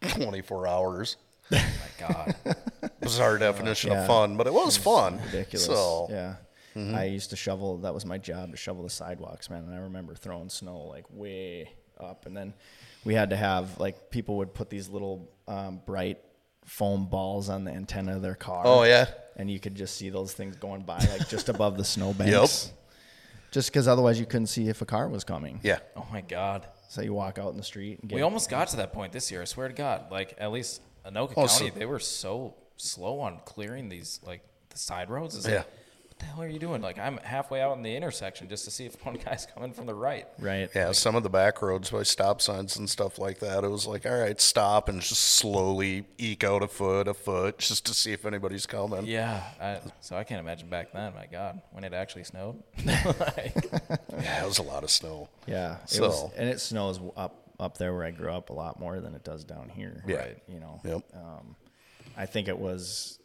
twenty-four 0.08 0.66
hours. 0.66 1.16
oh 1.52 1.56
My 2.00 2.06
God. 2.08 2.34
Bizarre 3.00 3.38
definition 3.38 3.92
Yeah. 3.92 4.00
of 4.02 4.06
fun, 4.06 4.36
but 4.36 4.46
it 4.46 4.52
was 4.52 4.76
fun. 4.76 5.20
ridiculous. 5.26 5.64
So 5.66 6.06
yeah. 6.10 6.34
I 6.76 7.04
used 7.04 7.30
to 7.30 7.36
shovel. 7.36 7.78
That 7.78 7.94
was 7.94 8.04
my 8.04 8.18
job 8.18 8.50
to 8.50 8.56
shovel 8.56 8.82
the 8.82 8.90
sidewalks, 8.90 9.48
man. 9.48 9.64
And 9.64 9.74
I 9.74 9.78
remember 9.78 10.14
throwing 10.14 10.48
snow 10.48 10.78
like 10.88 11.04
way 11.10 11.70
up, 12.00 12.26
and 12.26 12.36
then 12.36 12.52
we 13.04 13.14
had 13.14 13.30
to 13.30 13.36
have 13.36 13.78
like 13.78 14.10
people 14.10 14.38
would 14.38 14.52
put 14.54 14.70
these 14.70 14.88
little 14.88 15.30
um, 15.46 15.80
bright 15.86 16.18
foam 16.64 17.06
balls 17.06 17.48
on 17.48 17.64
the 17.64 17.70
antenna 17.70 18.16
of 18.16 18.22
their 18.22 18.34
car. 18.34 18.62
Oh 18.66 18.82
yeah. 18.84 19.06
and 19.36 19.50
you 19.50 19.60
could 19.60 19.74
just 19.74 19.96
see 19.96 20.10
those 20.10 20.32
things 20.32 20.56
going 20.56 20.82
by 20.82 20.98
like 20.98 21.28
just 21.28 21.48
above 21.48 21.76
the 21.76 21.84
snowbanks. 21.94 22.72
Just 23.50 23.70
because 23.70 23.86
otherwise 23.86 24.18
you 24.18 24.26
couldn't 24.26 24.48
see 24.48 24.68
if 24.68 24.82
a 24.82 24.86
car 24.86 25.08
was 25.08 25.22
coming. 25.22 25.60
Yeah. 25.62 25.78
Oh 25.96 26.06
my 26.10 26.22
God. 26.22 26.66
So 26.88 27.02
you 27.02 27.12
walk 27.14 27.38
out 27.38 27.50
in 27.52 27.56
the 27.56 27.62
street 27.62 28.00
and 28.00 28.08
get 28.10 28.16
We 28.16 28.22
almost 28.22 28.50
got 28.50 28.68
to 28.68 28.76
that 28.78 28.92
point 28.92 29.12
this 29.12 29.30
year. 29.30 29.42
I 29.42 29.44
swear 29.44 29.68
to 29.68 29.74
God. 29.74 30.10
Like 30.10 30.34
at 30.38 30.50
least 30.50 30.80
Anoka 31.06 31.32
Oh, 31.36 31.46
County, 31.46 31.70
so- 31.70 31.78
they 31.78 31.86
were 31.86 32.00
so 32.00 32.54
slow 32.76 33.20
on 33.20 33.38
clearing 33.44 33.88
these 33.88 34.18
like 34.24 34.40
the 34.70 34.78
side 34.78 35.08
roads. 35.10 35.36
It's 35.36 35.46
Yeah. 35.46 35.58
Like, 35.58 35.66
what 36.14 36.20
the 36.20 36.26
hell 36.26 36.42
are 36.42 36.48
you 36.48 36.58
doing? 36.60 36.80
Like 36.80 36.98
I'm 36.98 37.16
halfway 37.18 37.60
out 37.60 37.76
in 37.76 37.82
the 37.82 37.94
intersection 37.96 38.48
just 38.48 38.64
to 38.66 38.70
see 38.70 38.84
if 38.86 38.94
one 39.04 39.16
guy's 39.16 39.46
coming 39.46 39.72
from 39.72 39.86
the 39.86 39.94
right. 39.94 40.26
right. 40.38 40.68
Yeah, 40.74 40.92
some 40.92 41.16
of 41.16 41.22
the 41.24 41.28
back 41.30 41.60
roads 41.60 41.90
by 41.90 42.04
stop 42.04 42.40
signs 42.40 42.76
and 42.76 42.88
stuff 42.88 43.18
like 43.18 43.40
that. 43.40 43.64
It 43.64 43.68
was 43.68 43.86
like, 43.86 44.06
all 44.06 44.16
right, 44.18 44.40
stop 44.40 44.88
and 44.88 45.00
just 45.00 45.20
slowly 45.20 46.04
eke 46.18 46.44
out 46.44 46.62
a 46.62 46.68
foot, 46.68 47.08
a 47.08 47.14
foot, 47.14 47.58
just 47.58 47.86
to 47.86 47.94
see 47.94 48.12
if 48.12 48.24
anybody's 48.26 48.66
coming. 48.66 49.06
Yeah. 49.06 49.42
I, 49.60 49.80
so 50.00 50.16
I 50.16 50.22
can't 50.24 50.40
imagine 50.40 50.68
back 50.68 50.92
then. 50.92 51.14
My 51.14 51.26
God, 51.26 51.60
when 51.72 51.82
it 51.84 51.92
actually 51.92 52.24
snowed. 52.24 52.62
like, 52.84 53.54
Yeah, 54.12 54.44
it 54.44 54.46
was 54.46 54.58
a 54.58 54.62
lot 54.62 54.84
of 54.84 54.90
snow. 54.90 55.28
Yeah. 55.46 55.78
It 55.82 55.90
So- 55.90 56.02
was, 56.08 56.30
and 56.36 56.48
it 56.48 56.60
snows 56.60 57.00
up 57.16 57.40
up 57.60 57.78
there 57.78 57.94
where 57.94 58.04
I 58.04 58.10
grew 58.10 58.30
up 58.32 58.50
a 58.50 58.52
lot 58.52 58.80
more 58.80 58.98
than 59.00 59.14
it 59.14 59.22
does 59.22 59.44
down 59.44 59.68
here. 59.68 60.02
Yeah. 60.08 60.16
Right. 60.16 60.38
You 60.48 60.58
know. 60.60 60.80
Yep. 60.84 61.02
Um, 61.14 61.56
I 62.16 62.26
think 62.26 62.48
it 62.48 62.58
was. 62.58 63.18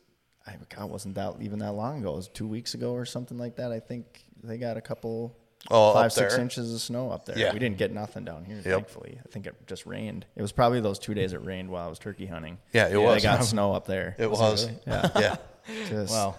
I 0.49 0.75
God, 0.75 0.89
wasn't 0.89 1.15
that 1.15 1.35
even 1.41 1.59
that 1.59 1.73
long 1.73 1.99
ago. 1.99 2.13
It 2.13 2.15
was 2.17 2.27
two 2.27 2.47
weeks 2.47 2.73
ago 2.73 2.93
or 2.93 3.05
something 3.05 3.37
like 3.37 3.55
that. 3.57 3.71
I 3.71 3.79
think 3.79 4.23
they 4.43 4.57
got 4.57 4.77
a 4.77 4.81
couple. 4.81 5.35
Oh, 5.69 5.93
five 5.93 6.05
up 6.05 6.11
six 6.13 6.37
inches 6.37 6.73
of 6.73 6.79
snow 6.79 7.11
up 7.11 7.25
there. 7.25 7.37
Yeah. 7.37 7.51
We 7.51 7.59
didn't 7.59 7.77
get 7.77 7.91
nothing 7.91 8.23
down 8.23 8.45
here, 8.45 8.61
thankfully. 8.61 9.19
I 9.19 9.27
think 9.29 9.45
it 9.45 9.55
just 9.67 9.85
rained. 9.85 10.25
It 10.37 10.41
was 10.41 10.53
probably 10.53 10.79
those 10.79 10.99
two 10.99 11.13
days 11.13 11.33
it 11.33 11.43
rained 11.43 11.69
while 11.69 11.85
I 11.85 11.89
was 11.89 11.99
turkey 11.99 12.25
hunting. 12.25 12.59
Yeah, 12.71 12.87
it 12.87 12.91
They 12.91 12.97
was. 12.97 13.21
They 13.21 13.27
got 13.27 13.43
snow 13.43 13.73
up 13.73 13.85
there. 13.85 14.15
It 14.17 14.31
was. 14.31 14.69
Yeah. 14.87 15.09
Yeah. 15.19 15.35
Just, 15.87 16.11
well, 16.11 16.35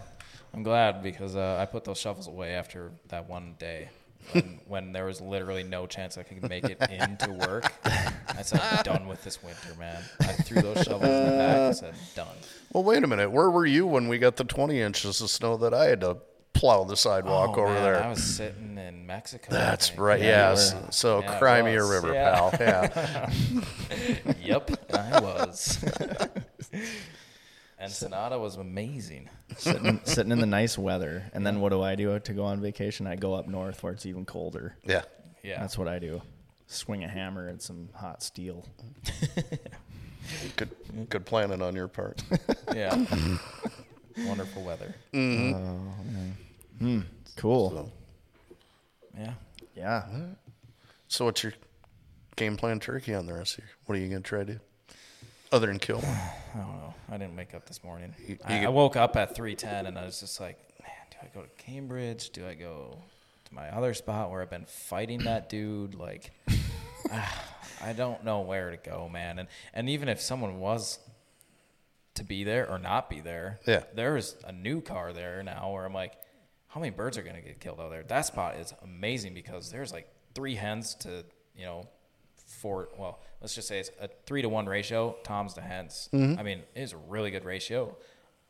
I'm 0.52 0.64
glad 0.64 1.02
because 1.02 1.36
uh, 1.36 1.58
I 1.60 1.66
put 1.66 1.84
those 1.84 1.98
shovels 1.98 2.26
away 2.26 2.54
after 2.54 2.90
that 3.08 3.28
one 3.28 3.54
day. 3.58 3.90
When, 4.32 4.60
when 4.66 4.92
there 4.92 5.04
was 5.06 5.20
literally 5.20 5.62
no 5.64 5.86
chance 5.86 6.16
I 6.16 6.22
could 6.22 6.48
make 6.48 6.64
it 6.64 6.78
into 6.90 7.32
work, 7.32 7.72
I 7.84 8.42
said, 8.42 8.60
I'm 8.62 8.82
done 8.84 9.08
with 9.08 9.24
this 9.24 9.42
winter, 9.42 9.74
man. 9.78 10.02
I 10.20 10.32
threw 10.32 10.62
those 10.62 10.82
shovels 10.84 11.02
in 11.10 11.24
the 11.24 11.30
back 11.36 11.56
and 11.58 11.76
said, 11.76 11.94
done. 12.14 12.36
Well, 12.72 12.84
wait 12.84 13.02
a 13.02 13.06
minute. 13.08 13.30
Where 13.32 13.50
were 13.50 13.66
you 13.66 13.86
when 13.86 14.06
we 14.08 14.18
got 14.18 14.36
the 14.36 14.44
20 14.44 14.80
inches 14.80 15.20
of 15.20 15.30
snow 15.30 15.56
that 15.56 15.74
I 15.74 15.86
had 15.86 16.00
to 16.02 16.18
plow 16.52 16.84
the 16.84 16.96
sidewalk 16.96 17.56
Oh, 17.56 17.62
over 17.62 17.72
man, 17.72 17.82
there? 17.82 18.02
I 18.04 18.08
was 18.10 18.22
sitting 18.22 18.76
in 18.78 19.06
Mexico. 19.06 19.50
That's 19.50 19.96
right. 19.96 20.20
Yeah, 20.20 20.50
yes. 20.50 20.74
were. 20.74 20.86
So 20.90 21.20
Yeah, 21.20 21.34
it 21.34 21.38
cry 21.38 21.62
me 21.62 21.74
a 21.74 21.84
river, 21.84 22.12
Yeah. 22.12 22.50
pal. 22.50 22.52
Yeah. 22.60 23.32
Yep, 24.42 24.70
I 24.94 25.20
was. 25.20 25.84
Ensenada 27.80 28.38
was 28.38 28.56
amazing. 28.56 29.28
sitting, 29.56 30.00
sitting 30.04 30.32
in 30.32 30.38
the 30.40 30.46
nice 30.46 30.76
weather. 30.76 31.24
And 31.32 31.46
then 31.46 31.60
what 31.60 31.70
do 31.70 31.82
I 31.82 31.94
do 31.94 32.18
to 32.18 32.32
go 32.32 32.44
on 32.44 32.60
vacation? 32.60 33.06
I 33.06 33.16
go 33.16 33.34
up 33.34 33.48
north 33.48 33.82
where 33.82 33.92
it's 33.92 34.06
even 34.06 34.24
colder. 34.24 34.76
yeah. 34.84 35.02
Yeah. 35.42 35.58
That's 35.60 35.78
what 35.78 35.88
I 35.88 35.98
do. 35.98 36.20
Swing 36.66 37.02
a 37.02 37.08
hammer 37.08 37.48
at 37.48 37.62
some 37.62 37.88
hot 37.94 38.22
steel. 38.22 38.66
Good, 40.56 40.68
good 41.08 41.24
planning 41.24 41.62
on 41.62 41.74
your 41.74 41.88
part. 41.88 42.22
yeah. 42.74 42.94
Wonderful 44.18 44.62
weather. 44.62 44.94
Hmm. 45.12 47.00
Cool. 47.36 47.90
Yeah. 49.18 49.32
Yeah. 49.74 50.04
So, 51.08 51.24
what's 51.24 51.42
your 51.42 51.54
game 52.36 52.56
plan 52.58 52.80
turkey 52.80 53.14
on 53.14 53.24
the 53.26 53.32
rest 53.32 53.54
of 53.54 53.64
your? 53.64 53.70
What 53.86 53.96
are 53.96 54.00
you 54.00 54.08
going 54.08 54.22
to 54.22 54.28
try 54.28 54.40
to 54.40 54.52
do? 54.54 54.60
Other 55.52 55.66
than 55.66 55.78
kill? 55.78 55.98
I 56.54 56.58
don't 56.58 56.66
know. 56.78 56.94
I 57.10 57.18
didn't 57.18 57.36
wake 57.36 57.54
up 57.54 57.66
this 57.66 57.82
morning. 57.82 58.14
You- 58.26 58.38
I, 58.44 58.52
you 58.52 58.58
I 58.58 58.60
get- 58.62 58.72
would 58.72 58.94
have 58.94 59.16
at 59.16 59.34
310 59.34 59.86
and 59.86 59.98
I 59.98 60.04
was 60.04 60.20
just 60.20 60.40
like, 60.40 60.58
man, 60.82 60.90
do 61.10 61.16
I 61.22 61.26
go 61.34 61.42
to 61.42 61.48
Cambridge? 61.62 62.30
Do 62.30 62.46
I 62.46 62.54
go 62.54 62.98
to 63.46 63.54
my 63.54 63.68
other 63.70 63.94
spot 63.94 64.30
where 64.30 64.42
I've 64.42 64.50
been 64.50 64.66
fighting 64.66 65.20
that 65.24 65.48
dude? 65.48 65.94
Like, 65.94 66.30
ah, 67.12 67.44
I 67.82 67.92
don't 67.92 68.24
know 68.24 68.40
where 68.40 68.70
to 68.70 68.76
go, 68.76 69.08
man. 69.08 69.38
And 69.38 69.48
and 69.74 69.88
even 69.88 70.08
if 70.08 70.20
someone 70.20 70.58
was 70.60 70.98
to 72.14 72.24
be 72.24 72.44
there 72.44 72.68
or 72.70 72.78
not 72.78 73.08
be 73.08 73.20
there, 73.20 73.60
Yeah. 73.66 73.84
there's 73.94 74.36
a 74.44 74.52
new 74.52 74.80
car 74.80 75.12
there 75.12 75.42
now 75.42 75.72
where 75.72 75.84
I'm 75.84 75.94
like, 75.94 76.14
how 76.68 76.80
many 76.80 76.90
birds 76.90 77.16
are 77.18 77.22
gonna 77.22 77.40
get 77.40 77.58
killed 77.60 77.80
out 77.80 77.90
there? 77.90 78.02
That 78.04 78.26
spot 78.26 78.56
is 78.56 78.72
amazing 78.84 79.34
because 79.34 79.70
there's 79.70 79.92
like 79.92 80.08
three 80.34 80.54
hens 80.54 80.94
to 80.96 81.24
you 81.56 81.64
know 81.64 81.88
four. 82.46 82.88
Well, 82.98 83.20
let's 83.40 83.54
just 83.54 83.68
say 83.68 83.80
it's 83.80 83.90
a 84.00 84.08
three 84.26 84.42
to 84.42 84.48
one 84.48 84.66
ratio. 84.66 85.16
Toms 85.24 85.54
to 85.54 85.60
hens. 85.60 86.08
Mm-hmm. 86.12 86.38
I 86.38 86.42
mean, 86.42 86.58
it 86.74 86.80
is 86.80 86.92
a 86.92 86.98
really 86.98 87.30
good 87.30 87.44
ratio. 87.44 87.96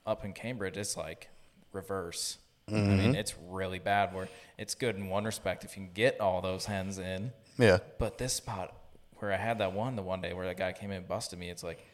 Up 0.07 0.25
in 0.25 0.33
Cambridge, 0.33 0.77
it's 0.77 0.97
like 0.97 1.29
reverse. 1.73 2.39
I 2.69 2.73
mean, 2.73 2.99
mm-hmm. 2.99 3.15
it's 3.17 3.35
really 3.49 3.79
bad. 3.79 4.15
Where 4.15 4.29
it's 4.57 4.75
good 4.75 4.97
in 4.97 5.09
one 5.09 5.25
respect 5.25 5.65
if 5.65 5.77
you 5.77 5.85
can 5.85 5.93
get 5.93 6.21
all 6.21 6.41
those 6.41 6.67
hens 6.67 6.99
in. 6.99 7.33
Yeah. 7.59 7.79
But 7.99 8.19
this 8.19 8.33
spot 8.33 8.75
where 9.17 9.33
I 9.33 9.37
had 9.37 9.59
that 9.59 9.73
one, 9.73 9.97
the 9.97 10.03
one 10.03 10.21
day 10.21 10.33
where 10.33 10.47
that 10.47 10.57
guy 10.57 10.73
came 10.73 10.91
in 10.91 10.99
and 10.99 11.09
busted 11.09 11.39
me, 11.39 11.51
it's 11.51 11.62
like 11.62 11.85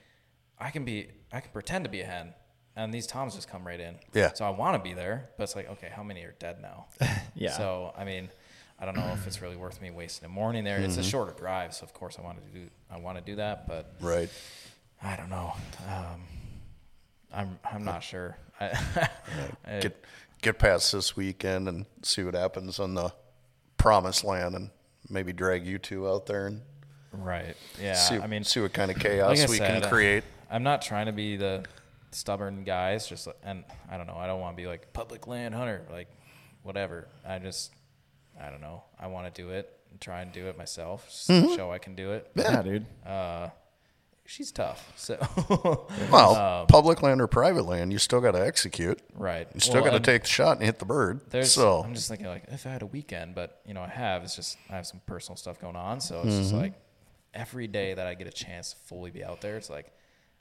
I 0.59 0.71
can 0.71 0.85
be, 0.85 1.09
I 1.33 1.41
can 1.41 1.51
pretend 1.51 1.85
to 1.85 1.91
be 1.91 2.01
a 2.01 2.07
hen, 2.07 2.35
and 2.77 2.93
these 2.93 3.07
toms 3.07 3.35
just 3.35 3.49
come 3.49 3.67
right 3.67 3.81
in. 3.81 3.97
Yeah. 4.15 4.33
So 4.33 4.45
I 4.45 4.51
want 4.51 4.83
to 4.83 4.89
be 4.89 4.95
there, 4.95 5.31
but 5.37 5.45
it's 5.45 5.57
like, 5.57 5.69
okay, 5.71 5.91
how 5.95 6.03
many 6.03 6.23
are 6.23 6.35
dead 6.39 6.61
now? 6.61 6.87
Yeah. 7.39 7.55
So 7.55 7.93
I 7.95 8.05
mean, 8.05 8.31
I 8.79 8.85
don't 8.85 8.97
know 8.97 9.11
if 9.15 9.27
it's 9.27 9.41
really 9.41 9.57
worth 9.57 9.81
me 9.81 9.91
wasting 9.91 10.27
a 10.27 10.29
morning 10.29 10.65
there. 10.65 10.79
It's 10.79 10.99
a 10.99 11.03
shorter 11.03 11.33
drive, 11.33 11.75
so 11.75 11.85
of 11.85 11.95
course 11.95 12.19
I 12.19 12.23
want 12.23 12.39
to 12.45 12.61
do, 12.61 12.67
I 12.91 12.99
want 12.99 13.17
to 13.19 13.25
do 13.25 13.37
that, 13.37 13.67
but 13.67 13.95
Right. 14.01 14.29
I 15.03 15.17
don't 15.17 15.31
know. 15.31 15.53
Um, 15.89 16.23
I'm, 17.33 17.59
I'm 17.71 17.85
not 17.85 18.03
sure. 18.03 18.37
I, 18.61 19.09
Get 19.81 20.05
get 20.43 20.59
past 20.59 20.93
this 20.93 21.17
weekend 21.17 21.69
and 21.69 21.87
see 22.03 22.23
what 22.23 22.35
happens 22.35 22.79
on 22.79 22.95
the 22.95 23.13
promised 23.79 24.25
land, 24.25 24.55
and 24.55 24.71
maybe 25.09 25.33
drag 25.33 25.67
you 25.67 25.79
two 25.79 26.09
out 26.09 26.27
there 26.27 26.47
and 26.47 26.63
right. 27.13 27.57
Yeah. 27.81 27.95
see. 27.95 28.17
I 28.17 28.27
mean, 28.27 28.45
see 28.45 28.61
what 28.61 28.73
kind 28.73 28.91
of 28.91 28.99
chaos 28.99 29.39
like 29.39 29.49
we 29.49 29.57
said, 29.57 29.83
can 29.83 29.91
create. 29.91 30.25
I'm 30.51 30.63
not 30.63 30.83
trying 30.83 31.07
to 31.07 31.13
be 31.13 31.37
the 31.37 31.65
stubborn 32.11 32.65
guy. 32.65 32.93
It's 32.93 33.09
just, 33.09 33.29
and 33.43 33.65
I 33.91 33.97
don't 33.97 34.07
know. 34.07 34.17
I 34.17 34.27
don't 34.27 34.41
want 34.41 34.57
to 34.57 34.63
be 34.63 34.67
like 34.67 34.93
public 34.93 35.27
land 35.27 35.55
hunter, 35.55 35.83
like 35.91 36.09
whatever. 36.63 37.09
I 37.27 37.39
just, 37.39 37.73
I 38.41 38.51
don't 38.51 38.61
know. 38.61 38.83
I 38.99 39.07
want 39.09 39.33
to 39.33 39.43
do 39.43 39.51
it 39.51 39.73
and 39.91 40.01
try 40.01 40.23
and 40.23 40.33
do 40.33 40.47
it 40.47 40.57
myself. 40.59 41.07
Just 41.09 41.29
Mm-hmm. 41.31 41.55
Show 41.57 41.71
I 41.73 41.79
can 41.79 41.95
do 41.95 42.13
it. 42.13 42.31
Yeah, 42.35 42.63
dude. 42.65 42.87
Uh, 43.07 43.49
she's 44.27 44.51
tough. 44.53 44.93
So, 44.97 45.17
Well, 46.11 46.35
Um, 46.61 46.67
public 46.67 47.03
land 47.03 47.21
or 47.21 47.27
private 47.27 47.65
land, 47.67 47.93
you 47.93 47.99
still 47.99 48.21
got 48.21 48.33
to 48.33 48.45
execute. 48.45 49.01
right. 49.15 49.49
You 49.55 49.61
still 49.61 49.75
Well, 49.83 49.85
got 49.93 49.93
to 49.93 50.01
take 50.01 50.23
the 50.23 50.29
shot 50.29 50.57
and 50.59 50.67
hit 50.67 50.79
the 50.79 50.85
bird. 50.85 51.21
There's, 51.31 51.53
so 51.53 51.83
I'm 51.85 51.95
just 51.95 52.09
thinking 52.09 52.27
like 52.27 52.45
if 52.49 52.67
I 52.67 52.71
had 52.71 52.83
a 52.83 52.87
weekend, 52.87 53.35
but 53.35 53.61
you 53.67 53.75
know 53.75 53.83
I 53.83 53.89
have. 53.89 54.23
It's 54.25 54.37
just 54.37 54.59
I 54.71 54.77
have 54.77 54.87
some 54.87 55.01
personal 55.07 55.37
stuff 55.37 55.61
going 55.61 55.77
on, 55.77 56.01
so 56.01 56.17
it's 56.23 56.27
Mm-hmm. 56.29 56.41
just 56.43 56.55
like 56.55 56.75
every 57.35 57.67
day 57.67 57.95
that 57.95 58.07
I 58.07 58.15
get 58.15 58.27
a 58.27 58.31
chance 58.33 58.73
to 58.73 58.77
fully 58.87 59.11
be 59.11 59.23
out 59.25 59.41
there, 59.41 59.57
it's 59.57 59.71
like 59.71 59.93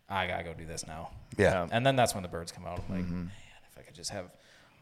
I 0.10 0.28
gotta 0.28 0.44
go 0.44 0.54
do 0.54 0.66
this 0.66 0.86
now. 0.88 1.12
yeah, 1.38 1.68
And 1.72 1.86
then 1.86 1.96
that's 1.96 2.14
when 2.14 2.24
the 2.24 2.30
birds 2.30 2.52
come 2.52 2.66
out. 2.66 2.80
I'm 2.90 2.96
like, 2.96 3.06
Mm-hmm. 3.06 3.20
man, 3.22 3.32
if 3.72 3.78
I 3.78 3.82
could 3.82 3.96
just 3.96 4.12
have 4.12 4.26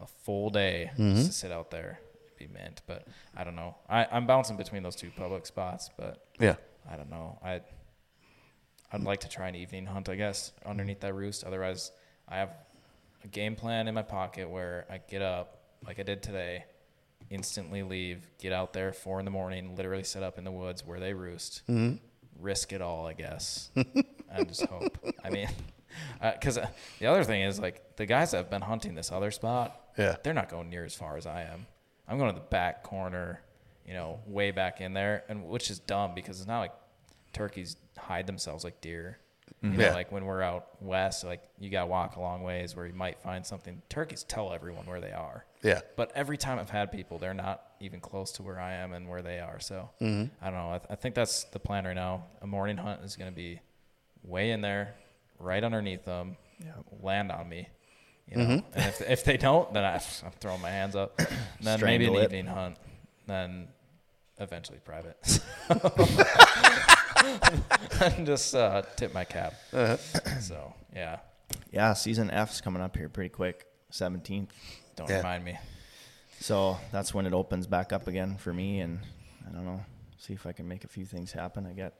a 0.01 0.05
full 0.07 0.49
day 0.49 0.91
just 0.97 1.27
to 1.27 1.31
sit 1.33 1.51
out 1.51 1.71
there, 1.71 1.99
it'd 2.11 2.12
be 2.37 2.47
meant, 2.47 2.81
But 2.87 3.07
I 3.35 3.43
don't 3.43 3.55
know. 3.55 3.75
I, 3.89 4.05
I'm 4.11 4.25
bouncing 4.27 4.57
between 4.57 4.83
those 4.83 4.95
two 4.95 5.11
public 5.15 5.45
spots, 5.45 5.89
but 5.97 6.25
yeah, 6.39 6.55
I 6.89 6.95
don't 6.95 7.09
know. 7.09 7.39
I 7.43 7.61
I'd 8.91 9.01
like 9.03 9.21
to 9.21 9.29
try 9.29 9.47
an 9.47 9.55
evening 9.55 9.85
hunt, 9.87 10.07
I 10.09 10.15
guess, 10.15 10.51
underneath 10.65 10.99
that 11.01 11.13
roost. 11.15 11.43
Otherwise, 11.43 11.91
I 12.29 12.37
have 12.37 12.49
a 13.23 13.27
game 13.27 13.55
plan 13.55 13.87
in 13.87 13.95
my 13.95 14.03
pocket 14.03 14.49
where 14.49 14.85
I 14.89 14.99
get 14.99 15.21
up 15.21 15.59
like 15.85 15.99
I 15.99 16.03
did 16.03 16.21
today, 16.21 16.65
instantly 17.29 17.81
leave, 17.83 18.27
get 18.39 18.53
out 18.53 18.71
there 18.73 18.93
four 18.93 19.17
in 19.19 19.25
the 19.25 19.31
morning, 19.31 19.75
literally 19.75 20.03
set 20.03 20.21
up 20.23 20.37
in 20.37 20.43
the 20.43 20.51
woods 20.51 20.85
where 20.85 20.99
they 20.99 21.13
roost, 21.13 21.63
risk 22.39 22.71
it 22.71 22.81
all, 22.81 23.07
I 23.07 23.13
guess, 23.13 23.69
and 23.75 24.47
just 24.47 24.65
hope. 24.67 24.97
I 25.23 25.29
mean, 25.31 25.49
because 26.21 26.57
uh, 26.59 26.67
the 26.99 27.07
other 27.07 27.23
thing 27.23 27.41
is 27.41 27.59
like 27.59 27.95
the 27.97 28.05
guys 28.05 28.31
that 28.31 28.37
have 28.37 28.49
been 28.51 28.61
hunting 28.61 28.93
this 28.95 29.11
other 29.11 29.31
spot, 29.31 29.75
Yeah. 29.97 30.17
they're 30.23 30.33
not 30.33 30.49
going 30.49 30.69
near 30.69 30.85
as 30.85 30.93
far 30.93 31.17
as 31.17 31.25
I 31.25 31.43
am. 31.43 31.65
I'm 32.07 32.17
going 32.17 32.33
to 32.33 32.39
the 32.39 32.45
back 32.47 32.83
corner, 32.83 33.41
you 33.87 33.93
know, 33.93 34.19
way 34.27 34.51
back 34.51 34.81
in 34.81 34.93
there, 34.93 35.23
and 35.29 35.45
which 35.45 35.69
is 35.71 35.79
dumb 35.79 36.13
because 36.15 36.39
it's 36.39 36.47
not 36.47 36.59
like 36.59 36.73
turkeys 37.31 37.75
hide 37.97 38.27
themselves 38.27 38.63
like 38.63 38.81
deer. 38.81 39.19
You 39.61 39.69
know, 39.69 39.83
Yeah. 39.85 39.93
like 39.93 40.11
when 40.11 40.25
we're 40.25 40.41
out 40.41 40.81
west, 40.81 41.23
like 41.23 41.41
you 41.59 41.69
got 41.69 41.81
to 41.81 41.87
walk 41.87 42.15
a 42.15 42.21
long 42.21 42.43
ways 42.43 42.75
where 42.75 42.85
you 42.85 42.93
might 42.93 43.21
find 43.21 43.45
something. 43.45 43.81
Turkeys 43.89 44.23
tell 44.23 44.51
everyone 44.53 44.85
where 44.85 44.99
they 45.01 45.11
are. 45.11 45.45
yeah. 45.61 45.79
But 45.95 46.11
every 46.15 46.37
time 46.37 46.59
I've 46.59 46.69
had 46.69 46.91
people, 46.91 47.17
they're 47.17 47.33
not 47.33 47.61
even 47.79 47.99
close 48.01 48.31
to 48.33 48.43
where 48.43 48.59
I 48.59 48.73
am 48.73 48.91
and 48.93 49.07
where 49.07 49.21
they 49.21 49.39
are. 49.39 49.59
So 49.61 49.89
Mm-hmm. 50.01 50.33
I 50.45 50.49
don't 50.49 50.59
know. 50.59 50.69
I, 50.73 50.77
th- 50.79 50.87
I 50.89 50.95
think 50.95 51.15
that's 51.15 51.45
the 51.45 51.59
plan 51.59 51.85
right 51.85 51.95
now. 51.95 52.25
A 52.41 52.47
morning 52.47 52.75
hunt 52.77 53.01
is 53.03 53.15
going 53.15 53.31
to 53.31 53.35
be 53.35 53.59
way 54.23 54.51
in 54.51 54.59
there, 54.61 54.95
right 55.39 55.63
underneath 55.63 56.03
them, 56.05 56.35
yeah. 56.59 56.71
land 57.01 57.31
on 57.31 57.47
me. 57.47 57.69
You 58.29 58.37
know, 58.37 58.43
Mm-hmm. 58.43 58.73
and 58.79 58.85
if, 58.89 59.01
if 59.01 59.23
they 59.25 59.37
don't, 59.37 59.71
then 59.73 59.83
I, 59.83 59.95
I'm 60.25 60.31
throwing 60.39 60.61
my 60.61 60.69
hands 60.69 60.95
up. 60.95 61.13
And 61.19 61.27
then 61.61 61.81
maybe 61.81 62.07
an 62.07 62.15
it. 62.15 62.23
evening 62.23 62.45
hunt. 62.47 62.77
Then 63.27 63.67
eventually 64.39 64.79
private. 64.83 65.17
and 68.01 68.25
just 68.25 68.55
uh, 68.55 68.81
tip 68.95 69.13
my 69.13 69.23
cap. 69.23 69.53
Uh-huh. 69.71 69.97
So 70.41 70.73
yeah, 70.95 71.19
Yeah, 71.71 71.93
season 71.93 72.29
F's 72.31 72.61
coming 72.61 72.81
up 72.81 72.95
here 72.97 73.09
pretty 73.09 73.29
quick, 73.29 73.65
17th. 73.91 74.49
don't 74.95 75.09
Yeah. 75.09 75.17
remind 75.17 75.45
me. 75.45 75.57
So 76.39 76.77
that's 76.91 77.13
when 77.13 77.25
it 77.25 77.33
opens 77.33 77.67
back 77.67 77.93
up 77.93 78.07
again 78.07 78.37
for 78.37 78.53
me, 78.53 78.81
and 78.81 78.99
I 79.47 79.51
don't 79.53 79.65
know. 79.65 79.81
See 80.17 80.33
if 80.33 80.45
I 80.45 80.51
can 80.51 80.67
make 80.67 80.83
a 80.83 80.87
few 80.87 81.05
things 81.05 81.31
happen. 81.31 81.65
I 81.65 81.73
got 81.73 81.93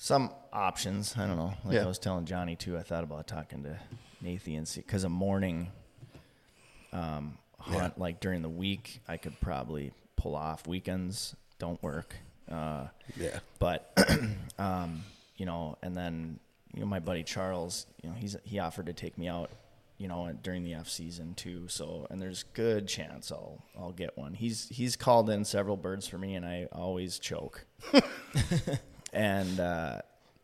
some 0.00 0.30
options. 0.52 1.14
I 1.18 1.26
don't 1.26 1.36
know. 1.36 1.54
Like 1.64 1.74
Yeah. 1.74 1.82
I 1.84 1.86
was 1.86 1.98
telling 1.98 2.24
Johnny 2.24 2.54
too. 2.56 2.78
I 2.78 2.82
thought 2.82 3.02
about 3.04 3.26
talking 3.26 3.64
to 3.64 3.76
Nathan 4.22 4.54
and 4.54 4.68
see 4.68 4.80
because 4.80 5.02
a 5.04 5.08
morning 5.08 5.72
um, 6.92 7.36
hunt, 7.58 7.98
like 7.98 8.20
during 8.20 8.42
the 8.42 8.48
week, 8.48 9.00
I 9.08 9.16
could 9.16 9.38
probably 9.40 9.92
pull 10.16 10.34
off. 10.36 10.66
Weekends 10.66 11.34
don't 11.58 11.82
work. 11.82 12.14
Uh, 12.50 12.86
Yeah. 13.16 13.40
but 13.58 13.92
um, 14.58 15.02
you 15.36 15.44
know, 15.46 15.76
and 15.82 15.96
then 15.96 16.38
you 16.74 16.80
know 16.80 16.86
my 16.86 17.00
buddy 17.00 17.22
Charles, 17.24 17.86
you 18.02 18.08
know, 18.10 18.14
he's 18.16 18.36
he 18.44 18.58
offered 18.60 18.86
to 18.86 18.92
take 18.92 19.18
me 19.18 19.26
out, 19.28 19.50
you 19.98 20.06
know, 20.08 20.32
during 20.42 20.62
the 20.64 20.74
F 20.74 20.88
season 20.88 21.34
too. 21.34 21.66
So 21.68 22.06
and 22.08 22.22
there's 22.22 22.44
good 22.54 22.86
chance 22.88 23.30
I'll 23.32 23.62
I'll 23.78 23.92
get 23.92 24.16
one. 24.16 24.34
He's 24.34 24.68
he's 24.68 24.94
called 24.96 25.28
in 25.28 25.44
several 25.44 25.76
birds 25.76 26.06
for 26.06 26.18
me, 26.18 26.36
and 26.36 26.46
I 26.46 26.68
always 26.72 27.18
choke. 27.18 27.66
and 29.12 29.60
uh, 29.60 30.00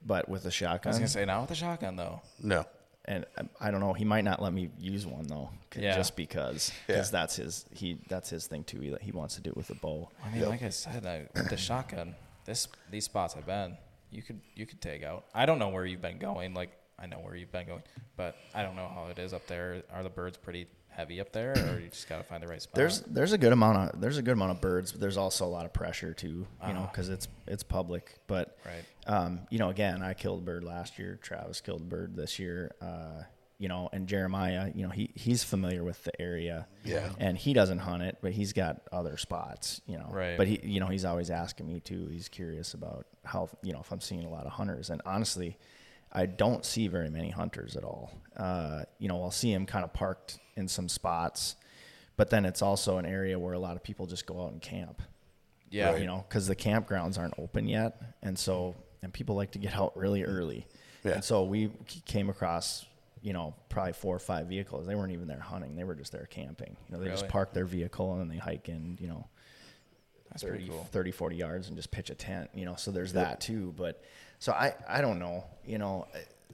but 0.07 0.29
with 0.29 0.43
a 0.43 0.45
I 0.45 0.49
was 0.49 0.55
shotgun, 0.55 0.93
gonna 0.95 1.09
say 1.09 1.25
not 1.25 1.43
with 1.43 1.51
a 1.53 1.55
shotgun 1.55 1.97
though. 1.97 2.21
No. 2.43 2.65
and 3.07 3.25
I, 3.37 3.69
I 3.69 3.71
don't 3.71 3.81
know, 3.81 3.93
he 3.93 4.05
might 4.05 4.25
not 4.25 4.41
let 4.43 4.53
me 4.53 4.71
use 4.79 5.07
one 5.07 5.27
though, 5.27 5.51
c- 5.73 5.83
Yeah. 5.83 5.97
just 5.97 6.17
because 6.17 6.71
Yeah. 6.89 6.95
because 6.97 7.11
that's 7.11 7.37
his 7.37 7.65
he 7.73 7.99
that's 8.09 8.31
his 8.31 8.47
thing 8.47 8.65
too. 8.65 8.81
He, 8.81 8.95
he 9.03 9.13
wants 9.13 9.35
to 9.37 9.41
do 9.43 9.51
it 9.51 9.57
with 9.57 9.71
a 9.71 9.75
bow. 9.75 10.09
I 10.25 10.31
mean, 10.35 10.49
like 10.49 10.63
I 10.63 10.71
said, 10.71 11.05
I, 11.07 11.27
with 11.35 11.51
the 11.51 11.57
shotgun, 11.57 12.15
this 12.45 12.69
these 12.91 13.05
spots 13.05 13.35
I've 13.37 13.47
been, 13.47 13.77
you 14.11 14.23
could 14.23 14.41
you 14.55 14.67
could 14.67 14.81
take 14.81 15.03
out. 15.03 15.25
I 15.35 15.47
don't 15.47 15.59
know 15.59 15.69
where 15.69 15.85
you've 15.87 16.03
been 16.03 16.19
going. 16.19 16.55
Like 16.55 16.71
I 16.99 17.07
know 17.07 17.17
where 17.19 17.35
you've 17.35 17.51
been 17.53 17.67
going, 17.67 17.83
but 18.17 18.37
I 18.55 18.63
don't 18.63 18.77
know 18.77 18.89
how 18.89 19.09
it 19.11 19.19
is 19.19 19.33
up 19.33 19.47
there. 19.47 19.83
Are 19.93 20.03
the 20.03 20.09
birds 20.11 20.37
pretty 20.37 20.67
heavy 20.95 21.21
up 21.21 21.33
there, 21.33 21.53
or 21.53 21.81
you 21.81 21.89
just 21.89 22.09
gotta 22.09 22.25
find 22.25 22.43
the 22.43 22.47
right 22.49 22.61
spot? 22.63 22.75
There's 22.77 23.01
there's 23.03 23.33
a 23.33 23.39
good 23.39 23.53
amount 23.53 23.95
of 23.95 24.01
there's 24.01 24.19
a 24.19 24.23
good 24.23 24.33
amount 24.33 24.53
of 24.53 24.61
birds, 24.61 24.93
but 24.93 25.01
there's 25.01 25.17
also 25.17 25.45
a 25.45 25.49
lot 25.49 25.65
of 25.67 25.73
pressure 25.73 26.15
too, 26.15 26.47
you 26.67 26.73
know, 26.73 26.89
because 26.91 27.09
it's 27.09 27.29
it's 27.47 27.63
public. 27.63 28.19
But 28.27 28.57
Right. 28.65 28.85
um, 29.07 29.41
you 29.51 29.59
know, 29.59 29.71
again, 29.71 30.03
I 30.03 30.15
killed 30.15 30.41
a 30.41 30.45
bird 30.45 30.65
last 30.65 30.99
year. 30.99 31.19
Travis 31.23 31.61
killed 31.61 31.83
a 31.83 31.85
bird 31.85 32.17
this 32.17 32.39
year. 32.39 32.75
Uh, 32.81 33.23
you 33.59 33.69
know, 33.69 33.89
and 33.93 34.09
Jeremiah, 34.09 34.71
you 34.75 34.83
know, 34.83 34.91
he 34.91 35.11
he's 35.15 35.45
familiar 35.45 35.85
with 35.85 36.03
the 36.05 36.21
area. 36.21 36.67
Yeah. 36.85 37.11
And 37.19 37.39
he 37.39 37.53
doesn't 37.53 37.79
hunt 37.79 38.03
it, 38.03 38.19
but 38.21 38.33
he's 38.33 38.53
got 38.53 38.83
other 38.93 39.17
spots, 39.17 39.81
you 39.87 39.97
know. 39.97 40.09
Right. 40.11 40.37
But 40.37 40.49
he, 40.49 40.61
you 40.65 40.81
know, 40.81 40.87
he's 40.89 41.05
always 41.05 41.31
asking 41.31 41.69
me 41.69 41.79
too. 41.81 42.09
He's 42.11 42.29
curious 42.29 42.75
about 42.75 43.07
how, 43.25 43.49
you 43.63 43.73
know, 43.73 43.81
if 43.81 43.93
I'm 43.93 44.01
seeing 44.01 44.25
a 44.25 44.29
lot 44.29 44.45
of 44.45 44.53
hunters. 44.53 44.91
And 44.91 45.01
honestly, 45.07 45.57
I 46.13 46.27
don't 46.27 46.65
see 46.65 46.89
very 46.89 47.11
many 47.11 47.31
hunters 47.31 47.77
at 47.77 47.85
all. 47.85 48.13
Uh, 48.37 48.83
you 48.99 49.09
know, 49.09 49.23
I'll 49.23 49.31
see 49.31 49.53
them 49.53 49.67
kind 49.67 49.85
of 49.85 49.93
parked 49.93 50.39
in 50.57 50.69
some 50.69 50.89
spots, 50.89 51.57
but 52.17 52.31
then 52.31 52.45
it's 52.45 52.63
also 52.63 52.99
an 52.99 53.07
area 53.07 53.39
where 53.39 53.55
a 53.55 53.59
lot 53.59 53.77
of 53.77 53.83
people 53.83 54.07
just 54.07 54.27
go 54.27 54.45
out 54.45 54.53
and 54.53 54.61
camp. 54.63 55.03
yeah, 55.71 55.97
You 55.97 56.07
know, 56.07 56.25
because 56.29 56.47
the 56.47 56.57
campgrounds 56.57 57.19
aren't 57.19 57.35
open 57.39 57.67
yet, 57.67 58.01
and 58.23 58.39
so 58.39 58.75
and 59.03 59.13
people 59.13 59.35
like 59.35 59.51
to 59.53 59.59
get 59.59 59.75
out 59.75 59.97
really 59.97 60.25
early. 60.25 60.67
Yeah. 61.05 61.13
And 61.13 61.25
so 61.25 61.45
we 61.45 61.71
came 62.07 62.31
across, 62.31 62.87
you 63.21 63.33
know, 63.35 63.55
probably 63.69 63.93
four 63.93 64.17
or 64.17 64.21
five 64.21 64.47
vehicles. 64.47 64.87
They 64.87 64.95
weren't 64.95 65.13
even 65.13 65.27
there 65.29 65.41
hunting; 65.41 65.77
they 65.77 65.85
were 65.85 65.95
just 65.95 66.13
there 66.13 66.27
camping. 66.31 66.77
You 66.89 66.97
know, 66.97 67.03
they 67.03 67.11
just 67.11 67.29
park 67.29 67.53
their 67.53 67.67
vehicle 67.67 68.13
and 68.13 68.21
then 68.21 68.29
they 68.29 68.39
hike 68.39 68.69
in. 68.69 68.97
You 69.01 69.09
know, 69.09 69.27
that's 70.31 70.43
30, 70.43 70.57
pretty 70.57 70.71
cool. 70.71 70.89
30, 70.91 71.11
40 71.11 71.37
yards 71.37 71.69
and 71.69 71.77
just 71.77 71.91
pitch 71.91 72.11
a 72.11 72.15
tent, 72.15 72.51
you 72.55 72.65
know, 72.65 72.75
so 72.77 72.91
there's 72.91 73.13
that 73.13 73.41
too. 73.41 73.75
But 73.77 74.03
So 74.39 74.53
I, 74.53 74.75
I 74.89 75.01
don't 75.01 75.19
know. 75.19 75.45
You 75.67 75.79
know, 75.79 76.07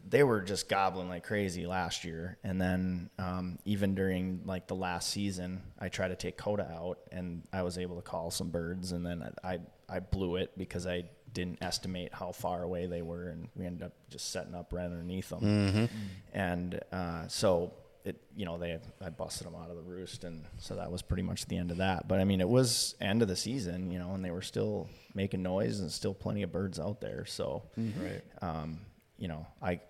they 0.09 0.23
were 0.25 0.41
just 0.41 0.69
gobbling 0.69 1.09
like 1.09 1.25
crazy 1.25 1.67
last 1.67 2.05
year, 2.05 2.39
and 2.43 2.61
then 2.61 3.11
um, 3.19 3.59
even 3.65 3.95
during 3.95 4.43
like 4.45 4.67
the 4.67 4.75
last 4.75 5.11
season, 5.11 5.63
I 5.79 5.89
tried 5.89 6.09
to 6.09 6.17
take 6.17 6.37
Coda 6.37 6.71
out, 6.75 6.99
and 7.13 7.43
I 7.53 7.63
was 7.63 7.79
able 7.79 7.97
to 7.97 8.03
call 8.03 8.31
some 8.31 8.51
birds, 8.51 8.93
and 8.93 9.05
then 9.07 9.23
I 9.45 9.59
I 9.89 10.01
blew 10.01 10.37
it 10.37 10.51
because 10.57 10.87
I 10.87 11.05
didn't 11.33 11.63
estimate 11.63 12.13
how 12.13 12.33
far 12.33 12.63
away 12.65 12.87
they 12.87 13.03
were, 13.03 13.29
and 13.29 13.49
we 13.55 13.67
ended 13.67 13.85
up 13.85 13.93
just 14.09 14.31
setting 14.33 14.55
up 14.55 14.73
right 14.73 14.85
underneath 14.87 15.29
them, 15.29 15.41
mm-hmm. 15.41 15.85
and 16.33 16.81
uh, 16.93 17.29
so 17.29 17.73
it 18.05 18.21
you 18.35 18.45
know 18.47 18.59
they 18.59 18.79
I 19.05 19.11
busted 19.11 19.47
them 19.47 19.55
out 19.55 19.71
of 19.71 19.77
the 19.77 19.83
roost, 19.83 20.25
and 20.25 20.45
so 20.59 20.75
that 20.77 20.91
was 20.91 21.03
pretty 21.03 21.23
much 21.23 21.47
the 21.47 21.57
end 21.57 21.71
of 21.71 21.77
that. 21.77 22.09
But 22.09 22.19
I 22.19 22.25
mean, 22.25 22.41
it 22.41 22.49
was 22.49 22.95
end 23.01 23.23
of 23.23 23.29
the 23.29 23.37
season, 23.37 23.91
you 23.93 23.99
know, 23.99 24.13
and 24.15 24.25
they 24.25 24.31
were 24.31 24.43
still 24.43 24.89
making 25.15 25.43
noise 25.43 25.81
and 25.81 25.93
still 25.93 26.15
plenty 26.15 26.43
of 26.43 26.51
birds 26.51 26.81
out 26.81 27.01
there. 27.01 27.25
So, 27.27 27.63
Mm-hmm. 27.79 28.03
Right. 28.05 28.23
um, 28.43 28.81
you 29.19 29.29
know, 29.29 29.47
I 29.63 29.81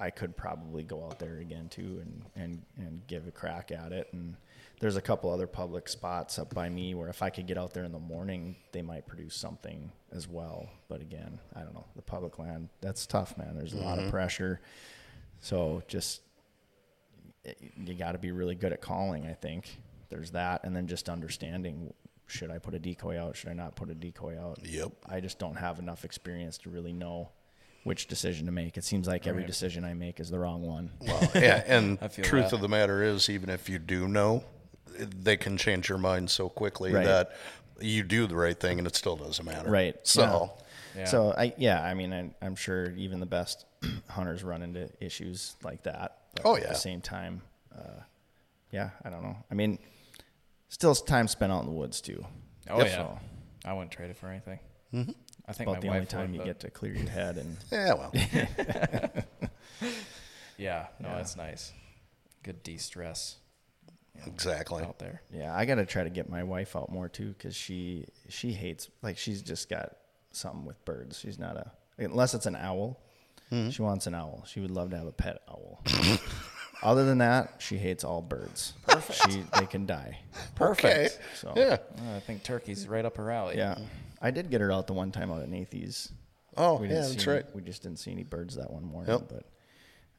I 0.00 0.10
could 0.10 0.36
probably 0.36 0.82
go 0.82 1.04
out 1.04 1.18
there 1.18 1.38
again 1.38 1.68
too 1.68 2.02
and 2.02 2.24
and 2.34 2.62
and 2.78 3.06
give 3.06 3.26
a 3.26 3.30
crack 3.30 3.70
at 3.70 3.92
it. 3.92 4.08
And 4.12 4.34
there's 4.80 4.96
a 4.96 5.02
couple 5.02 5.30
other 5.30 5.46
public 5.46 5.88
spots 5.88 6.38
up 6.38 6.54
by 6.54 6.68
me 6.70 6.94
where 6.94 7.08
if 7.08 7.22
I 7.22 7.28
could 7.28 7.46
get 7.46 7.58
out 7.58 7.74
there 7.74 7.84
in 7.84 7.92
the 7.92 7.98
morning, 7.98 8.56
they 8.72 8.82
might 8.82 9.06
produce 9.06 9.36
something 9.36 9.92
as 10.10 10.26
well. 10.26 10.68
But 10.88 11.02
again, 11.02 11.38
I 11.54 11.60
don't 11.60 11.74
know. 11.74 11.86
The 11.96 12.02
public 12.02 12.38
land 12.38 12.70
that's 12.80 13.06
tough, 13.06 13.36
man. 13.36 13.56
There's 13.56 13.74
a 13.74 13.78
lot 13.78 13.98
of 13.98 14.04
mm-hmm. 14.04 14.10
pressure. 14.10 14.60
So 15.40 15.82
just 15.86 16.22
it- 17.44 17.58
you 17.76 17.94
got 17.94 18.12
to 18.12 18.18
be 18.18 18.32
really 18.32 18.54
good 18.54 18.72
at 18.72 18.80
calling. 18.80 19.26
I 19.26 19.34
think 19.34 19.80
there's 20.08 20.30
that, 20.32 20.64
and 20.64 20.74
then 20.74 20.86
just 20.86 21.08
understanding 21.08 21.92
should 22.30 22.50
I 22.50 22.58
put 22.58 22.74
a 22.74 22.78
decoy 22.78 23.20
out? 23.20 23.36
Should 23.36 23.50
I 23.50 23.54
not 23.54 23.74
put 23.74 23.90
a 23.90 23.94
decoy 23.94 24.38
out? 24.40 24.60
Yep. 24.64 24.92
I 25.08 25.20
just 25.20 25.38
don't 25.38 25.56
have 25.56 25.78
enough 25.78 26.04
experience 26.04 26.58
to 26.58 26.70
really 26.70 26.92
know 26.92 27.30
which 27.84 28.06
decision 28.08 28.46
to 28.46 28.52
make. 28.52 28.76
It 28.76 28.84
seems 28.84 29.06
like 29.08 29.26
every 29.26 29.42
Right. 29.42 29.46
decision 29.46 29.84
I 29.84 29.94
make 29.94 30.20
is 30.20 30.28
the 30.30 30.38
wrong 30.38 30.62
one. 30.62 30.90
Well, 31.00 31.30
yeah, 31.34 31.62
and 31.66 31.98
I 32.02 32.08
truth 32.08 32.50
that. 32.50 32.52
of 32.52 32.60
the 32.60 32.68
matter 32.68 33.02
is, 33.02 33.28
even 33.30 33.48
if 33.50 33.68
you 33.68 33.78
do 33.78 34.06
know, 34.08 34.44
they 34.98 35.36
can 35.36 35.56
change 35.56 35.88
your 35.88 35.98
mind 35.98 36.30
so 36.30 36.48
quickly 36.48 36.92
Right. 36.92 37.06
that 37.06 37.32
you 37.80 38.02
do 38.02 38.26
the 38.26 38.36
right 38.36 38.58
thing 38.58 38.78
and 38.78 38.86
it 38.86 38.94
still 38.94 39.16
doesn't 39.16 39.44
matter. 39.44 39.70
Right. 39.70 39.96
So, 40.06 40.52
Yeah. 40.94 41.04
So 41.06 41.32
I 41.36 41.54
yeah, 41.56 41.82
I 41.82 41.94
mean 41.94 42.12
I, 42.12 42.30
I'm 42.44 42.54
sure 42.56 42.90
even 42.96 43.20
the 43.20 43.26
best 43.26 43.64
hunters 44.08 44.42
run 44.44 44.60
into 44.62 44.90
issues 45.00 45.54
like 45.62 45.84
that. 45.84 46.18
But 46.34 46.42
Oh, 46.44 46.56
At 46.56 46.68
the 46.68 46.74
same 46.74 47.00
time, 47.00 47.40
uh, 47.74 48.02
yeah, 48.72 48.90
I 49.04 49.08
don't 49.08 49.22
know. 49.22 49.36
I 49.50 49.54
mean, 49.54 49.78
still 50.68 50.94
time 50.94 51.28
spent 51.28 51.50
out 51.52 51.60
in 51.60 51.66
the 51.66 51.72
woods 51.72 52.00
too. 52.02 52.24
Oh 52.68 52.78
Yep. 52.78 52.86
yeah. 52.88 52.92
So, 52.96 53.18
I 53.64 53.72
wouldn't 53.72 53.92
trade 53.92 54.10
it 54.10 54.16
for 54.16 54.28
anything. 54.28 54.58
Mm-hmm. 54.92 55.12
I 55.50 55.52
think 55.52 55.68
about 55.68 55.76
my 55.76 55.80
the 55.80 55.88
wife 55.88 55.96
only 55.96 56.06
time 56.06 56.20
would, 56.22 56.32
you 56.32 56.38
but- 56.38 56.46
get 56.46 56.60
to 56.60 56.70
clear 56.70 56.94
your 56.94 57.08
head 57.10 57.36
and 57.36 57.56
yeah, 57.72 57.94
well, 57.94 58.12
Yeah. 60.56 60.86
No, 61.00 61.08
Yeah. 61.08 61.16
that's 61.16 61.36
nice. 61.36 61.72
Good 62.42 62.62
de-stress 62.62 63.36
exactly. 64.26 64.82
out 64.82 64.98
there. 64.98 65.22
Yeah, 65.32 65.54
I 65.54 65.64
got 65.64 65.76
to 65.76 65.86
try 65.86 66.04
to 66.04 66.10
get 66.10 66.28
my 66.28 66.42
wife 66.42 66.76
out 66.76 66.90
more 66.90 67.08
too 67.08 67.28
because 67.36 67.54
she 67.56 68.06
she 68.28 68.52
hates 68.52 68.88
like 69.02 69.18
she's 69.18 69.42
just 69.42 69.68
got 69.68 69.96
something 70.32 70.64
with 70.64 70.82
birds. 70.84 71.18
She's 71.18 71.38
not 71.38 71.56
a 71.56 71.72
unless 71.98 72.34
it's 72.34 72.46
an 72.46 72.56
owl. 72.56 73.00
Mm-hmm. 73.52 73.70
She 73.70 73.82
wants 73.82 74.06
an 74.06 74.14
owl. 74.14 74.44
She 74.46 74.60
would 74.60 74.70
love 74.70 74.90
to 74.90 74.96
have 74.98 75.06
a 75.06 75.12
pet 75.12 75.42
owl. 75.48 75.82
Other 76.82 77.04
than 77.04 77.18
that, 77.18 77.56
she 77.58 77.76
hates 77.76 78.04
all 78.04 78.22
birds. 78.22 78.72
Perfect. 78.86 79.30
She 79.32 79.42
they 79.58 79.66
can 79.66 79.84
die. 79.86 80.18
Okay. 80.60 81.08
So 81.36 81.52
Yeah. 81.56 81.78
Uh, 81.98 82.16
I 82.16 82.20
think 82.20 82.42
turkey's 82.42 82.86
right 82.88 83.04
up 83.04 83.16
her 83.18 83.30
alley. 83.30 83.56
yeah. 83.56 83.76
I 84.20 84.30
did 84.30 84.50
get 84.50 84.60
her 84.60 84.70
out 84.70 84.86
the 84.86 84.92
one 84.92 85.12
time 85.12 85.30
out 85.30 85.42
at 85.42 85.48
Nathy's. 85.48 86.12
Oh, 86.56 86.76
We 86.78 86.88
yeah, 86.88 86.94
that's 86.96 87.08
see 87.12 87.20
any- 87.30 87.38
right. 87.38 87.54
we 87.54 87.62
just 87.62 87.82
didn't 87.82 87.98
see 87.98 88.10
any 88.12 88.22
birds 88.24 88.56
that 88.56 88.70
one 88.70 88.84
morning. 88.84 89.12
Yep. 89.12 89.28
But 89.28 89.46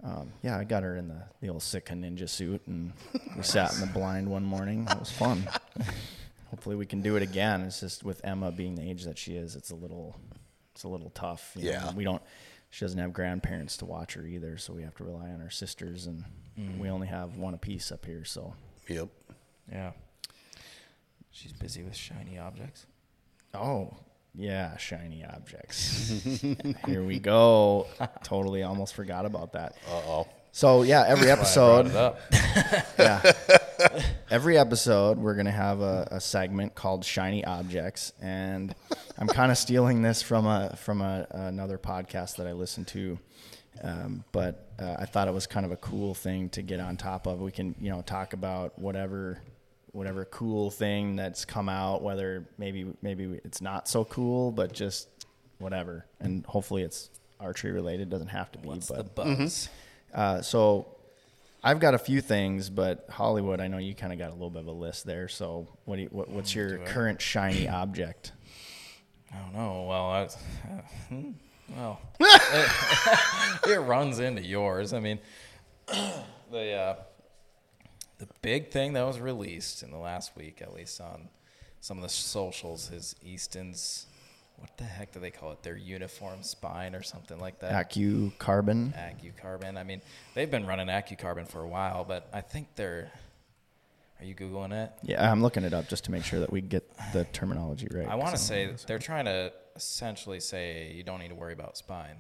um, 0.04 0.32
yeah, 0.42 0.58
I 0.58 0.64
got 0.64 0.82
her 0.84 0.96
in 0.96 1.08
the, 1.08 1.22
the 1.42 1.50
old 1.50 1.62
Sitka 1.62 1.94
ninja 1.94 2.28
suit, 2.28 2.62
and 2.68 2.94
we 3.38 3.44
sat 3.44 3.74
in 3.76 3.82
the 3.82 3.88
blind 3.88 4.28
one 4.30 4.44
morning. 4.44 4.88
It 4.90 5.00
was 5.00 5.12
fun. 5.12 5.48
Hopefully, 6.50 6.76
we 6.76 6.86
can 6.86 7.02
do 7.02 7.16
it 7.16 7.22
again. 7.24 7.62
It's 7.62 7.80
just 7.80 8.04
with 8.04 8.20
Emma 8.26 8.52
being 8.52 8.76
the 8.76 8.82
age 8.90 9.04
that 9.04 9.18
she 9.18 9.36
is, 9.36 9.56
it's 9.56 9.70
a 9.72 9.76
little 9.76 10.16
it's 10.74 10.84
a 10.84 10.88
little 10.88 11.12
tough. 11.12 11.52
you 11.56 11.66
know. 11.66 11.72
Yeah. 11.72 11.94
we 11.94 12.04
don't. 12.04 12.22
She 12.72 12.86
doesn't 12.86 13.00
have 13.00 13.12
grandparents 13.14 13.78
to 13.78 13.86
watch 13.86 14.14
her 14.14 14.26
either, 14.26 14.58
so 14.58 14.72
we 14.74 14.82
have 14.84 14.96
to 14.96 15.04
rely 15.04 15.30
on 15.30 15.42
our 15.42 15.50
sisters, 15.50 16.08
and 16.08 16.24
we 16.80 16.90
only 16.90 17.08
have 17.08 17.36
one 17.38 17.54
apiece 17.54 17.92
up 17.92 18.06
here. 18.06 18.24
So 18.26 18.54
Yep. 18.88 19.10
Yeah. 19.72 19.92
She's 21.32 21.54
busy 21.54 21.84
with 21.84 21.96
shiny 21.96 22.38
objects. 22.40 22.86
Oh, 23.54 23.94
yeah, 24.34 24.78
shiny 24.78 25.26
objects. 25.26 26.10
Here 26.86 27.04
we 27.04 27.20
go. 27.20 27.88
Totally 28.24 28.64
almost 28.64 28.94
forgot 28.94 29.26
about 29.26 29.54
that. 29.54 29.76
Uh 29.90 30.02
oh. 30.08 30.28
So, 30.54 30.84
yeah, 30.84 31.06
every 31.08 31.32
episode, 31.32 31.88
yeah. 33.00 33.32
Every 34.30 34.58
episode, 34.58 35.18
we're 35.18 35.34
going 35.34 35.46
to 35.46 35.52
have 35.52 35.82
a, 35.82 36.08
a 36.12 36.22
segment 36.22 36.76
called 36.76 37.04
Shiny 37.04 37.44
Objects. 37.44 38.14
And 38.22 38.76
I'm 39.18 39.28
kind 39.28 39.52
of 39.52 39.58
stealing 39.58 40.02
this 40.02 40.22
from 40.22 40.46
a 40.46 40.76
from 40.78 41.02
a, 41.02 41.26
another 41.32 41.78
podcast 41.78 42.36
that 42.38 42.48
I 42.48 42.52
listen 42.54 42.86
to. 42.86 43.18
Um, 43.82 44.24
but 44.32 44.72
uh, 44.80 44.98
I 45.00 45.06
thought 45.06 45.28
it 45.28 45.34
was 45.34 45.48
kind 45.48 45.66
of 45.66 45.72
a 45.72 45.78
cool 45.78 46.14
thing 46.14 46.50
to 46.50 46.62
get 46.62 46.80
on 46.80 46.98
top 46.98 47.28
of. 47.28 47.40
We 47.40 47.52
can, 47.52 47.76
you 47.80 47.90
know, 47.90 48.02
talk 48.02 48.34
about 48.34 48.78
whatever 48.78 49.40
whatever 49.94 50.26
cool 50.26 50.72
thing 50.72 51.16
that's 51.16 51.46
come 51.46 51.70
out, 51.70 52.02
whether 52.02 52.46
maybe 52.58 52.88
maybe 53.02 53.40
it's 53.44 53.62
not 53.62 53.88
so 53.88 54.06
cool, 54.06 54.52
but 54.52 54.74
just 54.74 55.08
whatever. 55.60 56.06
And 56.20 56.46
hopefully 56.46 56.84
it's 56.84 57.10
archery 57.40 57.72
related. 57.72 58.10
Doesn't 58.10 58.28
have 58.28 58.52
to 58.54 58.60
be. 58.60 58.68
What's 58.68 58.90
but 58.90 59.16
the 59.16 59.24
buzz? 59.24 59.70
uh, 60.14 60.42
so 60.42 60.88
I've 61.64 61.80
got 61.80 61.94
a 61.94 62.00
few 62.00 62.22
things, 62.22 62.70
but 62.70 63.06
Hollywood, 63.10 63.60
I 63.60 63.68
know 63.68 63.78
you 63.78 63.94
kind 63.94 64.12
of 64.12 64.20
got 64.20 64.30
a 64.30 64.34
little 64.34 64.50
bit 64.50 64.62
of 64.62 64.68
a 64.68 64.72
list 64.72 65.06
there. 65.06 65.28
So 65.28 65.68
what, 65.86 65.98
do 65.98 66.04
you, 66.04 66.10
what 66.12 66.30
what's 66.30 66.56
your 66.56 66.78
Do 66.78 66.86
current 66.86 67.22
shiny 67.22 67.68
object? 67.68 68.32
I 69.34 69.38
don't 69.40 69.54
know. 69.54 69.86
Well, 69.88 70.06
I, 70.06 70.22
uh, 70.24 70.28
hmm, 71.08 71.32
well, 71.76 72.02
it, 72.20 73.68
it 73.70 73.80
runs 73.80 74.20
into 74.20 74.42
yours. 74.42 74.92
I 74.94 75.00
mean, 75.00 75.20
the 76.52 76.74
uh, 76.74 76.96
the 78.22 78.28
big 78.44 78.70
thing 78.70 78.94
that 78.94 79.04
was 79.04 79.20
released 79.20 79.82
in 79.82 79.90
the 79.90 79.98
last 79.98 80.36
week, 80.38 80.62
at 80.62 80.74
least 80.76 81.02
on 81.02 81.28
some 81.80 81.98
of 81.98 82.04
the 82.04 82.10
socials, 82.10 82.92
is 82.92 83.16
Easton's. 83.24 84.06
What 84.58 84.78
the 84.78 84.84
heck 84.84 85.12
do 85.12 85.20
they 85.20 85.32
call 85.32 85.54
it? 85.54 85.64
Their 85.64 85.76
uniform 85.76 86.44
spine 86.44 86.94
or 86.94 87.02
something 87.02 87.40
like 87.40 87.60
that. 87.62 87.90
Acu 87.90 88.38
Carbon. 88.38 88.94
AccuCarbon. 88.96 89.76
I 89.76 89.82
mean, 89.82 90.04
they've 90.36 90.52
been 90.52 90.68
running 90.68 90.86
AccuCarbon 90.86 91.48
for 91.48 91.62
a 91.62 91.68
while, 91.68 92.04
but 92.04 92.30
I 92.32 92.42
think 92.42 92.68
they're. 92.76 93.12
Are 94.20 94.26
you 94.26 94.36
googling 94.36 94.72
it? 94.72 94.92
Yeah, 95.02 95.32
I'm 95.32 95.42
looking 95.42 95.64
it 95.64 95.74
up 95.74 95.90
just 95.90 96.04
to 96.04 96.12
make 96.12 96.24
sure 96.24 96.42
that 96.42 96.52
we 96.52 96.62
get 96.62 96.88
the 97.14 97.26
terminology 97.34 97.88
right. 97.90 98.08
I 98.08 98.14
want 98.14 98.36
to 98.36 98.38
say 98.38 98.72
they're 98.86 99.00
trying 99.00 99.26
to 99.26 99.52
essentially 99.76 100.40
say 100.40 100.94
you 100.94 101.02
don't 101.02 101.20
need 101.20 101.30
to 101.30 101.36
worry 101.36 101.54
about 101.54 101.76
spine 101.76 102.18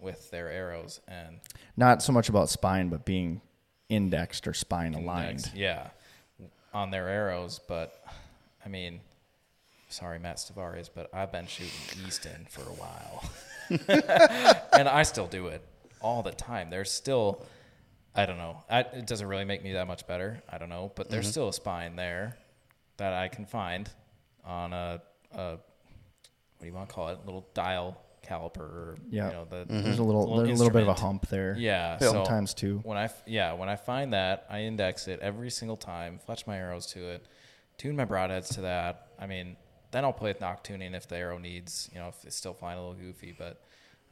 with 0.00 0.30
their 0.30 0.50
arrows 0.50 1.00
and 1.06 1.40
not 1.76 2.02
so 2.02 2.14
much 2.14 2.30
about 2.30 2.48
spine, 2.48 2.88
but 2.88 3.04
being 3.04 3.42
indexed 3.88 4.46
or 4.46 4.54
spine 4.54 4.94
aligned. 4.94 5.44
next- 5.44 5.54
yeah, 5.54 5.88
on 6.74 6.90
their 6.90 7.08
arrows. 7.08 7.58
But 7.66 8.02
I 8.64 8.68
mean, 8.68 9.00
sorry, 9.88 10.18
Matt 10.18 10.36
Stavares, 10.36 10.88
but 10.94 11.08
I've 11.14 11.32
been 11.32 11.46
shooting 11.46 12.04
Easton 12.06 12.46
for 12.50 12.62
a 12.62 12.74
while, 12.74 13.24
and 14.72 14.88
I 14.88 15.02
still 15.02 15.26
do 15.26 15.46
it 15.48 15.62
all 16.00 16.22
the 16.22 16.32
time. 16.32 16.70
There's 16.70 16.90
still, 16.92 17.44
I 18.14 18.26
don't 18.26 18.38
know, 18.38 18.62
I, 18.70 18.80
it 18.80 19.06
doesn't 19.06 19.26
really 19.26 19.44
make 19.44 19.62
me 19.64 19.72
that 19.72 19.86
much 19.86 20.06
better. 20.06 20.42
I 20.50 20.58
don't 20.58 20.68
know, 20.68 20.92
but 20.94 21.10
there's 21.10 21.24
Mm-hmm. 21.26 21.30
still 21.32 21.48
a 21.48 21.52
spine 21.52 21.96
there 21.96 22.36
that 22.98 23.12
I 23.12 23.28
can 23.28 23.46
find 23.46 23.88
on 24.44 24.72
a, 24.72 25.00
a 25.32 25.50
what 25.52 25.60
do 26.60 26.66
you 26.66 26.72
want 26.72 26.88
to 26.88 26.94
call 26.94 27.08
it? 27.08 27.18
Little 27.24 27.46
dial 27.54 28.00
caliper, 28.28 28.60
or 28.60 28.98
Yeah, 29.10 29.26
you 29.28 29.32
know, 29.34 29.44
the 29.48 29.64
there's 29.68 29.98
a 29.98 30.02
little, 30.02 30.22
little 30.28 30.44
there's 30.44 30.58
a 30.60 30.62
little 30.62 30.72
bit 30.72 30.82
of 30.82 30.88
a 30.88 30.94
hump 31.00 31.28
there. 31.28 31.54
Yeah, 31.58 31.98
so 31.98 32.12
sometimes 32.12 32.54
too. 32.54 32.80
When 32.84 32.98
I 32.98 33.04
f- 33.04 33.22
yeah, 33.26 33.52
when 33.54 33.68
I 33.68 33.76
find 33.76 34.12
that, 34.12 34.46
I 34.50 34.62
index 34.62 35.08
it 35.08 35.20
every 35.20 35.50
single 35.50 35.76
time, 35.76 36.18
fletch 36.18 36.46
my 36.46 36.56
arrows 36.58 36.86
to 36.88 37.00
it, 37.08 37.26
tune 37.78 37.96
my 37.96 38.04
broadheads 38.04 38.54
to 38.54 38.60
that. 38.62 39.08
I 39.18 39.26
mean, 39.26 39.56
then 39.90 40.04
I'll 40.04 40.12
play 40.12 40.30
with 40.30 40.40
nock 40.40 40.62
tuning 40.64 40.94
if 40.94 41.08
the 41.08 41.16
arrow 41.16 41.38
needs, 41.38 41.88
you 41.92 41.98
know, 41.98 42.08
if 42.08 42.24
it's 42.24 42.36
still 42.36 42.54
flying 42.54 42.78
a 42.78 42.80
little 42.86 42.96
goofy, 43.02 43.34
but 43.36 43.62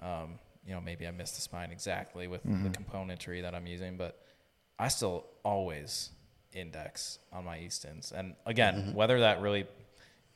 um, 0.03 0.39
you 0.67 0.73
know, 0.75 0.81
maybe 0.81 1.07
I 1.07 1.11
missed 1.11 1.37
the 1.37 1.43
spine 1.43 1.71
exactly 1.71 2.27
with 2.29 2.45
Mm-hmm. 2.47 2.65
the 2.65 2.71
componentry 2.71 3.43
that 3.43 3.55
I'm 3.55 3.67
using, 3.67 3.97
but 3.97 4.21
I 4.79 4.89
still 4.89 5.27
always 5.45 6.11
index 6.55 7.19
on 7.33 7.45
my 7.45 7.59
Eastons. 7.61 8.13
And 8.15 8.35
again, 8.47 8.75
Mm-hmm. 8.75 8.93
whether 8.95 9.21
that 9.21 9.41
really 9.41 9.67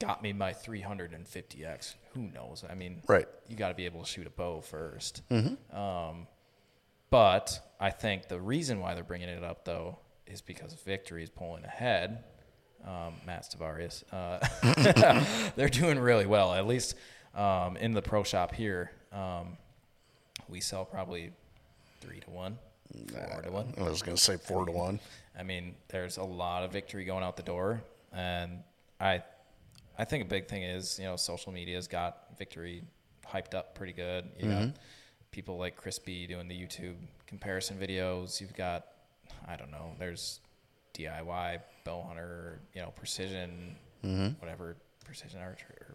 got 0.00 0.22
me 0.22 0.32
my 0.32 0.52
350x, 0.52 1.94
who 2.14 2.22
knows? 2.22 2.64
I 2.68 2.74
mean, 2.74 3.02
Right. 3.06 3.26
you 3.48 3.56
got 3.56 3.68
to 3.68 3.74
be 3.74 3.84
able 3.86 4.00
to 4.02 4.06
shoot 4.10 4.26
a 4.26 4.30
bow 4.30 4.62
1st 4.62 5.20
Um, 5.74 6.26
but 7.10 7.60
I 7.78 7.90
think 7.90 8.28
the 8.28 8.40
reason 8.40 8.80
why 8.80 8.94
they're 8.94 9.04
bringing 9.04 9.28
it 9.28 9.42
up 9.44 9.64
though 9.64 9.98
is 10.26 10.40
because 10.40 10.74
Victory 10.74 11.22
is 11.22 11.30
pulling 11.30 11.64
ahead. 11.64 12.24
Um, 12.86 13.14
Matt 13.26 13.44
Stavarius, 13.44 14.04
uh, 14.12 15.50
they're 15.56 15.68
doing 15.68 15.98
really 15.98 16.24
well. 16.24 16.54
At 16.54 16.66
least 16.66 16.94
um, 17.34 17.76
in 17.76 17.92
the 17.92 18.00
pro 18.00 18.22
shop 18.22 18.54
here, 18.54 18.90
um, 19.12 19.58
we 20.48 20.60
sell 20.60 20.84
probably 20.86 21.32
three 22.00 22.20
to 22.20 22.30
one, 22.30 22.56
four 23.12 23.42
to 23.42 23.50
one. 23.50 23.74
I 23.78 23.82
was 23.82 24.00
going 24.00 24.16
to 24.16 24.22
say 24.22 24.36
four 24.38 24.64
to 24.64 24.72
one. 24.72 24.98
I 25.38 25.42
mean, 25.42 25.74
there's 25.88 26.16
a 26.16 26.22
lot 26.24 26.62
of 26.64 26.72
victory 26.72 27.04
going 27.04 27.22
out 27.22 27.36
the 27.36 27.42
door, 27.42 27.82
and 28.14 28.62
I, 28.98 29.22
I 30.00 30.04
think 30.04 30.24
a 30.24 30.26
big 30.26 30.48
thing 30.48 30.62
is 30.62 30.98
you 30.98 31.04
know 31.04 31.16
social 31.16 31.52
media's 31.52 31.86
got 31.86 32.38
victory 32.38 32.82
hyped 33.30 33.54
up 33.54 33.74
pretty 33.74 33.92
good. 33.92 34.24
You 34.38 34.48
got 34.48 34.62
mm-hmm. 34.62 34.70
people 35.30 35.58
like 35.58 35.76
Chris 35.76 35.98
B 35.98 36.26
doing 36.26 36.48
the 36.48 36.54
YouTube 36.54 36.94
comparison 37.26 37.76
videos. 37.78 38.40
You've 38.40 38.54
got, 38.54 38.86
I 39.46 39.56
don't 39.56 39.70
know, 39.70 39.92
there's 39.98 40.40
DIY 40.94 41.60
bow 41.84 42.02
hunter, 42.02 42.60
you 42.74 42.80
know, 42.80 42.92
precision, 42.96 43.76
mm-hmm. 44.02 44.40
whatever 44.40 44.76
precision 45.04 45.40
archer. 45.40 45.66
Or, 45.80 45.94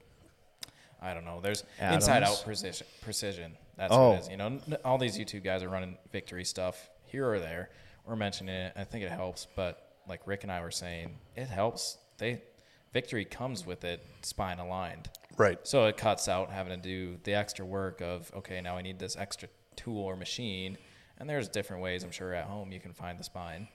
I 1.01 1.13
don't 1.13 1.25
know. 1.25 1.39
There's 1.41 1.63
inside 1.81 2.21
out 2.21 2.41
precision. 2.45 2.85
Precision. 3.01 3.57
That's 3.75 3.91
Oh. 3.91 4.09
what 4.09 4.13
it 4.13 4.17
oh. 4.17 4.19
is. 4.21 4.29
You 4.29 4.37
know, 4.37 4.59
all 4.85 4.97
these 4.97 5.17
YouTube 5.17 5.43
guys 5.43 5.63
are 5.63 5.69
running 5.69 5.97
victory 6.11 6.45
stuff 6.45 6.89
here 7.05 7.27
or 7.27 7.39
there. 7.39 7.69
We're 8.05 8.15
mentioning 8.15 8.55
it. 8.55 8.73
I 8.75 8.83
think 8.83 9.03
it 9.03 9.11
helps, 9.11 9.47
but 9.55 9.97
like 10.07 10.21
Rick 10.27 10.43
and 10.43 10.51
I 10.51 10.61
were 10.61 10.71
saying, 10.71 11.17
it 11.35 11.47
helps. 11.47 11.97
They 12.17 12.43
victory 12.93 13.25
comes 13.25 13.65
with 13.65 13.83
it 13.83 14.05
spine 14.21 14.59
aligned. 14.59 15.09
Right. 15.37 15.59
So 15.63 15.85
it 15.85 15.97
cuts 15.97 16.27
out 16.27 16.51
having 16.51 16.81
to 16.81 16.81
do 16.81 17.17
the 17.23 17.33
extra 17.33 17.65
work 17.65 18.01
of 18.01 18.31
okay, 18.35 18.61
now 18.61 18.77
I 18.77 18.81
need 18.81 18.99
this 18.99 19.17
extra 19.17 19.49
tool 19.75 20.01
or 20.03 20.15
machine, 20.15 20.77
and 21.17 21.29
there's 21.29 21.47
different 21.49 21.83
ways 21.83 22.03
I'm 22.03 22.11
sure 22.11 22.33
at 22.33 22.45
home 22.45 22.71
you 22.71 22.79
can 22.79 22.93
find 22.93 23.19
the 23.19 23.23
spine, 23.23 23.67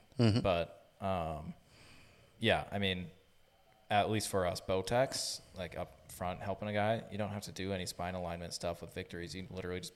but 0.42 0.86
um, 1.00 1.54
yeah, 2.38 2.64
I 2.72 2.78
mean, 2.78 3.06
at 3.90 4.10
least 4.10 4.28
for 4.28 4.46
us 4.46 4.60
bow 4.60 4.82
techs, 4.82 5.40
like 5.56 5.76
up 5.78 6.10
front 6.12 6.40
helping 6.40 6.68
a 6.68 6.72
guy, 6.72 7.02
you 7.10 7.18
don't 7.18 7.30
have 7.30 7.42
to 7.42 7.52
do 7.52 7.72
any 7.72 7.86
spine 7.86 8.14
alignment 8.14 8.52
stuff 8.52 8.80
with 8.80 8.94
victories. 8.94 9.34
You 9.34 9.46
literally 9.50 9.80
just 9.80 9.94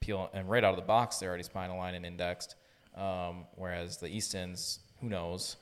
peel 0.00 0.30
and 0.32 0.48
right 0.48 0.64
out 0.64 0.70
of 0.70 0.76
the 0.76 0.86
box 0.86 1.18
they're 1.18 1.28
already 1.28 1.44
spine 1.44 1.70
aligned 1.70 1.96
and 1.96 2.06
indexed. 2.06 2.56
Um, 2.96 3.46
whereas 3.54 3.98
the 3.98 4.08
Eastons, 4.08 4.80
who 5.00 5.08
knows? 5.08 5.56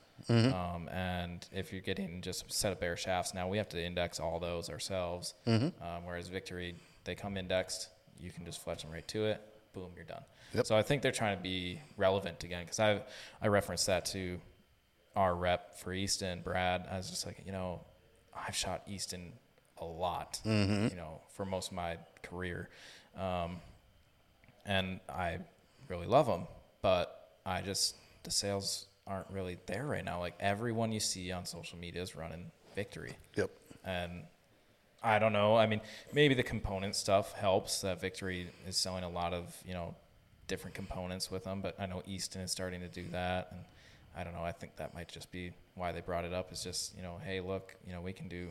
Um, 0.52 0.88
and 0.88 1.46
if 1.52 1.72
you're 1.72 1.80
getting 1.82 2.20
just 2.22 2.46
a 2.48 2.52
set 2.52 2.72
of 2.72 2.80
bare 2.80 2.96
shafts, 2.96 3.34
now 3.34 3.48
we 3.48 3.58
have 3.58 3.68
to 3.70 3.82
index 3.82 4.20
all 4.20 4.38
those 4.40 4.68
ourselves. 4.70 5.34
Um, 5.80 6.04
whereas 6.04 6.28
Victory, 6.28 6.74
they 7.04 7.14
come 7.14 7.36
indexed, 7.36 7.88
you 8.18 8.30
can 8.30 8.44
just 8.44 8.62
fletch 8.62 8.82
them 8.82 8.90
right 8.90 9.06
to 9.08 9.26
it. 9.26 9.40
Boom, 9.72 9.90
you're 9.94 10.04
done. 10.04 10.22
So 10.66 10.76
I 10.76 10.82
think 10.82 11.02
they're 11.02 11.12
trying 11.12 11.36
to 11.36 11.42
be 11.42 11.80
relevant 11.96 12.42
again 12.42 12.64
because 12.64 12.80
I 12.80 13.02
I 13.40 13.48
referenced 13.48 13.86
that 13.86 14.06
to 14.06 14.40
our 15.14 15.34
rep 15.34 15.78
for 15.78 15.92
Easton, 15.92 16.40
Brad. 16.42 16.86
I 16.90 16.96
was 16.96 17.10
just 17.10 17.26
like, 17.26 17.42
you 17.44 17.52
know, 17.52 17.80
I've 18.34 18.56
shot 18.56 18.82
Easton 18.88 19.32
a 19.78 19.84
lot, 19.84 20.40
you 20.90 20.96
know, 20.96 21.20
for 21.36 21.44
most 21.44 21.70
of 21.70 21.76
my 21.76 21.98
career. 22.22 22.68
Um, 23.16 23.60
and 24.64 25.00
I 25.08 25.38
really 25.88 26.06
love 26.06 26.26
them, 26.26 26.46
but 26.82 27.30
I 27.46 27.62
just, 27.62 27.96
the 28.22 28.30
sales 28.30 28.86
aren't 29.08 29.30
really 29.30 29.58
there 29.66 29.86
right 29.86 30.04
now. 30.04 30.20
Like 30.20 30.34
everyone 30.38 30.92
you 30.92 31.00
see 31.00 31.32
on 31.32 31.44
social 31.44 31.78
media 31.78 32.02
is 32.02 32.14
running 32.14 32.50
victory. 32.74 33.16
Yep. 33.36 33.50
And 33.84 34.24
I 35.02 35.18
don't 35.18 35.32
know. 35.32 35.56
I 35.56 35.66
mean, 35.66 35.80
maybe 36.12 36.34
the 36.34 36.42
component 36.42 36.94
stuff 36.96 37.32
helps. 37.32 37.82
That 37.82 38.00
Victory 38.00 38.50
is 38.66 38.76
selling 38.76 39.04
a 39.04 39.08
lot 39.08 39.32
of 39.32 39.56
you 39.64 39.74
know 39.74 39.94
different 40.48 40.74
components 40.74 41.30
with 41.30 41.44
them, 41.44 41.60
but 41.60 41.76
I 41.78 41.86
know 41.86 42.02
Easton 42.06 42.42
is 42.42 42.50
starting 42.50 42.80
to 42.80 42.88
do 42.88 43.06
that, 43.12 43.48
and 43.52 43.60
I 44.16 44.24
don't 44.24 44.34
know. 44.34 44.42
I 44.42 44.52
think 44.52 44.76
that 44.76 44.94
might 44.94 45.08
just 45.08 45.30
be 45.30 45.52
why 45.74 45.92
they 45.92 46.00
brought 46.00 46.24
it 46.24 46.32
up. 46.32 46.52
Is 46.52 46.64
just 46.64 46.96
you 46.96 47.02
know, 47.02 47.20
hey, 47.24 47.40
look, 47.40 47.76
you 47.86 47.92
know, 47.92 48.00
we 48.00 48.12
can 48.12 48.28
do. 48.28 48.48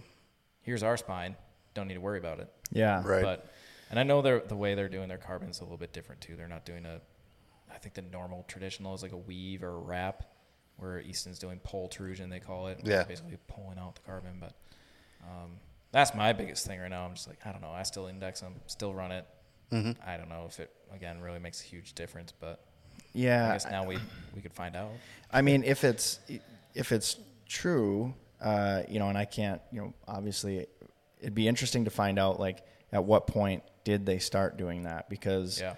Here's 0.62 0.84
our 0.84 0.98
spine. 0.98 1.36
Don't 1.74 1.88
need 1.88 1.96
to 1.96 2.02
worry 2.02 2.18
about 2.18 2.40
it. 2.40 2.52
Yeah. 2.72 3.02
Right. 3.06 3.24
But 3.24 3.48
and 3.90 4.00
I 4.00 4.04
know 4.04 4.22
they're 4.22 4.40
the 4.40 4.56
way 4.56 4.74
they're 4.74 4.90
doing 4.90 5.10
their 5.10 5.18
carbon 5.18 5.50
is 5.50 5.60
a 5.60 5.64
little 5.64 5.78
bit 5.78 5.92
different 5.92 6.22
too. 6.22 6.36
They're 6.36 6.48
not 6.48 6.66
doing 6.66 6.86
a. 6.86 7.02
I 7.70 7.78
think 7.78 7.96
the 7.96 8.02
normal 8.02 8.46
traditional 8.48 8.96
is 8.96 9.04
like 9.04 9.12
a 9.12 9.18
weave 9.18 9.62
or 9.62 9.70
a 9.70 9.80
wrap, 9.80 10.24
where 10.78 11.02
Easton's 11.02 11.40
doing 11.40 11.60
pultrusion 11.60 12.30
they 12.30 12.40
call 12.40 12.68
it. 12.68 12.80
Yeah. 12.84 13.04
Basically 13.04 13.38
pulling 13.48 13.78
out 13.80 13.96
the 13.96 14.02
carbon, 14.02 14.38
but 14.40 14.54
um, 15.24 15.52
that's 15.92 16.14
my 16.16 16.34
biggest 16.34 16.66
thing 16.66 16.80
right 16.80 16.90
now. 16.90 17.06
I'm 17.06 17.14
just 17.16 17.28
like 17.28 17.40
I 17.46 17.52
don't 17.52 17.62
know. 17.62 17.72
I 17.72 17.84
still 17.84 18.08
index 18.08 18.42
them, 18.42 18.56
still 18.68 18.94
run 18.94 19.12
it. 19.12 19.26
I 19.70 20.16
don't 20.16 20.30
know 20.30 20.46
if 20.48 20.60
it 20.62 20.72
again 20.94 21.20
really 21.20 21.40
makes 21.40 21.60
a 21.62 21.66
huge 21.66 21.94
difference, 21.94 22.32
but 22.40 22.64
yeah. 23.14 23.44
I 23.44 23.48
Yeah. 23.48 23.54
guess 23.54 23.66
now 23.70 23.86
we 23.86 23.98
we 24.36 24.42
could 24.42 24.54
find 24.54 24.76
out. 24.78 24.92
I 25.32 25.42
mean, 25.42 25.64
if 25.64 25.84
it's 25.84 26.20
if 26.74 26.92
it's 26.94 27.18
true, 27.48 28.14
uh, 28.40 28.84
you 28.88 29.00
know, 29.00 29.10
and 29.10 29.18
I 29.18 29.26
can't, 29.26 29.62
you 29.74 29.82
know, 29.82 29.94
obviously, 30.08 30.68
it'd 31.20 31.36
be 31.36 31.48
interesting 31.50 31.84
to 31.86 31.90
find 31.92 32.18
out 32.18 32.40
like 32.40 32.64
at 32.94 33.04
what 33.04 33.28
point 33.28 33.64
did 33.84 34.06
they 34.06 34.20
start 34.20 34.56
doing 34.58 34.84
that 34.84 35.10
because 35.10 35.60
Yeah. 35.60 35.76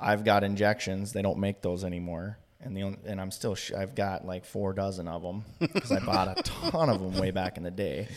I've 0.00 0.24
got 0.24 0.42
Injexions; 0.42 1.12
they 1.12 1.22
don't 1.22 1.38
make 1.38 1.60
those 1.62 1.84
anymore, 1.84 2.38
and 2.62 2.76
the 2.76 2.82
only, 2.82 2.98
and 3.06 3.20
I'm 3.20 3.30
still 3.30 3.54
sh- 3.54 3.72
I've 3.72 3.94
got 3.94 4.26
like 4.26 4.44
four 4.44 4.72
dozen 4.72 5.08
of 5.08 5.22
them 5.22 5.44
because 5.58 5.92
I 5.92 6.00
bought 6.00 6.38
a 6.38 6.42
ton 6.42 6.88
of 6.88 7.00
them 7.00 7.18
way 7.18 7.30
back 7.30 7.56
in 7.56 7.62
the 7.62 7.70
day, 7.70 8.08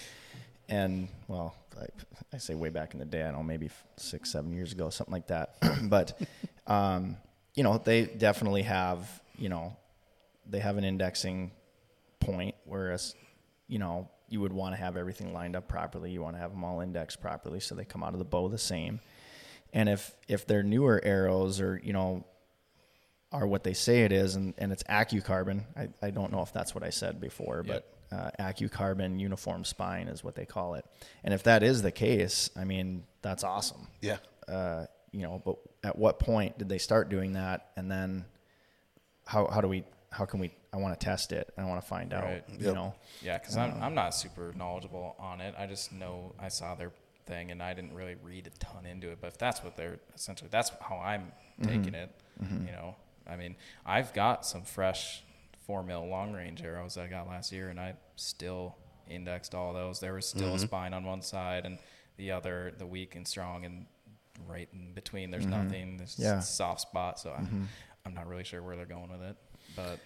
and 0.70 1.08
well, 1.28 1.56
I, 1.80 1.86
I 2.34 2.38
say 2.38 2.56
way 2.56 2.70
back 2.70 2.94
in 2.94 3.00
the 3.00 3.06
day, 3.06 3.22
I 3.22 3.26
don't 3.26 3.38
know, 3.38 3.44
maybe 3.44 3.70
six, 3.98 4.32
seven 4.32 4.54
years 4.54 4.72
ago, 4.72 4.90
something 4.90 5.14
like 5.14 5.28
that, 5.28 5.56
but. 5.84 6.20
Um, 6.66 7.18
you 7.56 7.64
know, 7.64 7.78
they 7.78 8.06
definitely 8.06 8.64
have, 8.64 9.22
you 9.38 9.50
know, 9.50 9.76
they 10.50 10.60
have 10.60 10.78
an 10.78 10.84
indexing 10.84 11.52
point, 12.20 12.56
whereas, 12.66 13.16
you 13.68 13.80
know, 13.80 14.10
you 14.28 14.42
would 14.42 14.54
want 14.54 14.74
to 14.74 14.82
have 14.82 14.98
everything 14.98 15.34
lined 15.34 15.56
up 15.56 15.68
properly. 15.68 16.10
You 16.10 16.22
want 16.22 16.36
to 16.36 16.40
have 16.40 16.52
them 16.52 16.64
all 16.64 16.82
indexed 16.82 17.22
properly 17.22 17.60
so 17.60 17.76
they 17.76 17.86
come 17.86 18.04
out 18.04 18.14
of 18.14 18.20
the 18.20 18.26
bow 18.26 18.48
the 18.48 18.58
same. 18.58 19.00
And 19.74 19.90
if 19.90 20.16
if 20.28 20.46
they're 20.48 20.64
newer 20.64 21.02
arrows 21.04 21.60
or 21.60 21.80
you 21.84 21.94
know 21.94 22.26
are 23.34 23.46
what 23.48 23.64
they 23.64 23.74
say 23.74 24.04
it 24.04 24.12
is, 24.12 24.36
and, 24.36 24.54
and 24.58 24.72
it's 24.72 24.84
AccuCarbon, 24.84 25.64
I, 25.76 25.90
I 26.02 26.12
don't 26.12 26.32
know 26.32 26.42
if 26.42 26.54
that's 26.54 26.74
what 26.76 26.84
I 26.84 26.90
said 26.92 27.20
before, 27.20 27.64
Yep. 27.66 27.86
but 28.12 28.16
uh, 28.18 28.30
AccuCarbon 28.40 29.20
uniform 29.20 29.66
spine 29.66 30.08
is 30.08 30.24
what 30.24 30.36
they 30.36 30.46
call 30.46 30.76
it. 30.76 30.86
And 31.24 31.34
if 31.34 31.44
that 31.44 31.64
is 31.64 31.82
the 31.82 31.92
case, 31.92 32.50
I 32.56 32.64
mean 32.64 33.04
that's 33.24 33.44
awesome 33.44 33.88
Yeah. 34.02 34.18
uh, 34.48 34.86
you 35.12 35.22
know, 35.24 35.42
but 35.44 35.58
at 35.84 35.98
what 35.98 36.20
point 36.20 36.58
did 36.58 36.70
they 36.70 36.78
start 36.78 37.10
doing 37.10 37.34
that? 37.34 37.72
And 37.76 37.90
then 37.92 38.26
how, 39.26 39.48
how 39.48 39.62
do 39.62 39.68
we, 39.68 39.84
how 40.12 40.26
can 40.26 40.40
we, 40.40 40.52
I 40.74 40.78
want 40.78 41.00
to 41.00 41.04
test 41.04 41.32
it. 41.32 41.52
I 41.58 41.64
want 41.66 41.82
to 41.82 41.88
find 41.88 42.14
out, 42.14 42.24
Right. 42.24 42.44
you 42.60 42.74
know? 42.74 42.94
Yeah, 43.22 43.38
because 43.38 43.58
I'm 43.58 43.82
I'm 43.82 43.94
not 43.96 44.16
super 44.16 44.54
knowledgeable 44.56 45.16
on 45.20 45.40
it. 45.40 45.54
I 45.58 45.66
just 45.68 45.92
know 45.92 46.34
I 46.40 46.48
saw 46.50 46.74
their 46.76 46.92
thing 47.28 47.52
and 47.52 47.62
I 47.64 47.74
didn't 47.76 47.94
really 47.94 48.16
read 48.24 48.48
a 48.48 48.50
ton 48.58 48.86
into 48.88 49.10
it. 49.12 49.20
But 49.22 49.28
if 49.28 49.38
that's 49.38 49.64
what 49.64 49.76
they're 49.78 50.00
essentially, 50.16 50.50
that's 50.52 50.72
how 50.82 50.98
I'm 50.98 51.32
taking 51.62 51.94
it. 51.94 52.10
You 52.42 52.72
know, 52.72 52.96
I 53.28 53.36
mean, 53.36 53.56
I've 53.86 54.14
got 54.14 54.46
some 54.46 54.64
fresh 54.64 55.24
four 55.66 55.84
mil 55.84 56.08
long 56.08 56.34
range 56.34 56.62
arrows 56.62 56.96
that 56.96 57.06
I 57.06 57.08
got 57.08 57.28
last 57.28 57.52
year, 57.52 57.70
and 57.70 57.80
I 57.80 57.96
still 58.16 58.76
indexed 59.10 59.56
all 59.56 59.74
those. 59.74 60.00
There 60.00 60.14
was 60.14 60.26
still 60.26 60.50
a 60.50 60.58
mm-hmm. 60.58 60.66
spine 60.66 60.94
on 60.94 61.04
one 61.04 61.22
side 61.22 61.66
and 61.66 61.80
the 62.18 62.32
other, 62.32 62.74
the 62.78 62.86
weak 62.86 63.16
and 63.16 63.28
strong, 63.28 63.66
and 63.66 63.86
right 64.48 64.70
in 64.74 64.94
between. 64.94 65.32
There's 65.32 65.46
mm-hmm. 65.46 65.64
nothing. 65.64 65.98
There's 65.98 66.18
Yeah. 66.20 66.40
a 66.40 66.42
soft 66.42 66.82
spot. 66.82 67.20
So 67.20 67.32
I'm 67.32 67.46
mm-hmm. 67.46 67.64
I'm 68.06 68.14
not 68.14 68.28
really 68.28 68.44
sure 68.44 68.62
where 68.62 68.76
they're 68.76 68.86
going 68.86 69.10
with 69.10 69.22
it, 69.22 69.36
but. 69.76 70.00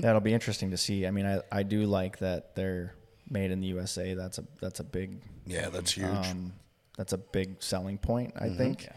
That'll 0.00 0.20
be 0.20 0.32
interesting 0.32 0.70
to 0.70 0.76
see. 0.76 1.08
I 1.08 1.10
mean, 1.10 1.26
I, 1.26 1.40
I 1.50 1.64
do 1.64 1.86
like 1.86 2.18
that 2.18 2.54
they're 2.54 2.94
made 3.28 3.50
in 3.50 3.60
the 3.60 3.66
USA. 3.68 4.14
That's 4.14 4.38
a, 4.38 4.44
that's 4.60 4.78
a 4.78 4.84
big, 4.84 5.20
Yeah, 5.44 5.70
that's 5.70 5.92
huge. 5.92 6.06
um, 6.06 6.52
that's 6.96 7.12
a 7.12 7.18
big 7.18 7.62
selling 7.62 7.98
point, 7.98 8.34
I 8.38 8.48
think. 8.48 8.84
Yeah. 8.84 8.92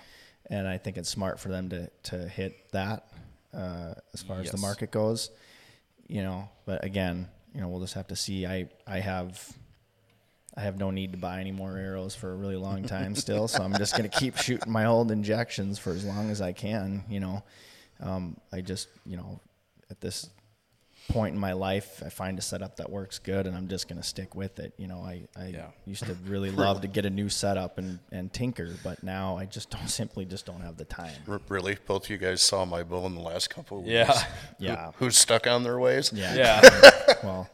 And 0.52 0.68
I 0.68 0.78
think 0.78 0.98
it's 0.98 1.10
smart 1.10 1.40
for 1.40 1.50
them 1.50 1.70
to, 1.70 1.90
to 2.04 2.28
hit 2.28 2.72
that, 2.72 3.12
uh, 3.54 3.94
as 4.14 4.22
far 4.22 4.40
as 4.40 4.52
the 4.52 4.58
market 4.58 4.92
goes, 4.92 5.32
you 6.08 6.22
know, 6.24 6.50
but 6.66 6.84
again, 6.84 7.28
you 7.54 7.62
know, 7.62 7.68
we'll 7.68 7.82
just 7.82 7.96
have 7.96 8.08
to 8.08 8.16
see. 8.16 8.46
I, 8.46 8.70
I 8.86 9.00
have, 9.00 9.52
I 10.56 10.62
have 10.62 10.78
no 10.78 10.92
need 10.92 11.14
to 11.14 11.18
buy 11.18 11.40
any 11.40 11.52
more 11.52 11.78
arrows 11.78 12.16
for 12.16 12.32
a 12.32 12.36
really 12.36 12.56
long 12.56 12.84
time 12.84 13.16
still, 13.26 13.48
so 13.48 13.64
I'm 13.64 13.74
just 13.74 13.98
going 13.98 14.10
to 14.10 14.20
keep 14.20 14.38
shooting 14.38 14.72
my 14.72 14.86
old 14.86 15.10
Injexions 15.12 15.80
for 15.80 15.92
as 15.92 16.06
long 16.06 16.30
as 16.30 16.42
I 16.42 16.52
can. 16.52 17.04
You 17.10 17.20
know, 17.20 17.44
um, 18.00 18.38
I 18.52 18.62
just 18.62 18.88
you 19.06 19.18
know 19.18 19.40
at 19.90 20.00
this 20.02 20.30
point 21.10 21.34
in 21.36 21.40
my 21.42 21.52
life, 21.54 22.02
I 22.06 22.10
find 22.10 22.40
a 22.40 22.42
setup 22.42 22.78
that 22.78 22.90
works 22.90 23.20
good, 23.20 23.46
and 23.48 23.58
I'm 23.58 23.68
just 23.68 23.88
going 23.90 24.02
to 24.02 24.08
stick 24.08 24.36
with 24.36 24.60
it. 24.60 24.74
You 24.78 24.88
know, 24.88 25.00
I, 25.02 25.24
I 25.36 25.48
Yeah. 25.48 25.66
used 25.86 26.06
to 26.06 26.14
really 26.26 26.52
love 26.66 26.82
to 26.82 26.88
get 26.88 27.06
a 27.06 27.10
new 27.10 27.28
setup 27.28 27.78
and, 27.78 28.00
and 28.12 28.32
tinker, 28.32 28.70
but 28.84 29.04
now 29.04 29.36
I 29.38 29.46
just 29.46 29.70
don't 29.76 29.90
simply 29.90 30.24
just 30.26 30.46
don't 30.46 30.62
have 30.62 30.78
the 30.78 30.86
time. 30.86 31.14
R- 31.28 31.42
really? 31.50 31.78
Both 31.86 32.06
of 32.06 32.10
you 32.12 32.18
guys 32.18 32.42
saw 32.42 32.64
my 32.66 32.84
bow 32.84 33.06
in 33.08 33.16
the 33.16 33.22
last 33.22 33.50
couple 33.50 33.80
of 33.80 33.84
weeks. 33.84 33.96
Yeah. 34.00 34.24
Yeah, 34.60 34.92
Who's 34.98 35.18
stuck 35.18 35.48
on 35.48 35.64
their 35.64 35.80
ways? 35.80 36.12
yeah. 36.14 36.36
Yeah. 36.36 36.62
Well, 37.24 37.50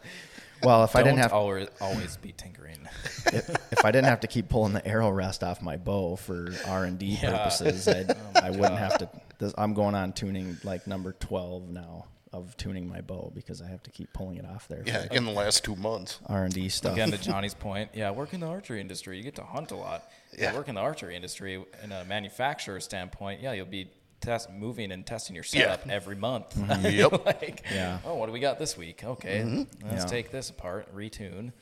well, 0.64 0.84
if 0.84 0.95
I 0.95 1.03
didn't 1.03 1.19
have 1.19 1.34
always 1.34 1.68
always 1.80 2.18
be 2.18 2.32
tinkering. 2.32 2.80
if, 3.27 3.49
if 3.72 3.86
I 3.86 3.91
didn't 3.91 4.06
have 4.10 4.22
to 4.22 4.27
keep 4.27 4.49
pulling 4.49 4.73
the 4.73 4.86
arrow 4.88 5.10
rest 5.11 5.44
off 5.44 5.61
my 5.61 5.77
bow 5.77 6.15
for 6.15 6.48
R 6.68 6.86
and 6.86 6.98
D 6.98 7.18
purposes, 7.22 7.88
I'd, 7.88 8.10
oh 8.11 8.15
I 8.36 8.49
wouldn't 8.49 8.77
have 8.77 8.98
to. 8.99 9.10
This, 9.38 9.53
I'm 9.57 9.73
going 9.73 9.94
on 9.95 10.14
tuning 10.14 10.57
like 10.64 10.88
number 10.88 11.11
twelve 11.14 11.69
now 11.69 12.06
of 12.36 12.56
tuning 12.57 12.88
my 12.88 13.02
bow 13.02 13.32
because 13.34 13.62
I 13.62 13.68
have 13.68 13.82
to 13.84 13.91
keep 13.91 14.12
pulling 14.14 14.38
it 14.38 14.45
off 14.45 14.68
there. 14.68 14.84
Yeah, 14.86 14.99
like, 15.02 15.14
in 15.14 15.26
the 15.26 15.32
last 15.32 15.64
two 15.64 15.76
months. 15.76 16.20
R 16.28 16.44
and 16.44 16.53
D 16.53 16.70
stuff. 16.70 16.94
Again, 16.94 17.12
to 17.12 17.18
Johnny's 17.18 17.53
point, 17.53 17.91
yeah, 17.94 18.12
work 18.12 18.34
in 18.34 18.40
the 18.41 18.48
archery 18.48 18.82
industry, 18.82 19.18
you 19.18 19.24
get 19.24 19.36
to 19.36 19.44
hunt 19.44 19.72
a 19.72 19.76
lot. 19.76 20.10
Yeah. 20.38 20.52
Yeah. 20.52 20.56
Work 20.56 20.68
in 20.70 20.76
the 20.76 20.82
archery 20.82 21.16
industry, 21.16 21.64
in 21.84 21.91
a 21.91 22.03
manufacturer 22.06 22.80
standpoint, 22.80 23.41
yeah, 23.41 23.53
you'll 23.53 23.66
be 23.66 23.90
test 24.22 24.49
moving 24.52 24.91
and 24.91 25.06
testing 25.06 25.36
your 25.36 25.45
Yeah. 25.52 25.76
setup 25.76 25.90
every 25.90 26.16
month. 26.16 26.56
Mm-hmm. 26.56 26.86
Yep. 26.98 27.26
like, 27.26 27.64
Yeah. 27.72 27.99
Oh, 28.06 28.16
what 28.16 28.26
do 28.28 28.32
we 28.32 28.40
got 28.40 28.60
this 28.60 28.78
week? 28.78 29.03
Okay, 29.03 29.40
mm-hmm. 29.45 29.88
let's 29.90 30.03
Yeah. 30.03 30.10
take 30.10 30.32
this 30.32 30.49
apart, 30.49 30.94
retune. 30.95 31.53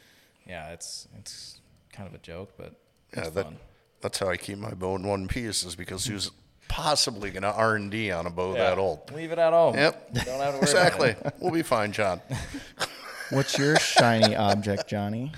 Yeah, 0.47 0.71
it's 0.71 1.07
it's 1.17 1.61
kind 1.91 2.07
of 2.07 2.13
a 2.15 2.19
joke, 2.19 2.53
but 2.57 2.73
Yeah, 3.15 3.29
that, 3.29 3.45
fun. 3.45 3.57
that's 4.01 4.19
how 4.19 4.29
I 4.29 4.37
keep 4.37 4.57
my 4.57 4.73
bow 4.73 4.95
in 4.95 5.03
one 5.07 5.27
piece 5.27 5.63
is 5.63 5.75
because 5.75 6.03
mm-hmm. 6.03 6.13
who's 6.13 6.31
possibly 6.73 7.29
going 7.29 7.43
to 7.43 7.51
R 7.53 7.75
and 7.75 7.91
D 7.91 8.11
on 8.11 8.25
a 8.25 8.31
bow 8.31 8.53
that 8.53 8.79
old? 8.79 9.11
Leave 9.13 9.31
it 9.31 9.37
at 9.37 9.53
home. 9.53 9.75
Yep. 9.75 10.13
Don't 10.13 10.25
have 10.25 10.25
to 10.25 10.37
worry 10.39 10.49
about 10.49 10.63
Exactly. 10.63 11.09
it. 11.09 11.33
we'll 11.39 11.51
be 11.53 11.61
fine, 11.61 11.91
John. 11.91 12.19
What's 13.29 13.57
your 13.59 13.75
shiny 13.77 14.35
object, 14.35 14.87
Johnny? 14.87 15.31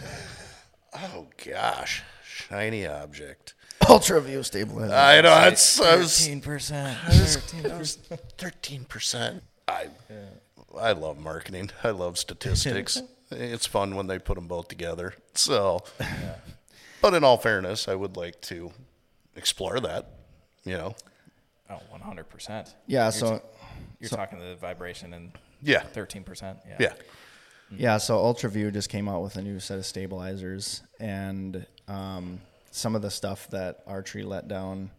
Oh 0.94 1.28
gosh, 1.46 2.04
shiny 2.26 2.88
object. 2.88 3.54
Ultra 3.90 4.22
View 4.22 4.44
stabilizer. 4.44 4.94
I 4.94 5.18
know 5.22 5.30
that's 5.30 5.80
I 5.82 5.96
was 5.98 6.18
Thirteen 6.20 6.42
percent. 6.42 6.98
Thirteen 7.10 7.64
percent. 7.70 8.22
thirteen 8.38 8.86
percent. 8.86 9.44
I 9.68 9.90
I 10.80 10.94
love 10.94 11.18
marketing. 11.18 11.70
I 11.84 11.90
love 11.90 12.18
statistics. 12.18 13.02
it's 13.32 13.66
fun 13.66 13.96
when 13.96 14.08
they 14.08 14.20
put 14.20 14.36
them 14.36 14.48
both 14.48 14.70
together. 14.70 15.14
So, 15.34 15.84
but 17.02 17.14
in 17.14 17.24
all 17.26 17.38
fairness, 17.38 17.88
I 17.90 17.96
would 17.96 18.16
like 18.16 18.40
to 18.44 18.72
explore 19.36 19.80
that. 19.82 20.12
You 20.64 20.74
know, 20.78 20.96
Oh, 21.70 21.80
one 21.90 22.02
hundred 22.02 22.30
percent. 22.30 22.76
yeah. 22.88 23.10
So 23.10 23.42
You're 24.00 24.10
talking 24.10 24.40
the 24.40 24.56
vibration 24.56 25.14
and 25.14 25.32
Yeah. 25.62 25.82
thirteen 25.82 26.24
percent. 26.24 26.60
Yeah. 26.68 26.76
yeah. 26.80 26.94
Yeah, 27.72 27.98
so 27.98 28.18
UltraView 28.20 28.72
just 28.74 28.90
came 28.90 29.10
out 29.10 29.24
with 29.24 29.38
a 29.38 29.42
new 29.42 29.60
set 29.60 29.80
of 29.80 29.86
stabilizers, 29.88 30.84
and 31.00 31.66
um, 31.88 32.40
some 32.70 32.96
of 32.96 33.02
the 33.02 33.10
stuff 33.10 33.50
that 33.50 33.80
Archery 33.88 34.22
let 34.24 34.48
down 34.48 34.92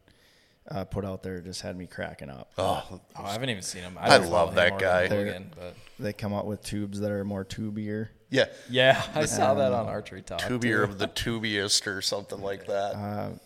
uh, 0.69 0.85
put 0.85 1.05
out 1.05 1.23
there 1.23 1.41
just 1.41 1.63
had 1.63 1.77
me 1.77 1.87
cracking 1.87 2.29
up. 2.29 2.51
Oh, 2.59 2.85
Oh, 2.91 3.01
I 3.25 3.33
haven't 3.33 3.51
even 3.51 3.63
seen 3.63 3.83
him. 3.83 3.97
I 4.01 4.19
don't 4.19 4.29
love 4.31 4.49
him 4.51 4.55
that 4.57 4.79
guy. 4.81 5.03
Logan, 5.07 5.53
but 5.57 5.77
They 6.01 6.13
come 6.13 6.35
out 6.35 6.45
with 6.45 6.61
tubes 6.65 6.99
that 7.01 7.13
are 7.13 7.25
more 7.25 7.45
tubier. 7.45 8.09
yeah. 8.31 8.47
yeah, 8.69 9.01
I 9.15 9.27
saw 9.27 9.55
that 9.55 9.73
on 9.73 9.87
Archery 9.87 10.23
Talk. 10.23 10.41
Tubier 10.41 10.79
too. 10.79 10.83
of 10.83 10.99
the 10.99 11.07
tubiest 11.07 11.87
or 11.87 12.03
something 12.03 12.41
like 12.43 12.67
that. 12.67 13.39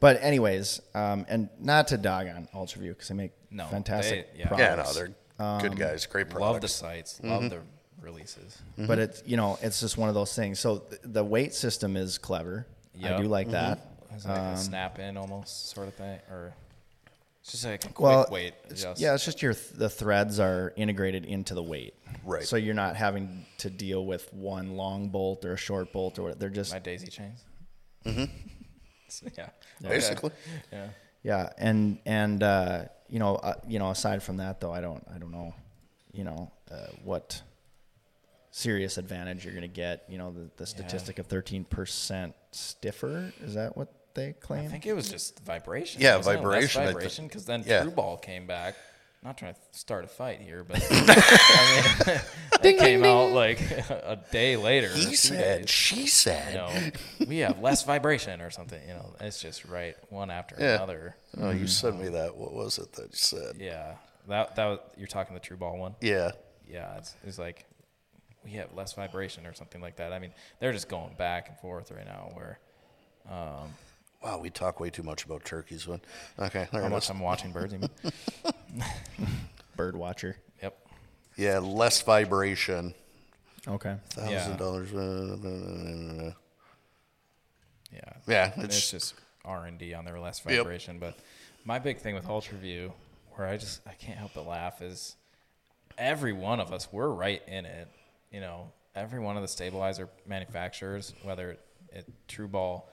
But 0.00 0.22
anyways, 0.22 0.80
um, 0.94 1.26
and 1.28 1.48
not 1.58 1.88
to 1.88 1.96
dog 1.96 2.28
on 2.28 2.48
UltraView 2.54 2.88
because 2.90 3.08
they 3.08 3.14
make 3.14 3.32
No, 3.50 3.66
fantastic 3.66 4.32
they- 4.34 4.40
yeah. 4.40 4.56
yeah, 4.56 4.74
no, 4.76 4.92
they're 4.92 5.08
good 5.60 5.72
um, 5.72 5.76
guys. 5.76 6.06
Great 6.06 6.30
products. 6.30 6.40
Love 6.40 6.54
the 6.54 6.58
products. 6.60 6.72
sites. 6.72 7.20
Love 7.22 7.42
mm-hmm. 7.42 7.48
the 7.48 7.60
releases. 8.00 8.58
But 8.76 8.82
mm-hmm. 8.84 9.00
it's 9.00 9.22
you 9.26 9.36
know 9.36 9.58
it's 9.60 9.80
just 9.80 9.98
one 9.98 10.08
of 10.08 10.14
those 10.14 10.34
things. 10.34 10.60
So 10.60 10.78
th- 10.78 11.00
the 11.04 11.24
weight 11.24 11.54
system 11.54 11.96
is 11.96 12.18
clever. 12.18 12.66
I 12.96 13.10
Yep. 13.10 13.22
do 13.22 13.28
like 13.28 13.46
mm-hmm. 13.46 13.52
that. 13.52 13.86
It's 14.14 14.24
like 14.24 14.36
a 14.36 14.40
um, 14.40 14.56
snap 14.56 14.98
in 14.98 15.16
almost 15.16 15.70
sort 15.70 15.88
of 15.88 15.94
thing, 15.94 16.18
or 16.30 16.54
it's 17.40 17.52
just 17.52 17.64
like 17.64 17.84
a 17.84 17.88
quick 17.88 18.00
Well, 18.00 18.26
weight 18.30 18.54
it's- 18.64 18.80
adjust. 18.80 19.00
yeah, 19.00 19.14
it's 19.14 19.24
just 19.24 19.42
your 19.42 19.54
th- 19.54 19.70
the 19.74 19.88
threads 19.88 20.40
are 20.40 20.72
integrated 20.76 21.24
into 21.24 21.54
the 21.54 21.62
weight, 21.62 21.94
Right. 22.24 22.44
So 22.44 22.56
you're 22.56 22.74
not 22.74 22.96
having 22.96 23.46
to 23.58 23.70
deal 23.70 24.04
with 24.04 24.32
one 24.32 24.76
long 24.76 25.08
bolt 25.08 25.44
or 25.44 25.52
a 25.52 25.56
short 25.56 25.92
bolt 25.92 26.18
or 26.18 26.22
what. 26.22 26.38
They're 26.40 26.50
just 26.50 26.72
my 26.72 26.78
daisy 26.78 27.08
chains. 27.08 27.44
Mm-hmm. 29.08 29.28
yeah. 29.38 29.48
Basically. 29.88 30.30
Yeah. 30.72 30.88
yeah, 31.22 31.52
and 31.58 31.98
and 32.06 32.42
uh, 32.42 32.84
you 33.08 33.18
know 33.18 33.36
uh, 33.36 33.54
you 33.66 33.78
know 33.78 33.90
aside 33.90 34.22
from 34.22 34.38
that 34.38 34.60
though, 34.60 34.72
I 34.72 34.80
don't 34.80 35.04
I 35.14 35.18
don't 35.18 35.32
know, 35.32 35.54
you 36.12 36.24
know 36.24 36.50
uh, 36.70 36.88
what 37.04 37.42
serious 38.50 38.98
advantage 38.98 39.44
you're 39.44 39.54
going 39.54 39.62
to 39.62 39.68
get. 39.68 40.04
You 40.08 40.18
know 40.18 40.32
the, 40.32 40.50
the 40.56 40.66
statistic 40.66 41.18
of 41.18 41.26
13 41.26 41.64
percent 41.64 42.34
stiffer 42.50 43.32
is 43.40 43.54
that 43.54 43.76
what 43.76 43.92
they 44.14 44.32
claim? 44.32 44.64
I 44.64 44.68
think 44.68 44.86
it 44.86 44.94
was 44.94 45.10
just 45.10 45.40
vibration. 45.44 46.00
Yeah, 46.00 46.16
wasn't 46.16 46.36
it? 46.36 46.38
Less 46.38 46.44
vibration, 46.44 46.84
vibration, 46.84 47.26
because 47.28 47.44
then 47.46 47.64
yeah. 47.66 47.82
True 47.82 47.90
Ball 47.90 48.16
came 48.16 48.46
back. 48.46 48.74
Not 49.22 49.36
trying 49.36 49.54
to 49.54 49.60
start 49.72 50.04
a 50.04 50.08
fight 50.08 50.40
here, 50.40 50.62
but 50.62 50.80
I 50.90 52.02
mean, 52.06 52.20
they 52.62 52.74
came 52.74 53.04
out 53.04 53.32
like 53.32 53.60
a 53.90 54.18
day 54.30 54.56
later. 54.56 54.88
He 54.88 55.16
said, 55.16 55.62
days. 55.62 55.70
she 55.70 56.06
said. 56.06 56.52
you 56.52 56.58
know, 56.58 57.26
we 57.26 57.38
have 57.38 57.60
less 57.60 57.82
vibration 57.82 58.40
or 58.40 58.50
something. 58.50 58.80
You 58.86 58.94
know, 58.94 59.16
it's 59.20 59.42
just 59.42 59.64
right 59.64 59.96
one 60.10 60.30
after 60.30 60.54
Yeah. 60.58 60.76
another. 60.76 61.16
Oh, 61.36 61.50
you 61.50 61.56
mm-hmm. 61.56 61.66
sent 61.66 62.00
me 62.00 62.08
that. 62.10 62.36
What 62.36 62.52
was 62.52 62.78
it 62.78 62.92
that 62.92 63.10
you 63.10 63.16
said? 63.16 63.56
Yeah, 63.58 63.94
that 64.28 64.54
that 64.54 64.66
was, 64.66 64.78
you're 64.96 65.08
talking 65.08 65.34
the 65.34 65.40
True 65.40 65.56
Ball 65.56 65.76
one. 65.78 65.96
Yeah. 66.00 66.30
Yeah, 66.70 66.96
it's, 66.98 67.16
it's 67.24 67.38
like 67.38 67.64
we 68.44 68.52
have 68.52 68.72
less 68.74 68.92
vibration 68.92 69.46
or 69.46 69.52
something 69.54 69.80
like 69.80 69.96
that. 69.96 70.12
I 70.12 70.20
mean, 70.20 70.32
they're 70.60 70.72
just 70.72 70.88
going 70.88 71.14
back 71.14 71.48
and 71.48 71.58
forth 71.58 71.90
right 71.90 72.06
now. 72.06 72.30
Where 72.34 72.60
um, 73.28 73.74
Wow, 74.22 74.38
we 74.38 74.50
talk 74.50 74.80
way 74.80 74.90
too 74.90 75.02
much 75.04 75.24
about 75.24 75.44
turkeys. 75.44 75.86
When 75.86 76.00
okay, 76.38 76.68
how 76.72 76.88
much. 76.88 77.08
I'm 77.08 77.20
watching 77.20 77.52
birds. 77.52 77.74
You? 78.74 78.82
Bird 79.76 79.96
watcher. 79.96 80.36
Yep. 80.62 80.76
Yeah, 81.36 81.58
less 81.58 82.02
vibration. 82.02 82.94
Okay. 83.66 83.96
Thousand 84.10 84.56
dollars. 84.58 84.92
uh, 84.94 86.32
Yeah. 87.92 88.00
Yeah, 88.26 88.46
it's, 88.56 88.64
it's- 88.64 88.90
just 88.90 89.14
R 89.44 89.66
and 89.66 89.78
D 89.78 89.94
on 89.94 90.04
their 90.04 90.18
less 90.20 90.42
Yep. 90.46 90.58
vibration. 90.64 90.98
But 90.98 91.16
my 91.64 91.78
big 91.78 91.98
thing 91.98 92.14
with 92.14 92.24
UltraView, 92.26 92.92
where 93.34 93.46
I 93.48 93.56
just 93.56 93.80
I 93.86 93.92
can't 93.92 94.18
help 94.18 94.32
but 94.34 94.46
laugh, 94.46 94.82
is 94.82 95.16
every 95.96 96.32
one 96.32 96.60
of 96.60 96.72
us 96.72 96.88
we're 96.92 97.08
right 97.08 97.42
in 97.48 97.64
it. 97.66 97.88
You 98.30 98.40
know, 98.40 98.72
every 98.94 99.20
one 99.20 99.36
of 99.36 99.42
the 99.42 99.48
stabilizer 99.48 100.08
manufacturers, 100.26 101.14
whether 101.22 101.52
it, 101.52 101.60
it 101.92 102.06
True 102.26 102.48
Ball, 102.48 102.88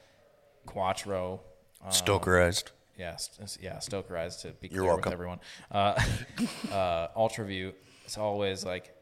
Quattro, 0.65 1.41
um, 1.84 1.91
Stokerized. 1.91 2.72
Yeah, 2.97 3.15
st- 3.17 3.57
yeah, 3.61 3.77
Stokerized 3.77 4.41
to 4.41 4.49
be 4.53 4.67
You're 4.67 4.81
clear 4.84 4.84
welcome. 4.85 5.09
with 5.09 5.13
everyone. 5.13 5.39
Uh, 5.72 6.01
uh, 6.72 7.07
UltraView, 7.17 7.73
it's 8.05 8.17
always 8.17 8.63
like 8.65 8.95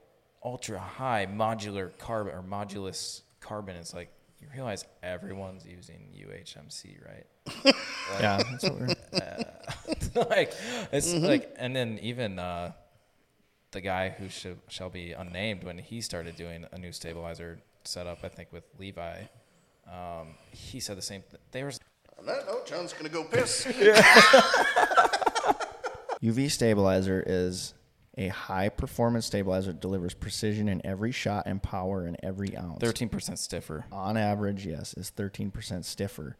ultra 0.43 0.79
high 0.79 1.25
modular 1.25 1.95
carbon 1.97 2.33
or 2.33 2.41
modulus 2.43 3.21
carbon. 3.39 3.75
It's 3.75 3.93
like 3.93 4.09
you 4.41 4.47
realize 4.53 4.85
everyone's 5.01 5.65
using 5.65 6.07
UHMC, 6.15 6.97
right? 7.05 7.75
Yeah. 8.19 8.37
That's 8.43 8.63
what 8.65 8.79
we're, 8.79 10.25
like 10.29 10.53
it's 10.91 11.13
like, 11.13 11.55
and 11.57 11.73
then 11.75 11.99
even 12.01 12.37
uh, 12.37 12.73
the 13.71 13.79
guy 13.81 14.09
who 14.09 14.27
should, 14.29 14.59
shall 14.67 14.89
be 14.89 15.13
unnamed 15.13 15.63
when 15.63 15.77
he 15.77 16.01
started 16.01 16.35
doing 16.35 16.65
a 16.73 16.77
new 16.77 16.91
stabilizer 16.91 17.59
setup, 17.85 18.19
I 18.23 18.27
think 18.29 18.51
with 18.51 18.65
Levi, 18.77 19.21
um, 19.87 20.35
he 20.51 20.79
said 20.81 20.97
the 20.97 21.01
same. 21.01 21.23
Th- 21.29 21.41
they 21.51 21.63
were 21.63 21.71
On 22.19 22.26
that 22.26 22.45
note, 22.48 22.65
John's 22.65 22.94
gonna 22.94 23.10
go 23.10 23.23
piss. 23.23 23.65
UV 26.22 26.49
stabilizer 26.52 27.23
is 27.26 27.73
a 28.18 28.27
high 28.27 28.69
performance 28.69 29.26
stabilizer 29.26 29.72
that 29.72 29.81
delivers 29.81 30.14
precision 30.14 30.69
in 30.69 30.85
every 30.85 31.11
shot 31.11 31.44
and 31.48 31.61
power 31.61 32.06
in 32.07 32.15
every 32.23 32.56
ounce. 32.57 32.80
thirteen 32.80 33.10
percent 33.10 33.40
stiffer. 33.40 33.85
On 33.91 34.15
average, 34.18 34.65
yes, 34.65 34.94
is 34.94 35.11
13% 35.15 35.84
stiffer 35.84 36.38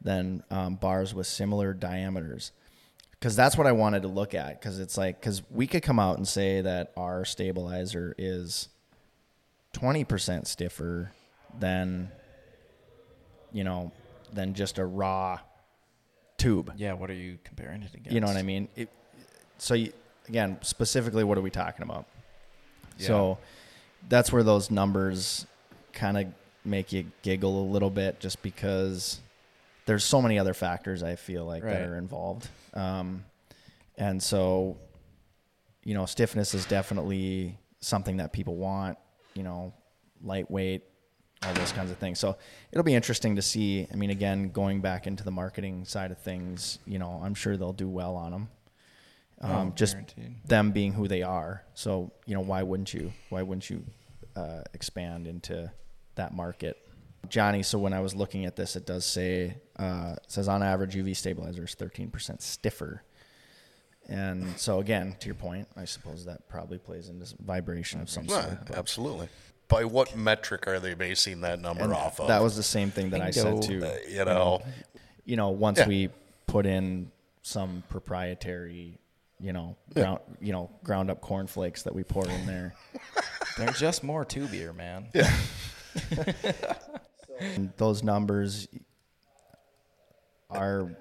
than 0.00 0.42
um, 0.50 0.74
bars 0.76 1.14
with 1.14 1.26
similar 1.26 1.72
diameters. 1.72 2.52
Because 3.12 3.34
that's 3.34 3.56
what 3.56 3.66
I 3.66 3.72
wanted 3.72 4.02
to 4.02 4.08
look 4.08 4.34
at. 4.34 4.60
Because 4.60 4.78
it's 4.78 4.98
like, 4.98 5.18
because 5.18 5.42
we 5.50 5.66
could 5.66 5.82
come 5.82 5.98
out 5.98 6.18
and 6.18 6.28
say 6.28 6.60
that 6.60 6.92
our 6.98 7.24
stabilizer 7.24 8.14
is 8.18 8.68
20% 9.72 10.46
stiffer 10.46 11.12
than, 11.58 12.10
you 13.52 13.64
know, 13.64 13.90
than 14.32 14.54
just 14.54 14.78
a 14.78 14.84
raw 14.84 15.40
tube. 16.38 16.72
Yeah, 16.76 16.92
what 16.92 17.10
are 17.10 17.14
you 17.14 17.38
comparing 17.44 17.82
it 17.82 17.94
against? 17.94 18.12
You 18.12 18.20
know 18.20 18.26
what 18.26 18.36
I 18.36 18.42
mean? 18.42 18.68
It, 18.76 18.88
so 19.58 19.74
you, 19.74 19.92
again, 20.28 20.58
specifically, 20.62 21.24
what 21.24 21.38
are 21.38 21.42
we 21.42 21.50
talking 21.50 21.82
about? 21.82 22.06
So 22.98 23.38
that's 24.08 24.32
where 24.32 24.42
those 24.42 24.70
numbers 24.70 25.46
kind 25.92 26.16
of 26.16 26.26
make 26.64 26.92
you 26.92 27.06
giggle 27.22 27.62
a 27.62 27.66
little 27.70 27.90
bit, 27.90 28.20
just 28.20 28.42
because 28.42 29.20
there's 29.84 30.04
so 30.04 30.20
many 30.20 30.38
other 30.38 30.54
factors 30.54 31.02
I 31.02 31.16
feel 31.16 31.44
like 31.44 31.62
that 31.62 31.82
are 31.82 31.96
involved. 31.96 32.48
Um, 32.74 33.24
and 33.98 34.22
so, 34.22 34.76
you 35.84 35.94
know, 35.94 36.06
stiffness 36.06 36.54
is 36.54 36.66
definitely 36.66 37.56
something 37.80 38.16
that 38.18 38.32
people 38.32 38.56
want. 38.56 38.98
You 39.34 39.42
know, 39.42 39.74
lightweight, 40.24 40.82
all 41.44 41.52
those 41.54 41.72
kinds 41.72 41.90
of 41.90 41.98
things. 41.98 42.18
So 42.18 42.36
it'll 42.72 42.84
be 42.84 42.94
interesting 42.94 43.36
to 43.36 43.42
see. 43.42 43.86
I 43.92 43.96
mean, 43.96 44.10
again, 44.10 44.50
going 44.50 44.80
back 44.80 45.06
into 45.06 45.22
the 45.24 45.30
marketing 45.30 45.84
side 45.84 46.10
of 46.10 46.18
things, 46.18 46.78
you 46.86 46.98
know, 46.98 47.20
I'm 47.22 47.34
sure 47.34 47.56
they'll 47.56 47.72
do 47.72 47.88
well 47.88 48.16
on 48.16 48.32
them. 48.32 48.48
Um, 49.42 49.50
Oh, 49.68 49.72
just 49.76 49.92
guaranteed. 49.94 50.34
them 50.46 50.72
being 50.72 50.92
who 50.94 51.08
they 51.08 51.22
are. 51.22 51.62
So 51.74 52.10
you 52.24 52.34
know, 52.34 52.40
why 52.40 52.62
wouldn't 52.62 52.94
you? 52.94 53.12
Why 53.28 53.42
wouldn't 53.42 53.68
you 53.68 53.84
uh, 54.34 54.62
expand 54.72 55.26
into 55.26 55.70
that 56.14 56.32
market? 56.34 56.78
Johnny, 57.28 57.62
so 57.64 57.78
when 57.78 57.92
I 57.92 58.00
was 58.00 58.14
looking 58.14 58.44
at 58.46 58.54
this, 58.56 58.76
it 58.76 58.86
does 58.86 59.04
say 59.04 59.56
uh, 59.78 60.14
it 60.16 60.30
says 60.30 60.48
on 60.48 60.62
average 60.62 60.94
UV 60.94 61.16
stabilizer 61.16 61.64
is 61.64 61.74
13% 61.74 62.40
stiffer, 62.40 63.02
And 64.08 64.56
so 64.56 64.78
again, 64.78 65.16
to 65.18 65.26
your 65.26 65.34
point, 65.34 65.66
I 65.76 65.86
suppose 65.86 66.24
that 66.26 66.48
probably 66.48 66.78
plays 66.78 67.08
into 67.08 67.26
vibration 67.42 68.00
of 68.00 68.08
some 68.08 68.26
Yeah, 68.26 68.42
sort. 68.42 68.70
absolutely. 68.76 69.28
By 69.68 69.84
what 69.84 70.16
metric 70.16 70.68
are 70.68 70.78
they 70.78 70.94
basing 70.94 71.40
that 71.40 71.60
number 71.60 71.84
and 71.84 71.92
off 71.92 72.20
of? 72.20 72.28
that 72.28 72.42
was 72.42 72.56
the 72.56 72.62
same 72.62 72.90
thing 72.90 73.10
that 73.10 73.20
I 73.20 73.30
said 73.30 73.60
Bingo. 73.60 73.66
too. 73.66 73.84
Uh, 73.84 73.96
you 74.08 74.24
know, 74.24 74.62
you 75.24 75.36
know, 75.36 75.48
once 75.50 75.78
Yeah. 75.78 75.88
we 75.88 76.08
put 76.46 76.66
in 76.66 77.10
some 77.42 77.82
proprietary, 77.88 78.98
you 79.40 79.52
know, 79.52 79.76
ground, 79.94 80.20
you 80.40 80.52
know, 80.52 80.70
ground 80.84 81.10
up 81.10 81.20
cornflakes 81.20 81.82
that 81.82 81.94
we 81.94 82.04
pour 82.04 82.28
in 82.28 82.46
there, 82.46 82.74
They're 83.58 83.72
just 83.72 84.04
more 84.04 84.24
tubier, 84.24 84.74
man. 84.76 85.08
and 87.40 87.72
those 87.76 88.02
numbers 88.02 88.68
are 90.50 90.96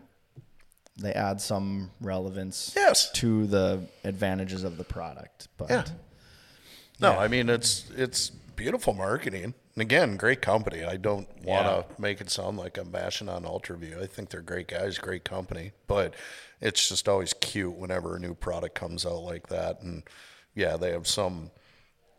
they 0.97 1.11
add 1.13 1.41
some 1.41 1.91
relevance 1.99 2.73
Yes. 2.75 3.11
to 3.13 3.45
the 3.47 3.81
advantages 4.03 4.63
of 4.63 4.77
the 4.77 4.83
product. 4.85 5.49
But 5.57 5.69
Yeah. 5.69 5.85
No, 6.99 7.11
I 7.19 7.27
mean 7.27 7.49
it's 7.49 7.89
it's 7.95 8.31
beautiful 8.55 8.93
marketing. 8.93 9.53
And 9.75 9.81
again, 9.81 10.17
great 10.17 10.41
company. 10.41 10.83
I 10.83 10.97
don't 10.97 11.27
want 11.43 11.65
to 11.67 11.85
Yeah. 11.89 11.95
make 11.97 12.21
it 12.21 12.29
sound 12.29 12.57
like 12.57 12.77
I'm 12.77 12.91
bashing 12.91 13.29
on 13.29 13.43
Ultraview. 13.43 14.01
I 14.01 14.07
think 14.07 14.29
they're 14.29 14.41
great 14.41 14.67
guys, 14.67 14.97
great 14.97 15.23
company. 15.25 15.71
But 15.87 16.13
it's 16.61 16.87
just 16.89 17.07
always 17.09 17.33
cute 17.33 17.75
whenever 17.75 18.15
a 18.15 18.19
new 18.19 18.33
product 18.33 18.75
comes 18.75 19.05
out 19.05 19.23
like 19.23 19.47
that. 19.47 19.81
And 19.81 20.03
yeah, 20.55 20.77
they 20.77 20.91
have 20.91 21.07
some 21.07 21.51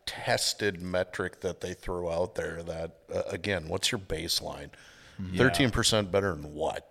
tested 0.04 0.80
metric 0.80 1.40
that 1.40 1.60
they 1.60 1.74
throw 1.74 2.10
out 2.10 2.34
there. 2.34 2.62
That 2.62 2.92
uh, 3.12 3.22
again, 3.28 3.68
what's 3.68 3.90
your 3.90 3.98
baseline? 3.98 4.70
13 5.36 5.70
percent 5.70 6.12
better 6.12 6.34
than 6.34 6.52
what? 6.54 6.90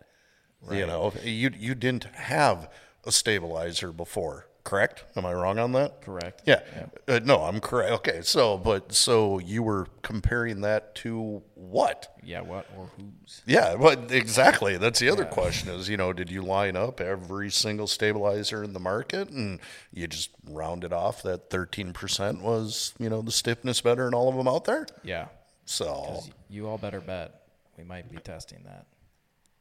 You 0.72 0.88
know, 0.88 1.14
you 1.24 1.52
you 1.56 1.76
didn't 1.76 2.06
have 2.06 2.72
a 3.06 3.12
stabilizer 3.12 3.92
before, 3.92 4.48
correct? 4.66 5.06
Am 5.16 5.26
I 5.26 5.34
wrong 5.34 5.58
on 5.60 5.72
that? 5.72 6.02
Correct. 6.02 6.42
Yeah. 6.46 6.60
Uh, 7.08 7.20
no, 7.24 7.44
I'm 7.44 7.62
correct. 7.62 7.92
Okay. 7.94 8.20
So, 8.22 8.58
but 8.58 8.92
so 8.94 9.40
you 9.40 9.64
were 9.64 9.88
comparing 10.02 10.60
that 10.62 10.94
to 10.96 11.42
what? 11.54 12.14
Yeah, 12.24 12.42
what 12.42 12.66
or 12.78 12.90
whose? 12.98 13.42
Yeah, 13.46 13.78
but 13.80 14.12
exactly. 14.12 14.76
That's 14.78 15.00
the 15.00 15.10
other 15.10 15.24
question 15.24 15.70
is, 15.70 15.88
you 15.88 15.96
know, 15.96 16.12
did 16.12 16.30
you 16.30 16.42
line 16.42 16.76
up 16.76 17.00
every 17.00 17.50
single 17.52 17.88
stabilizer 17.88 18.64
in 18.64 18.74
the 18.74 18.80
market 18.80 19.30
and 19.30 19.60
you 19.94 20.08
just 20.08 20.32
rounded 20.50 20.92
off 20.92 21.24
that 21.24 21.50
13% 21.50 22.42
was, 22.42 22.94
you 23.00 23.10
know, 23.10 23.22
the 23.22 23.32
stiffness 23.32 23.80
better 23.80 24.08
in 24.08 24.14
all 24.14 24.28
of 24.28 24.36
them 24.36 24.48
out 24.48 24.66
there? 24.66 24.86
Yeah. 25.04 25.28
So 25.66 26.24
You 26.50 26.68
all 26.68 26.78
better 26.78 27.00
bet 27.00 27.42
we 27.78 27.84
might 27.84 28.10
be 28.10 28.18
testing 28.18 28.64
that. 28.66 28.86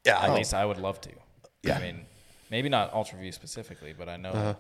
yeah, 0.05 0.21
At 0.23 0.35
least 0.35 0.55
I 0.55 0.65
would 0.65 0.79
love 0.79 1.01
to. 1.03 1.11
Yeah. 1.63 1.77
I 1.79 1.81
mean, 1.81 2.01
maybe 2.51 2.69
not 2.69 2.93
UltraView 2.93 3.33
specifically, 3.35 3.95
but 3.97 4.09
I 4.09 4.17
know 4.17 4.57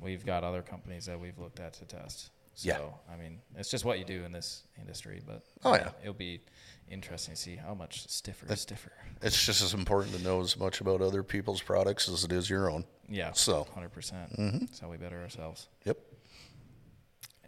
we've 0.00 0.24
got 0.26 0.44
other 0.44 0.62
companies 0.62 1.06
that 1.06 1.18
we've 1.18 1.38
looked 1.38 1.60
at 1.60 1.74
to 1.74 1.84
test. 1.84 2.30
So, 2.54 2.68
Yeah. 2.68 2.78
I 3.12 3.16
mean, 3.16 3.40
it's 3.56 3.70
just 3.70 3.84
what 3.84 3.98
you 3.98 4.04
do 4.04 4.24
in 4.24 4.32
this 4.32 4.62
industry, 4.80 5.20
but 5.26 5.42
Oh, 5.64 5.74
yeah. 5.74 5.90
it'll 6.02 6.14
be 6.14 6.40
interesting 6.88 7.34
to 7.34 7.40
see 7.40 7.56
how 7.56 7.74
much 7.74 8.08
stiffer 8.08 8.50
is 8.50 8.60
stiffer. 8.62 8.92
it's 9.20 9.44
just 9.44 9.60
as 9.62 9.74
important 9.74 10.14
to 10.16 10.22
know 10.22 10.40
as 10.40 10.56
much 10.56 10.80
about 10.80 11.02
other 11.02 11.22
people's 11.22 11.60
products 11.60 12.08
as 12.08 12.24
it 12.24 12.32
is 12.32 12.48
your 12.48 12.70
own. 12.70 12.84
Yeah. 13.08 13.32
So, 13.32 13.66
100%. 13.76 13.92
percent 13.92 14.32
Mm-hmm. 14.38 14.58
That's 14.66 14.80
how 14.80 14.88
we 14.88 14.96
better 14.96 15.20
ourselves. 15.20 15.68
yep. 15.84 15.98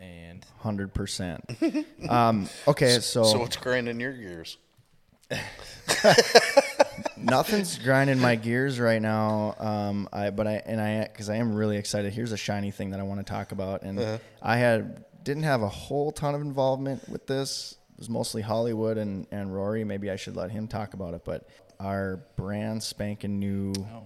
And 0.00 0.44
hundred 0.60 0.94
percent. 0.94 1.44
Um, 2.08 2.48
okay, 2.68 3.00
so, 3.00 3.24
So 3.24 3.38
what's 3.40 3.56
grinding 3.56 3.98
your 3.98 4.12
gears? 4.12 4.56
nothing's 7.30 7.78
grinding 7.84 8.18
my 8.18 8.36
gears 8.36 8.80
right 8.80 9.00
now. 9.00 9.54
Um, 9.58 10.08
I 10.12 10.30
but 10.30 10.46
I 10.46 10.62
and 10.66 10.80
I 10.80 11.04
because 11.04 11.28
I 11.28 11.36
am 11.36 11.54
really 11.54 11.76
excited. 11.76 12.12
Here's 12.12 12.32
a 12.32 12.36
shiny 12.36 12.70
thing 12.70 12.90
that 12.90 13.00
I 13.00 13.02
want 13.02 13.24
to 13.24 13.30
talk 13.30 13.52
about, 13.52 13.82
and 13.82 14.20
I 14.42 14.56
had 14.56 15.04
didn't 15.24 15.42
have 15.44 15.62
a 15.62 15.68
whole 15.68 16.12
ton 16.12 16.34
of 16.34 16.40
involvement 16.40 17.08
with 17.08 17.26
this. 17.26 17.76
It 17.92 17.98
was 17.98 18.10
mostly 18.10 18.42
Hollywood 18.42 18.98
and 18.98 19.26
and 19.30 19.54
Rory. 19.54 19.84
Maybe 19.84 20.10
I 20.10 20.16
should 20.16 20.36
let 20.36 20.50
him 20.50 20.68
talk 20.68 20.94
about 20.94 21.14
it. 21.14 21.24
But 21.24 21.48
our 21.80 22.20
brand 22.36 22.82
spanking 22.82 23.38
new 23.38 23.72
oh, 23.78 24.04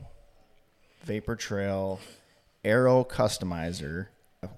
Vapor 1.04 1.36
Trail 1.36 2.00
Arrow 2.64 3.04
Customizer. 3.04 4.06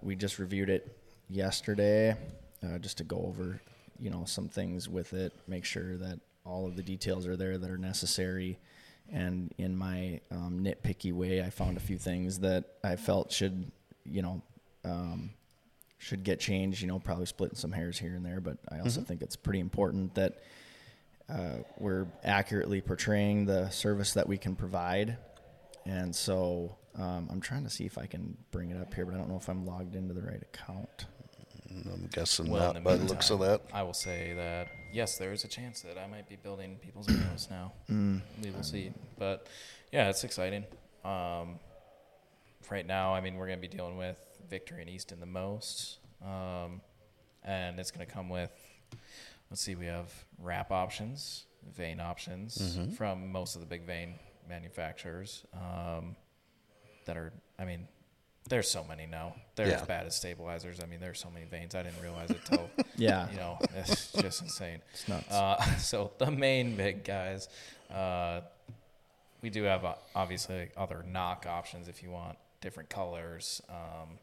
We 0.03 0.17
just 0.17 0.39
reviewed 0.39 0.71
it 0.71 0.97
yesterday, 1.29 2.17
uh, 2.63 2.79
just 2.79 2.99
to 2.99 3.05
go 3.05 3.25
over, 3.27 3.61
you 3.99 4.11
know, 4.11 4.25
some 4.27 4.49
things 4.49 4.89
with 4.89 5.13
it, 5.13 5.33
make 5.47 5.65
sure 5.65 5.97
that 5.97 6.21
all 6.45 6.67
of 6.67 6.77
the 6.77 6.83
details 6.83 7.27
are 7.27 7.37
there 7.37 7.59
that 7.59 7.71
are 7.71 7.79
necessary. 7.79 8.59
And 9.11 9.53
in 9.59 9.77
my 9.77 10.21
um, 10.31 10.61
nitpicky 10.63 11.13
way, 11.13 11.43
I 11.43 11.51
found 11.51 11.77
a 11.77 11.81
few 11.81 11.99
things 11.99 12.41
that 12.41 12.65
I 12.83 12.97
felt 12.97 13.33
should, 13.33 13.71
you 14.05 14.23
know, 14.23 14.43
um, 14.85 15.31
should 15.99 16.25
get 16.25 16.41
changed. 16.41 16.81
You 16.81 16.89
know, 16.89 16.99
probably 16.99 17.27
splitting 17.27 17.57
some 17.57 17.73
hairs 17.73 17.99
here 17.99 18.15
and 18.15 18.25
there, 18.25 18.41
but 18.41 18.59
I 18.71 18.81
also 18.81 19.03
think 19.03 19.23
it's 19.23 19.37
pretty 19.37 19.61
important 19.61 20.15
that 20.15 20.43
uh, 21.29 21.59
we're 21.79 22.07
accurately 22.23 22.81
portraying 22.81 23.47
the 23.47 23.69
service 23.71 24.13
that 24.15 24.29
we 24.29 24.39
can 24.39 24.55
provide. 24.57 25.17
And 25.87 26.15
so 26.15 26.77
um, 26.97 27.29
I'm 27.31 27.41
trying 27.41 27.65
to 27.65 27.71
see 27.71 27.85
if 27.85 27.99
I 27.99 28.07
can 28.07 28.37
bring 28.51 28.71
it 28.71 28.81
up 28.81 28.93
here, 28.95 29.05
but 29.05 29.15
I 29.15 29.19
don't 29.19 29.29
know 29.29 29.37
if 29.37 29.49
I'm 29.49 29.67
logged 29.67 29.97
into 29.97 30.15
the 30.15 30.23
right 30.23 30.43
account. 30.43 31.07
I'm 31.71 32.09
guessing 32.13 32.51
well, 32.51 32.73
not 32.75 32.85
by 32.85 32.93
the 32.97 33.05
the 33.05 33.13
looks 33.13 33.31
of 33.31 33.41
that. 33.41 33.63
I 33.73 33.83
will 33.83 33.95
say 33.95 34.33
that 34.35 34.69
yes, 34.93 35.17
there 35.19 35.33
is 35.33 35.45
a 35.45 35.49
chance 35.49 35.81
that 35.83 35.99
I 35.99 36.07
might 36.07 36.29
be 36.29 36.37
building 36.37 36.77
people's 36.83 37.09
arrows 37.09 37.49
now. 37.51 37.73
Mm. 37.91 38.21
We 38.43 38.51
will 38.51 38.63
see, 38.63 38.93
but 39.19 39.47
yeah, 39.93 40.09
it's 40.11 40.25
exciting. 40.25 40.65
Um, 41.05 41.59
right 42.71 42.87
now, 42.87 43.15
I 43.15 43.21
mean, 43.21 43.35
we're 43.37 43.47
going 43.47 43.59
to 43.61 43.69
be 43.69 43.75
dealing 43.75 43.97
with 43.97 44.19
Victory 44.49 44.81
and 44.83 44.91
Easton 44.91 45.21
the 45.21 45.27
most, 45.27 45.99
um, 46.25 46.81
and 47.43 47.79
it's 47.81 47.91
going 47.91 48.07
to 48.07 48.13
come 48.13 48.29
with. 48.29 48.51
Let's 49.51 49.63
see, 49.63 49.75
we 49.75 49.87
have 49.87 50.13
wrap 50.39 50.71
options, 50.73 51.45
vane 51.77 52.01
options 52.01 52.57
Mm-hmm. 52.59 52.93
from 52.93 53.31
most 53.33 53.55
of 53.55 53.61
the 53.61 53.67
big 53.67 53.85
vane 53.87 54.15
manufacturers 54.49 55.45
um, 55.55 56.17
that 57.07 57.17
are. 57.17 57.33
I 57.59 57.65
mean, 57.65 57.87
there's 58.49 58.69
so 58.71 58.85
many 58.85 59.07
now. 59.07 59.35
They're 59.57 59.69
Yeah. 59.69 59.81
as 59.81 59.87
bad 59.87 60.07
as 60.07 60.15
stabilizers. 60.17 60.81
I 60.81 60.87
mean, 60.87 61.01
there's 61.01 61.19
so 61.19 61.31
many 61.31 61.47
vanes. 61.47 61.75
I 61.75 61.83
didn't 61.83 62.03
realize 62.03 62.31
it 62.31 62.45
till 62.45 62.69
Yeah. 62.97 63.31
you 63.31 63.37
know, 63.37 63.59
it's 63.75 64.13
just 64.13 64.43
insane. 64.43 64.81
It's 64.93 65.09
nuts. 65.09 65.31
Uh, 65.33 65.63
so 65.79 66.13
the 66.19 66.31
main 66.31 66.77
big 66.77 67.05
guys, 67.05 67.49
uh, 67.93 68.43
we 69.43 69.51
do 69.51 69.63
have 69.65 69.85
uh, 69.85 69.95
obviously 70.15 70.69
other 70.77 71.05
nock 71.11 71.47
options 71.49 71.89
if 71.89 72.03
you 72.03 72.11
want 72.11 72.37
different 72.61 72.89
colors. 72.91 73.63
Um, 73.69 74.19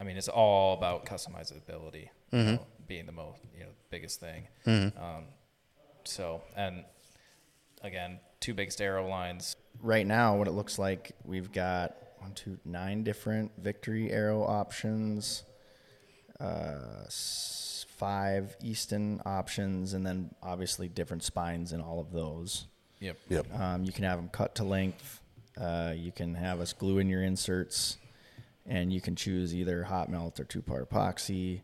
I 0.00 0.04
mean, 0.04 0.16
it's 0.16 0.28
all 0.28 0.74
about 0.74 1.04
customizability 1.06 2.08
Mm-hmm. 2.32 2.54
know, 2.54 2.66
being 2.88 3.04
the 3.06 3.12
most, 3.12 3.38
you 3.54 3.64
know, 3.64 3.70
biggest 3.90 4.18
thing. 4.18 4.48
Um, 4.66 5.24
so, 6.04 6.40
and 6.56 6.84
again, 7.82 8.18
two 8.40 8.54
big 8.54 8.72
stereo 8.72 9.06
lines. 9.06 9.54
right 9.82 10.06
now, 10.06 10.36
what 10.36 10.48
it 10.48 10.52
looks 10.52 10.78
like, 10.78 11.12
we've 11.24 11.52
got 11.52 11.94
one, 12.22 12.32
two, 12.34 12.58
nine 12.64 13.02
different 13.02 13.50
victory 13.58 14.10
arrow 14.10 14.42
options, 14.44 15.42
uh, 16.40 17.02
s- 17.06 17.84
five 17.96 18.56
Easton 18.62 19.20
options, 19.26 19.92
and 19.92 20.06
then 20.06 20.34
obviously 20.42 20.88
different 20.88 21.22
spines 21.22 21.72
in 21.72 21.80
all 21.80 22.00
of 22.00 22.12
those. 22.12 22.66
Yep. 23.00 23.16
Yep. 23.28 23.60
Um, 23.60 23.84
you 23.84 23.92
can 23.92 24.04
have 24.04 24.18
them 24.18 24.28
cut 24.28 24.54
to 24.56 24.64
length. 24.64 25.20
Uh, 25.60 25.92
you 25.96 26.12
can 26.12 26.34
have 26.34 26.60
us 26.60 26.72
glue 26.72 26.98
in 26.98 27.08
your 27.08 27.22
inserts, 27.22 27.98
and 28.66 28.92
you 28.92 29.00
can 29.00 29.16
choose 29.16 29.54
either 29.54 29.82
hot 29.84 30.08
melt 30.08 30.38
or 30.40 30.44
two 30.44 30.62
part 30.62 30.88
epoxy. 30.88 31.60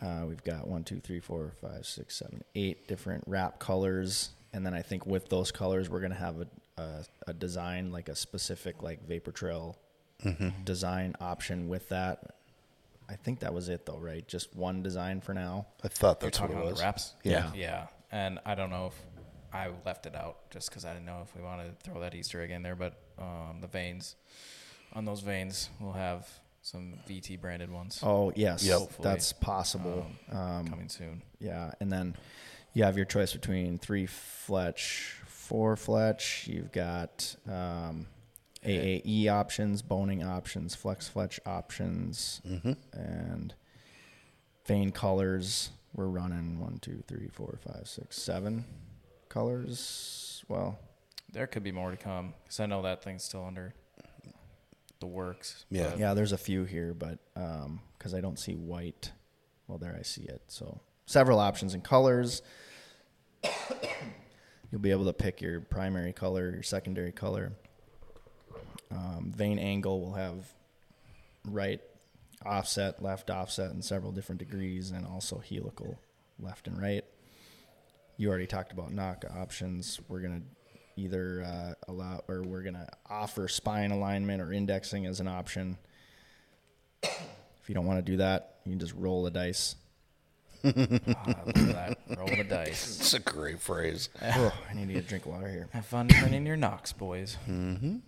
Uh, 0.00 0.24
we've 0.28 0.44
got 0.44 0.68
one, 0.68 0.84
two, 0.84 1.00
three, 1.00 1.18
four, 1.20 1.52
five, 1.60 1.84
six, 1.84 2.16
seven, 2.16 2.42
eight 2.54 2.86
different 2.86 3.24
wrap 3.26 3.58
colors, 3.58 4.30
and 4.52 4.64
then 4.64 4.72
I 4.74 4.82
think 4.82 5.04
with 5.06 5.28
those 5.28 5.50
colors, 5.50 5.90
we're 5.90 6.00
gonna 6.00 6.14
have 6.14 6.40
a, 6.40 6.46
a, 6.78 7.04
a 7.26 7.32
design 7.32 7.92
like 7.92 8.08
a 8.08 8.14
specific 8.16 8.82
like 8.82 9.06
vapor 9.06 9.32
trail 9.32 9.76
design 10.64 11.14
option 11.20 11.68
with 11.68 11.88
that. 11.90 12.34
I 13.08 13.14
think 13.14 13.40
that 13.40 13.54
was 13.54 13.68
it 13.68 13.86
though, 13.86 13.98
right? 13.98 14.26
Just 14.26 14.54
one 14.54 14.82
design 14.82 15.20
for 15.20 15.32
now. 15.32 15.66
I 15.84 15.88
thought 15.88 16.18
You're 16.20 16.30
that's 16.30 16.40
what 16.40 16.50
it 16.50 16.56
was. 16.56 16.78
the 16.78 16.84
wraps? 16.84 17.14
Yeah. 17.22 17.50
Yeah. 17.54 17.86
And 18.10 18.38
I 18.44 18.54
don't 18.54 18.70
know 18.70 18.86
if 18.86 18.94
I 19.52 19.68
left 19.86 20.06
it 20.06 20.14
out 20.14 20.50
just 20.50 20.68
because 20.68 20.84
I 20.84 20.92
didn't 20.92 21.06
know 21.06 21.20
if 21.22 21.34
we 21.34 21.42
wanted 21.42 21.78
to 21.78 21.90
throw 21.90 22.00
that 22.00 22.14
Easter 22.14 22.42
egg 22.42 22.50
in 22.50 22.62
there, 22.62 22.74
but 22.76 23.00
um, 23.18 23.58
the 23.60 23.66
vanes, 23.66 24.16
on 24.92 25.04
those 25.04 25.20
vanes, 25.20 25.70
we'll 25.80 25.92
have 25.92 26.28
some 26.60 26.94
VT 27.08 27.40
branded 27.40 27.70
ones 27.70 28.00
Oh 28.02 28.32
yes, 28.36 28.64
Yep. 28.64 28.78
Hopefully, 28.78 29.08
that's 29.08 29.32
possible. 29.32 30.06
Um, 30.30 30.66
coming 30.68 30.88
soon. 30.88 31.22
Yeah, 31.38 31.70
and 31.80 31.90
then 31.90 32.16
you 32.74 32.84
have 32.84 32.96
your 32.96 33.06
choice 33.06 33.32
between 33.32 33.78
three 33.78 34.06
fletch, 34.06 35.16
four 35.48 35.76
fletch. 35.76 36.46
You've 36.46 36.70
got 36.72 37.34
um, 37.50 38.06
AAE 38.64 39.28
options, 39.28 39.80
Bohning 39.82 40.22
options, 40.22 40.74
flex 40.74 41.08
fletch 41.08 41.40
options, 41.46 42.42
and 42.92 43.54
vane 44.66 44.90
colors. 44.92 45.70
We're 45.94 46.08
running 46.08 46.60
one, 46.60 46.78
two, 46.82 47.02
three, 47.08 47.28
four, 47.32 47.58
five, 47.66 47.88
six, 47.88 48.18
seven 48.20 48.66
colors. 49.30 50.44
Well, 50.48 50.78
There 51.32 51.46
could 51.46 51.62
be 51.62 51.72
more 51.72 51.90
to 51.90 51.96
come 51.96 52.34
because 52.44 52.60
I 52.60 52.66
know 52.66 52.82
that 52.82 53.02
thing's 53.02 53.24
still 53.24 53.44
under 53.46 53.72
the 55.00 55.06
works. 55.06 55.64
Yeah. 55.70 55.90
but- 55.90 55.98
Yeah, 55.98 56.12
there's 56.14 56.32
a 56.32 56.38
few 56.38 56.64
here, 56.64 56.92
but 56.92 57.18
because 57.96 58.12
I 58.14 58.20
don't 58.20 58.38
see 58.38 58.54
white. 58.54 59.12
Well, 59.66 59.78
there 59.78 59.96
I 59.98 60.02
see 60.02 60.22
it. 60.24 60.42
So 60.48 60.80
several 61.06 61.38
options 61.40 61.72
in 61.74 61.80
colors. 61.80 62.42
You'll 64.70 64.80
be 64.80 64.90
able 64.90 65.06
to 65.06 65.12
pick 65.12 65.40
your 65.40 65.60
primary 65.60 66.12
color, 66.12 66.50
your 66.50 66.62
secondary 66.62 67.12
color. 67.12 67.52
Um, 68.90 69.32
vane 69.34 69.58
angle 69.58 70.00
will 70.00 70.14
have 70.14 70.46
right 71.44 71.80
offset, 72.44 73.02
left 73.02 73.30
offset 73.30 73.70
in 73.72 73.82
several 73.82 74.12
different 74.12 74.38
degrees, 74.38 74.90
and 74.90 75.06
also 75.06 75.38
helical 75.38 75.98
left 76.38 76.66
and 76.66 76.80
right. 76.80 77.04
You 78.16 78.28
already 78.28 78.46
talked 78.46 78.72
about 78.72 78.92
nock 78.92 79.24
options. 79.34 80.00
We're 80.08 80.20
gonna 80.20 80.42
either 80.96 81.44
uh, 81.44 81.74
allow 81.88 82.22
or 82.28 82.42
we're 82.42 82.62
gonna 82.62 82.88
offer 83.08 83.48
spine 83.48 83.90
alignment 83.90 84.42
or 84.42 84.52
indexing 84.52 85.06
as 85.06 85.20
an 85.20 85.28
option. 85.28 85.78
If 87.60 87.68
you 87.68 87.74
don't 87.74 87.84
want 87.84 87.98
to 87.98 88.12
do 88.12 88.16
that, 88.16 88.60
you 88.64 88.72
can 88.72 88.78
just 88.78 88.94
roll 88.94 89.24
the 89.24 89.30
dice. 89.30 89.76
Ah, 90.64 91.34
look 91.46 91.56
at 91.58 91.72
that. 91.72 91.98
Roll 92.16 92.28
the 92.28 92.44
dice. 92.44 92.98
It's 93.00 93.14
a 93.14 93.20
great 93.20 93.60
phrase. 93.60 94.08
oh, 94.22 94.52
I 94.68 94.74
need 94.74 94.88
to 94.88 94.94
get 94.94 95.04
a 95.04 95.08
drink 95.08 95.26
of 95.26 95.32
water 95.32 95.48
here. 95.48 95.68
Have 95.72 95.86
fun 95.86 96.08
turning 96.08 96.46
your 96.46 96.56
nocks, 96.56 96.92
boys. 96.92 97.36
Mm-hmm. 97.48 97.98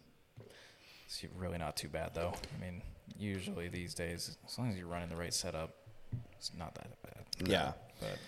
It's 1.07 1.25
really 1.37 1.59
not 1.59 1.77
too 1.77 1.89
bad, 1.89 2.15
though. 2.15 2.35
I 2.57 2.61
mean, 2.61 2.83
usually 3.19 3.69
these 3.69 3.95
days, 3.95 4.37
as 4.47 4.59
long 4.59 4.71
as 4.71 4.77
you're 4.77 4.87
running 4.87 5.09
the 5.09 5.17
right 5.17 5.35
setup, 5.35 5.75
it's 6.37 6.53
not 6.57 6.75
that 6.77 6.91
bad. 7.03 7.49
Yeah. 7.49 7.73
But 8.01 8.19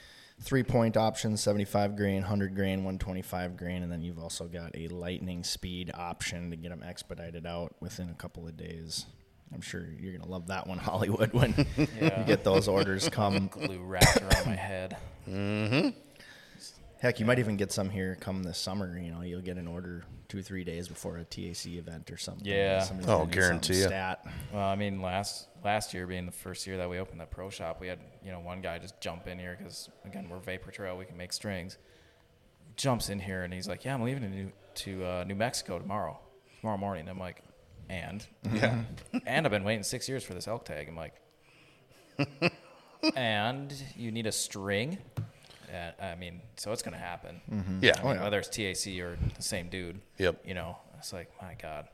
Three 0.40 0.64
point 0.64 0.96
option 0.96 1.36
75 1.36 1.94
grain, 1.94 2.16
100 2.22 2.54
grain, 2.56 2.78
125 2.78 3.56
grain, 3.56 3.84
and 3.84 3.92
then 3.92 4.02
you've 4.02 4.18
also 4.18 4.46
got 4.46 4.76
a 4.76 4.88
lightning 4.88 5.44
speed 5.44 5.92
option 5.94 6.50
to 6.50 6.56
get 6.56 6.70
them 6.70 6.82
expedited 6.82 7.46
out 7.46 7.76
within 7.80 8.08
a 8.08 8.14
couple 8.14 8.48
of 8.48 8.56
days. 8.56 9.06
I'm 9.54 9.60
sure 9.60 9.84
you're 10.00 10.12
going 10.12 10.24
to 10.24 10.30
love 10.30 10.46
that 10.48 10.66
one, 10.66 10.78
Hollywood, 10.90 11.32
when 11.32 11.54
Yeah. 11.76 12.20
you 12.20 12.26
get 12.26 12.44
those 12.44 12.68
orders 12.68 13.08
come. 13.08 13.48
glue 13.52 13.78
wrapped 13.80 14.20
around 14.22 14.46
my 14.46 14.56
head. 14.56 14.96
Heck, 17.00 17.18
you 17.18 17.26
might 17.26 17.40
even 17.40 17.56
get 17.56 17.72
some 17.72 17.90
here 17.90 18.16
come 18.20 18.44
this 18.44 18.58
summer. 18.58 18.96
You 18.98 19.10
know, 19.10 19.22
you'll 19.22 19.40
get 19.40 19.56
an 19.56 19.66
order 19.66 20.04
two 20.28 20.40
three 20.40 20.62
days 20.62 20.86
before 20.86 21.16
a 21.16 21.24
TAC 21.24 21.66
event 21.66 22.10
or 22.12 22.16
something. 22.16 22.46
Yeah. 22.46 22.80
Somebody's 22.84 23.10
Oh, 23.10 23.12
gonna 23.18 23.24
need 23.26 23.34
guarantee 23.34 23.72
something. 23.74 23.88
Stat. 23.88 24.26
Well, 24.52 24.62
I 24.62 24.76
mean, 24.76 25.02
last 25.02 25.48
last 25.64 25.92
year 25.94 26.06
being 26.06 26.26
the 26.26 26.32
first 26.32 26.64
year 26.66 26.76
that 26.76 26.88
we 26.88 26.98
opened 26.98 27.20
that 27.20 27.30
pro 27.32 27.50
shop, 27.50 27.80
we 27.80 27.88
had 27.88 27.98
you 28.24 28.30
know 28.30 28.38
one 28.38 28.60
guy 28.60 28.78
just 28.78 29.00
jump 29.00 29.26
in 29.26 29.38
here 29.38 29.56
because 29.58 29.90
again 30.04 30.28
we're 30.30 30.38
Vapor 30.38 30.70
Trail, 30.70 30.96
we 30.96 31.04
can 31.04 31.16
make 31.16 31.32
strings. 31.32 31.76
Jumps 32.76 33.10
in 33.10 33.18
here 33.18 33.42
and 33.42 33.52
he's 33.52 33.66
like, 33.68 33.84
"Yeah, 33.84 33.94
I'm 33.94 34.02
leaving 34.02 34.22
to 34.22 34.28
New, 34.28 34.52
to 34.76 35.04
uh, 35.04 35.24
New 35.26 35.34
Mexico 35.34 35.78
tomorrow, 35.80 36.20
tomorrow 36.60 36.78
morning." 36.78 37.08
I'm 37.08 37.18
like, 37.18 37.42
"And 37.92 38.26
Yeah. 38.52 38.82
and 39.26 39.46
I've 39.46 39.50
been 39.52 39.64
waiting 39.64 39.82
six 39.84 40.08
years 40.08 40.24
for 40.24 40.32
this 40.34 40.48
elk 40.48 40.64
tag." 40.64 40.88
I'm 40.88 40.96
like, 40.96 41.14
"And 43.16 43.72
you 43.96 44.10
need 44.10 44.26
a 44.26 44.32
string." 44.32 44.98
And, 45.70 45.94
I 46.00 46.14
mean, 46.16 46.40
so 46.56 46.72
it's 46.72 46.82
gonna 46.82 46.98
happen. 46.98 47.40
Mm-hmm. 47.50 47.78
Yeah. 47.82 47.92
I 48.00 48.04
mean, 48.04 48.16
oh, 48.18 48.22
whether 48.24 48.38
it's 48.38 48.48
TAC 48.48 49.00
or 49.00 49.16
the 49.36 49.42
same 49.42 49.68
dude. 49.68 50.00
Yep. 50.18 50.42
You 50.44 50.54
know, 50.54 50.76
it's 50.98 51.12
like, 51.12 51.30
my 51.40 51.54
God, 51.60 51.88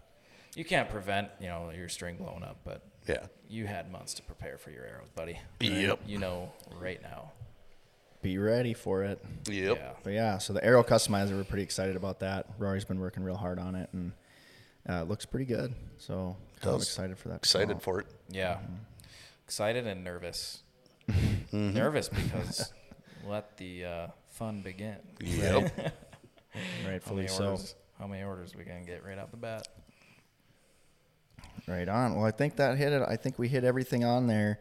you 0.56 0.64
can't 0.64 0.88
prevent 0.88 1.28
you 1.40 1.46
know 1.46 1.70
your 1.70 1.88
string 1.88 2.16
blowing 2.16 2.42
up, 2.42 2.58
but 2.64 2.82
Yeah. 3.06 3.26
you 3.48 3.66
had 3.66 3.90
months 3.92 4.14
to 4.14 4.22
prepare 4.22 4.58
for 4.58 4.70
your 4.70 4.84
arrows, 4.84 5.08
buddy. 5.14 5.38
Yep. 5.60 6.00
You 6.06 6.18
know 6.18 6.52
right 6.80 7.00
now. 7.02 7.32
Be 8.20 8.36
ready 8.38 8.74
for 8.74 9.04
it. 9.04 9.24
Yep. 9.48 9.76
Yeah. 9.78 9.90
But 10.02 10.12
yeah, 10.12 10.38
so 10.38 10.52
the 10.52 10.64
arrow 10.64 10.82
customizer, 10.82 11.36
we're 11.36 11.44
pretty 11.44 11.62
excited 11.62 11.94
about 11.94 12.18
that. 12.20 12.46
Rory's 12.58 12.84
been 12.84 12.98
working 12.98 13.22
real 13.22 13.36
hard 13.36 13.60
on 13.60 13.76
it, 13.76 13.88
and 13.92 14.10
uh, 14.88 15.02
it 15.02 15.09
looks 15.09 15.24
pretty 15.26 15.46
good. 15.46 15.74
So 15.98 16.36
I'm 16.62 16.74
excited 16.76 17.16
for 17.18 17.28
that. 17.28 17.36
Excited 17.36 17.68
come 17.68 17.80
for 17.80 18.00
it. 18.00 18.06
Yeah. 18.28 18.59
Excited 19.44 19.86
and 19.86 20.05
nervous. 20.05 20.60
Nervous 21.52 22.09
because 22.10 22.72
let 23.26 23.56
the 23.56 23.84
uh, 23.84 24.06
fun 24.30 24.60
begin. 24.60 24.96
Yep. 25.20 25.72
How 26.50 26.88
Rightfully 26.90 27.16
many 27.22 27.28
so. 27.28 27.50
orders? 27.52 27.74
How 27.98 28.06
many 28.06 28.22
orders 28.22 28.55
we 28.55 28.64
gonna 28.64 28.84
get 28.84 29.05
right 29.05 29.18
off 29.18 29.30
the 29.30 29.36
bat? 29.36 29.66
Right 31.66 31.88
on. 31.88 32.14
Well, 32.16 32.24
I 32.24 32.30
think 32.30 32.56
that 32.56 32.78
hit 32.78 32.92
it. 32.92 33.02
I 33.06 33.16
think 33.16 33.38
we 33.38 33.48
hit 33.48 33.64
everything 33.64 34.05
on 34.05 34.26
there. 34.26 34.60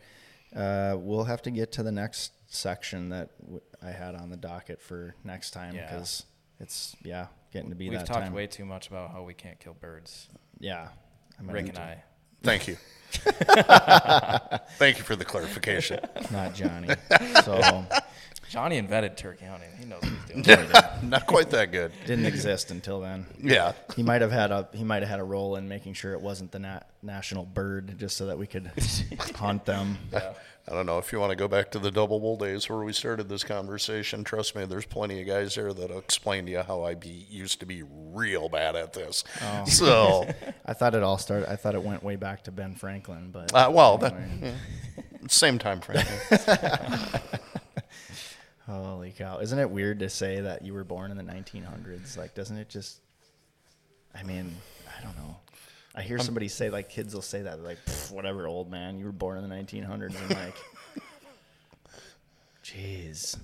Uh, 0.55 0.95
we'll 0.97 1.23
have 1.25 1.41
to 1.43 1.51
get 1.51 1.71
to 1.73 1.83
the 1.83 1.91
next 1.91 2.31
section 2.47 3.09
that 3.09 3.29
w- 3.41 3.61
I 3.81 3.91
had 3.91 4.15
on 4.15 4.29
the 4.29 4.37
docket 4.37 4.81
for 4.81 5.15
next 5.23 5.51
time 5.51 5.75
Yeah. 5.75 5.89
because 5.89 6.23
it's 6.59 6.95
yeah 7.03 7.27
getting 7.51 7.69
to 7.69 7.75
be 7.75 7.89
We've 7.89 7.99
that 7.99 8.07
talked 8.07 8.25
time. 8.25 8.33
way 8.33 8.47
too 8.47 8.65
much 8.65 8.87
about 8.87 9.11
how 9.11 9.23
we 9.23 9.33
can't 9.33 9.59
kill 9.59 9.73
birds. 9.73 10.27
Yeah, 10.59 10.87
I 11.39 11.43
might 11.43 11.53
Rick 11.53 11.69
and 11.69 11.77
I. 11.77 12.03
Thank 12.43 12.67
you. 12.67 12.77
Thank 14.77 14.97
you 14.97 15.03
for 15.03 15.15
the 15.15 15.25
clarification. 15.25 15.99
not 16.31 16.53
Johnny. 16.53 16.89
so 17.43 17.85
Johnny 18.49 18.77
invented 18.77 19.17
turkey 19.17 19.45
hunting. 19.45 19.69
He 19.79 19.85
knows 19.85 20.01
what 20.01 20.11
he's 20.33 20.45
doing. 20.45 20.69
Not 21.09 21.25
quite 21.27 21.49
that 21.49 21.71
good. 21.71 21.91
didn't 22.05 22.25
exist 22.25 22.71
until 22.71 23.01
then. 23.01 23.25
Yeah. 23.41 23.73
He 23.95 24.03
might 24.03 24.21
have 24.21 24.31
had 24.31 24.51
a 24.51 24.69
he 24.73 24.83
might 24.85 25.01
have 25.01 25.09
had 25.09 25.19
a 25.19 25.23
role 25.23 25.55
in 25.57 25.67
making 25.67 25.93
sure 25.93 26.13
it 26.13 26.21
wasn't 26.21 26.51
the 26.51 26.59
nat- 26.59 26.89
national 27.01 27.45
bird, 27.45 27.97
just 27.97 28.15
so 28.17 28.27
that 28.27 28.37
we 28.37 28.47
could 28.47 28.71
hunt 29.35 29.65
them. 29.65 29.97
I 30.69 30.73
don't 30.73 30.85
know 30.85 30.97
if 30.97 31.13
you 31.13 31.19
want 31.19 31.29
to 31.29 31.37
go 31.37 31.47
back 31.47 31.71
to 31.71 31.79
the 31.79 31.91
double 31.91 32.19
bull 32.19 32.35
days 32.35 32.67
where 32.67 32.79
we 32.79 32.91
started 32.91 33.29
this 33.29 33.45
conversation. 33.45 34.25
Trust 34.25 34.53
me, 34.53 34.65
there's 34.65 34.85
plenty 34.85 35.21
of 35.21 35.27
guys 35.27 35.55
there 35.55 35.71
that'll 35.71 35.97
explain 35.97 36.45
to 36.47 36.51
you 36.51 36.61
how 36.61 36.83
I 36.83 36.93
be 36.93 37.25
used 37.29 37.61
to 37.61 37.65
be 37.65 37.83
real 37.83 38.49
bad 38.49 38.75
at 38.75 38.91
this. 38.93 39.23
So, 39.67 40.27
I 40.65 40.73
thought 40.73 40.95
it 40.95 41.03
all 41.03 41.17
started. 41.17 41.49
I 41.49 41.55
thought 41.55 41.75
it 41.75 41.83
went 41.83 42.03
way 42.03 42.15
back 42.15 42.43
to 42.45 42.51
Ben 42.51 42.75
Franklin, 42.75 43.29
but 43.31 43.53
uh, 43.53 43.69
well, 43.73 43.97
that, 43.99 44.13
anyway. 44.13 44.55
same 45.27 45.57
time 45.57 45.81
frame. 45.81 46.05
holy 48.65 49.11
cow! 49.11 49.39
Isn't 49.39 49.59
it 49.59 49.69
weird 49.69 49.99
to 49.99 50.09
say 50.09 50.41
that 50.41 50.63
you 50.63 50.73
were 50.73 50.83
born 50.83 51.11
in 51.11 51.17
the 51.17 51.23
1900s? 51.23 52.17
Like, 52.17 52.33
doesn't 52.33 52.57
it 52.57 52.69
just? 52.69 52.99
I 54.15 54.23
mean, 54.23 54.55
I 54.97 55.03
don't 55.03 55.15
know. 55.17 55.37
I 55.97 56.03
hear 56.03 56.19
somebody 56.19 56.47
say 56.47 56.69
like 56.69 56.89
kids 56.89 57.15
will 57.15 57.23
say 57.23 57.41
that 57.41 57.63
like 57.63 57.79
whatever, 58.11 58.45
old 58.45 58.69
man, 58.69 58.99
you 58.99 59.05
were 59.05 59.11
born 59.11 59.39
in 59.39 59.49
the 59.49 59.55
1900s. 59.55 60.15
I'm 60.21 60.29
like, 60.29 60.55
jeez, 62.63 63.35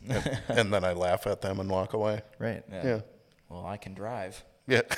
and 0.47 0.71
then 0.71 0.83
I 0.83 0.93
laugh 0.93 1.25
at 1.25 1.41
them 1.41 1.59
and 1.59 1.67
walk 1.67 1.93
away. 1.93 2.21
right? 2.37 2.63
Yeah. 2.71 2.85
Yeah. 2.85 3.01
Well, 3.49 3.65
I 3.65 3.77
can 3.77 3.95
drive. 3.95 4.43
Yeah. 4.67 4.81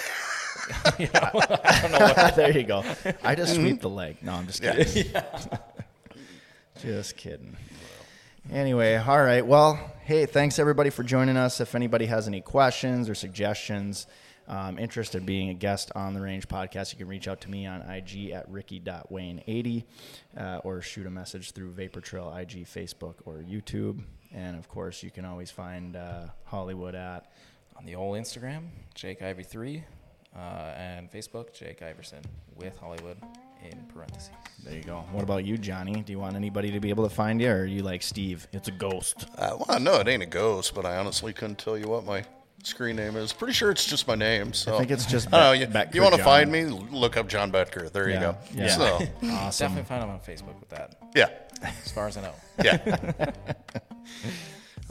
there 0.98 2.58
you 2.58 2.64
go. 2.64 2.84
I 3.24 3.36
just 3.36 3.54
mm-hmm. 3.54 3.62
sweep 3.62 3.82
the 3.82 3.90
leg. 3.90 4.18
No, 4.22 4.34
I'm 4.34 4.48
just 4.48 4.62
kidding. 4.62 5.12
Yeah. 5.14 5.42
just 6.82 7.16
kidding. 7.16 7.56
Anyway, 8.52 8.96
all 8.96 9.24
right. 9.24 9.46
Well, 9.46 9.80
hey, 10.04 10.26
thanks 10.26 10.60
everybody 10.60 10.90
for 10.90 11.04
joining 11.04 11.38
us. 11.38 11.62
If 11.62 11.74
anybody 11.74 12.06
has 12.08 12.28
any 12.28 12.42
questions 12.42 13.10
or 13.10 13.16
suggestions, 13.16 14.08
um, 14.48 14.78
interested 14.78 15.20
in 15.20 15.26
being 15.26 15.50
a 15.50 15.54
guest 15.54 15.92
on 15.96 16.14
the 16.14 16.22
Range 16.22 16.48
podcast, 16.48 16.92
you 16.92 16.98
can 16.98 17.08
reach 17.08 17.28
out 17.28 17.42
to 17.42 17.50
me 17.50 17.66
on 17.66 17.82
IG 17.82 18.30
at 18.32 18.50
ricky.wayne80 18.50 19.84
uh, 20.38 20.62
or 20.64 20.82
shoot 20.82 21.08
a 21.08 21.10
message 21.10 21.52
through 21.52 21.72
Vapor 21.72 22.02
Trail 22.02 22.36
IG, 22.36 22.66
Facebook, 22.66 23.16
or 23.26 23.38
YouTube. 23.38 24.04
And 24.34 24.58
of 24.58 24.68
course, 24.68 25.02
you 25.02 25.12
can 25.12 25.26
always 25.26 25.50
find 25.50 25.96
uh, 25.96 26.28
Hollywood 26.44 26.96
at 26.96 27.32
On 27.78 27.86
the 27.86 27.96
old 27.96 28.18
Instagram, 28.18 28.68
Jake 28.94 29.22
Ivy 29.22 29.44
three, 29.44 29.84
uh, 30.36 30.74
and 30.78 31.12
Facebook, 31.12 31.54
Jake 31.54 31.82
Iverson 31.82 32.22
with 32.56 32.78
Hollywood 32.78 33.18
in 33.64 33.86
parentheses. 33.94 34.32
There 34.64 34.76
you 34.76 34.84
go. 34.84 35.04
What 35.12 35.24
about 35.24 35.46
you, 35.46 35.58
Johnny? 35.58 36.02
Do 36.02 36.12
you 36.12 36.20
want 36.20 36.36
anybody 36.36 36.72
to 36.72 36.80
be 36.80 36.90
able 36.90 37.08
to 37.08 37.14
find 37.14 37.42
you, 37.42 37.50
or 37.50 37.62
are 37.62 37.66
you 37.66 37.84
like 37.84 38.02
Steve? 38.02 38.48
It's 38.52 38.68
a 38.68 38.72
ghost. 38.72 39.26
Uh, 39.38 39.58
well, 39.68 39.80
no, 39.80 40.00
it 40.00 40.08
ain't 40.08 40.24
a 40.24 40.28
ghost, 40.28 40.76
but 40.76 40.86
I 40.86 40.98
honestly 40.98 41.34
couldn't 41.34 41.58
tell 41.58 41.78
you 41.78 41.88
what 41.88 42.06
my 42.06 42.26
screen 42.66 42.96
name 42.96 43.16
is. 43.16 43.34
Pretty 43.34 43.54
sure 43.54 43.72
it's 43.72 43.86
just 43.86 44.08
my 44.08 44.16
name. 44.16 44.54
So 44.54 44.76
I 44.76 44.80
think 44.80 44.92
it's 44.92 45.06
just 45.06 45.28
I 45.34 45.54
don't 45.56 45.72
know. 45.72 45.80
You, 45.82 45.86
you 45.94 46.02
want 46.02 46.16
to 46.16 46.24
find 46.24 46.52
me? 46.52 46.66
Look 46.66 47.18
up 47.18 47.28
John 47.28 47.52
Betker. 47.52 47.92
There 47.92 48.10
you 48.10 48.20
go. 48.20 48.38
yeah. 48.54 48.68
So 48.70 48.86
Awesome. 49.24 49.68
Definitely 49.68 49.84
find 49.88 50.04
him 50.04 50.10
on 50.10 50.20
Facebook 50.20 50.60
with 50.60 50.70
that, 50.70 50.96
yeah, 51.16 51.30
as 51.62 51.92
far 51.92 52.08
as 52.08 52.18
I 52.18 52.22
know. 52.22 52.34
yeah. 52.64 52.78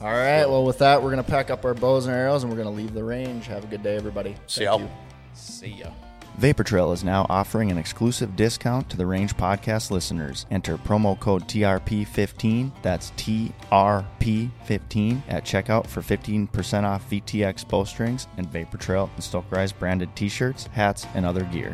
All 0.01 0.07
right. 0.07 0.45
Well, 0.45 0.65
with 0.65 0.79
that, 0.79 1.03
we're 1.03 1.11
gonna 1.11 1.23
pack 1.23 1.51
up 1.51 1.65
our 1.65 1.75
bows 1.75 2.07
and 2.07 2.15
arrows, 2.15 2.43
and 2.43 2.53
we're 2.53 2.59
gonna 2.59 2.75
leave 2.75 2.95
the 2.95 3.05
range. 3.05 3.47
Have 3.47 3.65
a 3.65 3.67
good 3.69 3.83
day, 3.83 3.97
everybody. 3.97 4.35
See 4.47 4.65
Thank 4.65 4.81
ya. 4.81 4.87
you. 4.87 4.91
See 5.35 5.69
ya. 5.69 5.91
Vapor 6.39 6.65
Trail 6.65 6.90
is 6.90 7.05
now 7.05 7.27
offering 7.28 7.70
an 7.70 7.78
exclusive 7.78 8.35
discount 8.35 8.90
to 8.90 8.97
the 8.97 9.06
Range 9.06 9.36
Podcast 9.36 9.93
listeners. 9.93 10.47
Enter 10.51 10.77
promo 10.77 11.16
code 11.19 11.47
TRP15, 11.47 12.73
that's 12.82 13.12
TRP15, 13.12 15.23
at 15.28 15.44
checkout 15.44 15.86
for 15.86 16.01
15% 16.01 16.82
off 16.82 17.09
VTX 17.09 17.69
bowstrings 17.69 18.27
and 18.36 18.51
Vapor 18.51 18.78
Trail 18.78 19.09
and 19.15 19.23
Stokerized 19.23 19.78
branded 19.78 20.16
t 20.16 20.28
shirts, 20.28 20.66
hats, 20.73 21.06
and 21.15 21.24
other 21.24 21.44
gear. 21.44 21.73